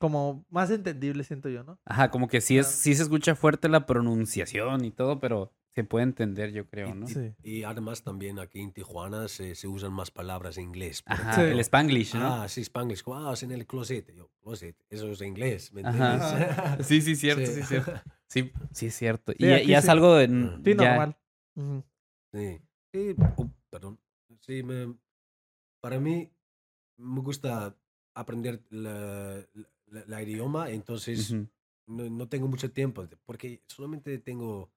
como 0.00 0.46
más 0.48 0.70
entendible, 0.70 1.22
siento 1.24 1.48
yo, 1.50 1.62
¿no? 1.62 1.78
Ajá, 1.84 2.10
como 2.10 2.26
que 2.26 2.40
sí, 2.40 2.56
es, 2.58 2.66
Ajá. 2.66 2.74
sí 2.76 2.94
se 2.94 3.02
escucha 3.02 3.34
fuerte 3.36 3.68
la 3.68 3.84
pronunciación 3.86 4.84
y 4.84 4.90
todo, 4.90 5.20
pero 5.20 5.52
se 5.74 5.84
puede 5.84 6.04
entender, 6.04 6.50
yo 6.52 6.66
creo, 6.66 6.94
¿no? 6.94 7.06
Y, 7.06 7.12
Sí. 7.12 7.34
y 7.42 7.62
además 7.64 8.02
también 8.02 8.38
aquí 8.38 8.60
en 8.60 8.72
Tijuana 8.72 9.28
se, 9.28 9.54
se 9.54 9.68
usan 9.68 9.92
más 9.92 10.10
palabras 10.10 10.56
en 10.56 10.64
inglés. 10.64 11.02
Ajá, 11.06 11.34
Sí. 11.34 11.40
el 11.42 11.60
Spanglish, 11.60 12.14
¿no? 12.14 12.42
Ah, 12.42 12.48
sí, 12.48 12.62
Spanglish. 12.62 13.02
Ah, 13.08 13.30
es 13.34 13.42
en 13.42 13.52
el 13.52 13.66
closet. 13.66 14.10
Yo, 14.14 14.30
closet. 14.42 14.74
Eso 14.88 15.10
es 15.12 15.20
inglés, 15.20 15.70
¿me 15.72 15.82
Ajá. 15.82 16.14
entiendes? 16.14 16.86
Sí, 16.88 17.00
sí, 17.02 17.14
cierto, 17.14 17.46
sí, 17.46 17.60
Sí. 17.60 17.62
cierto. 17.68 17.92
Sí, 18.26 18.52
sí 18.72 18.86
es 18.86 18.94
cierto. 18.94 19.32
Sí, 19.32 19.44
y, 19.44 19.52
aquí 19.52 19.70
y 19.70 19.74
es 19.74 19.88
algo 19.88 20.18
en, 20.18 20.62
Sí, 20.64 20.74
ya- 20.76 20.96
normal. 20.96 21.16
Sí. 22.32 22.60
Sí, 22.92 23.14
oh, 23.36 23.50
perdón. 23.70 24.00
Sí, 24.40 24.62
me, 24.62 24.94
para 25.82 26.00
mí 26.00 26.32
me 26.96 27.20
gusta 27.20 27.76
aprender 28.14 28.62
la, 28.70 29.46
la- 29.54 29.68
la 29.90 30.22
idioma, 30.22 30.70
entonces 30.70 31.34
no, 31.86 32.08
no 32.08 32.28
tengo 32.28 32.46
mucho 32.48 32.70
tiempo, 32.70 33.06
porque 33.26 33.62
solamente 33.66 34.18
tengo 34.18 34.70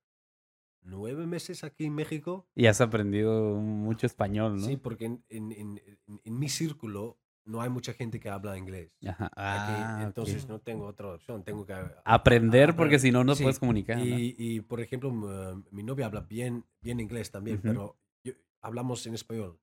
nueve 0.82 1.26
meses 1.28 1.64
aquí 1.64 1.86
en 1.86 1.96
México. 1.96 2.48
Y 2.56 2.66
has 2.66 2.82
aprendido 2.82 3.56
mucho 3.56 4.06
español, 4.06 4.56
¿no? 4.60 4.68
Sí, 4.68 4.78
porque 4.78 5.06
en, 5.06 5.24
en, 5.30 5.52
en- 5.52 6.40
mi 6.40 6.50
círculo 6.50 7.18
no 7.46 7.62
hay 7.62 7.70
mucha 7.70 7.94
gente 7.94 8.20
que 8.20 8.30
habla 8.30 8.58
inglés. 8.58 8.92
Ajá. 9.06 9.30
Ah, 9.36 10.04
entonces 10.04 10.48
no 10.48 10.60
tengo 10.60 10.86
otra 10.86 11.14
opción, 11.14 11.44
tengo 11.44 11.66
que 11.66 11.74
Aprender 12.06 12.76
porque 12.76 13.00
si 13.00 13.12
no, 13.12 13.24
no 13.24 13.36
sí, 13.36 13.44
puedes 13.44 13.60
comunicar. 13.60 13.98
¿no? 13.98 14.04
Y, 14.18 14.36
y, 14.38 14.62
por 14.62 14.82
ejemplo, 14.82 15.10
m- 15.10 15.64
mi 15.72 15.84
novia 15.84 16.06
habla 16.08 16.22
bien, 16.22 16.66
bien 16.82 17.00
inglés 17.00 17.32
también, 17.32 17.62
pero 17.62 17.98
yo- 18.24 18.34
hablamos 18.62 19.06
en 19.08 19.14
español. 19.14 19.60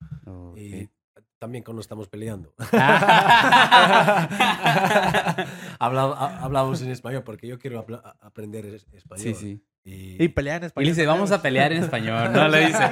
También 1.39 1.64
cuando 1.64 1.81
estamos 1.81 2.09
peleando. 2.09 2.53
Habla- 5.79 6.14
ha- 6.16 6.45
hablamos 6.45 6.81
en 6.83 6.91
español 6.91 7.23
porque 7.25 7.47
yo 7.47 7.59
quiero 7.59 7.85
aprender 8.21 8.66
es- 8.66 8.87
español. 8.93 9.23
sí, 9.23 9.35
sí. 9.35 9.64
Y, 9.83 10.23
Y 10.23 10.29
pelean 10.29 10.59
en 10.59 10.64
Y 10.64 10.66
español. 10.66 10.85
le 10.87 10.91
dice, 10.93 11.07
vamos 11.07 11.33
a 11.33 11.41
pelear 11.43 11.73
en 11.73 11.83
español. 11.85 12.31
No 12.33 12.49
le 12.49 12.66
dice. 12.66 12.85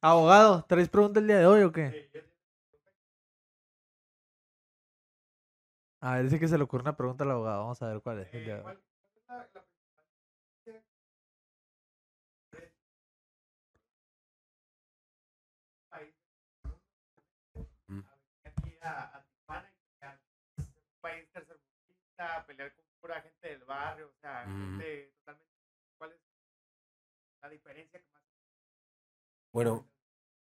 Abogado, 0.00 0.64
¿traes 0.68 0.88
pregunta 0.88 1.20
el 1.20 1.26
día 1.28 1.38
de 1.38 1.46
hoy 1.46 1.62
o 1.62 1.70
qué? 1.72 2.10
A 6.02 6.14
ver, 6.16 6.24
dice 6.24 6.40
que 6.40 6.48
se 6.48 6.56
le 6.58 6.64
ocurre 6.64 6.82
una 6.82 6.96
pregunta 6.96 7.24
al 7.24 7.30
abogado. 7.32 7.60
Vamos 7.62 7.80
a 7.82 7.88
ver 7.88 8.00
cuál 8.00 8.20
es 8.20 8.34
el 8.34 8.44
día 8.44 8.56
de 8.56 8.62
hoy. 8.62 8.74
Mm. 17.88 18.00
aquí 18.44 18.78
a, 18.82 19.16
a 19.16 19.24
Tijuana 19.24 19.70
y 20.00 20.04
a 20.04 20.18
un 20.58 20.66
país 21.00 21.28
tercermundista, 22.20 22.46
pelear 22.46 22.74
con 22.74 22.84
pura 23.00 23.20
gente 23.22 23.48
del 23.48 23.64
barrio, 23.64 24.08
o 24.08 24.20
sea, 24.20 24.46
Mm. 24.46 24.78
gente 24.78 25.12
totalmente. 25.18 25.50
¿Cuál 25.98 26.12
es 26.12 26.20
la 27.42 27.48
diferencia 27.48 28.00
que 28.00 28.08
más? 28.12 28.22
Bueno, 29.52 29.88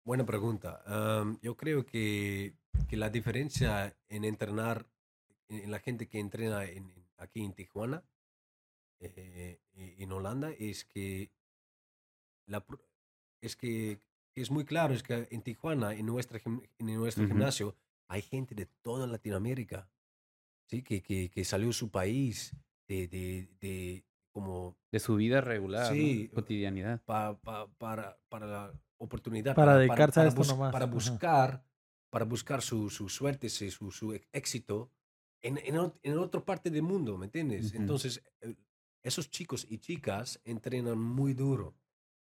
buena 0.03 0.25
pregunta. 0.25 0.81
Am, 0.85 1.39
yo 1.41 1.55
creo 1.55 1.85
que, 1.85 2.53
que 2.89 2.97
la 2.97 3.09
diferencia 3.09 3.95
en 4.09 4.25
entrenar, 4.25 4.85
en, 5.49 5.63
en 5.65 5.71
la 5.71 5.79
gente 5.79 6.07
que 6.07 6.19
entrena 6.19 6.65
en- 6.65 6.89
en- 6.89 7.07
aquí 7.17 7.43
en 7.43 7.53
Tijuana, 7.53 8.03
eh, 8.99 9.59
y 9.73 10.03
en 10.03 10.11
Holanda, 10.11 10.51
es 10.51 10.83
que, 10.85 11.31
la, 12.47 12.65
es 13.41 13.55
que 13.55 13.99
es 14.35 14.51
muy 14.51 14.65
claro, 14.65 14.93
es 14.93 15.03
que 15.03 15.27
en 15.31 15.41
Tijuana, 15.41 15.93
en, 15.93 16.05
nuestra, 16.05 16.39
en 16.45 16.69
nuestro 16.95 17.25
gimnasio, 17.27 17.75
hay 18.07 18.21
gente 18.21 18.55
de 18.55 18.65
toda 18.81 19.07
Latinoamérica, 19.07 19.89
¿sí? 20.67 20.83
que, 20.83 21.01
que, 21.01 21.29
que 21.29 21.43
salió 21.45 21.67
de 21.67 21.73
su 21.73 21.89
país, 21.89 22.55
de, 22.87 23.07
de, 23.07 23.49
de 23.59 24.05
como 24.31 24.77
De 24.91 24.99
su 24.99 25.15
vida 25.15 25.41
regular, 25.41 25.89
¿no? 25.89 25.93
Sí. 25.95 26.29
cotidianidad. 26.33 27.01
pa- 27.03 27.39
pa- 27.39 27.67
para, 27.77 28.19
para 28.29 28.45
la 28.45 28.73
oportunidad. 28.97 29.55
Para 29.55 29.77
dedicarse 29.77 30.19
a 30.19 30.23
para 30.23 30.27
esto 30.29 30.39
bus- 30.39 30.47
nomás. 30.49 30.71
Para 30.71 30.85
Ajá. 30.85 30.93
buscar, 30.93 31.65
para 32.11 32.25
buscar 32.25 32.61
su, 32.61 32.89
su 32.89 33.09
suerte, 33.09 33.49
su, 33.49 33.91
su 33.91 34.13
ex- 34.13 34.27
éxito 34.31 34.91
en, 35.41 35.57
en, 35.59 35.75
en 36.03 36.17
otra 36.17 36.43
parte 36.45 36.69
del 36.69 36.83
mundo, 36.83 37.17
¿me 37.17 37.25
entiendes? 37.25 37.67
Ujú. 37.71 37.77
Entonces, 37.77 38.23
eh, 38.41 38.55
esos 39.03 39.29
chicos 39.29 39.65
y 39.69 39.77
chicas 39.79 40.39
entrenan 40.43 40.97
muy 40.99 41.33
duro, 41.33 41.75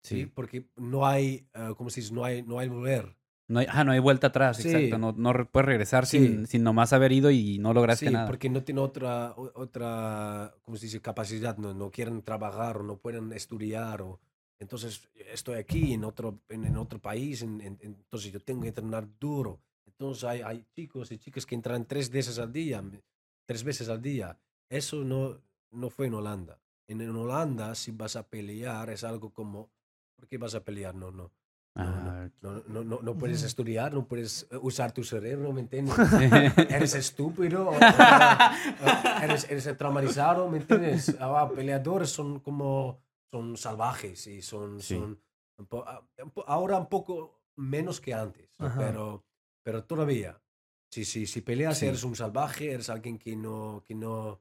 ¿sí? 0.03 0.22
Sí. 0.22 0.26
Porque 0.26 0.68
no 0.76 1.07
hay, 1.07 1.49
eh, 1.55 1.74
¿cómo 1.76 1.91
se 1.91 2.01
dice? 2.01 2.12
No 2.14 2.24
hay, 2.24 2.43
no 2.43 2.59
hay 2.59 2.68
volver. 2.68 3.16
No 3.53 3.61
hay, 3.61 3.66
ah, 3.70 3.84
no 3.84 3.92
hay 3.92 3.98
vuelta 4.00 4.28
atrás, 4.28 4.57
Sí. 4.57 4.68
exacto. 4.70 4.98
No, 4.98 5.12
no 5.12 5.32
puedes 5.50 5.66
regresar 5.66 6.07
Sí. 6.07 6.18
sin, 6.18 6.46
sin 6.46 6.62
nomás 6.62 6.92
haber 6.92 7.12
ido 7.12 7.30
y 7.30 7.59
no 7.59 7.72
lograste 7.74 8.07
Sí, 8.07 8.12
nada. 8.12 8.26
porque 8.26 8.48
no 8.50 8.62
tienen 8.64 8.82
otra, 8.82 9.34
otra, 9.36 10.55
¿cómo 10.62 10.76
se 10.76 10.86
dice? 10.86 11.00
Capacidad, 11.00 11.57
no, 11.59 11.74
no 11.74 11.90
quieren 11.90 12.22
trabajar 12.22 12.78
o 12.78 12.82
no 12.82 12.96
pueden 12.98 13.32
estudiar 13.32 14.03
o... 14.03 14.20
Entonces, 14.59 15.09
estoy 15.32 15.57
aquí 15.59 15.92
en 15.92 16.05
otro, 16.05 16.38
en, 16.48 16.64
en 16.64 16.76
otro 16.76 17.00
país, 17.00 17.42
en- 17.42 17.61
en- 17.61 17.78
entonces 17.80 18.32
yo 18.32 18.38
tengo 18.40 18.62
que 18.62 18.68
entrenar 18.68 19.09
duro. 19.18 19.61
Entonces, 19.86 20.24
hay, 20.24 20.40
hay 20.42 20.64
chicos 20.74 21.11
y 21.11 21.18
chicas 21.18 21.44
que 21.46 21.55
entran 21.57 21.84
tres 21.84 22.11
veces 22.11 22.38
al 22.38 22.53
día, 22.53 22.82
tres 23.44 23.64
veces 23.64 23.88
al 23.88 24.00
día. 24.00 24.38
Eso 24.70 25.03
no, 25.05 25.40
no 25.72 25.90
fue 25.90 26.07
en 26.07 26.14
Holanda. 26.14 26.61
En, 26.86 27.00
en 27.00 27.11
Holanda, 27.16 27.74
si 27.74 27.90
vas 27.90 28.14
a 28.16 28.28
pelear, 28.28 28.88
es 28.90 29.03
algo 29.05 29.30
como, 29.32 29.68
¿por 30.14 30.28
qué 30.28 30.38
vas 30.38 30.55
a 30.55 30.62
pelear? 30.64 30.94
No, 30.94 31.11
no. 31.11 31.32
No, 31.75 31.85
no, 31.85 32.11
Ah, 32.11 32.29
no, 32.43 32.62
no, 32.68 32.85
no, 32.85 33.01
no 33.03 33.14
puedes 33.16 33.43
estudiar, 33.43 33.95
no 33.95 34.07
puedes 34.07 34.47
eh, 34.51 34.59
usar 34.61 34.93
tu 34.93 35.03
cerebro, 35.05 35.53
¿me 35.53 35.61
entiendes? 35.62 35.95
eres 36.70 36.95
estúpido, 36.95 37.70
o- 37.70 37.75
o- 37.75 39.23
eres, 39.23 39.51
eres 39.51 39.77
traumatizado, 39.79 40.49
¿me 40.51 40.59
entiendes? 40.59 41.16
Ah, 41.18 41.51
peleadores 41.55 42.11
son 42.11 42.41
como, 42.41 43.01
son 43.31 43.57
salvajes 43.57 44.27
y 44.27 44.43
son, 44.43 44.81
Sí. 44.81 44.97
son 44.97 45.18
ah, 45.87 46.03
ahora 46.47 46.77
un 46.79 46.89
poco 46.89 47.41
menos 47.57 48.01
que 48.01 48.12
antes. 48.14 48.51
Ajá. 48.59 48.79
pero, 48.79 49.25
pero 49.64 49.85
todavía, 49.85 50.41
si, 50.91 51.05
si, 51.07 51.27
si 51.27 51.41
peleas 51.41 51.79
Sí. 51.79 51.87
eres 51.87 52.05
un 52.05 52.14
salvaje, 52.16 52.70
eres 52.73 52.91
alguien 52.91 53.18
que 53.18 53.35
no, 53.35 53.83
que 53.87 53.95
no, 53.95 54.41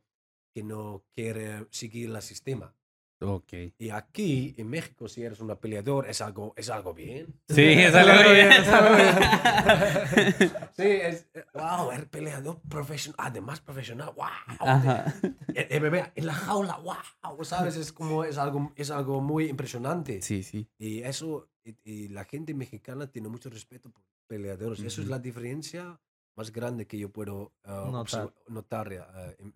que 0.53 0.63
no 0.63 1.05
quiere 1.13 1.65
seguir 1.71 2.09
el 2.13 2.21
sistema. 2.21 2.75
Ok. 3.21 3.53
Y 3.77 3.89
aquí, 3.91 4.55
en 4.57 4.67
México, 4.67 5.07
si 5.07 5.23
eres 5.23 5.39
un 5.39 5.55
peleador, 5.57 6.09
es 6.09 6.21
algo, 6.21 6.53
es 6.57 6.69
algo 6.71 6.93
bien. 6.93 7.27
Sí, 7.47 7.61
es 7.77 7.93
algo 7.93 8.31
bien. 8.33 8.51
es 8.51 8.67
algo 8.67 8.95
bien. 8.95 10.51
Sí, 10.75 10.83
es, 10.87 11.27
eh, 11.33 11.43
wow, 11.53 11.91
eres 11.91 12.07
peleador 12.07 12.59
profesional, 12.61 13.15
además 13.19 13.61
profesional, 13.61 14.11
wow. 14.15 14.25
Ajá. 14.59 15.13
Eh, 15.53 15.67
eh, 15.69 15.79
bebé, 15.79 16.11
en 16.15 16.25
la 16.25 16.33
jaula, 16.33 16.77
wow, 16.77 17.43
¿sabes? 17.45 17.75
Es 17.75 17.91
como, 17.93 18.23
es 18.23 18.37
algo, 18.37 18.71
es 18.75 18.89
algo 18.89 19.21
muy 19.21 19.47
impresionante. 19.49 20.21
Sí, 20.21 20.41
sí. 20.41 20.67
Y 20.79 21.01
eso, 21.03 21.49
y, 21.63 21.75
y 21.83 22.07
la 22.07 22.23
gente 22.25 22.53
mexicana 22.55 23.07
tiene 23.07 23.27
mucho 23.29 23.49
respeto 23.49 23.91
por 23.91 24.01
peleadores. 24.27 24.79
Eso 24.79 25.01
es 25.01 25.07
la 25.07 25.19
diferencia 25.19 25.99
más 26.35 26.51
grande 26.51 26.87
que 26.87 26.97
yo 26.97 27.11
puedo 27.11 27.51
ah, 27.65 27.89
Notar. 27.91 28.33
notar 28.47 28.91
ah, 29.13 29.31
en- 29.37 29.53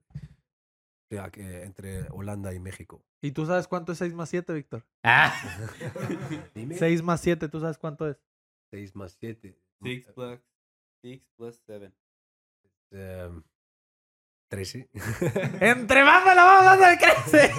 que 1.31 1.63
entre 1.63 2.07
Holanda 2.11 2.53
y 2.53 2.59
México. 2.59 3.03
¿Y 3.21 3.31
tú 3.31 3.45
sabes 3.45 3.67
cuánto 3.67 3.91
es 3.91 3.97
6 3.97 4.13
más 4.13 4.29
7, 4.29 4.53
Víctor? 4.53 4.85
Ah. 5.03 5.33
Dime. 6.55 6.75
6 6.75 7.01
más 7.03 7.21
7, 7.21 7.49
¿tú 7.49 7.59
sabes 7.59 7.77
cuánto 7.77 8.07
es? 8.07 8.17
6 8.71 8.95
más 8.95 9.17
7. 9.19 9.57
Six 9.81 10.07
plus, 10.13 10.39
six 11.01 11.23
plus 11.35 11.55
seven. 11.67 11.93
13. 14.47 14.89
¡Entre 15.59 16.03
más 16.03 16.25
me 16.25 16.35
la 16.35 16.43
vamos 16.43 16.77
crece! 16.99 17.51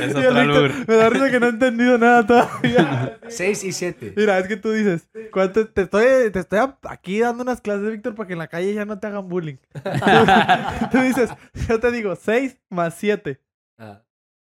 Es 0.00 0.14
Y 0.14 0.18
el 0.18 0.36
albur. 0.36 0.70
Me 0.88 0.94
da 0.94 1.10
risa 1.10 1.30
que 1.30 1.40
no 1.40 1.46
he 1.46 1.50
entendido 1.50 1.98
nada 1.98 2.26
todavía. 2.26 3.18
6 3.28 3.64
y 3.64 3.72
7. 3.72 4.14
Mira, 4.16 4.38
es 4.38 4.46
que 4.46 4.56
tú 4.56 4.70
dices, 4.70 5.08
¿cuánto 5.32 5.66
te 5.66 5.82
estoy, 5.82 6.30
te 6.30 6.38
estoy 6.38 6.60
aquí 6.82 7.20
dando 7.20 7.42
unas 7.42 7.60
clases, 7.60 7.90
Víctor, 7.90 8.14
para 8.14 8.26
que 8.26 8.32
en 8.34 8.38
la 8.38 8.48
calle 8.48 8.72
ya 8.72 8.84
no 8.84 8.98
te 9.00 9.06
hagan 9.06 9.28
bullying. 9.28 9.56
Tú, 10.92 10.98
dices, 11.00 11.30
yo 11.68 11.80
te 11.80 11.90
digo 11.90 12.14
6 12.16 12.60
más 12.70 12.94
7. 12.94 13.40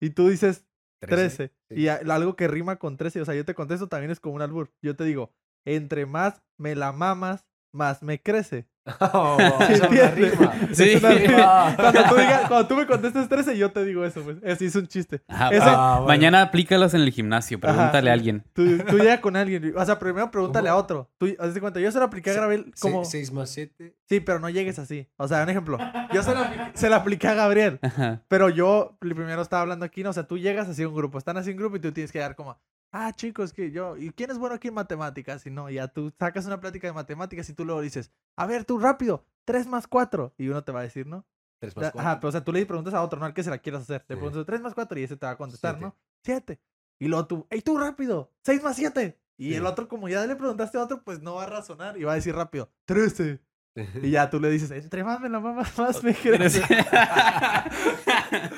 Y 0.00 0.10
tú 0.10 0.28
dices 0.28 0.66
13. 1.00 1.52
Y 1.70 1.88
a- 1.88 2.00
algo 2.08 2.36
que 2.36 2.48
rima 2.48 2.76
con 2.76 2.96
13. 2.96 3.20
O 3.20 3.24
sea, 3.24 3.34
yo 3.34 3.44
te 3.44 3.54
contesto 3.54 3.88
también 3.88 4.10
es 4.10 4.20
como 4.20 4.34
un 4.34 4.42
albur. 4.42 4.70
Yo 4.82 4.96
te 4.96 5.04
digo, 5.04 5.32
entre 5.64 6.06
más 6.06 6.42
me 6.58 6.74
la 6.74 6.92
mamas, 6.92 7.46
más 7.72 8.02
me 8.02 8.20
crece. 8.20 8.66
Oh, 9.00 9.36
¿Sí 9.38 9.44
esa 9.44 9.72
es 9.74 9.80
una 9.80 9.86
entiendes? 10.08 10.38
rima. 10.38 10.54
Sí. 10.72 10.82
Es 10.90 11.02
una 11.04 11.12
rima. 11.14 11.36
Ah. 11.40 11.74
Cuando 11.76 12.02
tú, 12.08 12.14
digas- 12.16 12.48
cuando 12.48 12.66
tú 12.66 12.74
me 12.76 12.86
contestes 12.86 13.28
13, 13.28 13.56
yo 13.56 13.70
te 13.70 13.84
digo 13.84 14.04
eso, 14.04 14.22
pues. 14.22 14.38
Eso 14.42 14.64
es 14.64 14.74
un 14.74 14.88
chiste. 14.88 15.16
Eso- 15.16 15.26
Ah, 15.28 15.94
bueno. 15.98 16.06
Mañana 16.08 16.42
aplícalos 16.42 16.92
en 16.94 17.02
el 17.02 17.12
gimnasio. 17.12 17.60
Pregúntale 17.60 18.10
a 18.10 18.12
alguien. 18.12 18.42
Tú, 18.52 18.78
tú 18.78 18.98
llega 18.98 19.20
con 19.20 19.36
alguien. 19.36 19.72
O 19.76 19.84
sea, 19.84 20.00
primero 20.00 20.30
pregúntale 20.32 20.68
a 20.68 20.74
otro. 20.74 21.08
Tú, 21.18 21.28
haz 21.38 21.54
de 21.54 21.60
cuenta, 21.60 21.78
yo 21.78 21.92
se 21.92 21.98
lo 22.00 22.04
apliqué 22.06 22.30
a 22.30 22.34
Gabriel 22.34 22.72
como... 22.80 23.04
6 23.04 23.30
más 23.32 23.50
7. 23.50 23.94
Sí, 24.08 24.18
pero 24.18 24.40
no 24.40 24.50
llegues 24.50 24.80
así. 24.80 25.08
O 25.16 25.28
sea, 25.28 25.44
un 25.44 25.48
ejemplo. 25.50 25.78
Yo 26.12 26.22
se 26.24 26.34
lo, 26.34 26.40
se 26.74 26.88
lo 26.90 26.96
apliqué 26.96 27.28
a 27.28 27.34
Gabriel. 27.34 27.78
Ajá. 27.82 28.22
Pero 28.26 28.48
yo 28.48 28.96
primero 28.98 29.42
estaba 29.42 29.62
hablando 29.62 29.84
aquí, 29.86 30.02
no, 30.02 30.10
o 30.10 30.12
sea, 30.12 30.24
tú 30.26 30.38
llegas 30.38 30.68
así 30.68 30.82
a 30.82 30.88
un 30.88 30.94
grupo, 30.96 31.18
están 31.18 31.36
así 31.36 31.52
en 31.52 31.56
grupo 31.56 31.76
y 31.76 31.80
tú 31.80 31.92
tienes 31.92 32.10
que 32.10 32.18
dar 32.18 32.34
como, 32.34 32.58
ah, 32.92 33.12
chicos, 33.12 33.52
que 33.52 33.70
yo, 33.70 33.96
¿y 33.96 34.10
quién 34.10 34.30
es 34.30 34.38
bueno 34.38 34.54
aquí 34.54 34.68
en 34.68 34.74
matemáticas? 34.74 35.44
Y 35.46 35.50
no, 35.50 35.68
ya 35.70 35.88
tú 35.88 36.12
sacas 36.18 36.46
una 36.46 36.60
plática 36.60 36.86
de 36.86 36.92
matemáticas 36.92 37.48
y 37.48 37.54
tú 37.54 37.64
luego 37.64 37.80
dices, 37.80 38.12
a 38.36 38.46
ver, 38.46 38.64
tú 38.64 38.78
rápido, 38.78 39.24
3 39.44 39.66
más 39.66 39.86
4. 39.86 40.34
Y 40.38 40.48
uno 40.48 40.62
te 40.62 40.72
va 40.72 40.80
a 40.80 40.84
decir, 40.84 41.06
¿no? 41.06 41.26
3 41.58 41.74
Ya, 41.74 41.80
más 41.80 41.92
4. 41.92 42.00
Ajá, 42.00 42.20
pero 42.20 42.28
o 42.28 42.32
sea, 42.32 42.44
tú 42.44 42.52
le 42.52 42.64
preguntas 42.66 42.94
a 42.94 43.02
otro, 43.02 43.18
no 43.18 43.26
al 43.26 43.34
que 43.34 43.42
se 43.42 43.50
la 43.50 43.58
quieras 43.58 43.82
hacer. 43.82 44.04
Le 44.08 44.14
Sí. 44.14 44.20
preguntas 44.20 44.46
3 44.46 44.60
más 44.60 44.74
4 44.74 44.98
y 44.98 45.02
ese 45.04 45.16
te 45.16 45.26
va 45.26 45.32
a 45.32 45.36
contestar, 45.36 45.74
Siete. 45.76 45.84
¿no? 45.86 45.96
7. 46.22 46.60
Y 47.00 47.08
luego 47.08 47.26
tú, 47.26 47.46
¡ey, 47.50 47.62
tú 47.62 47.78
rápido! 47.78 48.30
6 48.44 48.62
más 48.62 48.76
7. 48.76 49.18
Y 49.38 49.48
Sí. 49.50 49.54
el 49.56 49.66
otro, 49.66 49.88
como 49.88 50.08
ya 50.08 50.24
le 50.26 50.36
preguntaste 50.36 50.78
a 50.78 50.82
otro, 50.84 51.02
pues 51.02 51.20
no 51.20 51.34
va 51.36 51.44
a 51.44 51.46
razonar 51.46 51.96
y 51.98 52.04
va 52.04 52.12
a 52.12 52.16
decir 52.16 52.34
rápido, 52.34 52.70
13. 52.84 53.40
Y 53.74 54.10
ya 54.10 54.28
tú 54.28 54.38
le 54.38 54.50
dices, 54.50 54.70
entre 54.70 55.02
más 55.02 55.20
me 55.20 55.28
la 55.30 55.40
mamas, 55.40 55.76
más 55.78 56.04
me 56.04 56.14
crece. 56.14 56.62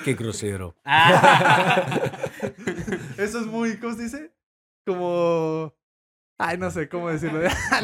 Qué 0.04 0.14
grosero. 0.14 0.74
Ah. 0.84 2.10
Eso 3.18 3.40
es 3.40 3.46
muy, 3.46 3.78
¿cómo 3.78 3.94
se 3.94 4.02
dice? 4.02 4.32
Como... 4.86 5.74
Ay, 6.38 6.58
no 6.58 6.70
sé 6.70 6.88
cómo 6.88 7.08
decirlo. 7.08 7.40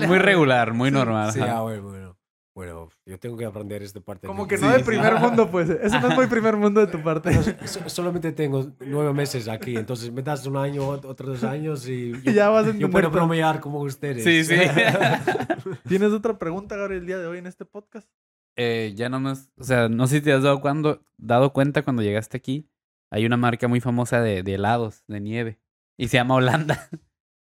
Muy 0.06 0.18
regular, 0.18 0.72
muy 0.72 0.90
normal. 0.90 1.32
Sí, 1.32 1.40
ah, 1.40 1.60
bueno, 1.60 1.82
bueno. 1.82 2.09
Bueno, 2.54 2.88
yo 3.06 3.18
tengo 3.18 3.36
que 3.36 3.44
aprender 3.44 3.82
esta 3.82 4.00
parte. 4.00 4.26
Como 4.26 4.48
que 4.48 4.58
no 4.58 4.68
de 4.70 4.80
primer 4.80 5.14
mundo, 5.20 5.50
pues. 5.50 5.70
Eso 5.82 6.00
no 6.00 6.08
es 6.08 6.16
muy 6.16 6.26
primer 6.26 6.56
mundo 6.56 6.80
de 6.84 6.88
tu 6.88 7.00
parte. 7.02 7.32
So- 7.66 7.88
solamente 7.88 8.32
tengo 8.32 8.72
nueve 8.80 9.12
meses 9.14 9.46
aquí, 9.48 9.76
entonces 9.76 10.10
me 10.12 10.22
das 10.22 10.44
un 10.46 10.56
año, 10.56 10.82
ot- 10.82 11.04
otros 11.04 11.40
dos 11.40 11.44
años 11.44 11.88
y 11.88 12.10
yo, 12.24 12.30
Y 12.30 12.34
ya 12.34 12.48
vas 12.48 12.66
a 12.66 12.72
yo 12.76 12.90
puedo 12.90 13.08
bromear 13.10 13.60
como 13.60 13.78
ustedes. 13.80 14.24
Sí, 14.24 14.44
sí. 14.44 14.60
¿Tienes 15.88 16.10
otra 16.12 16.38
pregunta, 16.38 16.76
Gabriel, 16.76 17.02
el 17.02 17.06
día 17.06 17.18
de 17.18 17.26
hoy 17.26 17.38
en 17.38 17.46
este 17.46 17.64
podcast? 17.64 18.08
Eh, 18.56 18.92
ya 18.96 19.08
no 19.08 19.20
más, 19.20 19.50
o 19.56 19.64
sea, 19.64 19.88
no 19.88 20.06
sé 20.06 20.16
si 20.16 20.22
te 20.22 20.32
has 20.32 20.42
dado, 20.42 20.60
cuando, 20.60 21.02
dado 21.18 21.52
cuenta 21.52 21.82
cuando 21.82 22.02
llegaste 22.02 22.36
aquí. 22.36 22.68
Hay 23.12 23.26
una 23.26 23.36
marca 23.36 23.68
muy 23.68 23.80
famosa 23.80 24.20
de, 24.20 24.42
de 24.42 24.54
helados, 24.54 25.04
de 25.08 25.20
nieve. 25.20 25.60
Y 25.96 26.08
se 26.08 26.16
llama 26.16 26.34
Holanda. 26.34 26.88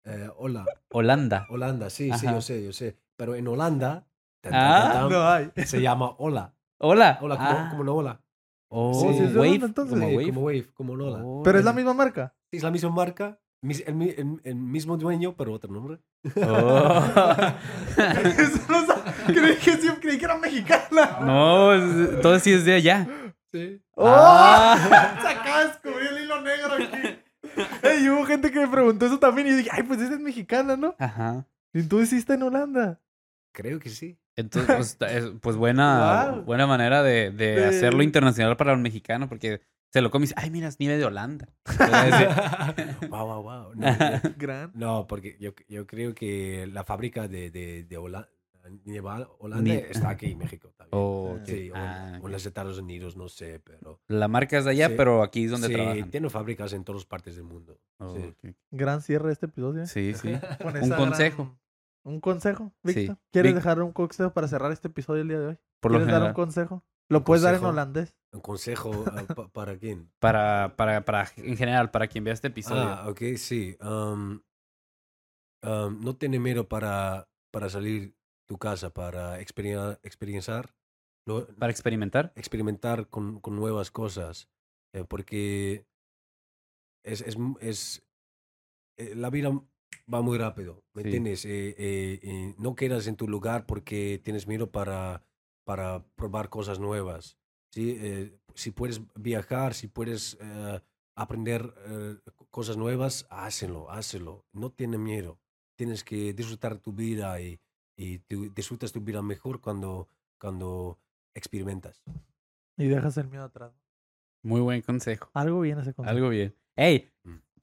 Eh, 0.06 0.30
hola, 0.38 0.66
Holanda. 0.90 1.46
Holanda, 1.50 1.90
sí, 1.90 2.12
sí, 2.14 2.26
yo 2.26 2.42
sé, 2.42 2.64
yo 2.64 2.74
sé. 2.74 2.98
Pero 3.16 3.36
en 3.36 3.48
Holanda 3.48 4.06
tan, 4.44 4.54
Ah, 4.54 4.90
tan, 4.94 4.94
tan, 4.94 5.10
No 5.10 5.28
hay. 5.30 5.52
se 5.66 5.82
llama 5.82 6.12
hola. 6.18 6.54
Hola. 6.80 7.18
Hola, 7.22 7.38
como, 7.38 7.50
Ah. 7.50 7.68
como 7.70 7.82
una 7.82 7.92
ola. 7.94 8.22
Oh, 8.70 8.94
Sí, 8.94 9.18
sí, 9.18 9.36
wave. 9.38 9.56
Entonces. 9.56 9.94
como 9.98 10.10
Sí, 10.10 10.16
wave. 10.16 10.28
Como 10.34 10.42
wave, 10.42 10.70
como 10.74 10.94
ola. 10.94 11.44
Pero 11.44 11.60
es 11.60 11.66
la 11.66 11.72
Oh. 11.72 11.74
misma 11.76 11.94
marca. 11.94 12.34
Sí, 12.52 12.58
es 12.58 12.64
la 12.64 12.72
misma 12.72 12.90
marca, 12.90 13.40
mis- 13.62 13.84
el, 13.88 13.96
mi- 13.96 14.10
el- 14.10 14.42
el 14.44 14.56
mismo 14.56 14.98
dueño, 14.98 15.36
pero 15.38 15.54
otro 15.54 15.72
nombre. 15.72 16.00
Oh. 16.36 17.04
No 19.28 19.34
creí 19.34 19.56
que 19.58 19.72
siempre 19.78 20.02
creí 20.02 20.18
que 20.18 20.26
era 20.26 20.38
mexicana. 20.38 21.20
no, 21.22 21.74
es- 21.74 22.10
entonces 22.16 22.44
sí 22.44 22.52
es 22.54 22.66
de 22.66 22.74
allá. 22.76 23.08
Sí. 23.54 23.82
¡Oh! 23.96 24.06
Ah. 24.08 25.18
Se 25.22 25.28
acaba 25.28 25.60
de 25.62 25.68
descubrir 25.68 26.08
el 26.10 26.24
hilo 26.24 26.42
negro 26.42 26.74
aquí. 26.74 27.20
Ey, 27.84 28.10
hubo 28.10 28.26
gente 28.26 28.52
que 28.52 28.60
me 28.60 28.68
preguntó 28.68 29.06
eso 29.06 29.20
también 29.20 29.48
y 29.48 29.52
yo 29.52 29.58
dije, 29.58 29.70
ay, 29.72 29.84
pues 29.84 30.02
esa 30.02 30.14
es 30.16 30.20
mexicana, 30.20 30.76
¿no? 30.76 30.96
Ajá. 30.98 31.46
Y 31.74 31.84
tú 31.84 32.02
hiciste 32.02 32.34
en 32.34 32.44
Holanda. 32.44 33.00
Creo 33.54 33.80
que 33.80 33.90
sí. 33.90 34.18
Entonces, 34.36 34.96
pues, 35.00 35.32
pues 35.42 35.56
buena, 35.56 36.32
Wow. 36.32 36.44
buena 36.44 36.66
manera 36.68 37.04
de, 37.04 37.32
de 37.32 37.66
hacerlo 37.66 38.02
internacional 38.04 38.58
para 38.58 38.74
el 38.74 38.80
mexicano, 38.80 39.30
porque 39.30 39.62
se 39.92 40.02
lo 40.02 40.10
come 40.10 40.24
y 40.24 40.28
dice, 40.28 40.36
ay, 40.38 40.50
mira, 40.50 40.68
es 40.68 40.80
nieve 40.80 40.98
de 40.98 41.06
Holanda. 41.06 41.48
Entonces, 41.70 43.10
wow, 43.10 43.26
wow, 43.28 43.44
wow. 43.44 43.76
No, 43.76 43.88
yo- 43.92 44.30
Gran. 44.38 44.72
no, 44.74 45.06
porque 45.08 45.38
yo, 45.40 45.52
yo 45.70 45.86
creo 45.86 46.16
que 46.16 46.68
la 46.72 46.84
fábrica 46.84 47.28
de, 47.28 47.52
de, 47.52 47.86
Holanda 47.98 49.62
Ni- 49.62 49.72
está 49.72 50.10
aquí 50.10 50.32
en 50.32 50.38
México 50.40 50.74
también. 50.78 50.90
Oh. 51.00 51.38
Sí, 51.46 51.70
o, 51.70 51.76
en- 51.76 51.82
Ah, 51.82 52.12
o 52.16 52.18
ok. 52.20 52.26
en 52.26 52.32
los 52.32 52.46
Estados 52.46 52.78
Unidos, 52.80 53.16
no 53.18 53.28
sé, 53.30 53.60
pero... 53.60 54.02
la 54.08 54.28
marca 54.28 54.58
es 54.58 54.66
de 54.66 54.72
allá, 54.72 54.88
Sí. 54.88 54.94
pero 54.98 55.22
aquí 55.22 55.46
es 55.46 55.52
donde 55.52 55.68
sí, 55.68 55.74
trabajan. 55.74 56.10
tienen 56.10 56.30
fábricas 56.32 56.74
en 56.74 56.84
todas 56.84 57.06
partes 57.06 57.36
del 57.36 57.44
mundo. 57.46 57.78
Oh, 58.00 58.16
sí. 58.42 58.56
Gran 58.72 59.02
cierre 59.02 59.28
de 59.28 59.34
este 59.34 59.46
episodio. 59.46 59.86
Sí, 59.86 60.14
sí. 60.16 60.30
Un 60.82 60.90
consejo. 60.90 61.44
gran- 61.44 61.63
Un 62.06 62.20
consejo, 62.20 62.74
Sí. 62.84 62.94
Víctor. 62.96 63.18
¿Quieres 63.32 63.52
Vic- 63.52 63.56
dejar 63.56 63.82
un 63.82 63.94
consejo 63.94 64.34
para 64.34 64.48
cerrar 64.48 64.72
este 64.72 64.90
episodio 64.90 65.22
el 65.22 65.28
día 65.30 65.40
de 65.40 65.48
hoy? 65.48 65.58
Por 65.82 65.92
lo 65.92 66.00
¿Quieres 66.00 66.14
dar 66.14 66.24
un 66.30 66.34
consejo? 66.34 66.84
Lo 67.10 67.24
puedes 67.24 67.44
dar 67.44 67.56
en 67.56 67.64
holandés. 67.64 68.16
Un 68.32 68.42
consejo 68.42 68.92
ah, 69.08 69.24
pa- 69.36 69.48
para 69.50 69.78
quién. 69.78 70.12
Para, 70.20 70.74
para, 70.76 71.06
para, 71.06 71.28
en 71.38 71.56
general, 71.58 71.92
para 71.92 72.08
quien 72.08 72.24
vea 72.24 72.34
este 72.34 72.48
episodio. 72.48 72.82
Ah, 72.84 73.08
ok, 73.10 73.22
sí. 73.38 73.78
Um, 73.82 74.42
um, 75.64 76.02
no 76.04 76.16
tiene 76.16 76.40
miedo 76.40 76.68
para, 76.68 77.30
para 77.52 77.70
salir 77.70 78.16
tu 78.48 78.58
casa, 78.58 78.90
para 78.94 79.40
experienciar, 79.40 80.00
experienciar, 80.04 80.76
lo- 81.28 81.48
Para 81.56 81.72
experimentar. 81.72 82.34
experimentar 82.36 83.08
con, 83.10 83.40
con 83.40 83.56
nuevas 83.56 83.92
cosas, 83.92 84.50
eh, 84.94 85.06
porque 85.08 85.86
es, 87.06 87.22
es, 87.22 87.36
m- 87.36 87.56
es- 87.62 88.06
eh, 88.98 89.16
la 89.16 89.30
vida 89.30 89.50
va 90.12 90.22
muy 90.22 90.38
rápido, 90.38 90.84
¿me 90.94 91.02
Sí. 91.04 91.08
entiendes? 91.08 91.46
Eh, 91.46 91.76
eh, 91.78 92.20
eh, 92.24 92.56
no 92.58 92.76
quedas 92.76 93.08
en 93.08 93.16
tu 93.16 93.28
lugar 93.28 93.66
porque 93.66 94.20
tienes 94.24 94.48
miedo 94.48 94.72
para, 94.72 95.24
para 95.66 96.04
probar 96.16 96.50
cosas 96.50 96.80
nuevas. 96.80 97.38
¿sí? 97.72 97.96
Eh, 98.00 98.38
si 98.56 98.72
puedes 98.72 99.02
viajar, 99.16 99.74
si 99.74 99.88
puedes 99.88 100.38
eh, 100.42 100.80
aprender 101.16 101.74
eh, 101.88 102.18
co- 102.36 102.46
cosas 102.50 102.78
nuevas, 102.78 103.26
hácelo, 103.30 103.90
hácelo. 103.92 104.46
No 104.52 104.72
tiene 104.72 104.98
miedo. 104.98 105.40
Tienes 105.76 106.04
que 106.04 106.34
disfrutar 106.34 106.78
tu 106.80 106.94
vida 106.94 107.40
y, 107.42 107.60
y 107.98 108.20
tú 108.20 108.52
disfrutas 108.54 108.92
tu 108.92 109.02
vida 109.02 109.22
mejor 109.22 109.60
cuando, 109.62 110.08
cuando 110.40 111.00
experimentas. 111.34 112.04
Y 112.78 112.88
dejas 112.88 113.18
el 113.18 113.28
miedo 113.28 113.44
atrás. 113.46 113.74
Muy 114.44 114.62
buen 114.62 114.82
consejo. 114.82 115.30
Algo 115.34 115.62
bien 115.62 115.80
ese 115.80 115.94
consejo. 115.94 116.16
Algo 116.16 116.30
bien. 116.30 116.56
Ey, 116.76 117.06
Mm. 117.06 117.13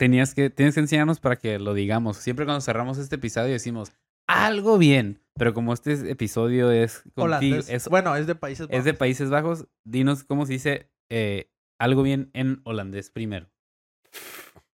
Tenías 0.01 0.35
que, 0.35 0.49
tienes 0.49 0.75
que 0.75 0.81
enseñarnos 0.81 1.21
para 1.21 1.37
que 1.37 1.59
lo 1.59 1.75
digamos. 1.75 2.17
Siempre 2.17 2.47
cuando 2.47 2.63
cerramos 2.63 2.97
este 2.97 3.17
episodio 3.17 3.53
decimos 3.53 3.93
algo 4.27 4.79
bien. 4.79 5.21
Pero 5.35 5.53
como 5.53 5.75
este 5.75 6.11
episodio 6.11 6.71
es 6.71 7.01
contigo, 7.15 7.25
Holandés. 7.25 7.69
es, 7.69 7.87
Bueno, 7.89 8.17
es 8.17 8.27
de 8.27 8.35
Países 8.35 8.67
Bajos. 8.67 8.79
es 8.79 8.85
de 8.87 8.95
Países 8.95 9.29
Bajos, 9.31 9.67
dinos 9.85 10.25
cómo 10.25 10.47
se 10.47 10.55
dice 10.55 10.91
eh, 11.11 11.51
algo 11.79 12.03
bien 12.03 12.31
en 12.33 12.63
holandés 12.65 13.11
primero. 13.11 13.51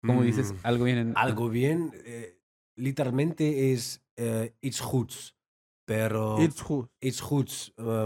¿Cómo 0.05 0.21
dices 0.21 0.53
Mm, 0.53 0.57
algo 0.63 0.83
bien 0.85 0.97
en 0.99 1.13
Algo 1.17 1.49
bien, 1.49 1.91
eh, 2.05 2.39
literalmente 2.77 3.73
es 3.73 4.03
eh, 4.17 4.53
iets 4.61 4.79
goeds. 4.81 5.35
Pero 5.87 6.39
iets 6.41 6.61
goeds, 6.61 6.91
Iets 7.01 7.21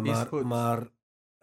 maar, 0.03 0.27
goeds. 0.29 0.45
maar, 0.45 0.91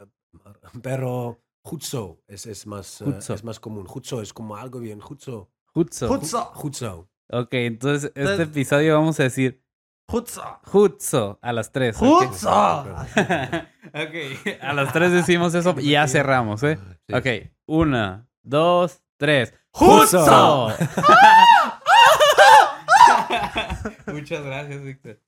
eh, 0.01 0.07
maar- 0.33 0.61
pero 0.83 1.41
goed 1.65 1.83
zo 1.83 2.23
es, 2.27 2.47
es, 2.47 2.67
más, 2.67 3.01
es 3.03 3.45
más 3.45 3.59
común. 3.61 3.87
Goed 3.87 4.05
zo 4.07 4.21
es 4.23 4.33
como 4.33 4.57
algo 4.57 4.81
bien, 4.81 5.01
goed 5.01 5.21
zo. 5.21 5.51
Hutso. 5.77 6.09
Goed 6.09 6.73
zo. 6.75 7.09
Ok, 7.31 7.49
entonces 7.55 8.05
este 8.05 8.21
Entonces- 8.21 8.49
episodio 8.49 8.95
vamos 8.99 9.21
a 9.21 9.25
decir 9.25 9.63
Hutso. 10.09 10.61
Hutso 10.73 11.39
a 11.43 11.53
las 11.53 11.73
tres. 11.73 11.97
¿ok? 12.01 12.03
Hutso. 12.31 12.49
ok, 12.83 14.15
a 14.61 14.73
las 14.73 14.93
tres 14.93 15.11
decimos 15.13 15.55
eso 15.55 15.75
y 15.79 15.91
ya 15.91 16.07
cerramos, 16.07 16.63
¿eh? 16.63 16.79
Sí. 17.09 17.15
Ok, 17.15 17.27
una, 17.67 18.29
dos, 18.43 19.03
tres. 19.19 19.53
¡Hutso! 19.73 20.69
Muchas 24.07 24.45
gracias, 24.45 24.83
Víctor. 24.83 25.21